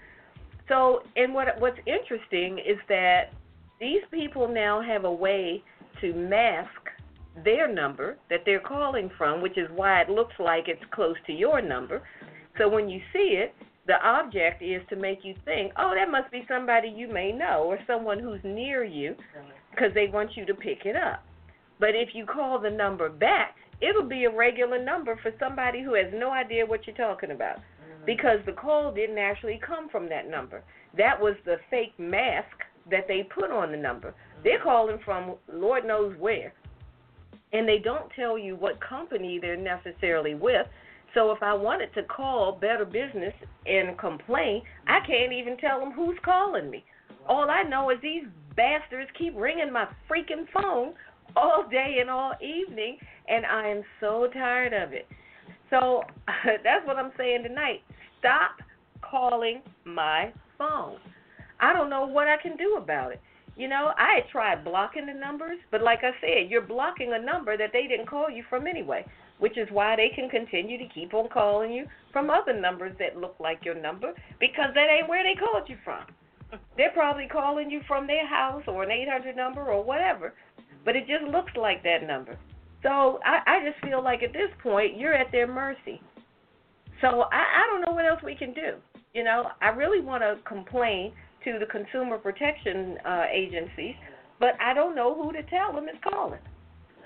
So, 0.68 1.00
and 1.16 1.34
what 1.34 1.48
what's 1.58 1.78
interesting 1.86 2.58
is 2.58 2.78
that 2.88 3.32
these 3.80 4.02
people 4.12 4.46
now 4.46 4.80
have 4.80 5.04
a 5.04 5.12
way 5.12 5.64
to 6.00 6.14
mask 6.14 6.68
their 7.42 7.72
number 7.72 8.16
that 8.30 8.40
they're 8.44 8.60
calling 8.60 9.10
from, 9.18 9.42
which 9.42 9.58
is 9.58 9.68
why 9.74 10.00
it 10.02 10.08
looks 10.08 10.34
like 10.38 10.68
it's 10.68 10.84
close 10.92 11.16
to 11.26 11.32
your 11.32 11.60
number. 11.60 12.02
So 12.58 12.68
when 12.68 12.88
you 12.88 13.00
see 13.12 13.38
it, 13.38 13.54
the 13.86 14.00
object 14.02 14.62
is 14.62 14.82
to 14.88 14.96
make 14.96 15.20
you 15.24 15.34
think, 15.44 15.72
oh, 15.76 15.94
that 15.94 16.10
must 16.10 16.30
be 16.30 16.44
somebody 16.48 16.88
you 16.88 17.08
may 17.08 17.32
know 17.32 17.64
or 17.64 17.78
someone 17.86 18.18
who's 18.18 18.40
near 18.44 18.84
you 18.84 19.14
because 19.70 19.92
they 19.94 20.06
want 20.06 20.36
you 20.36 20.46
to 20.46 20.54
pick 20.54 20.86
it 20.86 20.96
up. 20.96 21.22
But 21.80 21.90
if 21.90 22.10
you 22.14 22.24
call 22.24 22.58
the 22.58 22.70
number 22.70 23.08
back, 23.10 23.56
it'll 23.80 24.08
be 24.08 24.24
a 24.24 24.34
regular 24.34 24.82
number 24.82 25.18
for 25.22 25.32
somebody 25.38 25.82
who 25.82 25.94
has 25.94 26.06
no 26.14 26.30
idea 26.30 26.64
what 26.64 26.86
you're 26.86 26.96
talking 26.96 27.32
about 27.32 27.56
mm-hmm. 27.56 28.04
because 28.06 28.38
the 28.46 28.52
call 28.52 28.92
didn't 28.92 29.18
actually 29.18 29.60
come 29.66 29.88
from 29.88 30.08
that 30.08 30.30
number. 30.30 30.62
That 30.96 31.20
was 31.20 31.34
the 31.44 31.56
fake 31.70 31.98
mask 31.98 32.56
that 32.90 33.08
they 33.08 33.24
put 33.34 33.50
on 33.50 33.72
the 33.72 33.76
number. 33.76 34.14
They're 34.44 34.58
mm-hmm. 34.58 34.68
calling 34.68 34.98
from 35.04 35.34
Lord 35.52 35.84
knows 35.84 36.14
where. 36.18 36.54
And 37.54 37.66
they 37.66 37.78
don't 37.78 38.10
tell 38.14 38.36
you 38.36 38.56
what 38.56 38.80
company 38.80 39.38
they're 39.40 39.56
necessarily 39.56 40.34
with. 40.34 40.66
So 41.14 41.30
if 41.30 41.42
I 41.42 41.54
wanted 41.54 41.94
to 41.94 42.02
call 42.02 42.58
Better 42.60 42.84
Business 42.84 43.32
and 43.64 43.96
complain, 43.96 44.62
I 44.88 44.98
can't 45.06 45.32
even 45.32 45.56
tell 45.56 45.78
them 45.78 45.92
who's 45.92 46.18
calling 46.24 46.68
me. 46.68 46.84
All 47.28 47.48
I 47.48 47.62
know 47.62 47.90
is 47.90 47.98
these 48.02 48.24
bastards 48.56 49.08
keep 49.16 49.34
ringing 49.36 49.72
my 49.72 49.86
freaking 50.10 50.46
phone 50.52 50.94
all 51.36 51.64
day 51.70 51.98
and 52.00 52.10
all 52.10 52.32
evening, 52.42 52.98
and 53.28 53.46
I 53.46 53.68
am 53.68 53.82
so 54.00 54.28
tired 54.32 54.72
of 54.72 54.92
it. 54.92 55.06
So 55.70 56.02
that's 56.64 56.86
what 56.86 56.96
I'm 56.96 57.12
saying 57.16 57.44
tonight. 57.44 57.82
Stop 58.18 58.56
calling 59.00 59.62
my 59.84 60.32
phone. 60.58 60.98
I 61.60 61.72
don't 61.72 61.88
know 61.88 62.06
what 62.06 62.26
I 62.26 62.36
can 62.42 62.56
do 62.56 62.76
about 62.76 63.12
it. 63.12 63.20
You 63.56 63.68
know, 63.68 63.92
I 63.96 64.16
had 64.16 64.28
tried 64.30 64.64
blocking 64.64 65.06
the 65.06 65.14
numbers, 65.14 65.58
but 65.70 65.82
like 65.82 66.00
I 66.02 66.10
said, 66.20 66.50
you're 66.50 66.60
blocking 66.60 67.12
a 67.12 67.24
number 67.24 67.56
that 67.56 67.70
they 67.72 67.86
didn't 67.86 68.08
call 68.08 68.28
you 68.28 68.42
from 68.50 68.66
anyway, 68.66 69.06
which 69.38 69.56
is 69.56 69.68
why 69.70 69.94
they 69.94 70.10
can 70.14 70.28
continue 70.28 70.76
to 70.78 70.92
keep 70.92 71.14
on 71.14 71.28
calling 71.28 71.72
you 71.72 71.86
from 72.12 72.30
other 72.30 72.58
numbers 72.58 72.96
that 72.98 73.16
look 73.16 73.36
like 73.38 73.64
your 73.64 73.80
number 73.80 74.12
because 74.40 74.70
that 74.74 74.88
ain't 74.90 75.08
where 75.08 75.22
they 75.22 75.38
called 75.38 75.68
you 75.68 75.76
from. 75.84 76.02
They're 76.76 76.92
probably 76.92 77.26
calling 77.26 77.70
you 77.70 77.80
from 77.86 78.06
their 78.06 78.26
house 78.26 78.62
or 78.66 78.82
an 78.82 78.90
800 78.90 79.36
number 79.36 79.62
or 79.62 79.82
whatever, 79.82 80.34
but 80.84 80.96
it 80.96 81.06
just 81.06 81.24
looks 81.24 81.52
like 81.56 81.82
that 81.84 82.06
number. 82.06 82.36
So 82.82 83.18
I, 83.24 83.38
I 83.46 83.70
just 83.70 83.82
feel 83.84 84.02
like 84.02 84.22
at 84.22 84.32
this 84.32 84.50
point 84.62 84.98
you're 84.98 85.14
at 85.14 85.32
their 85.32 85.46
mercy. 85.46 86.00
So 87.00 87.22
I, 87.32 87.62
I 87.62 87.66
don't 87.70 87.80
know 87.82 87.94
what 87.94 88.06
else 88.06 88.20
we 88.24 88.34
can 88.34 88.52
do. 88.52 88.74
You 89.14 89.24
know, 89.24 89.48
I 89.62 89.68
really 89.68 90.00
want 90.00 90.22
to 90.22 90.36
complain 90.46 91.12
to 91.44 91.58
the 91.58 91.66
consumer 91.66 92.18
protection 92.18 92.98
uh, 93.04 93.24
agencies, 93.32 93.94
but 94.40 94.54
I 94.60 94.74
don't 94.74 94.94
know 94.94 95.14
who 95.14 95.32
to 95.32 95.42
tell 95.44 95.72
them 95.72 95.88
is 95.88 95.96
calling 96.02 96.40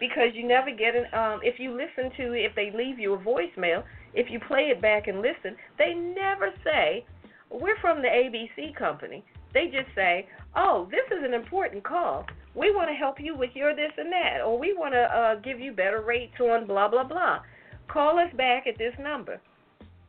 because 0.00 0.30
you 0.34 0.46
never 0.46 0.70
get 0.70 0.94
an. 0.94 1.06
Um, 1.12 1.40
if 1.42 1.58
you 1.58 1.72
listen 1.72 2.10
to, 2.16 2.32
if 2.32 2.54
they 2.54 2.70
leave 2.74 2.98
you 2.98 3.14
a 3.14 3.18
voicemail, 3.18 3.82
if 4.14 4.30
you 4.30 4.40
play 4.40 4.70
it 4.74 4.80
back 4.80 5.08
and 5.08 5.18
listen, 5.18 5.56
they 5.78 5.94
never 5.94 6.52
say, 6.64 7.04
"We're 7.50 7.78
from 7.80 8.02
the 8.02 8.08
ABC 8.08 8.74
company." 8.76 9.24
They 9.54 9.66
just 9.66 9.92
say, 9.94 10.28
"Oh, 10.54 10.88
this 10.90 11.06
is 11.16 11.24
an 11.24 11.34
important 11.34 11.84
call. 11.84 12.26
we 12.54 12.74
want 12.74 12.88
to 12.88 12.94
help 12.94 13.20
you 13.20 13.36
with 13.36 13.54
your 13.54 13.74
this 13.74 13.92
and 13.96 14.10
that, 14.10 14.40
or 14.44 14.58
we 14.58 14.72
want 14.72 14.92
to 14.92 15.02
uh, 15.02 15.34
give 15.36 15.60
you 15.60 15.72
better 15.72 16.00
rates 16.00 16.40
on 16.40 16.66
blah 16.66 16.88
blah 16.88 17.04
blah. 17.04 17.40
Call 17.88 18.18
us 18.18 18.32
back 18.36 18.66
at 18.66 18.78
this 18.78 18.94
number, 18.98 19.40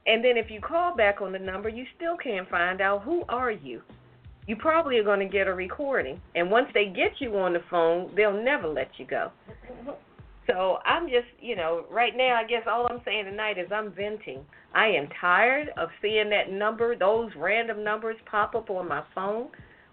and 0.07 0.23
then 0.23 0.37
if 0.37 0.49
you 0.49 0.59
call 0.59 0.95
back 0.95 1.21
on 1.21 1.31
the 1.31 1.39
number, 1.39 1.69
you 1.69 1.85
still 1.95 2.17
can't 2.17 2.49
find 2.49 2.81
out 2.81 3.03
who 3.03 3.23
are 3.29 3.51
you. 3.51 3.81
You 4.49 4.55
probably 4.55 4.97
are 4.97 5.03
going 5.03 5.19
to 5.19 5.27
get 5.27 5.45
a 5.45 5.53
recording, 5.53 6.19
and 6.33 6.49
once 6.49 6.69
they 6.73 6.85
get 6.85 7.11
you 7.19 7.37
on 7.37 7.53
the 7.53 7.61
phone, 7.69 8.11
they'll 8.15 8.33
never 8.33 8.67
let 8.67 8.89
you 8.97 9.05
go. 9.05 9.31
So 10.47 10.79
I'm 10.85 11.05
just, 11.05 11.27
you 11.39 11.55
know, 11.55 11.85
right 11.91 12.17
now, 12.17 12.33
I 12.43 12.47
guess 12.47 12.63
all 12.67 12.87
I'm 12.89 12.99
saying 13.05 13.25
tonight 13.25 13.59
is 13.59 13.67
I'm 13.71 13.91
venting. 13.91 14.43
I 14.73 14.87
am 14.87 15.07
tired 15.21 15.67
of 15.77 15.89
seeing 16.01 16.31
that 16.31 16.51
number, 16.51 16.95
those 16.95 17.29
random 17.37 17.83
numbers 17.83 18.15
pop 18.25 18.55
up 18.55 18.71
on 18.71 18.87
my 18.87 19.03
phone. 19.13 19.49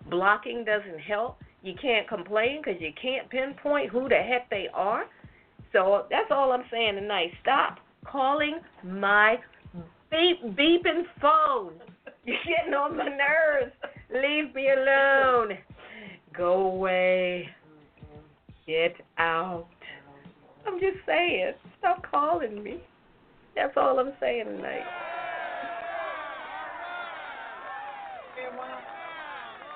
Blocking 0.08 0.64
doesn't 0.64 1.00
help. 1.00 1.36
You 1.62 1.74
can't 1.78 2.08
complain 2.08 2.62
because 2.64 2.80
you 2.80 2.92
can't 3.00 3.28
pinpoint 3.28 3.90
who 3.90 4.08
the 4.08 4.14
heck 4.14 4.48
they 4.48 4.68
are. 4.72 5.04
So 5.74 6.06
that's 6.10 6.30
all 6.30 6.52
I'm 6.52 6.64
saying 6.70 6.94
tonight. 6.94 7.32
Stop 7.42 7.76
calling 8.06 8.60
my 8.82 9.36
beep 10.10 10.42
beeping 10.56 11.02
phone. 11.20 11.74
You're 12.26 12.36
getting 12.46 12.74
on 12.74 12.96
my 12.96 13.04
nerves. 13.04 13.72
Leave 14.12 14.54
me 14.54 14.68
alone. 14.70 15.58
Go 16.36 16.66
away. 16.72 17.48
Get 18.66 18.94
out. 19.18 19.68
I'm 20.66 20.80
just 20.80 20.98
saying. 21.06 21.52
Stop 21.78 22.04
calling 22.10 22.62
me. 22.62 22.80
That's 23.54 23.72
all 23.76 23.98
I'm 23.98 24.12
saying 24.20 24.44
tonight. 24.46 24.84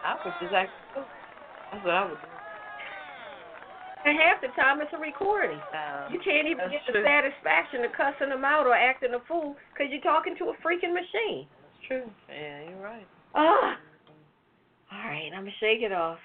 I 0.05 0.17
would 0.25 0.35
just 0.41 0.55
act. 0.55 0.71
That's 0.95 1.85
what 1.85 1.95
I 1.95 2.05
would 2.05 2.19
do. 2.19 2.27
And 4.05 4.17
half 4.19 4.41
the 4.41 4.49
time 4.61 4.81
it's 4.81 4.93
a 4.93 4.99
recording. 4.99 5.61
Um, 5.77 6.13
You 6.13 6.19
can't 6.25 6.49
even 6.49 6.73
get 6.73 6.81
the 6.87 6.93
true. 6.93 7.05
satisfaction 7.05 7.85
of 7.85 7.93
cussing 7.93 8.31
them 8.33 8.45
out 8.45 8.67
or 8.67 8.75
acting 8.75 9.13
a 9.13 9.21
fool 9.29 9.57
because 9.73 9.93
you're 9.93 10.01
talking 10.01 10.35
to 10.41 10.51
a 10.51 10.55
freaking 10.65 10.97
machine. 10.97 11.47
True. 11.91 12.09
Yeah, 12.29 12.71
you're 12.71 12.81
right. 12.81 13.07
Ah. 13.35 13.77
All 14.93 15.11
right, 15.11 15.29
I'm 15.35 15.43
gonna 15.43 15.51
shake 15.59 15.83
it 15.83 15.91
off. 15.91 16.19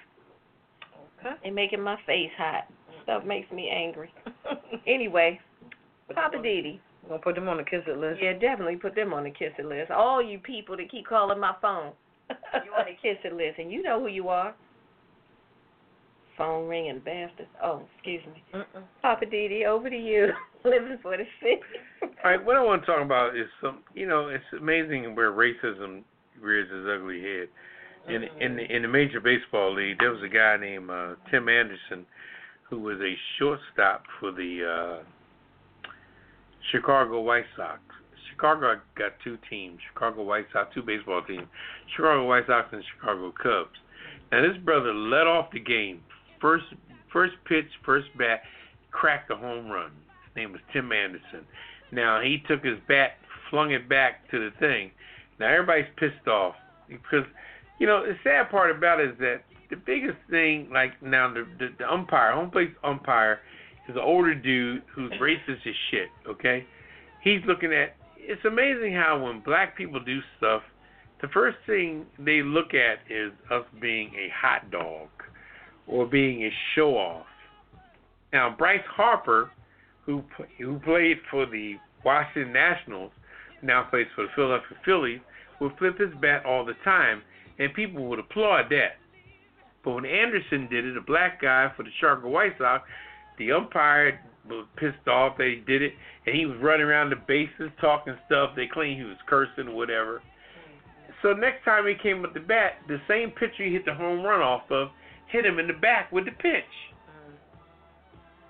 Okay. 1.19 1.35
It's 1.43 1.55
making 1.55 1.81
my 1.81 1.97
face 2.05 2.29
hot. 2.37 2.65
Stuff 3.03 3.23
makes 3.25 3.51
me 3.51 3.69
angry. 3.69 4.13
Anyway, 4.87 5.39
Poppa 6.13 6.37
DD. 6.37 6.79
We're 7.01 7.09
gonna 7.09 7.21
put 7.21 7.33
them 7.33 7.49
on 7.49 7.57
the 7.57 7.63
kiss 7.63 7.81
it 7.87 7.97
list. 7.97 8.19
Yeah, 8.21 8.33
definitely 8.33 8.75
put 8.75 8.93
them 8.93 9.13
on 9.13 9.23
the 9.23 9.31
kiss 9.31 9.51
it 9.57 9.65
list. 9.65 9.89
All 9.89 10.21
you 10.21 10.37
people 10.37 10.77
that 10.77 10.91
keep 10.91 11.07
calling 11.07 11.39
my 11.39 11.55
phone, 11.59 11.93
you 12.29 12.71
on 12.77 12.85
the 12.85 12.95
kiss 13.01 13.17
it 13.23 13.33
list, 13.33 13.57
and 13.57 13.71
you 13.71 13.81
know 13.81 13.99
who 13.99 14.07
you 14.07 14.29
are. 14.29 14.53
Phone 16.37 16.67
ringing 16.67 16.99
bastards. 16.99 17.49
Oh, 17.63 17.81
excuse 17.95 18.21
me. 18.27 18.43
Mm-mm. 18.53 18.83
Poppa 19.01 19.25
DD, 19.25 19.65
over 19.65 19.89
to 19.89 19.97
you. 19.97 20.27
Living 20.65 20.97
for 21.01 21.15
the 21.15 21.23
city. 21.41 21.61
All 22.01 22.31
right, 22.31 22.43
what 22.43 22.55
I 22.55 22.63
want 22.63 22.81
to 22.81 22.85
talk 22.87 23.03
about 23.03 23.37
is 23.37 23.45
some. 23.61 23.83
You 23.93 24.07
know, 24.07 24.29
it's 24.29 24.43
amazing 24.57 25.15
where 25.15 25.31
racism 25.31 26.01
rears 26.41 26.67
its 26.71 26.89
ugly 26.91 27.21
head. 27.21 27.47
In 28.07 28.23
in 28.41 28.55
the, 28.55 28.75
in 28.75 28.81
the 28.81 28.87
major 28.87 29.19
baseball 29.19 29.75
league, 29.75 29.97
there 29.99 30.11
was 30.11 30.21
a 30.23 30.29
guy 30.29 30.57
named 30.57 30.89
uh, 30.89 31.15
Tim 31.29 31.49
Anderson, 31.49 32.05
who 32.69 32.79
was 32.79 32.97
a 32.99 33.13
shortstop 33.37 34.03
for 34.19 34.31
the 34.31 35.01
uh, 35.03 35.89
Chicago 36.71 37.21
White 37.21 37.45
Sox. 37.55 37.79
Chicago 38.31 38.79
got 38.97 39.11
two 39.23 39.37
teams: 39.49 39.79
Chicago 39.93 40.23
White 40.23 40.45
Sox, 40.51 40.73
two 40.73 40.81
baseball 40.81 41.21
teams, 41.27 41.47
Chicago 41.95 42.25
White 42.25 42.47
Sox 42.47 42.67
and 42.71 42.83
Chicago 42.95 43.31
Cubs. 43.31 43.77
And 44.31 44.43
this 44.43 44.61
brother 44.63 44.93
led 44.93 45.27
off 45.27 45.51
the 45.51 45.59
game, 45.59 46.01
first 46.41 46.65
first 47.13 47.33
pitch, 47.47 47.69
first 47.85 48.07
bat, 48.17 48.41
cracked 48.91 49.31
a 49.31 49.35
home 49.35 49.69
run. 49.69 49.91
Name 50.35 50.51
was 50.51 50.61
Tim 50.73 50.91
Anderson. 50.91 51.45
Now 51.91 52.21
he 52.21 52.43
took 52.47 52.63
his 52.63 52.77
bat, 52.87 53.17
flung 53.49 53.71
it 53.71 53.87
back 53.87 54.29
to 54.31 54.39
the 54.39 54.51
thing. 54.59 54.91
Now 55.39 55.47
everybody's 55.47 55.91
pissed 55.97 56.27
off 56.27 56.55
because 56.87 57.25
you 57.79 57.87
know 57.87 58.05
the 58.05 58.15
sad 58.23 58.49
part 58.49 58.75
about 58.75 58.99
it 58.99 59.11
is 59.11 59.17
that 59.19 59.41
the 59.69 59.75
biggest 59.75 60.17
thing, 60.29 60.69
like 60.71 61.01
now 61.01 61.33
the 61.33 61.45
the, 61.59 61.69
the 61.79 61.91
umpire, 61.91 62.33
home 62.33 62.51
plate 62.51 62.73
umpire, 62.83 63.39
is 63.87 63.95
an 63.95 64.01
older 64.01 64.35
dude 64.35 64.83
who's 64.93 65.11
racist 65.21 65.65
as 65.65 65.75
shit. 65.91 66.09
Okay, 66.27 66.65
he's 67.21 67.41
looking 67.47 67.73
at. 67.73 67.95
It's 68.17 68.43
amazing 68.45 68.93
how 68.93 69.23
when 69.23 69.41
black 69.41 69.77
people 69.77 69.99
do 69.99 70.19
stuff, 70.37 70.63
the 71.21 71.27
first 71.27 71.57
thing 71.67 72.05
they 72.17 72.41
look 72.41 72.73
at 72.73 72.99
is 73.11 73.31
us 73.51 73.65
being 73.79 74.11
a 74.15 74.29
hot 74.33 74.71
dog 74.71 75.09
or 75.87 76.07
being 76.07 76.43
a 76.43 76.49
show 76.73 76.97
off. 76.97 77.27
Now 78.33 78.53
Bryce 78.57 78.81
Harper, 78.87 79.51
who 80.05 80.23
who 80.57 80.79
played 80.79 81.17
for 81.29 81.45
the 81.45 81.75
Washington 82.03 82.53
Nationals, 82.53 83.11
now 83.61 83.83
plays 83.89 84.07
for 84.15 84.23
the 84.23 84.29
Philadelphia 84.35 84.77
Phillies, 84.85 85.19
would 85.59 85.77
flip 85.77 85.97
his 85.97 86.13
bat 86.21 86.45
all 86.45 86.65
the 86.65 86.75
time, 86.83 87.21
and 87.59 87.73
people 87.73 88.05
would 88.05 88.19
applaud 88.19 88.69
that. 88.69 88.97
But 89.83 89.93
when 89.93 90.05
Anderson 90.05 90.67
did 90.69 90.85
it, 90.85 90.97
a 90.97 91.01
black 91.01 91.41
guy 91.41 91.71
for 91.75 91.83
the 91.83 91.89
Chicago 91.99 92.29
White 92.29 92.57
Sox, 92.57 92.87
the 93.37 93.51
umpire 93.51 94.19
was 94.49 94.65
pissed 94.77 95.07
off 95.07 95.37
that 95.37 95.47
he 95.47 95.63
did 95.65 95.81
it, 95.81 95.93
and 96.25 96.35
he 96.35 96.45
was 96.45 96.57
running 96.61 96.85
around 96.85 97.09
the 97.09 97.15
bases 97.27 97.71
talking 97.81 98.15
stuff. 98.27 98.51
They 98.55 98.67
claimed 98.67 98.99
he 98.99 99.05
was 99.05 99.17
cursing 99.27 99.67
or 99.67 99.75
whatever. 99.75 100.21
So 101.21 101.33
next 101.33 101.63
time 101.65 101.87
he 101.87 101.95
came 102.01 102.21
with 102.21 102.33
the 102.33 102.39
bat, 102.39 102.73
the 102.87 102.97
same 103.07 103.31
pitcher 103.31 103.63
he 103.63 103.73
hit 103.73 103.85
the 103.85 103.93
home 103.93 104.23
run 104.23 104.41
off 104.41 104.69
of 104.69 104.89
hit 105.31 105.45
him 105.45 105.59
in 105.59 105.67
the 105.67 105.73
back 105.73 106.11
with 106.11 106.25
the 106.25 106.31
pitch. 106.31 106.63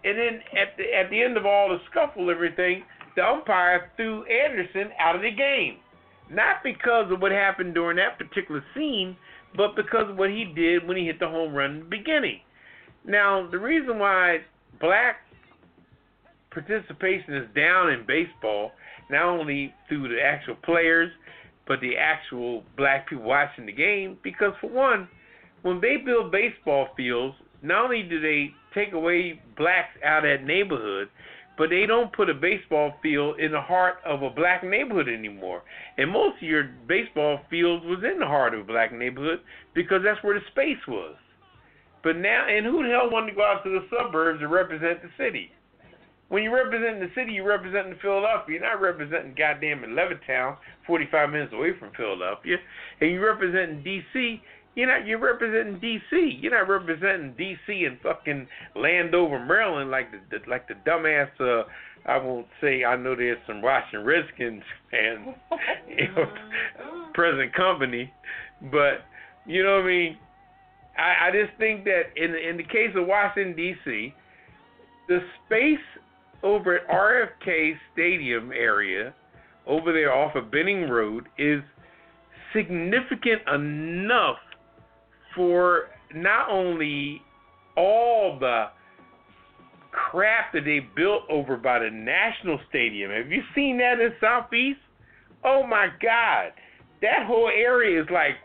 And 0.05 0.17
then 0.17 0.39
at 0.53 0.77
the 0.77 0.83
at 0.93 1.09
the 1.09 1.21
end 1.21 1.35
of 1.35 1.45
all 1.47 1.69
the 1.69 1.79
scuffle, 1.89 2.29
everything, 2.29 2.83
the 3.15 3.23
umpire 3.23 3.91
threw 3.97 4.23
Anderson 4.25 4.91
out 4.99 5.15
of 5.15 5.23
the 5.23 5.31
game. 5.31 5.77
Not 6.29 6.57
because 6.63 7.11
of 7.11 7.21
what 7.21 7.31
happened 7.31 7.73
during 7.73 7.97
that 7.97 8.17
particular 8.17 8.63
scene, 8.75 9.17
but 9.57 9.75
because 9.75 10.09
of 10.09 10.17
what 10.17 10.29
he 10.29 10.45
did 10.55 10.87
when 10.87 10.95
he 10.97 11.05
hit 11.05 11.19
the 11.19 11.27
home 11.27 11.53
run 11.53 11.71
in 11.71 11.79
the 11.79 11.85
beginning. 11.85 12.39
Now, 13.03 13.47
the 13.49 13.57
reason 13.57 13.99
why 13.99 14.39
black 14.79 15.17
participation 16.51 17.35
is 17.35 17.47
down 17.55 17.91
in 17.91 18.05
baseball, 18.05 18.71
not 19.09 19.23
only 19.23 19.73
through 19.87 20.09
the 20.09 20.21
actual 20.21 20.55
players, 20.63 21.11
but 21.67 21.79
the 21.81 21.97
actual 21.97 22.63
black 22.77 23.09
people 23.09 23.25
watching 23.25 23.65
the 23.65 23.71
game, 23.71 24.17
because 24.23 24.53
for 24.61 24.69
one, 24.69 25.07
when 25.63 25.81
they 25.81 25.97
build 25.97 26.31
baseball 26.31 26.87
fields, 26.95 27.35
not 27.61 27.85
only 27.85 28.03
do 28.03 28.21
they 28.21 28.51
take 28.75 28.93
away 28.93 29.41
blacks 29.57 29.97
out 30.03 30.25
of 30.25 30.39
that 30.39 30.45
neighborhood, 30.45 31.09
but 31.57 31.69
they 31.69 31.85
don't 31.87 32.13
put 32.13 32.29
a 32.29 32.33
baseball 32.33 32.93
field 33.01 33.39
in 33.39 33.51
the 33.51 33.61
heart 33.61 33.95
of 34.05 34.21
a 34.21 34.29
black 34.29 34.63
neighborhood 34.63 35.07
anymore. 35.07 35.63
And 35.97 36.11
most 36.11 36.37
of 36.37 36.43
your 36.43 36.69
baseball 36.87 37.39
fields 37.49 37.85
was 37.85 38.03
in 38.03 38.19
the 38.19 38.25
heart 38.25 38.53
of 38.53 38.61
a 38.61 38.63
black 38.63 38.91
neighborhood 38.93 39.39
because 39.73 40.01
that's 40.03 40.21
where 40.23 40.37
the 40.37 40.45
space 40.51 40.85
was. 40.87 41.15
But 42.03 42.17
now, 42.17 42.45
and 42.47 42.65
who 42.65 42.83
the 42.83 42.89
hell 42.89 43.09
wanted 43.09 43.31
to 43.31 43.35
go 43.35 43.43
out 43.43 43.63
to 43.63 43.69
the 43.69 43.87
suburbs 43.89 44.39
to 44.41 44.47
represent 44.47 45.01
the 45.01 45.09
city? 45.17 45.49
When 46.29 46.43
you 46.43 46.53
represent 46.53 46.99
the 46.99 47.09
city, 47.15 47.33
you're 47.33 47.47
representing 47.47 47.95
Philadelphia. 48.01 48.59
You're 48.59 48.61
not 48.61 48.81
representing 48.81 49.35
goddamn 49.37 49.81
Levittown, 49.81 50.57
45 50.87 51.29
minutes 51.29 51.53
away 51.53 51.71
from 51.79 51.91
Philadelphia. 51.95 52.57
And 52.99 53.11
you're 53.11 53.25
representing 53.25 53.83
D.C., 53.83 54.41
you're 54.75 54.87
not. 54.87 55.07
You're 55.07 55.19
representing 55.19 55.79
D.C. 55.79 56.39
You're 56.41 56.51
not 56.51 56.69
representing 56.69 57.33
D.C. 57.37 57.85
and 57.85 57.99
fucking 58.01 58.47
Landover, 58.75 59.39
Maryland, 59.39 59.89
like 59.89 60.11
the, 60.11 60.19
the 60.29 60.49
like 60.49 60.67
the 60.67 60.75
dumbass. 60.85 61.29
Uh, 61.39 61.63
I 62.05 62.17
won't 62.17 62.47
say. 62.61 62.83
I 62.83 62.97
know 62.97 63.15
there's 63.15 63.37
some 63.47 63.61
Washington 63.61 64.05
Redskins 64.05 64.63
and 64.91 65.35
you 65.87 66.07
know, 66.15 66.25
present 67.13 67.53
company, 67.53 68.13
but 68.71 69.05
you 69.45 69.63
know 69.63 69.77
what 69.77 69.85
I 69.85 69.87
mean. 69.87 70.17
I, 70.97 71.27
I 71.27 71.31
just 71.31 71.57
think 71.57 71.85
that 71.85 72.03
in 72.17 72.35
in 72.35 72.57
the 72.57 72.63
case 72.63 72.91
of 72.95 73.07
Washington 73.07 73.55
D.C., 73.55 74.13
the 75.07 75.19
space 75.45 75.79
over 76.43 76.75
at 76.75 76.87
RFK 76.89 77.73
Stadium 77.93 78.51
area, 78.51 79.13
over 79.65 79.93
there 79.93 80.13
off 80.13 80.35
of 80.35 80.51
Benning 80.51 80.89
Road, 80.89 81.29
is 81.37 81.61
significant 82.53 83.41
enough 83.53 84.37
for 85.35 85.89
not 86.13 86.49
only 86.49 87.21
all 87.75 88.37
the 88.39 88.65
crap 89.91 90.53
that 90.53 90.65
they 90.65 90.79
built 90.95 91.23
over 91.29 91.57
by 91.57 91.79
the 91.79 91.89
National 91.89 92.59
Stadium. 92.69 93.11
Have 93.11 93.31
you 93.31 93.41
seen 93.53 93.77
that 93.77 93.99
in 93.99 94.11
Southeast? 94.19 94.79
Oh 95.43 95.65
my 95.65 95.87
God, 96.01 96.51
that 97.01 97.25
whole 97.25 97.49
area 97.49 98.01
is 98.01 98.07
like 98.11 98.35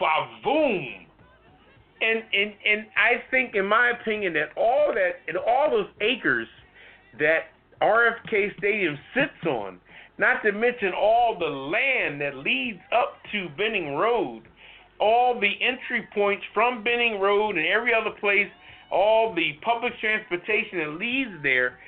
vavoom. 0.00 1.06
And 2.00 2.22
and 2.32 2.52
and 2.66 2.86
I 2.96 3.22
think, 3.30 3.54
in 3.54 3.66
my 3.66 3.90
opinion, 3.90 4.32
that 4.34 4.50
all 4.56 4.92
that 4.94 5.20
and 5.28 5.36
all 5.36 5.70
those 5.70 5.88
acres 6.00 6.48
that 7.18 7.52
RFK 7.80 8.56
Stadium 8.58 8.98
sits 9.14 9.46
on, 9.46 9.78
not 10.18 10.42
to 10.42 10.52
mention 10.52 10.92
all 10.92 11.36
the 11.38 11.46
land 11.46 12.20
that 12.20 12.36
leads 12.36 12.80
up 12.92 13.16
to 13.32 13.48
Benning 13.56 13.94
Road, 13.94 14.42
all 15.00 15.38
the 15.38 15.52
entry 15.60 16.08
points 16.14 16.44
from 16.52 16.84
Benning 16.84 17.20
Road 17.20 17.56
and 17.56 17.66
every 17.66 17.92
other 17.94 18.10
place 18.20 18.48
all 18.90 19.34
the 19.34 19.52
public 19.62 19.92
transportation 19.98 20.78
that 20.78 20.98
leads 20.98 21.42
there, 21.42 21.78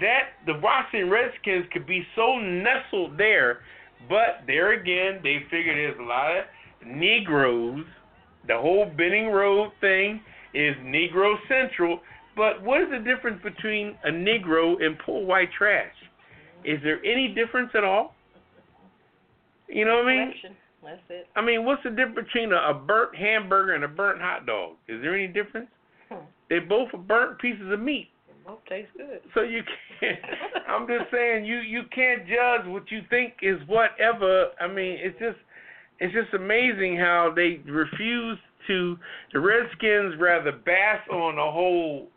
that 0.00 0.38
the 0.46 0.54
Washington 0.62 1.10
Redskins 1.10 1.66
could 1.72 1.86
be 1.86 2.06
so 2.14 2.38
nestled 2.38 3.18
there. 3.18 3.60
But 4.08 4.46
there 4.46 4.72
again, 4.72 5.20
they 5.22 5.38
figure 5.50 5.74
there's 5.74 5.98
a 5.98 6.02
lot 6.02 6.36
of 6.36 6.44
Negroes. 6.86 7.84
The 8.46 8.56
whole 8.56 8.86
Benning 8.86 9.28
Road 9.28 9.72
thing 9.80 10.20
is 10.54 10.76
Negro 10.78 11.34
Central. 11.48 12.00
But 12.36 12.62
what 12.62 12.80
is 12.80 12.88
the 12.90 12.98
difference 12.98 13.42
between 13.42 13.96
a 14.04 14.10
Negro 14.10 14.82
and 14.82 14.98
poor 15.04 15.24
white 15.24 15.50
trash? 15.56 15.92
Is 16.64 16.80
there 16.82 17.04
any 17.04 17.34
difference 17.34 17.70
at 17.74 17.84
all? 17.84 18.14
You 19.68 19.84
know 19.84 19.96
what 19.96 20.06
I 20.06 20.16
mean? 20.16 20.34
That's 20.82 21.00
it. 21.10 21.28
I 21.36 21.42
mean, 21.42 21.64
what's 21.64 21.82
the 21.84 21.90
difference 21.90 22.28
between 22.32 22.52
a, 22.52 22.56
a 22.56 22.74
burnt 22.74 23.14
hamburger 23.14 23.74
and 23.74 23.84
a 23.84 23.88
burnt 23.88 24.20
hot 24.20 24.46
dog? 24.46 24.76
Is 24.88 25.00
there 25.00 25.14
any 25.14 25.28
difference? 25.28 25.68
Hmm. 26.08 26.24
They 26.50 26.58
both 26.58 26.88
are 26.92 26.98
burnt 26.98 27.38
pieces 27.40 27.72
of 27.72 27.80
meat. 27.80 28.08
They 28.26 28.50
both 28.50 28.64
taste 28.68 28.90
good. 28.96 29.20
So 29.34 29.42
you 29.42 29.62
can't. 30.00 30.18
I'm 30.68 30.86
just 30.86 31.10
saying 31.12 31.44
you 31.44 31.58
you 31.58 31.82
can't 31.94 32.26
judge 32.26 32.66
what 32.66 32.90
you 32.90 33.02
think 33.10 33.34
is 33.42 33.58
whatever. 33.66 34.48
I 34.60 34.66
mean, 34.66 34.98
it's 35.00 35.18
just 35.18 35.38
it's 36.00 36.12
just 36.12 36.34
amazing 36.34 36.96
how 36.96 37.32
they 37.34 37.60
refuse 37.64 38.38
to. 38.66 38.98
The 39.32 39.40
Redskins 39.40 40.14
rather 40.18 40.52
bash 40.52 41.06
on 41.10 41.36
the 41.36 41.42
whole 41.42 42.08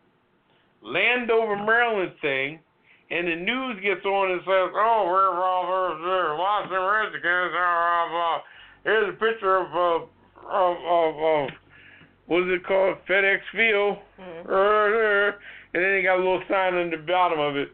Landover, 0.82 1.56
Maryland 1.58 2.14
thing, 2.22 2.60
and 3.12 3.28
the 3.28 3.36
news 3.36 3.80
gets 3.84 4.06
on 4.06 4.32
and 4.32 4.42
says, 4.42 4.70
"Oh, 4.74 5.06
we're 5.06 5.30
all 5.38 5.66
Washington 6.38 6.82
Redskins." 6.82 7.52
Blah, 7.52 7.52
blah, 7.54 8.10
blah. 8.10 8.42
Here's 8.86 9.10
a 9.10 9.18
picture 9.18 9.58
of 9.58 9.68
uh, 9.74 10.06
of 10.48 10.78
of, 10.78 11.16
of 11.18 11.50
what 12.28 12.44
is 12.44 12.50
it 12.56 12.66
called? 12.66 12.98
FedEx 13.10 13.40
Field. 13.52 13.98
Mhm. 14.20 14.46
Right 14.48 14.90
there. 14.94 15.28
And 15.74 15.84
then 15.84 15.92
they 15.92 16.04
got 16.04 16.16
a 16.16 16.24
little 16.24 16.42
sign 16.48 16.76
on 16.76 16.90
the 16.90 16.98
bottom 16.98 17.40
of 17.40 17.58
it, 17.58 17.70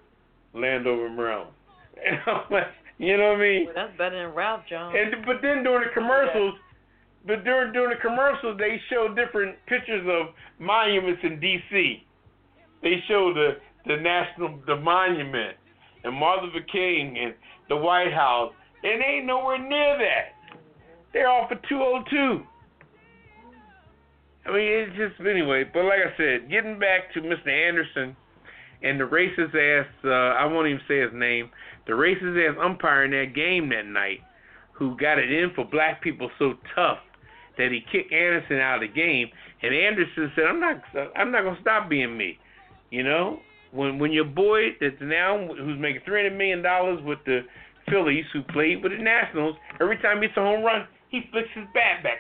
Landover, 0.54 1.10
Maryland. 1.10 1.52
And 2.04 2.18
I'm 2.26 2.42
like, 2.50 2.64
you 2.98 3.16
know 3.16 3.30
what 3.38 3.38
I 3.38 3.42
mean? 3.42 3.66
Well, 3.66 3.76
that's 3.76 3.96
better 3.96 4.26
than 4.26 4.34
Ralph 4.34 4.64
Jones. 4.68 4.96
And 4.98 5.24
but 5.24 5.36
then 5.44 5.62
during 5.64 5.88
the 5.88 5.94
commercials, 5.94 6.56
but 7.28 7.44
during 7.44 7.74
during 7.74 7.92
the 7.92 8.02
commercials 8.02 8.58
they 8.58 8.82
show 8.90 9.14
different 9.14 9.56
pictures 9.68 10.02
of 10.10 10.34
monuments 10.58 11.22
in 11.24 11.40
D.C. 11.40 12.04
They 12.82 13.04
show 13.08 13.34
the 13.36 13.58
the 13.86 13.98
national 14.02 14.60
the 14.66 14.78
monument 14.78 15.58
and 16.04 16.16
Martin 16.16 16.50
Luther 16.50 16.66
King 16.72 17.18
and 17.22 17.36
the 17.70 17.76
White 17.78 18.14
House, 18.14 18.52
and 18.84 19.00
they 19.02 19.06
ain't 19.18 19.26
nowhere 19.28 19.60
near 19.60 19.98
that. 20.00 20.34
They're 21.14 21.30
off 21.30 21.50
for 21.50 21.60
202. 21.68 22.46
I 24.46 24.50
mean, 24.50 24.68
it's 24.68 24.98
just 24.98 25.28
anyway. 25.28 25.66
But 25.72 25.86
like 25.86 26.00
I 26.00 26.18
said, 26.18 26.50
getting 26.50 26.80
back 26.80 27.14
to 27.14 27.22
Mr. 27.22 27.48
Anderson 27.48 28.16
and 28.82 29.00
the 29.00 29.06
racist 29.06 29.54
ass, 29.54 29.88
uh, 30.04 30.10
I 30.10 30.46
won't 30.46 30.68
even 30.68 30.82
say 30.88 31.02
his 31.02 31.14
name, 31.14 31.50
the 31.86 31.94
racist 31.94 32.50
ass 32.50 32.58
umpire 32.62 33.06
in 33.06 33.12
that 33.12 33.36
game 33.36 33.70
that 33.70 33.86
night, 33.86 34.20
who 34.74 34.98
got 34.98 35.20
it 35.20 35.32
in 35.32 35.52
for 35.56 35.66
black 35.66 36.02
people 36.02 36.32
so 36.40 36.54
tough 36.76 36.98
that 37.58 37.72
he 37.72 37.82
kicked 37.92 38.12
Anderson 38.12 38.58
out 38.58 38.82
of 38.82 38.90
the 38.90 38.94
game, 38.94 39.28
and 39.62 39.76
Anderson 39.76 40.32
said, 40.36 40.46
"I'm 40.46 40.60
not, 40.60 40.82
I'm 41.16 41.32
not 41.32 41.44
gonna 41.44 41.62
stop 41.62 41.90
being 41.90 42.18
me." 42.18 42.40
You 42.90 43.04
know, 43.04 43.42
when 43.72 44.00
when 44.00 44.12
your 44.12 44.26
boy 44.26 44.72
that's 44.80 44.96
now 45.02 45.38
who's 45.48 45.80
making 45.80 46.02
three 46.06 46.24
hundred 46.24 46.38
million 46.38 46.64
dollars 46.64 47.00
with 47.04 47.20
the 47.26 47.42
Phillies, 47.90 48.26
who 48.34 48.42
played 48.42 48.82
with 48.82 48.94
the 48.94 48.98
Nationals, 48.98 49.56
every 49.80 49.98
time 49.98 50.22
he 50.22 50.28
hits 50.28 50.38
a 50.38 50.42
home 50.42 50.64
run, 50.64 50.88
he 51.12 51.22
flicks 51.32 51.50
his 51.54 51.66
bat 51.74 52.04
back. 52.04 52.20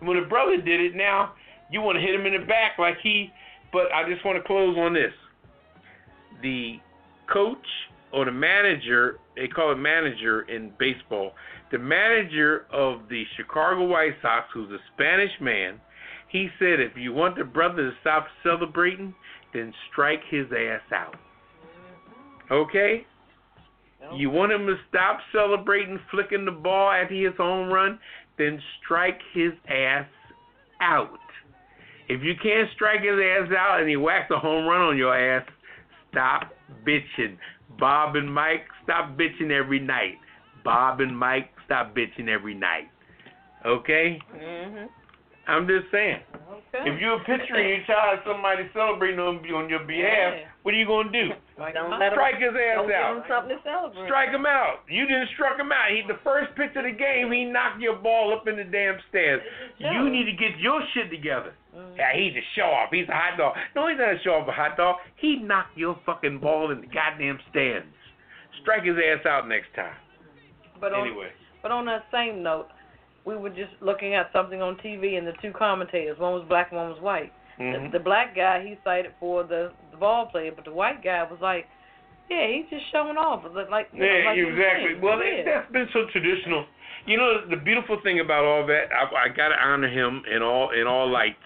When 0.00 0.20
the 0.20 0.26
brother 0.26 0.56
did 0.56 0.80
it, 0.80 0.94
now 0.94 1.34
you 1.70 1.82
want 1.82 1.96
to 1.96 2.00
hit 2.00 2.14
him 2.14 2.24
in 2.24 2.40
the 2.40 2.46
back 2.46 2.78
like 2.78 2.96
he. 3.02 3.30
But 3.72 3.92
I 3.92 4.08
just 4.08 4.24
want 4.24 4.38
to 4.38 4.44
close 4.46 4.76
on 4.78 4.94
this: 4.94 5.12
the 6.40 6.78
coach 7.30 7.66
or 8.12 8.24
the 8.24 8.32
manager, 8.32 9.18
they 9.34 9.48
call 9.48 9.72
it 9.72 9.76
manager 9.76 10.42
in 10.42 10.72
baseball. 10.78 11.32
The 11.72 11.78
manager 11.78 12.66
of 12.72 13.08
the 13.10 13.24
Chicago 13.36 13.84
White 13.84 14.14
Sox, 14.22 14.46
who's 14.54 14.70
a 14.70 14.78
Spanish 14.94 15.32
man, 15.40 15.80
he 16.28 16.48
said 16.58 16.78
if 16.80 16.96
you 16.96 17.12
want 17.12 17.36
the 17.36 17.44
brother 17.44 17.90
to 17.90 17.96
stop 18.00 18.28
celebrating, 18.44 19.12
then 19.52 19.74
strike 19.90 20.20
his 20.30 20.46
ass 20.52 20.80
out. 20.94 21.16
Okay? 22.50 23.04
You 24.14 24.30
want 24.30 24.52
him 24.52 24.66
to 24.66 24.76
stop 24.88 25.18
celebrating, 25.32 25.98
flicking 26.10 26.44
the 26.44 26.52
ball 26.52 26.90
after 26.90 27.14
his 27.14 27.36
home 27.36 27.68
run, 27.72 27.98
then 28.38 28.60
strike 28.82 29.20
his 29.32 29.52
ass 29.68 30.06
out. 30.80 31.18
If 32.08 32.22
you 32.22 32.34
can't 32.40 32.68
strike 32.74 33.00
his 33.00 33.18
ass 33.18 33.52
out 33.56 33.80
and 33.80 33.88
he 33.88 33.96
whacks 33.96 34.30
a 34.30 34.38
home 34.38 34.66
run 34.66 34.80
on 34.80 34.96
your 34.96 35.16
ass, 35.16 35.46
stop 36.10 36.52
bitching. 36.86 37.36
Bob 37.78 38.16
and 38.16 38.32
Mike, 38.32 38.66
stop 38.84 39.16
bitching 39.16 39.50
every 39.50 39.80
night. 39.80 40.18
Bob 40.62 41.00
and 41.00 41.16
Mike, 41.16 41.50
stop 41.64 41.94
bitching 41.94 42.28
every 42.28 42.54
night. 42.54 42.88
Okay? 43.64 44.20
Mhm. 44.34 44.88
I'm 45.48 45.66
just 45.66 45.90
saying. 45.90 46.20
Okay. 46.46 46.86
If 46.86 47.00
you're 47.00 47.18
a 47.18 47.24
pitcher 47.26 47.58
and 47.58 47.68
you 47.68 47.82
child 47.90 48.20
somebody 48.24 48.70
celebrating 48.72 49.18
on, 49.18 49.42
on 49.50 49.68
your 49.68 49.82
behalf, 49.82 50.34
Yeah. 50.38 50.46
what 50.62 50.74
are 50.74 50.78
you 50.78 50.86
going 50.86 51.10
to 51.10 51.24
do? 51.26 51.34
Strike 51.54 51.74
Don't 51.74 51.90
him 51.90 51.98
let 51.98 52.02
out. 52.02 52.06
him- 52.06 52.14
Strike 52.14 52.38
his 52.38 52.54
ass 52.54 52.74
Don't 52.78 52.86
give 52.86 52.94
out. 52.96 53.16
him 53.16 53.22
something 53.26 53.56
to 53.56 53.62
celebrate. 53.66 54.06
Strike 54.06 54.30
him 54.30 54.46
out. 54.46 54.76
You 54.86 55.06
didn't 55.10 55.28
struck 55.34 55.58
him 55.58 55.72
out. 55.72 55.90
He 55.90 56.02
the 56.06 56.18
first 56.22 56.54
pitch 56.54 56.70
of 56.76 56.84
the 56.84 56.92
game, 56.94 57.32
he 57.32 57.44
knocked 57.44 57.80
your 57.82 57.96
ball 57.98 58.32
up 58.32 58.46
in 58.46 58.54
the 58.56 58.64
damn 58.64 58.98
stands. 59.10 59.42
You 59.78 60.08
need 60.08 60.26
to 60.30 60.32
get 60.38 60.54
your 60.58 60.82
shit 60.94 61.10
together. 61.10 61.52
Mhm. 61.74 61.96
Yeah, 61.98 62.12
he's 62.14 62.36
a 62.36 62.42
show 62.54 62.70
off. 62.70 62.90
He's 62.92 63.08
a 63.08 63.14
hot 63.14 63.36
dog. 63.36 63.58
No, 63.74 63.88
he's 63.88 63.98
not 63.98 64.14
a 64.14 64.18
show 64.20 64.34
off 64.38 64.46
a 64.48 64.52
hot 64.52 64.76
dog. 64.76 64.96
He 65.16 65.36
knocked 65.42 65.76
your 65.76 65.96
fucking 66.06 66.38
ball 66.38 66.70
in 66.70 66.80
the 66.80 66.86
goddamn 66.86 67.40
stands. 67.50 67.90
Strike 68.62 68.84
his 68.84 68.96
ass 68.96 69.26
out 69.26 69.48
next 69.48 69.74
time. 69.74 69.96
But 70.80 70.92
on, 70.94 71.06
Anyway. 71.08 71.32
But 71.62 71.72
on 71.72 71.86
that 71.86 72.06
same 72.12 72.42
note, 72.44 72.68
we 73.26 73.36
were 73.36 73.50
just 73.50 73.72
looking 73.80 74.14
at 74.14 74.30
something 74.32 74.62
on 74.62 74.76
TV, 74.76 75.18
and 75.18 75.26
the 75.26 75.32
two 75.42 75.52
commentators, 75.52 76.18
one 76.18 76.32
was 76.32 76.44
black, 76.48 76.68
and 76.70 76.78
one 76.78 76.88
was 76.90 77.00
white. 77.00 77.32
Mhm. 77.58 77.90
The, 77.90 77.98
the 77.98 78.04
black 78.04 78.36
guy 78.36 78.62
he 78.62 78.78
cited 78.84 79.12
for 79.18 79.42
the, 79.42 79.72
the 79.90 79.96
ball 79.96 80.26
player, 80.26 80.52
but 80.54 80.64
the 80.64 80.72
white 80.72 81.02
guy 81.02 81.22
was 81.24 81.40
like, 81.40 81.66
"Yeah, 82.30 82.46
he's 82.46 82.68
just 82.70 82.84
showing 82.92 83.16
off." 83.16 83.42
Like, 83.52 83.68
like 83.70 83.88
you 83.92 84.00
know, 84.00 84.06
Yeah, 84.06 84.30
like 84.30 84.38
exactly. 84.38 84.94
Well, 85.02 85.18
yeah. 85.24 85.42
that, 85.44 85.44
that's 85.44 85.72
been 85.72 85.88
so 85.92 86.06
traditional. 86.12 86.64
You 87.06 87.16
know, 87.16 87.46
the 87.48 87.56
beautiful 87.56 87.98
thing 88.02 88.20
about 88.20 88.44
all 88.44 88.66
that, 88.66 88.86
I, 88.92 89.26
I 89.26 89.28
got 89.28 89.48
to 89.48 89.56
honor 89.62 89.88
him 89.88 90.22
in 90.34 90.42
all 90.42 90.70
in 90.70 90.86
all 90.86 91.10
lights. 91.10 91.42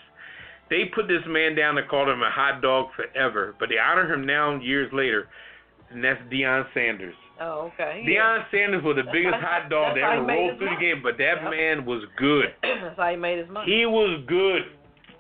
They 0.69 0.85
put 0.95 1.09
this 1.09 1.23
man 1.27 1.55
down 1.57 1.79
and 1.79 1.89
called 1.89 2.09
him 2.09 2.23
a 2.23 2.31
hot 2.31 2.61
dog 2.63 2.89
forever, 2.95 3.55
but 3.59 3.69
they 3.69 3.79
honor 3.79 4.13
him 4.13 4.25
now 4.27 4.57
years 4.61 4.93
later, 4.93 5.29
and 5.91 6.03
that's 6.03 6.21
Deion 6.31 6.65
Sanders. 6.75 7.15
Oh, 7.41 7.73
okay. 7.73 8.05
Deion 8.07 8.45
Sanders 8.51 8.85
was 8.85 8.97
the 8.97 9.11
biggest 9.11 9.35
hot 9.41 9.71
dog 9.71 9.97
that 9.97 10.05
ever 10.05 10.25
rolled 10.25 10.59
through 10.59 10.71
the 10.75 10.81
game, 10.81 11.01
but 11.03 11.17
that 11.19 11.41
Yep. 11.43 11.51
man 11.51 11.87
was 11.87 12.05
good. 12.17 12.53
that's 12.63 12.97
how 12.97 13.09
he 13.11 13.17
made 13.17 13.39
his 13.39 13.49
money. 13.49 13.73
He 13.73 13.87
was 13.87 14.21
good. 14.29 14.63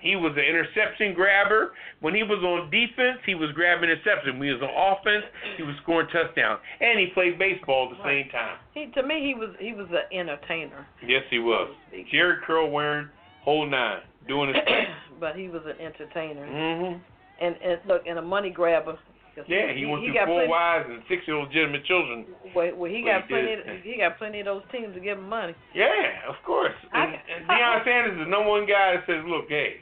He 0.01 0.16
was 0.16 0.32
an 0.32 0.44
interception 0.44 1.12
grabber. 1.14 1.72
When 2.01 2.14
he 2.14 2.22
was 2.22 2.40
on 2.42 2.70
defense, 2.70 3.20
he 3.26 3.34
was 3.34 3.51
grabbing 3.52 3.84
interception. 3.90 4.38
When 4.38 4.48
he 4.48 4.55
was 4.55 4.62
on 4.62 4.72
offense, 4.72 5.24
he 5.56 5.62
was 5.62 5.74
scoring 5.82 6.09
touchdowns. 6.12 6.60
And 6.80 6.98
he 6.98 7.09
played 7.12 7.38
baseball 7.38 7.90
at 7.92 7.98
the 7.98 8.05
same 8.05 8.30
time. 8.30 8.56
He 8.72 8.86
to 8.92 9.02
me 9.02 9.20
he 9.26 9.34
was 9.34 9.51
he 9.59 9.72
was 9.74 9.88
an 9.90 10.09
entertainer, 10.12 10.86
Yes, 11.06 11.22
he 11.30 11.38
was. 11.38 11.70
Jheri 12.12 12.40
curl 12.47 12.70
wearing 12.70 13.09
whole 13.44 13.66
nine, 13.66 14.01
doing 14.26 14.48
his 14.55 14.64
thing. 14.64 14.84
but 15.20 15.36
he 15.36 15.48
was 15.48 15.62
an 15.66 15.76
entertainer. 15.84 16.47
hmm 16.47 16.97
And 17.44 17.56
and 17.62 17.80
look, 17.86 18.02
and 18.06 18.18
a 18.18 18.22
money 18.22 18.51
grabber. 18.51 18.98
'Cause 19.43 19.49
Yeah, 19.51 19.73
he, 19.73 19.87
went 19.87 20.03
he 20.03 20.09
through 20.09 20.15
got 20.21 20.27
four 20.27 20.37
plenty, 20.45 20.51
wives 20.51 20.87
and 20.91 21.03
six 21.09 21.27
illegitimate 21.29 21.85
children. 21.85 22.27
Well, 22.55 22.75
well, 22.77 22.91
he 22.91 23.03
got 23.03 23.23
he 23.25 23.29
plenty. 23.29 23.57
did. 23.57 23.83
He 23.83 23.97
got 23.99 24.19
plenty 24.19 24.41
of 24.41 24.47
those 24.47 24.62
teams 24.73 24.95
to 24.95 25.01
give 25.01 25.19
him 25.19 25.29
money. 25.29 25.55
Yeah, 25.75 26.29
of 26.29 26.37
course. 26.45 26.75
I- 26.93 27.05
And, 27.05 27.15
and 27.15 27.41
Deion 27.49 27.85
Sanders 27.85 28.12
is 28.15 28.19
the 28.25 28.31
number 28.31 28.49
one 28.51 28.67
guy 28.67 28.97
that 28.97 29.07
says, 29.07 29.25
look, 29.27 29.49
hey, 29.49 29.81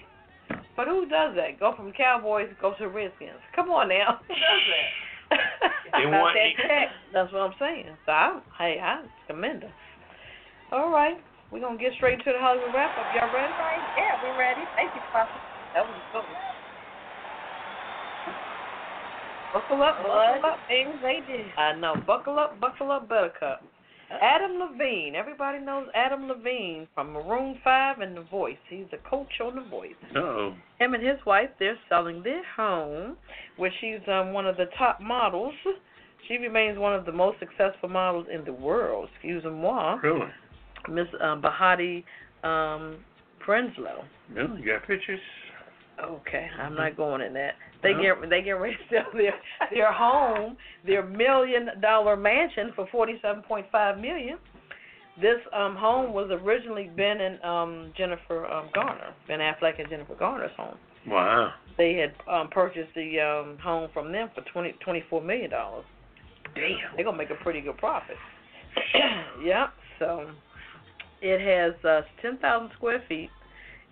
But 0.77 0.87
who 0.87 1.07
does 1.07 1.35
that? 1.37 1.59
Go 1.59 1.75
from 1.75 1.93
Cowboys, 1.93 2.49
go 2.61 2.75
to 2.79 2.87
Redskins. 2.89 3.41
Come 3.55 3.71
on 3.71 3.89
now. 3.89 4.21
Who 4.29 4.35
does 4.35 4.65
that? 4.71 4.89
They 5.93 6.07
want- 6.07 6.37
that 6.37 6.55
check. 6.57 6.89
That's 7.13 7.33
what 7.33 7.43
I'm 7.43 7.55
saying. 7.59 7.97
So 8.07 8.13
I, 8.13 8.41
hey, 8.59 8.79
I 8.81 9.03
commend 9.27 9.63
her. 9.65 9.73
All 10.71 10.91
right, 10.93 11.17
we're 11.51 11.61
gonna 11.61 11.79
get 11.81 11.93
straight 11.97 12.19
to 12.25 12.33
the 12.33 12.39
Hollywood 12.39 12.73
wrap 12.75 12.93
up. 12.97 13.09
Y'all 13.17 13.33
ready? 13.33 13.49
Yeah, 13.97 14.21
we're 14.23 14.39
ready. 14.39 14.61
Thank 14.77 14.93
you, 14.95 15.01
Poppa. 15.13 15.33
That 15.75 15.85
was 15.89 15.97
good. 16.13 16.25
Buckle 19.53 19.83
up, 19.83 19.97
buckle 19.99 20.11
What 20.15 20.45
up. 20.45 20.59
things 20.69 20.95
they 21.03 21.21
did. 21.27 21.47
I 21.57 21.75
know. 21.75 21.95
Buckle 22.07 22.39
up, 22.39 22.61
buckle 22.61 22.91
up, 22.91 23.09
Buttercup. 23.09 23.63
Adam 24.23 24.59
Levine. 24.59 25.15
Everybody 25.15 25.59
knows 25.59 25.87
Adam 25.95 26.29
Levine 26.29 26.87
from 26.95 27.13
Maroon 27.13 27.59
5 27.63 27.99
and 28.01 28.17
The 28.17 28.23
Voice. 28.23 28.57
He's 28.71 28.87
a 28.93 29.09
coach 29.09 29.29
on 29.45 29.55
The 29.57 29.63
Voice. 29.69 29.93
uh-oh. 30.17 30.55
Him 30.79 30.95
and 30.95 31.07
his 31.07 31.19
wife, 31.27 31.51
they're 31.59 31.77
selling 31.89 32.23
their 32.23 32.43
home, 32.57 33.17
where 33.57 33.71
she's 33.81 34.01
um, 34.11 34.33
one 34.33 34.47
of 34.47 34.57
the 34.57 34.67
top 34.79 35.01
models. 35.01 35.53
She 36.27 36.37
remains 36.37 36.79
one 36.79 36.95
of 36.95 37.05
the 37.05 37.13
most 37.13 37.39
successful 37.39 37.89
models 37.89 38.27
in 38.33 38.45
the 38.45 38.53
world, 38.53 39.09
excuse-moi, 39.15 39.99
Really? 40.03 40.27
Miss 40.91 41.07
um, 41.23 41.43
Behati 41.43 42.03
um, 42.45 42.97
Prinsloo. 43.47 44.05
Really? 44.33 44.61
You 44.63 44.67
got 44.73 44.87
pictures? 44.87 45.21
Okay, 46.03 46.47
I'm 46.61 46.75
not 46.75 46.97
going 46.97 47.21
in 47.23 47.35
that. 47.35 47.55
They 47.83 47.93
get 47.95 48.29
they 48.29 48.43
get 48.43 48.53
ready 48.53 48.75
to 48.75 48.97
sell 48.97 49.13
their 49.13 49.35
their 49.73 49.93
home, 49.93 50.57
their 50.87 51.05
million 51.05 51.69
dollar 51.81 52.17
mansion 52.17 52.73
for 52.75 52.89
forty 52.91 53.19
seven 53.23 53.43
point 53.43 53.67
five 53.71 53.99
million. 53.99 54.39
This 55.21 55.39
um 55.55 55.77
home 55.77 56.13
was 56.13 56.29
originally 56.31 56.91
Ben 56.97 57.21
and 57.21 57.43
um 57.43 57.93
Jennifer 57.97 58.47
um 58.47 58.69
Garner, 58.75 59.15
Ben 59.27 59.39
Affleck 59.39 59.79
and 59.81 59.89
Jennifer 59.89 60.15
Garner's 60.17 60.51
home. 60.57 60.77
Wow. 61.07 61.53
They 61.77 61.95
had 61.95 62.15
um 62.33 62.49
purchased 62.51 62.95
the 62.95 63.21
um 63.21 63.59
home 63.59 63.91
from 63.93 64.13
them 64.13 64.31
for 64.35 64.43
twenty 64.53 64.73
twenty 64.85 65.05
four 65.09 65.23
million 65.23 65.51
dollars. 65.51 65.85
Damn. 66.55 66.97
They're 66.97 67.05
gonna 67.05 67.17
make 67.17 67.31
a 67.31 67.43
pretty 67.43 67.61
good 67.61 67.77
profit. 67.79 68.17
yep. 69.45 69.73
So 69.99 70.31
it 71.21 71.41
has 71.41 71.85
uh, 71.85 72.03
ten 72.23 72.39
thousand 72.39 72.71
square 72.77 73.03
feet. 73.09 73.31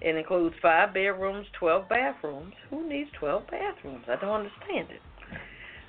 It 0.01 0.15
includes 0.15 0.55
five 0.61 0.93
bedrooms, 0.93 1.47
twelve 1.59 1.89
bathrooms. 1.89 2.55
Who 2.71 2.89
needs 2.89 3.11
twelve 3.19 3.45
bathrooms? 3.51 4.05
I 4.09 4.17
don't 4.17 4.47
understand 4.47 4.89
it. 4.91 5.01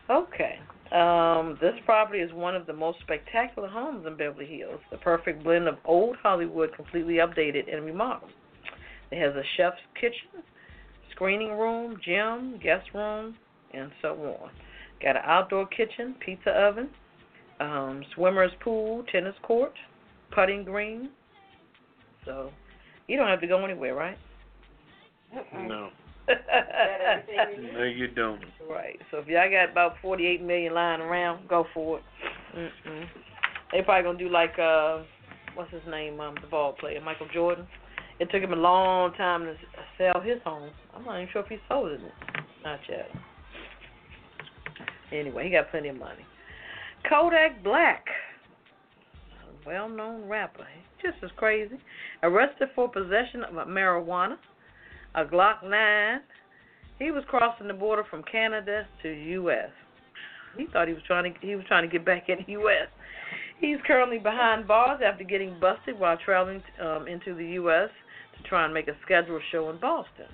Okay. 0.09 0.59
Um, 0.91 1.57
this 1.59 1.73
property 1.85 2.19
is 2.19 2.31
one 2.31 2.55
of 2.55 2.65
the 2.65 2.73
most 2.73 2.99
spectacular 3.01 3.67
homes 3.67 4.05
in 4.07 4.15
Beverly 4.15 4.45
Hills. 4.45 4.79
The 4.89 4.97
perfect 4.97 5.43
blend 5.43 5.67
of 5.67 5.75
old 5.83 6.15
Hollywood, 6.23 6.73
completely 6.73 7.15
updated 7.15 7.73
and 7.73 7.85
remodeled. 7.85 8.31
It 9.11 9.21
has 9.21 9.35
a 9.35 9.43
chef's 9.57 9.81
kitchen, 9.99 10.43
screening 11.11 11.51
room, 11.51 11.97
gym, 12.03 12.57
guest 12.63 12.87
room, 12.93 13.35
and 13.73 13.91
so 14.01 14.13
on. 14.41 14.49
Got 15.01 15.17
an 15.17 15.23
outdoor 15.25 15.67
kitchen, 15.67 16.15
pizza 16.25 16.51
oven, 16.51 16.89
um, 17.59 18.03
swimmer's 18.15 18.51
pool, 18.61 19.03
tennis 19.11 19.35
court, 19.43 19.73
putting 20.31 20.63
green. 20.63 21.09
So 22.23 22.51
you 23.07 23.17
don't 23.17 23.27
have 23.27 23.41
to 23.41 23.47
go 23.47 23.63
anywhere, 23.63 23.95
right? 23.95 24.17
No. 25.53 25.89
everything 26.27 27.73
No, 27.73 27.83
you 27.83 28.07
don't. 28.07 28.43
right. 28.69 28.99
So 29.11 29.17
if 29.17 29.27
y'all 29.27 29.49
got 29.49 29.71
about 29.71 29.95
forty-eight 30.01 30.41
million 30.41 30.73
lying 30.73 31.01
around, 31.01 31.47
go 31.47 31.65
for 31.73 31.99
it. 31.99 32.03
Mm-mm. 32.55 33.05
They 33.71 33.81
probably 33.81 34.03
gonna 34.03 34.17
do 34.17 34.29
like 34.29 34.57
uh, 34.59 35.03
what's 35.55 35.71
his 35.71 35.81
name? 35.89 36.19
Um, 36.19 36.35
the 36.41 36.47
ball 36.47 36.73
player, 36.73 37.01
Michael 37.01 37.27
Jordan. 37.33 37.67
It 38.19 38.29
took 38.31 38.41
him 38.41 38.51
a 38.53 38.55
long 38.57 39.13
time 39.13 39.43
to 39.43 39.55
sell 39.97 40.21
his 40.21 40.41
home. 40.43 40.71
I'm 40.95 41.05
not 41.05 41.17
even 41.17 41.29
sure 41.31 41.43
if 41.43 41.47
he 41.49 41.57
sold 41.69 41.91
it. 41.91 42.01
Not 42.63 42.79
yet. 42.89 43.09
Anyway, 45.11 45.45
he 45.45 45.51
got 45.51 45.69
plenty 45.69 45.89
of 45.89 45.97
money. 45.97 46.25
Kodak 47.07 47.63
Black, 47.63 48.05
a 49.43 49.67
well-known 49.69 50.27
rapper, 50.27 50.63
He's 50.63 50.86
just 51.01 51.17
as 51.23 51.29
crazy, 51.35 51.77
arrested 52.23 52.69
for 52.75 52.89
possession 52.89 53.43
of 53.43 53.67
marijuana, 53.67 54.37
a 55.15 55.25
Glock 55.25 55.63
9. 55.63 56.19
He 56.99 57.11
was 57.11 57.23
crossing 57.27 57.67
the 57.67 57.73
border 57.73 58.03
from 58.09 58.23
Canada 58.23 58.87
to 59.03 59.09
U.S. 59.09 59.69
He 60.57 60.65
thought 60.73 60.87
he 60.87 60.93
was 60.93 61.03
trying 61.05 61.31
to 61.31 61.39
he 61.39 61.55
was 61.55 61.65
trying 61.67 61.87
to 61.87 61.91
get 61.91 62.05
back 62.05 62.29
in 62.29 62.37
the 62.45 62.53
U.S. 62.53 62.87
He's 63.59 63.77
currently 63.85 64.17
behind 64.17 64.67
bars 64.67 65.01
after 65.03 65.23
getting 65.23 65.59
busted 65.59 65.99
while 65.99 66.17
traveling 66.23 66.61
um, 66.81 67.07
into 67.07 67.35
the 67.35 67.45
U.S. 67.53 67.89
to 68.37 68.49
try 68.49 68.65
and 68.65 68.73
make 68.73 68.87
a 68.87 68.95
scheduled 69.05 69.41
show 69.51 69.69
in 69.69 69.79
Boston. 69.79 70.25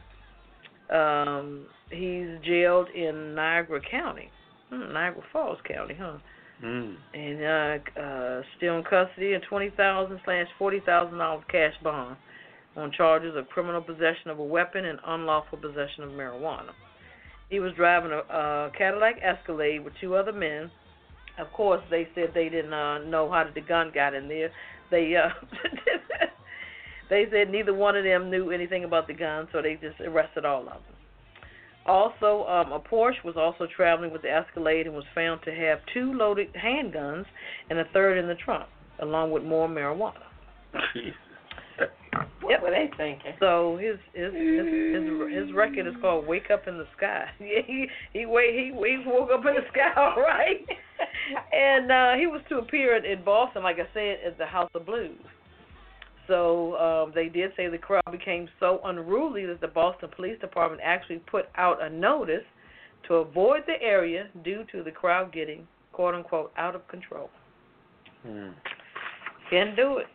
Um, 0.90 1.65
he's 1.90 2.27
jailed 2.45 2.88
in 2.95 3.35
Niagara 3.35 3.81
County, 3.90 4.30
hmm, 4.69 4.94
Niagara 4.94 5.23
Falls 5.31 5.57
County, 5.68 5.95
huh? 5.99 6.18
Mm. 6.64 6.95
and 7.14 7.44
uh, 7.44 7.99
uh, 7.99 8.41
still 8.56 8.77
in 8.77 8.84
custody 8.84 9.34
and 9.34 9.44
twenty 9.49 9.69
thousand 9.76 10.22
slash 10.23 10.48
forty 10.57 10.80
thousand 10.85 11.18
dollars 11.18 11.44
cash 11.52 11.73
bond 11.84 12.15
on 12.77 12.90
charges 12.94 13.35
of 13.35 13.49
criminal 13.49 13.81
possession 13.81 14.30
of 14.30 14.40
a 14.40 14.44
weapon 14.44 14.85
and 14.85 14.98
unlawful 15.06 15.57
possession 15.57 16.03
of 16.03 16.11
marijuana. 16.11 16.72
He 17.49 17.60
was 17.60 17.73
driving 17.76 18.11
a, 18.11 18.19
a 18.34 18.72
Cadillac 18.77 19.15
Escalade 19.22 19.84
with 19.84 19.94
two 19.99 20.15
other 20.15 20.31
men. 20.31 20.72
Of 21.38 21.52
course, 21.52 21.81
they 21.91 22.07
said 22.15 22.30
they 22.34 22.48
didn't 22.48 22.73
uh, 22.73 22.99
know 22.99 23.30
how 23.30 23.44
the 23.53 23.60
gun 23.60 23.91
got 23.94 24.14
in 24.14 24.30
there. 24.30 24.49
They 24.90 25.14
uh, 25.18 25.30
they 27.10 27.26
said 27.30 27.49
neither 27.49 27.73
one 27.73 27.98
of 27.98 28.06
them 28.06 28.30
knew 28.31 28.52
anything 28.52 28.85
about 28.85 29.07
the 29.07 29.14
gun, 29.14 29.49
so 29.52 29.61
they 29.61 29.76
just 29.76 29.99
arrested 29.99 30.45
all 30.45 30.61
of 30.61 30.68
them. 30.68 31.02
Also, 31.85 32.45
um, 32.47 32.72
a 32.72 32.80
Porsche 32.80 33.23
was 33.26 33.35
also 33.38 33.68
traveling 33.76 34.11
with 34.11 34.22
the 34.22 34.31
Escalade 34.31 34.85
and 34.88 34.95
was 34.95 35.03
found 35.14 35.41
to 35.43 35.51
have 35.53 35.80
two 35.93 36.14
loaded 36.14 36.47
handguns 36.53 37.26
and 37.69 37.80
a 37.80 37.84
third 37.93 38.18
in 38.18 38.27
the 38.27 38.35
trunk, 38.35 38.68
along 39.01 39.31
with 39.31 39.43
more 39.43 39.68
marijuana. 39.68 40.14
What 42.41 42.51
Yep. 42.51 42.61
were 42.61 42.72
they 42.72 42.89
thinking? 42.97 43.34
So 43.39 43.77
his 43.77 43.97
his 44.14 44.31
his 44.34 44.65
his, 44.65 45.47
his 45.47 45.53
record 45.55 45.88
is 45.88 45.93
called 46.01 46.27
"Wake 46.27 46.51
Up 46.51 46.68
in 46.68 46.77
the 46.77 46.85
Sky." 46.95 47.26
Yeah, 47.39 47.61
he 47.65 47.88
he 48.14 48.26
wait 48.26 48.53
he 48.53 48.65
he 48.68 49.03
woke 49.05 49.30
up 49.31 49.45
in 49.45 49.55
the 49.55 49.65
sky, 49.72 49.91
all 49.97 50.22
right. 50.22 50.65
and 51.51 51.91
uh, 51.91 52.14
he 52.19 52.27
was 52.27 52.41
to 52.49 52.57
appear 52.57 52.95
in, 52.97 53.05
in 53.05 53.23
Boston, 53.23 53.64
like 53.64 53.77
I 53.77 53.88
said, 53.93 54.18
at 54.26 54.38
the 54.38 54.45
House 54.45 54.69
of 54.76 54.85
Blues. 54.85 55.18
So 56.27 56.75
um, 56.77 57.11
they 57.13 57.27
did 57.27 57.51
say 57.57 57.67
the 57.67 57.77
crowd 57.77 58.03
became 58.11 58.47
so 58.59 58.79
unruly 58.85 59.45
that 59.45 59.59
the 59.61 59.67
Boston 59.67 60.09
Police 60.15 60.39
Department 60.39 60.81
actually 60.83 61.17
put 61.29 61.45
out 61.55 61.83
a 61.83 61.89
notice 61.89 62.43
to 63.07 63.15
avoid 63.15 63.61
the 63.67 63.81
area 63.81 64.29
due 64.43 64.63
to 64.71 64.83
the 64.83 64.91
crowd 64.91 65.33
getting 65.33 65.67
"quote 65.91 66.15
unquote" 66.15 66.51
out 66.57 66.75
of 66.75 66.87
control. 66.87 67.29
Mm. 68.25 68.53
Can't 69.49 69.75
do 69.75 69.97
it. 69.97 70.07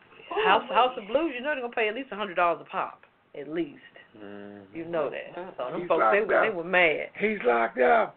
House 0.47 0.69
House 0.71 0.97
of 0.97 1.07
Blues, 1.09 1.33
you 1.37 1.43
know 1.43 1.51
they're 1.53 1.61
gonna 1.61 1.75
pay 1.75 1.89
at 1.89 1.95
least 1.95 2.09
a 2.13 2.17
hundred 2.17 2.35
dollars 2.37 2.65
a 2.67 2.71
pop, 2.71 3.03
at 3.39 3.49
least. 3.49 3.81
Mm. 4.17 4.63
You 4.75 4.85
know 4.87 5.11
that. 5.11 5.55
So 5.57 5.71
them 5.71 5.81
He's 5.81 5.89
folks 5.89 6.05
they 6.13 6.21
were 6.21 6.43
they 6.43 6.55
were 6.55 6.65
mad. 6.65 7.09
He's 7.19 7.39
locked 7.45 7.79
up. 7.81 8.17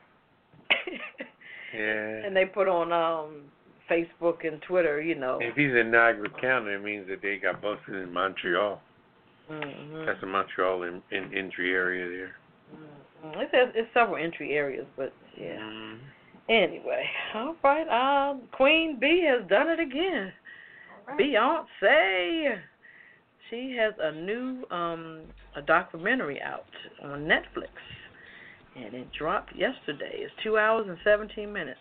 Yeah. 1.73 2.26
and 2.26 2.35
they 2.35 2.43
put 2.43 2.68
on 2.68 2.91
um 2.91 3.43
Facebook 3.91 4.47
and 4.47 4.61
Twitter, 4.61 5.01
you 5.01 5.15
know. 5.15 5.39
If 5.41 5.55
he's 5.55 5.73
in 5.73 5.91
Niagara 5.91 6.30
County, 6.39 6.72
it 6.72 6.84
means 6.84 7.07
that 7.09 7.22
they 7.22 7.38
got 7.38 7.61
busted 7.61 7.95
in 7.95 8.13
Montreal. 8.13 8.81
hmm 9.49 10.05
That's 10.05 10.22
the 10.22 10.27
Montreal 10.27 10.84
in, 10.84 11.01
in 11.11 11.34
entry 11.35 11.73
area 11.73 12.07
there. 12.07 12.35
It 13.41 13.49
says 13.51 13.73
it's 13.76 13.89
several 13.93 14.18
entry 14.23 14.53
areas, 14.53 14.85
but 14.97 15.13
yeah. 15.38 15.59
Mm. 15.59 15.99
Anyway, 16.49 17.03
all 17.35 17.55
right. 17.63 18.30
Um, 18.31 18.41
Queen 18.51 18.97
B 18.99 19.26
has 19.30 19.47
done 19.47 19.69
it 19.69 19.80
again. 19.80 20.31
Beyonce. 21.19 22.57
She 23.49 23.76
has 23.77 23.93
a 24.01 24.11
new 24.13 24.63
um 24.72 25.22
a 25.55 25.61
documentary 25.61 26.41
out 26.41 26.65
on 27.03 27.22
Netflix, 27.26 27.69
and 28.76 28.93
it 28.93 29.07
dropped 29.18 29.55
yesterday. 29.55 30.13
It's 30.13 30.34
two 30.43 30.57
hours 30.57 30.88
and 30.88 30.97
seventeen 31.03 31.51
minutes. 31.53 31.80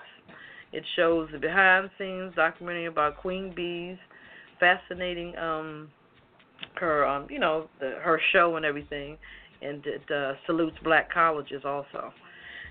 It 0.73 0.85
shows 0.97 1.29
the 1.33 1.39
behind-the-scenes 1.39 2.35
documentary 2.37 2.87
about 2.87 3.17
Queen 3.17 3.53
Bee's 3.55 3.99
fascinating 4.59 5.37
um 5.39 5.89
her 6.75 7.07
um 7.07 7.27
you 7.31 7.39
know 7.39 7.69
the 7.81 7.95
her 8.03 8.21
show 8.33 8.57
and 8.57 8.65
everything, 8.65 9.17
and 9.63 9.85
it 9.87 10.11
uh, 10.11 10.35
salutes 10.47 10.77
black 10.85 11.13
colleges 11.13 11.63
also. 11.65 12.13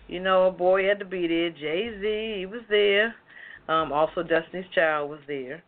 You 0.08 0.20
know, 0.20 0.48
a 0.48 0.52
boy 0.52 0.88
had 0.88 0.98
to 1.00 1.06
be 1.06 1.28
there. 1.28 1.52
Jay 1.52 1.92
Z, 2.02 2.40
he 2.40 2.46
was 2.48 2.62
there. 2.70 3.14
Um, 3.68 3.92
also, 3.92 4.24
Destiny's 4.24 4.66
Child 4.74 5.12
was 5.12 5.20
there. 5.28 5.62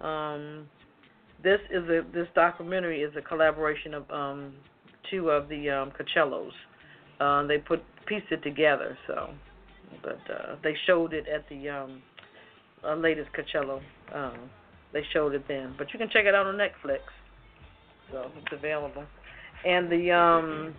Um, 0.00 0.68
this 1.42 1.58
is 1.70 1.82
a 1.88 2.02
this 2.12 2.28
documentary 2.34 3.02
is 3.02 3.12
a 3.16 3.22
collaboration 3.22 3.94
of 3.94 4.10
um, 4.10 4.54
two 5.10 5.30
of 5.30 5.48
the 5.48 5.68
um, 5.70 5.92
Coachellas. 5.92 6.50
Uh, 7.20 7.46
they 7.46 7.58
put 7.58 7.82
pieced 8.06 8.30
it 8.30 8.42
together. 8.42 8.96
So, 9.08 9.30
but 10.02 10.20
uh, 10.32 10.56
they 10.62 10.74
showed 10.86 11.12
it 11.12 11.26
at 11.28 11.48
the 11.48 11.68
um, 11.68 12.02
uh, 12.84 12.94
latest 12.94 13.30
Coachella. 13.32 13.80
Um, 14.14 14.50
they 14.92 15.02
showed 15.12 15.34
it 15.34 15.44
then, 15.48 15.74
but 15.76 15.92
you 15.92 15.98
can 15.98 16.08
check 16.08 16.24
it 16.24 16.34
out 16.34 16.46
on 16.46 16.54
Netflix. 16.54 17.00
So 18.10 18.30
it's 18.36 18.52
available. 18.52 19.04
And 19.64 19.90
the 19.90 20.12
um, 20.12 20.74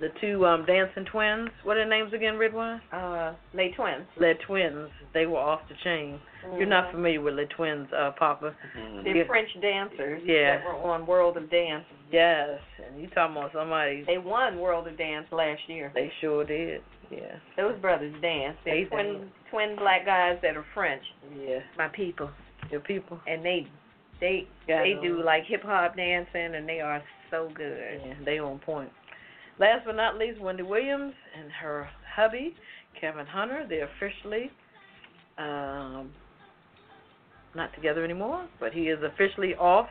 the 0.00 0.08
two 0.20 0.44
um, 0.46 0.64
dancing 0.66 1.04
twins. 1.04 1.50
What 1.64 1.76
are 1.76 1.80
their 1.80 1.88
names 1.88 2.12
again, 2.12 2.36
Redwine? 2.38 2.80
Uh, 2.92 3.34
they 3.54 3.68
twins. 3.70 4.04
Les 4.20 4.34
Twins. 4.46 4.88
They 5.14 5.26
were 5.26 5.38
off 5.38 5.60
the 5.68 5.74
chain. 5.84 6.20
You're 6.56 6.66
not 6.66 6.88
Mhm. 6.88 6.90
familiar 6.92 7.20
with 7.20 7.34
Les 7.34 7.46
Twins, 7.46 7.88
uh, 7.92 8.12
Poppa? 8.12 8.54
Mm. 8.76 9.04
They're 9.04 9.24
French 9.26 9.50
dancers 9.60 10.22
Yeah. 10.24 10.58
that 10.58 10.64
were 10.64 10.90
on 10.92 11.04
World 11.06 11.36
of 11.36 11.50
Dance. 11.50 11.84
Yes. 12.10 12.60
And 12.86 13.00
you 13.00 13.08
talking 13.08 13.36
about 13.36 13.52
somebody? 13.52 14.02
They 14.02 14.18
won 14.18 14.58
World 14.58 14.86
of 14.86 14.96
Dance 14.96 15.26
last 15.32 15.68
year. 15.68 15.90
They 15.94 16.10
sure 16.20 16.44
did. 16.44 16.82
Yeah. 17.10 17.36
Those 17.56 17.76
brothers 17.78 18.14
dance. 18.20 18.56
They 18.64 18.84
They're 18.84 18.90
twin 18.90 19.12
dance. 19.14 19.32
twin 19.50 19.76
black 19.76 20.04
guys 20.06 20.38
that 20.42 20.56
are 20.56 20.64
French. 20.74 21.02
Yeah. 21.38 21.60
My 21.76 21.88
people. 21.88 22.30
Your 22.70 22.80
people. 22.80 23.20
And 23.26 23.44
they 23.44 23.66
they 24.20 24.46
Got 24.66 24.82
they 24.82 24.94
them. 24.94 25.02
do 25.02 25.22
like 25.22 25.44
hip 25.44 25.62
hop 25.62 25.96
dancing 25.96 26.54
and 26.54 26.68
they 26.68 26.80
are 26.80 27.02
so 27.30 27.48
good. 27.54 28.00
Yeah, 28.04 28.14
they 28.24 28.38
on 28.38 28.58
point. 28.58 28.90
Last 29.58 29.84
but 29.86 29.96
not 29.96 30.16
least, 30.16 30.40
Wendy 30.40 30.62
Williams 30.62 31.14
and 31.38 31.50
her 31.50 31.88
hubby, 32.14 32.54
Kevin 33.00 33.26
Hunter, 33.26 33.66
they're 33.68 33.88
officially 33.96 34.50
um, 35.36 36.10
not 37.54 37.74
together 37.74 38.04
anymore, 38.04 38.48
but 38.60 38.72
he 38.72 38.82
is 38.82 38.98
officially 39.02 39.54
off 39.54 39.88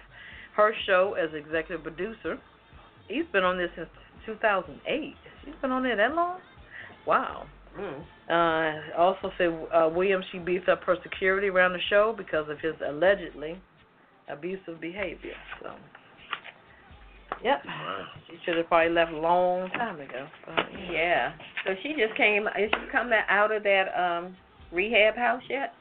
her 0.55 0.73
show 0.85 1.15
as 1.21 1.29
executive 1.33 1.83
producer. 1.83 2.37
he's 3.07 3.25
been 3.31 3.43
on 3.43 3.57
this 3.57 3.69
since 3.75 3.89
2008. 4.25 5.13
She's 5.45 5.53
been 5.61 5.71
on 5.71 5.83
there 5.83 5.95
that 5.95 6.15
long. 6.15 6.39
Wow. 7.05 7.45
Mm. 7.79 8.03
Uh, 8.29 8.97
also 8.97 9.31
said 9.37 9.49
uh, 9.73 9.89
Williams 9.93 10.25
she 10.31 10.39
beefed 10.39 10.67
up 10.67 10.83
her 10.83 10.97
security 11.03 11.47
around 11.47 11.73
the 11.73 11.79
show 11.89 12.13
because 12.17 12.49
of 12.49 12.59
his 12.59 12.73
allegedly 12.85 13.61
abusive 14.29 14.81
behavior. 14.81 15.35
So, 15.61 15.71
yep, 17.43 17.61
Wow. 17.65 18.05
she 18.27 18.37
should 18.45 18.57
have 18.57 18.67
probably 18.67 18.93
left 18.93 19.11
a 19.11 19.17
long 19.17 19.69
time 19.71 19.99
ago. 19.99 20.27
But, 20.45 20.65
Yeah. 20.91 21.33
So 21.65 21.75
she 21.83 21.93
just 21.93 22.15
came. 22.15 22.47
Is 22.47 22.71
she 22.71 22.91
coming 22.91 23.19
out 23.29 23.51
of 23.51 23.63
that 23.63 23.87
um 23.97 24.35
rehab 24.71 25.15
house 25.15 25.43
yet? 25.49 25.73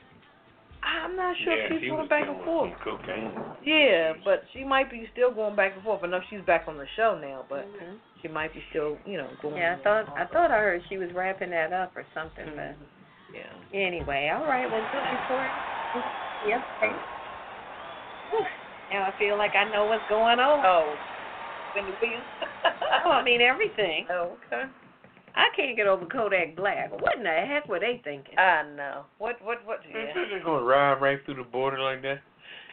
I'm 0.82 1.16
not 1.16 1.34
sure 1.42 1.56
yeah, 1.56 1.64
if 1.66 1.72
she's 1.72 1.82
he 1.82 1.88
going 1.90 2.06
back 2.08 2.26
and 2.28 2.36
doing 2.36 2.44
forth. 2.44 2.72
Cocaine. 2.84 3.32
Yeah, 3.64 4.12
but 4.24 4.44
she 4.52 4.62
might 4.62 4.90
be 4.90 5.08
still 5.12 5.34
going 5.34 5.56
back 5.56 5.74
and 5.74 5.82
forth. 5.82 6.00
I 6.04 6.06
know 6.06 6.20
she's 6.30 6.42
back 6.46 6.68
on 6.68 6.76
the 6.78 6.86
show 6.94 7.18
now, 7.18 7.44
but 7.48 7.66
Mhm. 7.66 7.98
she 8.22 8.28
might 8.28 8.54
be 8.54 8.62
still, 8.70 8.96
you 9.04 9.16
know, 9.18 9.26
going. 9.42 9.56
Yeah, 9.56 9.74
I 9.78 9.82
thought 9.82 10.06
I 10.16 10.24
thought 10.26 10.50
I 10.52 10.58
heard 10.58 10.82
she 10.88 10.98
was 10.98 11.10
wrapping 11.12 11.50
that 11.50 11.72
up 11.72 11.96
or 11.96 12.04
something, 12.14 12.46
but 12.54 12.76
Yeah. 13.34 13.50
anyway, 13.74 14.28
all 14.30 14.46
right, 14.46 14.70
well 14.70 14.86
good 14.92 15.06
report. 15.10 15.50
Yep. 16.46 16.62
Okay. 16.82 16.92
Whew. 18.30 18.46
Now 18.92 19.02
I 19.04 19.10
feel 19.18 19.36
like 19.36 19.56
I 19.56 19.64
know 19.64 19.86
what's 19.86 20.06
going 20.08 20.38
on. 20.38 20.64
Oh, 20.64 20.94
Wendy 21.76 21.92
Williams. 22.00 22.24
Oh, 23.04 23.10
I 23.10 23.22
mean 23.22 23.40
everything. 23.42 24.06
Oh, 24.10 24.36
okay. 24.48 24.64
I 25.36 25.52
can't 25.54 25.76
get 25.76 25.86
over 25.86 26.06
Kodak 26.06 26.56
Black. 26.56 26.90
What 26.90 27.18
in 27.18 27.22
the 27.24 27.28
heck 27.30 27.68
were 27.68 27.78
they 27.78 28.00
thinking? 28.02 28.38
I 28.38 28.62
know. 28.74 29.04
What? 29.18 29.36
What? 29.44 29.60
What? 29.66 29.80
You 29.84 29.92
Yeah. 29.92 30.04
think 30.06 30.14
they're 30.14 30.30
just 30.40 30.44
gonna 30.46 30.64
ride 30.64 31.00
right 31.02 31.20
through 31.26 31.34
the 31.36 31.44
border 31.44 31.78
like 31.78 32.00
that? 32.02 32.20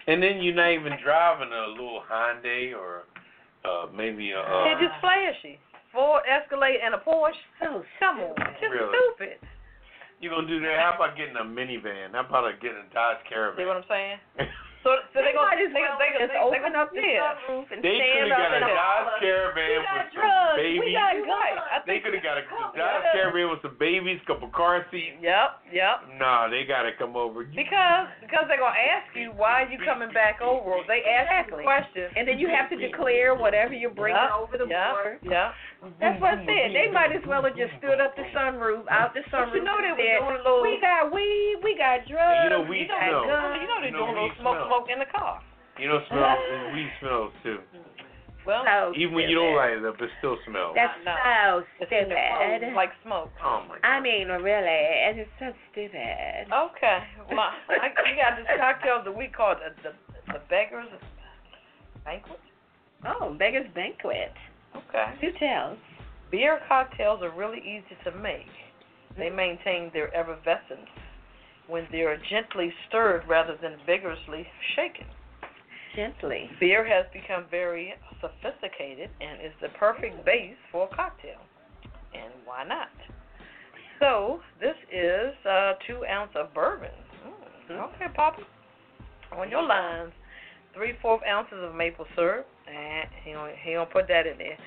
And 0.07 0.23
then 0.23 0.41
you're 0.41 0.55
not 0.55 0.71
even 0.71 0.93
driving 1.03 1.51
a 1.51 1.67
little 1.67 2.01
Hyundai 2.09 2.71
or 2.73 3.03
uh 3.67 3.87
maybe 3.93 4.31
a 4.31 4.39
uh, 4.39 4.63
They're 4.63 4.79
just 4.87 4.99
flashy. 5.01 5.59
Ford 5.91 6.23
Escalade 6.25 6.79
and 6.83 6.95
a 6.95 6.97
Porsche. 6.97 7.35
So 7.59 7.83
Come 7.99 8.19
on, 8.19 8.35
just 8.59 8.71
Really? 8.71 8.87
stupid. 8.89 9.37
you 10.21 10.29
gonna 10.29 10.47
do 10.47 10.59
that? 10.61 10.79
How 10.79 10.93
about 10.95 11.17
getting 11.17 11.35
a 11.35 11.43
minivan? 11.43 12.13
How 12.13 12.21
about 12.25 12.47
getting 12.61 12.77
a 12.89 12.93
Dodge 12.93 13.17
Caravan? 13.27 13.59
See 13.59 13.63
Caravan? 13.63 13.67
what 13.67 13.77
I'm 13.77 13.83
saying? 13.91 14.17
So, 14.83 14.91
so 15.15 15.23
they 15.23 15.31
they 15.31 15.33
gonna 15.33 15.47
might 15.47 15.63
as 15.63 15.71
they, 15.71 15.79
well 15.79 15.95
they, 15.95 16.11
they, 16.11 16.19
just 16.27 16.33
they, 16.35 16.43
open 16.43 16.71
they, 16.75 16.79
up 16.83 16.89
the 16.91 16.99
yeah. 16.99 17.39
sunroof 17.47 17.71
and 17.71 17.79
They 17.79 17.95
could 17.95 18.03
stand 18.03 18.27
have 18.27 18.35
up 18.35 18.43
got 18.43 18.51
a 18.51 18.57
and 18.59 18.67
Dodge 18.67 18.83
holler. 18.83 19.19
Caravan 19.23 19.63
We 19.63 19.75
with 19.79 19.87
got 19.87 19.95
some 19.95 20.11
drugs. 20.19 20.57
babies. 20.59 20.81
We 20.83 20.89
got 20.91 21.13
Right. 21.13 21.23
guns. 21.23 21.63
I 21.63 21.75
They 21.79 21.87
think 21.87 21.99
could 22.03 22.13
have 22.19 22.25
got 22.27 22.35
a 22.37 22.43
oh, 22.51 22.67
Dodge 22.75 23.03
Yeah. 23.07 23.15
Caravan 23.15 23.45
with 23.47 23.61
some 23.63 23.75
babies, 23.79 24.19
couple 24.27 24.47
car 24.51 24.83
seats. 24.91 25.17
Yep, 25.23 25.49
yep. 25.71 25.95
Nah, 26.19 26.51
they 26.51 26.67
gotta 26.67 26.91
come 26.99 27.15
over. 27.15 27.47
Because 27.47 28.07
because 28.19 28.43
they're 28.51 28.59
gonna 28.59 28.75
ask 28.75 29.07
you 29.15 29.31
why 29.39 29.63
are 29.63 29.69
you 29.71 29.79
coming 29.87 30.11
back 30.11 30.43
over. 30.43 30.83
They 30.91 30.99
ask 31.07 31.31
Exactly. 31.47 31.63
you 31.63 31.69
questions. 31.71 32.11
And 32.19 32.27
then 32.27 32.35
you 32.37 32.51
have 32.51 32.67
to 32.67 32.75
declare 32.75 33.33
whatever 33.39 33.71
you're 33.71 33.95
bringing 33.95 34.19
Yep, 34.19 34.35
over 34.35 34.55
the 34.59 34.67
yep, 34.67 34.91
border. 34.91 35.15
Yep. 35.23 35.47
That's 35.99 36.15
what 36.19 36.39
I 36.39 36.47
said. 36.47 36.71
They 36.71 36.87
might 36.91 37.11
as 37.11 37.23
well 37.27 37.43
have 37.43 37.55
just 37.59 37.75
stood 37.79 37.99
up 37.99 38.15
the 38.15 38.23
sunroof, 38.31 38.87
out 38.87 39.11
the 39.15 39.19
sunroof. 39.31 39.55
you 39.55 39.63
know 39.67 39.79
they 39.83 40.15
and 40.15 40.23
were 40.27 40.39
doing 40.39 40.39
a 40.39 40.43
little- 40.43 40.63
We 40.63 40.79
got 40.79 41.11
weed, 41.11 41.59
we 41.63 41.75
got 41.75 42.07
drugs, 42.07 42.39
you 42.47 42.49
know 42.55 42.63
weed 42.63 42.87
we 42.87 42.87
got 42.87 43.03
smell. 43.03 43.27
guns. 43.27 43.59
You 43.59 43.67
know 43.67 43.77
they're 43.83 43.91
You 43.91 43.91
know 43.91 44.07
doing 44.07 44.15
a 44.15 44.21
little 44.23 44.29
weed 44.31 44.39
smoke 44.39 44.57
smell. 44.63 44.72
Smoke 44.73 44.89
in 44.89 44.99
the 44.99 45.05
car. 45.05 45.41
You 45.77 45.87
know, 45.87 45.99
smell 46.09 46.23
ah. 46.25 46.73
weed 46.73 46.89
smells 46.99 47.33
too. 47.43 47.57
Well, 48.45 48.63
So 48.65 48.93
Even 48.99 49.15
when 49.15 49.29
you 49.29 49.35
don't 49.35 49.55
light 49.55 49.71
it 49.71 49.85
up, 49.85 49.95
it 50.01 50.09
still 50.19 50.37
smells. 50.45 50.75
That's 50.75 50.93
No. 51.05 51.15
so 51.15 51.63
it's 51.79 51.87
stupid. 51.87 52.11
clothes 52.11 52.75
like 52.75 52.91
smoke. 53.03 53.31
oh 53.41 53.63
my 53.69 53.79
god. 53.79 53.87
I 53.87 53.99
mean, 54.01 54.27
really, 54.27 54.81
it 55.09 55.17
is 55.17 55.27
so 55.39 55.53
stupid. 55.71 56.51
Okay. 56.51 56.99
Well, 57.31 57.55
I, 57.69 57.87
we 58.03 58.19
got 58.19 58.35
this 58.35 58.47
cocktail 58.59 59.01
that 59.03 59.15
we 59.15 59.27
call 59.27 59.55
the 59.55 59.71
uh, 59.71 59.93
the, 60.27 60.33
the 60.33 60.39
Beggars 60.49 60.91
Banquet. 62.03 62.39
Oh, 63.05 63.33
Beggar's 63.33 63.67
Banquet. 63.73 64.33
Okay. 64.75 65.07
Do 65.21 65.27
tell. 65.39 65.77
Beer 66.29 66.59
cocktails 66.67 67.21
are 67.21 67.31
really 67.31 67.59
easy 67.59 67.95
to 68.03 68.11
make. 68.19 68.51
They 69.17 69.29
mm. 69.29 69.35
maintain 69.35 69.91
their 69.93 70.13
effervescence 70.15 70.89
when 71.67 71.87
they 71.91 72.01
are 72.01 72.17
gently 72.29 72.73
stirred 72.87 73.23
rather 73.27 73.57
than 73.61 73.77
vigorously 73.85 74.45
shaken. 74.75 75.05
Gently. 75.95 76.49
Beer 76.59 76.85
has 76.85 77.05
become 77.13 77.45
very 77.51 77.93
sophisticated 78.19 79.09
and 79.21 79.39
is 79.41 79.53
the 79.61 79.69
perfect 79.77 80.25
base 80.25 80.55
for 80.71 80.89
a 80.91 80.95
cocktail. 80.95 81.39
And 82.13 82.33
why 82.45 82.63
not? 82.63 82.89
So 83.99 84.39
this 84.59 84.75
is 84.91 85.33
uh, 85.45 85.73
two 85.87 86.05
ounce 86.05 86.31
of 86.35 86.53
bourbon. 86.53 86.89
Mm, 87.69 87.93
okay, 87.95 88.07
Poppa. 88.13 88.41
On 89.37 89.49
your 89.49 89.63
lines, 89.63 90.11
three 90.75 90.93
fourth 91.01 91.21
ounces 91.27 91.57
of 91.61 91.75
maple 91.75 92.05
syrup, 92.15 92.47
and 92.67 93.07
he 93.23 93.33
gonna, 93.33 93.53
he 93.63 93.73
gonna 93.73 93.85
put 93.85 94.07
that 94.07 94.27
in 94.27 94.37
there. 94.37 94.57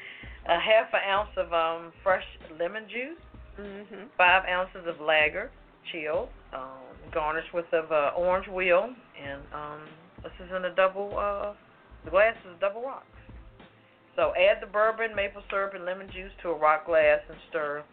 A 0.48 0.60
half 0.60 0.93
an 0.93 1.01
ounce 1.09 1.31
of 1.36 1.52
um 1.52 1.93
fresh 2.02 2.24
lemon 2.59 2.85
juice, 2.89 3.18
Mm-hmm. 3.60 4.09
five 4.18 4.43
ounces 4.47 4.86
of 4.86 5.01
lager, 5.01 5.51
chilled, 5.92 6.28
um, 6.54 6.82
garnished 7.12 7.52
with 7.54 7.66
of 7.72 7.90
uh, 7.90 8.10
orange 8.16 8.48
wheel, 8.48 8.90
and 9.22 9.42
um, 9.52 9.80
this 10.22 10.32
is 10.44 10.50
in 10.54 10.64
a 10.64 10.74
double. 10.74 11.16
Uh, 11.18 11.52
the 12.04 12.10
glass 12.10 12.34
is 12.44 12.56
a 12.56 12.60
double 12.60 12.82
rocks. 12.82 13.06
So 14.14 14.32
add 14.34 14.62
the 14.62 14.66
bourbon, 14.66 15.14
maple 15.14 15.42
syrup, 15.50 15.74
and 15.74 15.84
lemon 15.84 16.08
juice 16.12 16.32
to 16.42 16.48
a 16.48 16.58
rock 16.58 16.86
glass 16.86 17.20
and 17.28 17.38
stir. 17.50 17.84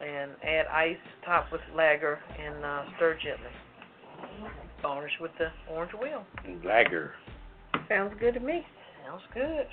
And 0.00 0.30
add 0.42 0.66
ice, 0.66 0.96
top 1.24 1.52
with 1.52 1.60
lager, 1.74 2.18
and 2.38 2.64
uh, 2.64 2.84
stir 2.96 3.18
gently. 3.22 3.50
Garnish 4.82 5.12
with 5.20 5.30
the 5.38 5.48
orange 5.70 5.92
wheel. 5.92 6.24
Lager. 6.64 7.12
Sounds 7.88 8.14
good 8.18 8.34
to 8.34 8.40
me. 8.40 8.66
Sounds 9.04 9.22
good. 9.34 9.66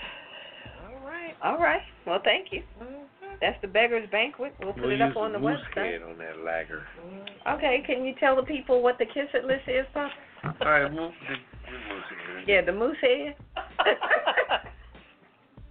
All 0.88 1.06
right. 1.06 1.34
All 1.44 1.58
right. 1.58 1.82
Well, 2.06 2.20
thank 2.24 2.48
you. 2.52 2.62
Mm-hmm. 2.82 3.04
That's 3.42 3.58
the 3.62 3.68
Beggar's 3.68 4.10
Banquet. 4.12 4.54
We'll 4.62 4.74
put 4.74 4.84
We'll 4.84 4.92
it 4.94 5.02
up 5.02 5.10
use 5.10 5.18
on 5.20 5.32
the 5.34 5.40
moose 5.40 5.60
website. 5.76 5.92
head 5.94 6.02
on 6.02 6.18
that 6.18 6.40
lager. 6.44 6.84
Okay, 7.48 7.84
can 7.86 8.04
you 8.04 8.14
tell 8.20 8.36
the 8.36 8.42
people 8.44 8.82
what 8.82 8.98
the 8.98 9.06
kiss 9.06 9.28
it 9.34 9.46
list 9.46 9.68
is, 9.68 9.86
Poppa? 9.94 10.66
All 10.66 10.72
right, 10.72 10.92
move 10.92 11.12
the, 11.28 11.36
the 11.72 11.78
moose 11.94 12.04
head. 12.10 12.44
Yeah, 12.48 12.62
the 12.66 12.74
moose 12.74 12.98
head. 13.02 13.36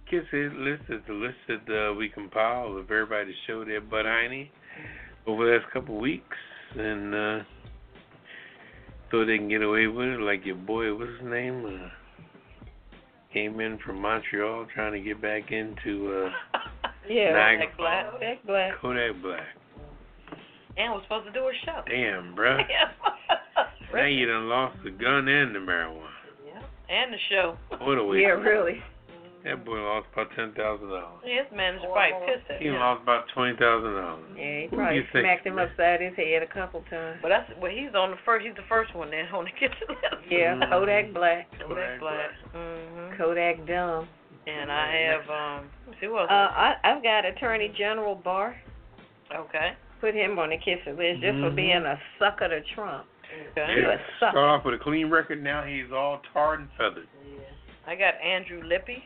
Kiss 0.09 0.23
It 0.31 0.53
list 0.53 0.83
is 0.87 1.01
the 1.05 1.13
list 1.13 1.35
that 1.49 1.89
uh, 1.89 1.93
we 1.93 2.07
compile 2.07 2.77
of 2.77 2.89
everybody 2.89 3.33
to 3.33 3.37
show 3.45 3.65
their 3.65 3.81
butt 3.81 4.05
hiney 4.05 4.49
over 5.25 5.45
the 5.45 5.51
last 5.57 5.69
couple 5.73 5.95
of 5.95 6.01
weeks, 6.01 6.37
and 6.77 7.13
uh, 7.13 7.39
so 9.11 9.25
they 9.25 9.37
can 9.37 9.49
get 9.49 9.61
away 9.61 9.87
with 9.87 10.07
it. 10.07 10.21
Like 10.21 10.45
your 10.45 10.55
boy, 10.55 10.95
what's 10.95 11.11
his 11.19 11.29
name? 11.29 11.65
Uh, 11.65 11.89
came 13.37 13.59
in 13.59 13.77
from 13.85 14.01
Montreal 14.01 14.65
trying 14.73 14.93
to 14.93 14.99
get 14.99 15.21
back 15.21 15.51
into 15.51 16.25
uh, 16.25 16.59
yeah. 17.09 17.31
Niagara 17.33 17.67
Black 17.77 18.09
Black. 18.09 18.19
Black 18.19 18.45
Black. 18.45 18.81
Kodak 18.81 19.21
Black. 19.21 19.45
And 20.77 20.93
we're 20.93 21.03
supposed 21.03 21.27
to 21.27 21.33
do 21.33 21.45
a 21.45 21.51
show. 21.65 21.81
Damn, 21.87 22.35
bruh. 22.35 22.61
now 23.93 24.05
you 24.05 24.25
done 24.25 24.47
lost 24.49 24.77
the 24.83 24.91
gun 24.91 25.27
and 25.27 25.55
the 25.55 25.59
marijuana. 25.59 26.07
Yeah. 26.45 26.61
And 26.89 27.13
the 27.13 27.17
show. 27.29 27.57
What 27.79 27.97
a 27.97 28.03
waste. 28.03 28.21
Yeah, 28.21 28.37
of 28.37 28.43
really. 28.43 28.81
That 29.43 29.63
boy 29.63 29.77
lost 29.79 30.07
about 30.11 30.27
ten 30.35 30.51
thousand 30.53 30.89
dollars. 30.89 31.21
His 31.23 31.45
manager 31.55 31.87
probably 31.93 32.19
pissed 32.27 32.49
at 32.49 32.57
him. 32.57 32.61
He 32.61 32.67
him. 32.67 32.75
lost 32.81 33.03
about 33.03 33.25
twenty 33.33 33.55
thousand 33.55 33.93
dollars. 33.95 34.25
Yeah, 34.35 34.59
he 34.61 34.67
probably 34.67 34.95
you 34.97 35.03
think, 35.13 35.23
smacked 35.23 35.45
him 35.47 35.55
man? 35.55 35.69
upside 35.69 36.01
his 36.01 36.15
head 36.17 36.41
a 36.43 36.47
couple 36.51 36.81
times. 36.89 37.19
But 37.21 37.29
that's 37.29 37.47
well, 37.61 37.71
he's 37.71 37.93
on 37.95 38.11
the 38.11 38.17
first. 38.25 38.45
He's 38.45 38.55
the 38.55 38.67
first 38.67 38.93
one 38.95 39.09
there 39.11 39.29
on 39.33 39.45
the 39.45 39.51
kiss 39.55 39.71
it 39.81 39.87
list. 39.89 40.03
Yeah, 40.29 40.55
Mhm. 40.57 40.69
Kodak 40.69 41.13
Black. 41.13 41.47
Kodak 41.61 41.99
Black. 41.99 42.31
Mm-hmm. 42.55 43.17
Kodak 43.17 43.65
Dumb. 43.67 44.07
And 44.47 44.71
I 44.71 44.87
have 45.11 45.29
um. 45.29 45.69
let's 45.87 45.99
See 46.01 46.07
what 46.07 46.29
Uh. 46.31 46.49
I, 46.51 46.75
I've 46.83 47.03
got 47.03 47.23
Attorney 47.25 47.71
General 47.77 48.15
Barr. 48.15 48.55
okay. 49.33 49.73
Put 50.01 50.13
him 50.13 50.37
on 50.39 50.49
the 50.49 50.57
kissing 50.57 50.97
list 50.97 51.21
just 51.21 51.37
for 51.39 51.49
Mhm. 51.51 51.55
being 51.55 51.83
a 51.85 51.99
sucker 52.19 52.47
to 52.49 52.61
Trump. 52.75 53.05
Okay. 53.51 53.73
You 53.81 53.89
a 53.89 53.97
Start 54.17 54.37
off 54.37 54.63
with 54.65 54.75
a 54.75 54.77
clean 54.77 55.09
record. 55.09 55.43
Now 55.43 55.63
he's 55.63 55.91
all 55.91 56.21
tarred 56.33 56.59
and 56.61 56.69
feathered. 56.77 57.07
Yeah. 57.25 57.39
I 57.85 57.95
got 57.95 58.13
Andrew 58.21 58.61
Lippi. 58.63 59.03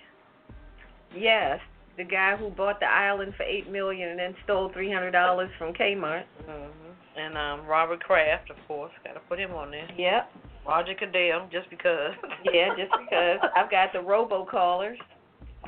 Yes, 1.16 1.60
the 1.98 2.04
guy 2.04 2.36
who 2.38 2.50
bought 2.50 2.80
the 2.80 2.86
island 2.90 3.34
for 3.36 3.44
eight 3.44 3.70
million 3.70 4.10
and 4.10 4.20
then 4.20 4.36
stole 4.44 4.72
three 4.74 4.92
hundred 4.92 5.12
dollars 5.12 5.50
from 5.58 5.74
Kmart. 5.74 6.24
Mm-hmm. 6.50 7.20
And 7.20 7.38
um 7.38 7.66
Robert 7.68 8.02
Kraft, 8.02 8.50
of 8.50 8.56
course. 8.68 8.92
Got 9.04 9.14
to 9.14 9.20
put 9.22 9.40
him 9.40 9.52
on 9.52 9.72
there. 9.72 9.88
Yep. 9.98 10.32
Roger 10.68 10.94
Goodell, 11.00 11.48
just 11.52 11.70
because. 11.70 12.14
Yeah, 12.54 12.70
just 12.78 12.92
because 13.00 13.40
I've 13.56 13.70
got 13.70 13.94
the 13.94 14.00
robocallers, 14.00 14.96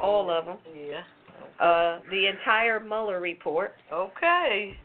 all 0.01 0.29
of 0.31 0.45
them. 0.45 0.57
Yeah. 0.75 1.01
Uh, 1.63 1.99
the 2.09 2.27
entire 2.27 2.79
Mueller 2.79 3.19
report. 3.21 3.73
Okay. 3.91 4.75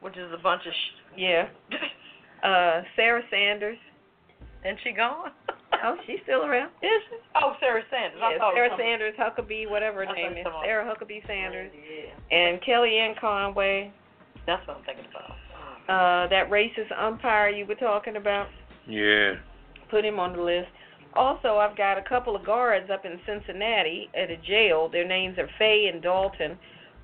Which 0.00 0.16
is 0.16 0.30
a 0.32 0.42
bunch 0.42 0.62
of. 0.66 0.72
Sh- 0.72 1.18
Yeah. 1.18 1.48
Uh, 2.42 2.82
Sarah 2.94 3.22
Sanders. 3.30 3.78
and 4.64 4.76
she 4.84 4.92
gone? 4.92 5.30
Oh, 5.84 5.96
she's 6.06 6.18
still 6.24 6.44
around. 6.44 6.70
Is 6.82 6.90
she? 7.10 7.16
Oh, 7.36 7.54
Sarah 7.60 7.82
Sanders. 7.90 8.20
I 8.22 8.32
Yeah, 8.32 8.38
thought 8.38 8.52
it 8.52 8.56
Sarah 8.56 8.76
Sanders, 8.78 9.14
Huckabee, 9.18 9.68
whatever 9.68 10.04
her 10.04 10.10
I 10.10 10.14
name 10.14 10.32
is. 10.38 10.46
Sarah 10.64 10.84
Huckabee 10.84 11.26
Sanders. 11.26 11.70
Yeah. 11.74 12.36
And 12.36 12.60
Kellyanne 12.62 13.18
Conway. 13.20 13.92
That's 14.46 14.66
what 14.66 14.78
I'm 14.78 14.84
thinking 14.84 15.06
about. 15.10 15.36
Uh, 15.88 16.28
that 16.28 16.50
racist 16.50 16.90
umpire 16.98 17.48
you 17.50 17.64
were 17.66 17.74
talking 17.76 18.16
about. 18.16 18.48
Yeah. 18.88 19.34
Put 19.90 20.04
him 20.04 20.18
on 20.18 20.36
the 20.36 20.42
list. 20.42 20.68
Also, 21.14 21.56
I've 21.56 21.76
got 21.76 21.96
a 21.96 22.02
couple 22.02 22.36
of 22.36 22.44
guards 22.44 22.90
up 22.90 23.04
in 23.04 23.18
Cincinnati 23.24 24.10
at 24.14 24.30
a 24.30 24.36
jail. 24.36 24.88
Their 24.90 25.06
names 25.06 25.38
are 25.38 25.48
Faye 25.58 25.88
and 25.92 26.02
Dalton, 26.02 26.58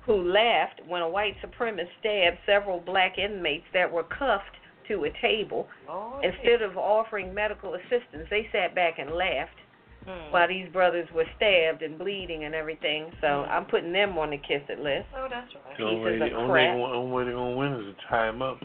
who 0.05 0.31
laughed 0.31 0.81
when 0.87 1.01
a 1.01 1.09
white 1.09 1.35
supremacist 1.41 1.87
stabbed 1.99 2.37
several 2.45 2.79
black 2.79 3.17
inmates 3.17 3.65
that 3.73 3.91
were 3.91 4.03
cuffed 4.03 4.55
to 4.87 5.05
a 5.05 5.09
table. 5.21 5.67
Oh, 5.89 6.19
Instead 6.23 6.61
of 6.61 6.77
offering 6.77 7.33
medical 7.33 7.75
assistance, 7.75 8.27
they 8.29 8.47
sat 8.51 8.73
back 8.75 8.99
and 8.99 9.11
laughed 9.11 9.57
Hmm. 10.05 10.31
while 10.31 10.47
these 10.49 10.67
brothers 10.73 11.07
were 11.13 11.23
stabbed 11.37 11.81
and 11.81 11.97
bleeding 11.97 12.43
and 12.43 12.53
everything. 12.53 13.09
So 13.21 13.27
Mm. 13.27 13.49
I'm 13.49 13.65
putting 13.65 13.93
them 13.93 14.17
on 14.17 14.31
the 14.31 14.37
kiss 14.37 14.61
it 14.67 14.79
list. 14.79 15.07
Oh, 15.15 15.27
that's 15.29 15.53
right. 15.55 15.77
The 15.77 15.83
only 15.85 16.01
way, 16.01 16.17
the 16.29 16.35
only, 16.35 16.51
way, 16.51 16.67
only 16.67 17.11
way 17.11 17.23
they're 17.23 17.33
gonna 17.33 17.55
win 17.55 17.73
is 17.73 17.95
to 17.95 18.01
tie 18.07 18.27
him 18.27 18.41
up. 18.41 18.59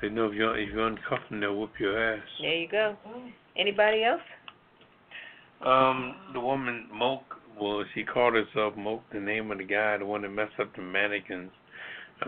They 0.00 0.08
know 0.08 0.26
if 0.28 0.34
you're, 0.34 0.56
if 0.56 0.70
you 0.70 0.76
uncuff 0.78 1.28
them, 1.28 1.40
they'll 1.40 1.54
whoop 1.54 1.78
your 1.78 1.96
ass. 2.14 2.22
There 2.40 2.54
you 2.54 2.68
go. 2.68 2.96
Mm. 3.06 3.32
Anybody 3.56 4.02
else? 4.02 4.22
Um, 5.60 6.16
the 6.32 6.40
woman 6.40 6.88
Moke, 6.92 7.36
well, 7.60 7.84
she 7.94 8.02
called 8.02 8.34
herself 8.34 8.74
Moke. 8.76 9.02
The 9.12 9.20
name 9.20 9.50
of 9.52 9.58
the 9.58 9.64
guy, 9.64 9.96
the 9.98 10.06
one 10.06 10.22
that 10.22 10.30
messed 10.30 10.58
up 10.58 10.74
the 10.74 10.82
mannequins, 10.82 11.50
or 11.52 11.61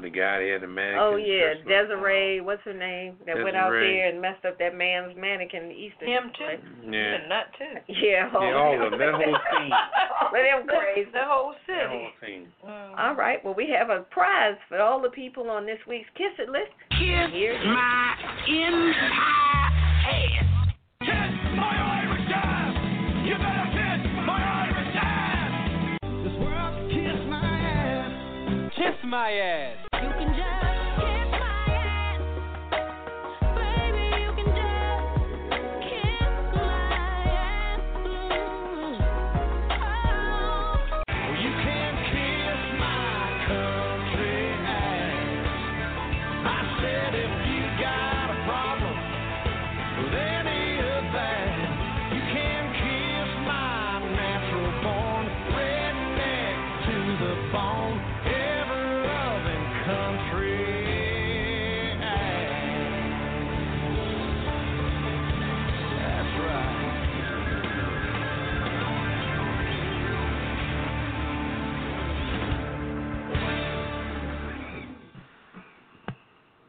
the 0.02 0.10
guy 0.10 0.40
that 0.40 0.48
had 0.52 0.62
the 0.62 0.70
mannequins. 0.70 1.02
Oh 1.02 1.16
yeah, 1.16 1.54
dressed 1.54 1.66
up. 1.66 1.88
Desiree. 1.88 2.40
What's 2.40 2.62
her 2.64 2.74
name? 2.74 3.16
That 3.26 3.36
went 3.42 3.56
out 3.56 3.70
there 3.70 4.08
and 4.08 4.20
messed 4.20 4.44
up 4.44 4.58
that 4.58 4.74
man's 4.74 5.14
mannequin 5.16 5.70
Easter. 5.70 6.06
Him 6.06 6.30
too. 6.36 6.44
place. 6.44 6.62
Yeah. 6.90 7.18
He's 7.18 7.24
a 7.24 7.28
nut 7.28 7.46
too. 7.58 7.74
Yeah. 7.94 8.28
Yeah, 8.30 8.54
all 8.56 8.74
of 8.84 8.90
them. 8.90 8.98
That 9.00 9.14
whole 9.14 9.38
scene. 9.52 9.70
But 10.32 10.42
them 10.42 10.66
crazy. 10.66 11.10
The 11.12 11.22
whole 11.22 11.54
city. 11.66 11.78
That 11.78 11.90
whole 11.90 12.10
scene. 12.20 12.48
Mm. 12.66 12.98
All 12.98 13.14
right. 13.14 13.44
Well, 13.44 13.54
we 13.54 13.68
have 13.78 13.90
a 13.90 14.02
prize 14.10 14.56
for 14.68 14.80
all 14.80 15.00
the 15.00 15.10
people 15.10 15.48
on 15.50 15.64
this 15.66 15.78
week's 15.86 16.08
Kiss 16.16 16.32
It 16.38 16.48
list. 16.48 16.72
Kiss 16.90 17.30
Here. 17.30 17.54
my 17.64 18.14
entire 18.48 18.94
ass. 20.10 20.53
Kiss 28.84 29.02
my 29.02 29.30
ass. 29.30 30.13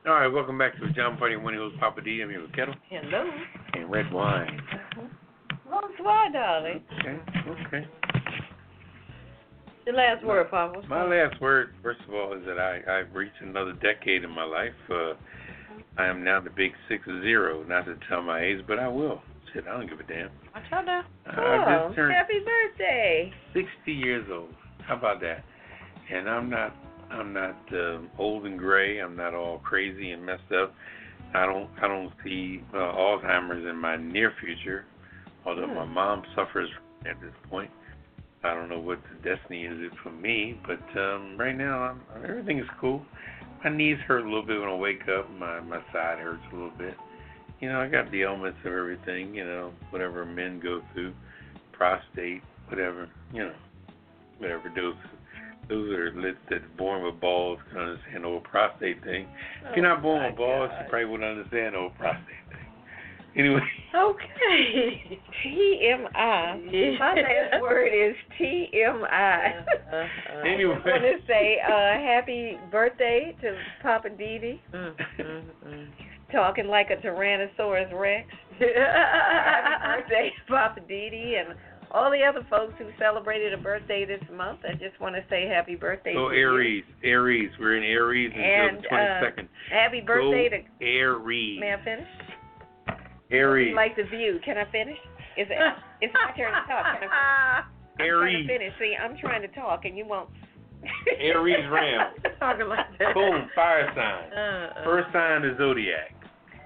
All 0.08 0.14
right, 0.14 0.28
welcome 0.28 0.58
back 0.58 0.76
to 0.80 0.86
the 0.86 0.94
John 0.94 1.18
Party 1.18 1.36
Winnie 1.36 1.58
Hills 1.58 1.74
Poppa 1.80 2.02
D. 2.02 2.22
I'm 2.22 2.30
here 2.30 2.42
with 2.42 2.52
Ketel 2.54 2.76
Hello. 2.90 3.28
and 3.74 3.90
Redwine. 3.90 4.62
Bonsoir, 5.70 6.32
darling. 6.32 6.84
Okay, 7.00 7.18
okay. 7.68 7.88
The 9.88 9.92
last 9.94 10.24
word, 10.24 10.50
Poppa. 10.52 10.82
My 10.88 11.04
last 11.06 11.42
word, 11.42 11.74
first 11.82 12.02
of 12.08 12.14
all, 12.14 12.34
is 12.34 12.46
that 12.46 12.60
I, 12.60 12.82
I've 13.00 13.16
reached 13.16 13.42
another 13.42 13.74
decade 13.74 14.24
in 14.24 14.30
my 14.30 14.44
life. 14.44 14.74
Uh, 14.92 15.14
I 15.98 16.06
am 16.06 16.24
now 16.24 16.40
the 16.40 16.50
big 16.52 16.72
six 16.88 17.04
zero. 17.24 17.64
Not 17.64 17.86
to 17.86 17.96
tell 18.08 18.22
my 18.22 18.42
age, 18.44 18.60
but 18.68 18.78
I 18.78 18.88
will. 18.88 19.22
Shit, 19.54 19.66
I 19.68 19.72
don't 19.78 19.90
give 19.90 20.00
a 20.00 20.04
damn. 20.04 20.30
I 20.54 20.60
told 20.70 20.86
her. 20.88 21.02
I 21.26 21.82
Oh, 21.82 21.88
just 21.88 21.96
turned 21.96 22.14
happy 22.14 22.40
birthday! 22.46 23.34
60 23.54 23.92
years 23.92 24.28
old. 24.32 24.50
How 24.88 24.98
about 24.98 25.20
that? 25.22 25.44
And 26.14 26.30
I'm 26.30 26.50
not 26.50 26.76
I'm 27.12 27.34
not 27.34 27.58
um 27.72 28.10
old 28.18 28.46
and 28.46 28.58
gray. 28.58 29.00
I'm 29.00 29.16
not 29.16 29.34
all 29.34 29.60
crazy 29.60 30.12
and 30.12 30.26
messed 30.26 30.52
up. 30.52 30.74
I 31.34 31.46
don't 31.46 31.70
I 31.82 31.88
don't 31.88 32.12
see 32.24 32.64
uh, 32.74 32.78
Alzheimer's 32.78 33.66
in 33.70 33.78
my 33.78 33.96
near 33.96 34.34
future. 34.40 34.86
Although 35.46 35.68
my 35.68 35.86
mom 35.86 36.24
suffers 36.36 36.70
at 37.10 37.20
this 37.22 37.34
point. 37.50 37.70
I 38.44 38.54
don't 38.54 38.70
know 38.70 38.80
what 38.80 39.00
the 39.12 39.30
destiny 39.30 39.66
is 39.66 39.92
for 40.04 40.12
me, 40.12 40.60
but 40.68 41.00
um 41.00 41.36
right 41.38 41.56
now 41.56 41.84
I'm, 41.84 42.02
everything 42.24 42.60
is 42.60 42.68
cool. 42.80 43.06
My 43.64 43.70
knees 43.76 43.98
hurt 44.08 44.22
a 44.22 44.26
little 44.26 44.46
bit 44.46 44.60
when 44.60 44.70
I 44.70 44.76
wake 44.76 45.08
up. 45.08 45.30
My 45.32 45.60
my 45.62 45.80
side 45.92 46.20
hurts 46.20 46.44
a 46.52 46.56
little 46.56 46.78
bit. 46.78 46.96
You 47.62 47.70
know, 47.70 47.80
I 47.80 47.88
got 47.88 48.12
the 48.12 48.22
ailments 48.22 48.60
of 48.66 48.74
everything, 48.74 49.34
you 49.34 49.46
know, 49.46 49.72
whatever 49.90 50.26
men 50.26 50.60
go 50.60 50.82
through, 50.94 51.14
prostate, 51.72 52.44
whatever, 52.68 53.10
you 53.34 53.46
know, 53.46 53.56
whatever 54.40 54.72
those 54.76 54.96
those 55.70 55.92
are 55.94 56.12
lit 56.16 56.36
that 56.50 56.78
born 56.78 57.04
with 57.04 57.20
balls 57.20 57.60
can 57.72 57.80
understand 57.82 58.24
the 58.24 58.28
whole 58.28 58.40
prostate 58.42 59.04
thing. 59.04 59.28
if 59.70 59.76
you're 59.76 59.88
not 59.88 60.02
born 60.02 60.26
with 60.26 60.36
balls, 60.38 60.70
you 60.80 60.86
probably 60.90 61.06
wouldn't 61.06 61.30
understand 61.38 61.74
the 61.76 61.80
whole 61.80 61.90
prostate 61.92 62.26
thing. 62.50 62.60
Anyway, 63.38 63.60
Okay. 63.94 65.20
TMI. 65.44 66.98
My 67.00 67.14
last 67.16 67.62
word 67.62 67.88
is 67.88 68.16
TMI. 68.40 69.66
Uh, 69.92 70.08
Anyway. 70.48 70.76
I 70.86 70.88
want 70.90 71.04
to 71.04 71.28
say 71.28 71.58
uh, 71.66 72.00
happy 72.02 72.58
birthday 72.72 73.36
to 73.42 73.58
Poppa 73.82 74.10
DD, 74.10 74.60
Mm, 74.74 74.96
mm, 75.20 75.44
mm. 75.68 75.88
talking 76.32 76.68
like 76.68 76.88
a 76.92 76.96
Tyrannosaurus 77.06 77.92
Rex. 77.94 78.28
happy 78.60 80.02
birthday, 80.02 80.32
Poppa 80.48 80.80
DD, 80.82 81.40
and 81.40 81.58
all 81.96 82.12
the 82.12 82.22
other 82.22 82.46
folks 82.50 82.74
who 82.78 82.86
celebrated 83.00 83.54
a 83.54 83.58
birthday 83.58 84.04
this 84.06 84.22
month. 84.36 84.60
I 84.68 84.74
just 84.74 85.00
want 85.00 85.16
to 85.16 85.24
say 85.30 85.48
happy 85.48 85.76
birthday 85.76 86.14
so 86.14 86.28
to 86.30 86.36
you. 86.36 86.42
Aries, 86.42 86.84
Aries, 87.04 87.50
we're 87.58 87.78
in 87.78 87.84
Aries 87.84 88.32
And, 88.36 88.78
until 88.78 88.82
the 88.84 88.88
twenty 88.90 89.26
second. 89.26 89.50
Happy 89.72 90.02
birthday 90.02 90.50
Go 90.50 90.58
to. 90.58 90.86
Aries. 90.86 91.60
May 91.60 91.74
I 91.74 91.84
finish? 91.84 92.08
Aries. 93.32 93.74
Like 93.76 93.96
the 93.96 94.04
view. 94.04 94.40
Can 94.44 94.58
I 94.58 94.70
finish? 94.72 94.98
Is 95.38 95.48
it? 95.50 95.58
It's 96.02 96.14
my 96.14 96.36
turn 96.36 96.52
to 96.52 96.68
talk. 96.68 96.84
Can 96.84 96.86
I 96.86 97.00
finish? 97.00 97.10
I'm 97.96 97.98
trying 97.98 98.10
Aries. 98.10 98.48
to 98.48 98.54
finish. 98.54 98.74
See, 98.78 98.94
I'm 99.02 99.18
trying 99.18 99.42
to 99.42 99.48
talk 99.56 99.86
and 99.86 99.98
you 99.98 100.06
won't. 100.06 100.30
Aries 101.20 101.66
Ram. 101.72 102.14
Talking 102.40 102.68
like 102.68 102.86
that. 103.00 103.14
Boom, 103.16 103.50
fire 103.56 103.90
sign. 103.96 104.38
Uh, 104.38 104.80
uh. 104.80 104.84
First 104.84 105.08
sign 105.14 105.44
is 105.46 105.58
zodiac. 105.58 106.15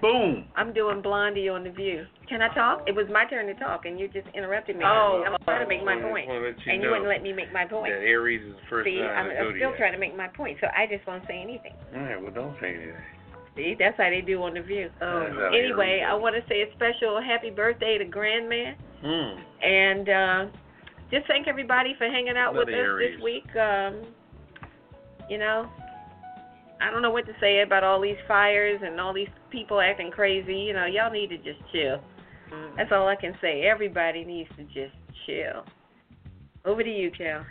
Boom. 0.00 0.44
I'm 0.56 0.72
doing 0.72 1.02
Blondie 1.02 1.48
on 1.48 1.64
the 1.64 1.70
View. 1.70 2.06
Can 2.28 2.40
I 2.40 2.52
talk? 2.54 2.82
It 2.86 2.94
was 2.94 3.06
my 3.12 3.24
turn 3.26 3.46
to 3.46 3.54
talk, 3.54 3.84
and 3.84 4.00
you 4.00 4.08
just 4.08 4.26
interrupted 4.34 4.76
me. 4.76 4.84
Oh. 4.84 5.22
I'm 5.26 5.36
trying 5.44 5.60
to 5.60 5.68
make 5.68 5.84
my 5.84 5.98
I 5.98 6.00
point, 6.00 6.28
wanna 6.28 6.40
you 6.40 6.72
and 6.72 6.82
you 6.82 6.88
wouldn't 6.90 7.08
let 7.08 7.22
me 7.22 7.32
make 7.32 7.52
my 7.52 7.66
point. 7.66 7.92
That 7.92 8.00
Aries 8.00 8.40
is 8.42 8.54
the 8.54 8.66
first 8.70 8.86
See, 8.86 9.00
I'm, 9.00 9.26
I'm 9.30 9.54
still 9.56 9.72
trying 9.76 9.92
to 9.92 9.98
make 9.98 10.16
my 10.16 10.28
point, 10.28 10.58
so 10.60 10.68
I 10.68 10.86
just 10.86 11.06
won't 11.06 11.24
say 11.28 11.40
anything. 11.42 11.72
All 11.94 12.00
right, 12.02 12.20
well, 12.20 12.32
don't 12.32 12.56
say 12.60 12.74
anything. 12.74 12.94
See, 13.56 13.74
that's 13.78 13.96
how 13.98 14.08
they 14.08 14.22
do 14.24 14.42
on 14.42 14.54
the 14.54 14.62
View. 14.62 14.88
That's 15.00 15.34
how 15.36 15.50
Anyway, 15.52 16.04
I 16.06 16.14
want 16.14 16.36
to 16.36 16.42
say 16.48 16.62
a 16.62 16.72
special 16.76 17.20
happy 17.20 17.50
birthday 17.50 17.98
to 17.98 18.04
Grandman, 18.04 18.76
Hmm. 19.02 19.40
and 19.64 20.08
uh, 20.08 20.44
just 21.10 21.26
thank 21.26 21.48
everybody 21.48 21.94
for 21.98 22.06
hanging 22.06 22.36
out 22.36 22.54
with 22.54 22.68
us 22.68 22.74
Aries. 22.74 23.16
this 23.16 23.24
week. 23.24 23.44
Um, 23.56 24.02
you 25.28 25.38
know, 25.38 25.68
I 26.80 26.90
don't 26.90 27.02
know 27.02 27.10
what 27.10 27.26
to 27.26 27.32
say 27.40 27.60
about 27.60 27.84
all 27.84 28.00
these 28.00 28.16
fires 28.26 28.80
and 28.84 29.00
all 29.00 29.12
these 29.12 29.28
people 29.50 29.80
acting 29.80 30.10
crazy. 30.10 30.54
You 30.54 30.72
know, 30.72 30.86
y'all 30.86 31.10
need 31.12 31.28
to 31.28 31.36
just 31.36 31.60
chill. 31.72 32.00
Mm. 32.52 32.76
That's 32.76 32.90
all 32.92 33.06
I 33.06 33.16
can 33.16 33.34
say. 33.40 33.62
Everybody 33.62 34.24
needs 34.24 34.50
to 34.56 34.64
just 34.64 34.96
chill. 35.26 35.64
Over 36.64 36.82
to 36.82 36.90
you, 36.90 37.10
Cal. 37.10 37.44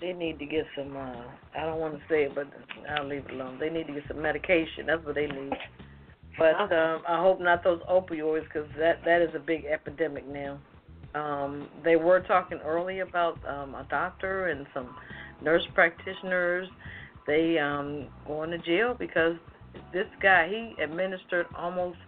They 0.00 0.12
need 0.12 0.38
to 0.38 0.46
get 0.46 0.64
some. 0.76 0.96
uh 0.96 1.24
I 1.56 1.64
don't 1.64 1.80
want 1.80 1.94
to 1.94 2.00
say 2.08 2.24
it, 2.24 2.34
but 2.34 2.46
I'll 2.88 3.06
leave 3.08 3.24
it 3.26 3.32
alone. 3.32 3.58
They 3.58 3.68
need 3.68 3.88
to 3.88 3.92
get 3.94 4.04
some 4.06 4.22
medication. 4.22 4.86
That's 4.86 5.04
what 5.04 5.16
they 5.16 5.26
need. 5.26 5.52
But 6.38 6.54
um 6.72 7.02
I 7.08 7.20
hope 7.20 7.40
not 7.40 7.64
those 7.64 7.80
opioids, 7.90 8.44
because 8.44 8.68
that 8.78 9.04
that 9.04 9.22
is 9.22 9.30
a 9.34 9.40
big 9.40 9.64
epidemic 9.64 10.24
now. 10.26 10.60
Um 11.14 11.68
They 11.84 11.96
were 11.96 12.20
talking 12.20 12.58
early 12.64 13.00
about 13.00 13.38
um 13.48 13.74
a 13.74 13.84
doctor 13.90 14.48
and 14.48 14.66
some 14.72 14.94
nurse 15.42 15.66
practitioners. 15.74 16.68
They 17.28 17.58
um 17.58 18.08
going 18.26 18.50
to 18.50 18.58
jail 18.58 18.96
because 18.98 19.36
this 19.92 20.06
guy 20.20 20.48
he 20.48 20.82
administered 20.82 21.46
almost 21.56 21.98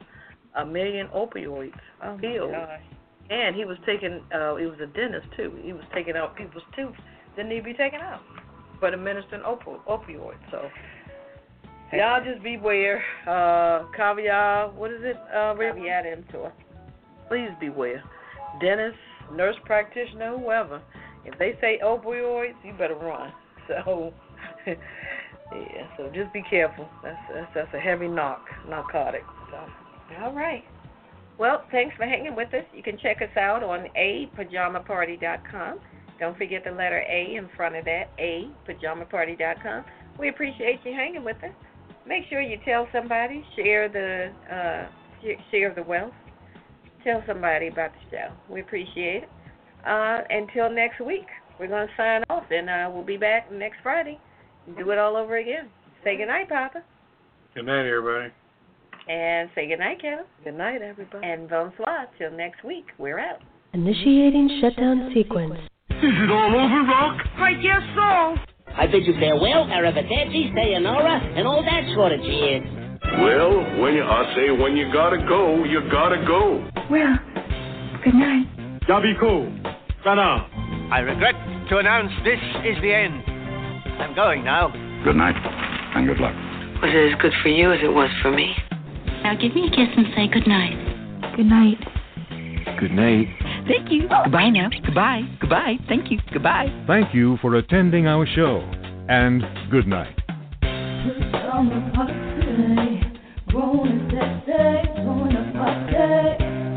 a 0.57 0.67
million 0.67 1.07
opioids 1.15 1.73
Oh, 2.03 2.17
pills. 2.21 2.53
And 3.31 3.55
he 3.55 3.65
was 3.65 3.77
taking, 3.87 4.21
uh, 4.35 4.57
he 4.57 4.67
was 4.67 4.81
a 4.83 4.87
dentist 4.87 5.29
too. 5.37 5.53
He 5.63 5.73
was 5.73 5.85
taking 5.95 6.17
out 6.17 6.35
people's 6.35 6.65
teeth 6.75 6.89
that 7.37 7.47
need 7.47 7.59
to 7.59 7.63
be 7.63 7.75
taken 7.75 8.01
out, 8.01 8.23
but 8.81 8.93
administering 8.93 9.43
opo- 9.43 9.81
opioids. 9.87 10.35
So 10.51 10.69
y'all 11.93 12.25
just 12.25 12.43
beware. 12.43 13.05
Uh, 13.29 13.85
caviar, 13.97 14.71
what 14.73 14.91
is 14.91 15.03
it, 15.05 15.17
uh? 15.33 15.55
Caveat 15.55 16.07
emptor. 16.07 16.53
Please 17.29 17.51
beware. 17.61 18.03
dentist, 18.61 18.97
nurse 19.33 19.55
practitioner, 19.65 20.37
whoever. 20.37 20.83
If 21.25 21.39
they 21.39 21.57
say 21.61 21.79
opioids, 21.85 22.55
you 22.65 22.73
better 22.73 22.97
run. 22.97 23.33
So, 23.69 24.13
yeah. 24.66 25.87
So 25.97 26.11
just 26.15 26.32
be 26.32 26.43
careful. 26.49 26.89
That's 27.03 27.19
that's, 27.32 27.51
that's 27.55 27.74
a 27.74 27.81
heavy 27.81 28.09
knock, 28.09 28.45
narcotic. 28.69 29.24
So. 29.51 29.59
All 30.23 30.32
right. 30.32 30.65
Well, 31.39 31.65
thanks 31.70 31.97
for 31.97 32.05
hanging 32.05 32.37
with 32.37 32.53
us. 32.53 32.65
You 32.74 32.82
can 32.82 32.99
check 32.99 33.23
us 33.23 33.35
out 33.37 33.62
on 33.62 33.87
apajamaparty.com. 33.97 35.81
Don't 36.19 36.37
forget 36.37 36.65
the 36.65 36.70
letter 36.70 37.03
A 37.11 37.37
in 37.37 37.49
front 37.57 37.77
of 37.77 37.87
that, 37.87 38.11
apajamaparty.com. 38.19 39.85
We 40.19 40.28
appreciate 40.28 40.81
you 40.85 40.93
hanging 40.93 41.24
with 41.24 41.39
us. 41.39 41.55
Make 42.07 42.24
sure 42.28 42.43
you 42.43 42.59
tell 42.65 42.87
somebody, 42.93 43.43
share 43.57 43.89
the 43.89 44.31
uh, 44.55 44.89
sh- 45.23 45.41
share 45.51 45.73
the 45.74 45.82
wealth. 45.82 46.12
Tell 47.05 47.23
somebody 47.27 47.69
about 47.69 47.93
the 47.93 48.16
show. 48.16 48.35
We 48.53 48.61
appreciate 48.61 49.23
it. 49.23 49.28
Uh, 49.87 50.19
until 50.28 50.69
next 50.70 51.01
week, 51.01 51.27
we're 51.59 51.69
going 51.69 51.87
to 51.87 51.95
sign 51.97 52.23
off, 52.28 52.45
and 52.51 52.69
uh, 52.69 52.91
we'll 52.93 53.05
be 53.05 53.16
back 53.16 53.51
next 53.51 53.78
Friday 53.82 54.20
do 54.78 54.91
it 54.91 54.99
all 54.99 55.16
over 55.16 55.37
again. 55.39 55.69
Say 56.05 56.16
goodnight, 56.16 56.49
Poppa, 56.49 56.82
Good 57.55 57.66
night, 57.66 57.87
everybody. 57.87 58.32
and 59.09 59.51
say 59.55 59.69
goodnight, 59.69 60.01
Kevin, 60.01 60.24
Good 60.45 60.55
night, 60.55 60.82
everybody. 60.82 61.27
and 61.27 61.49
bonsoir. 61.49 62.07
Till 62.19 62.31
next 62.31 62.65
week, 62.65 62.87
we're 62.99 63.19
out. 63.19 63.41
Initiating 63.74 64.59
shutdown 64.61 65.11
sequence. 65.15 65.55
Is 65.91 65.99
it 66.03 66.31
all 66.31 66.55
over, 66.55 66.82
Rock? 66.89 67.20
I 67.37 67.53
guess 67.55 67.82
so. 67.95 68.74
I 68.74 68.87
bid 68.87 69.05
you 69.07 69.15
farewell, 69.20 69.66
arrivederci, 69.66 70.55
sayonara, 70.55 71.20
and 71.37 71.47
all 71.47 71.62
that 71.62 71.82
sort 71.95 72.12
of 72.12 72.20
cheers. 72.20 72.65
Well, 73.20 73.81
when 73.82 73.95
you, 73.95 74.03
I 74.05 74.32
say 74.37 74.51
when 74.51 74.77
you 74.77 74.91
gotta 74.93 75.19
go, 75.28 75.65
you 75.65 75.81
gotta 75.91 76.24
go. 76.27 76.66
Well, 76.91 77.16
good 78.05 78.15
night. 78.15 78.47
Yabiko. 78.89 79.77
Sana. 80.05 80.47
I 80.93 81.01
regret 81.01 81.35
to 81.69 81.78
announce 81.78 82.11
this 82.24 82.39
is 82.65 82.81
the 82.82 82.93
end. 82.95 83.23
I'm 84.01 84.15
going 84.15 84.45
now. 84.45 84.69
Good 85.05 85.17
night, 85.17 85.37
and 85.95 86.07
good 86.07 86.19
luck. 86.19 86.35
Was 86.83 86.91
it 86.93 87.13
as 87.13 87.21
good 87.21 87.33
for 87.43 87.49
you 87.49 87.73
as 87.73 87.81
it 87.83 87.93
was 87.93 88.11
for 88.23 88.31
me? 88.31 88.55
Now 89.23 89.35
give 89.35 89.55
me 89.55 89.67
a 89.67 89.71
kiss 89.71 89.89
and 89.97 90.07
say 90.17 90.27
good 90.27 90.47
night. 90.47 91.37
Good 91.37 91.47
night. 91.47 91.79
Good 92.81 92.93
night. 92.93 93.29
Thank 93.69 93.93
you. 93.93 94.09
Goodbye 94.09 94.49
now. 94.49 94.71
Goodbye. 94.85 95.23
Goodbye. 95.41 95.77
Thank 95.89 96.11
you. 96.11 96.19
Goodbye. 96.33 96.69
Thank 96.87 97.15
you 97.15 97.37
for 97.43 97.55
attending 97.57 98.07
our 98.07 98.27
show, 98.27 98.61
and 99.09 99.43
good 99.71 99.87
night. 99.87 100.17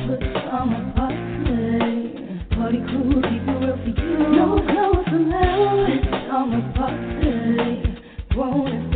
Put 0.06 0.20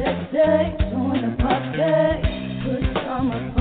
grown 0.08 1.24
and 1.24 1.38
party. 1.38 1.78
Put 2.64 2.98
on 3.08 3.32
a 3.32 3.52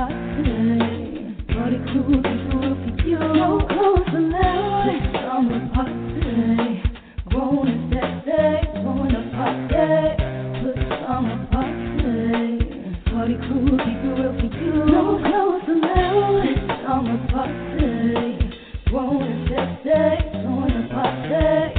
this 19.49 19.85
day 19.85 21.76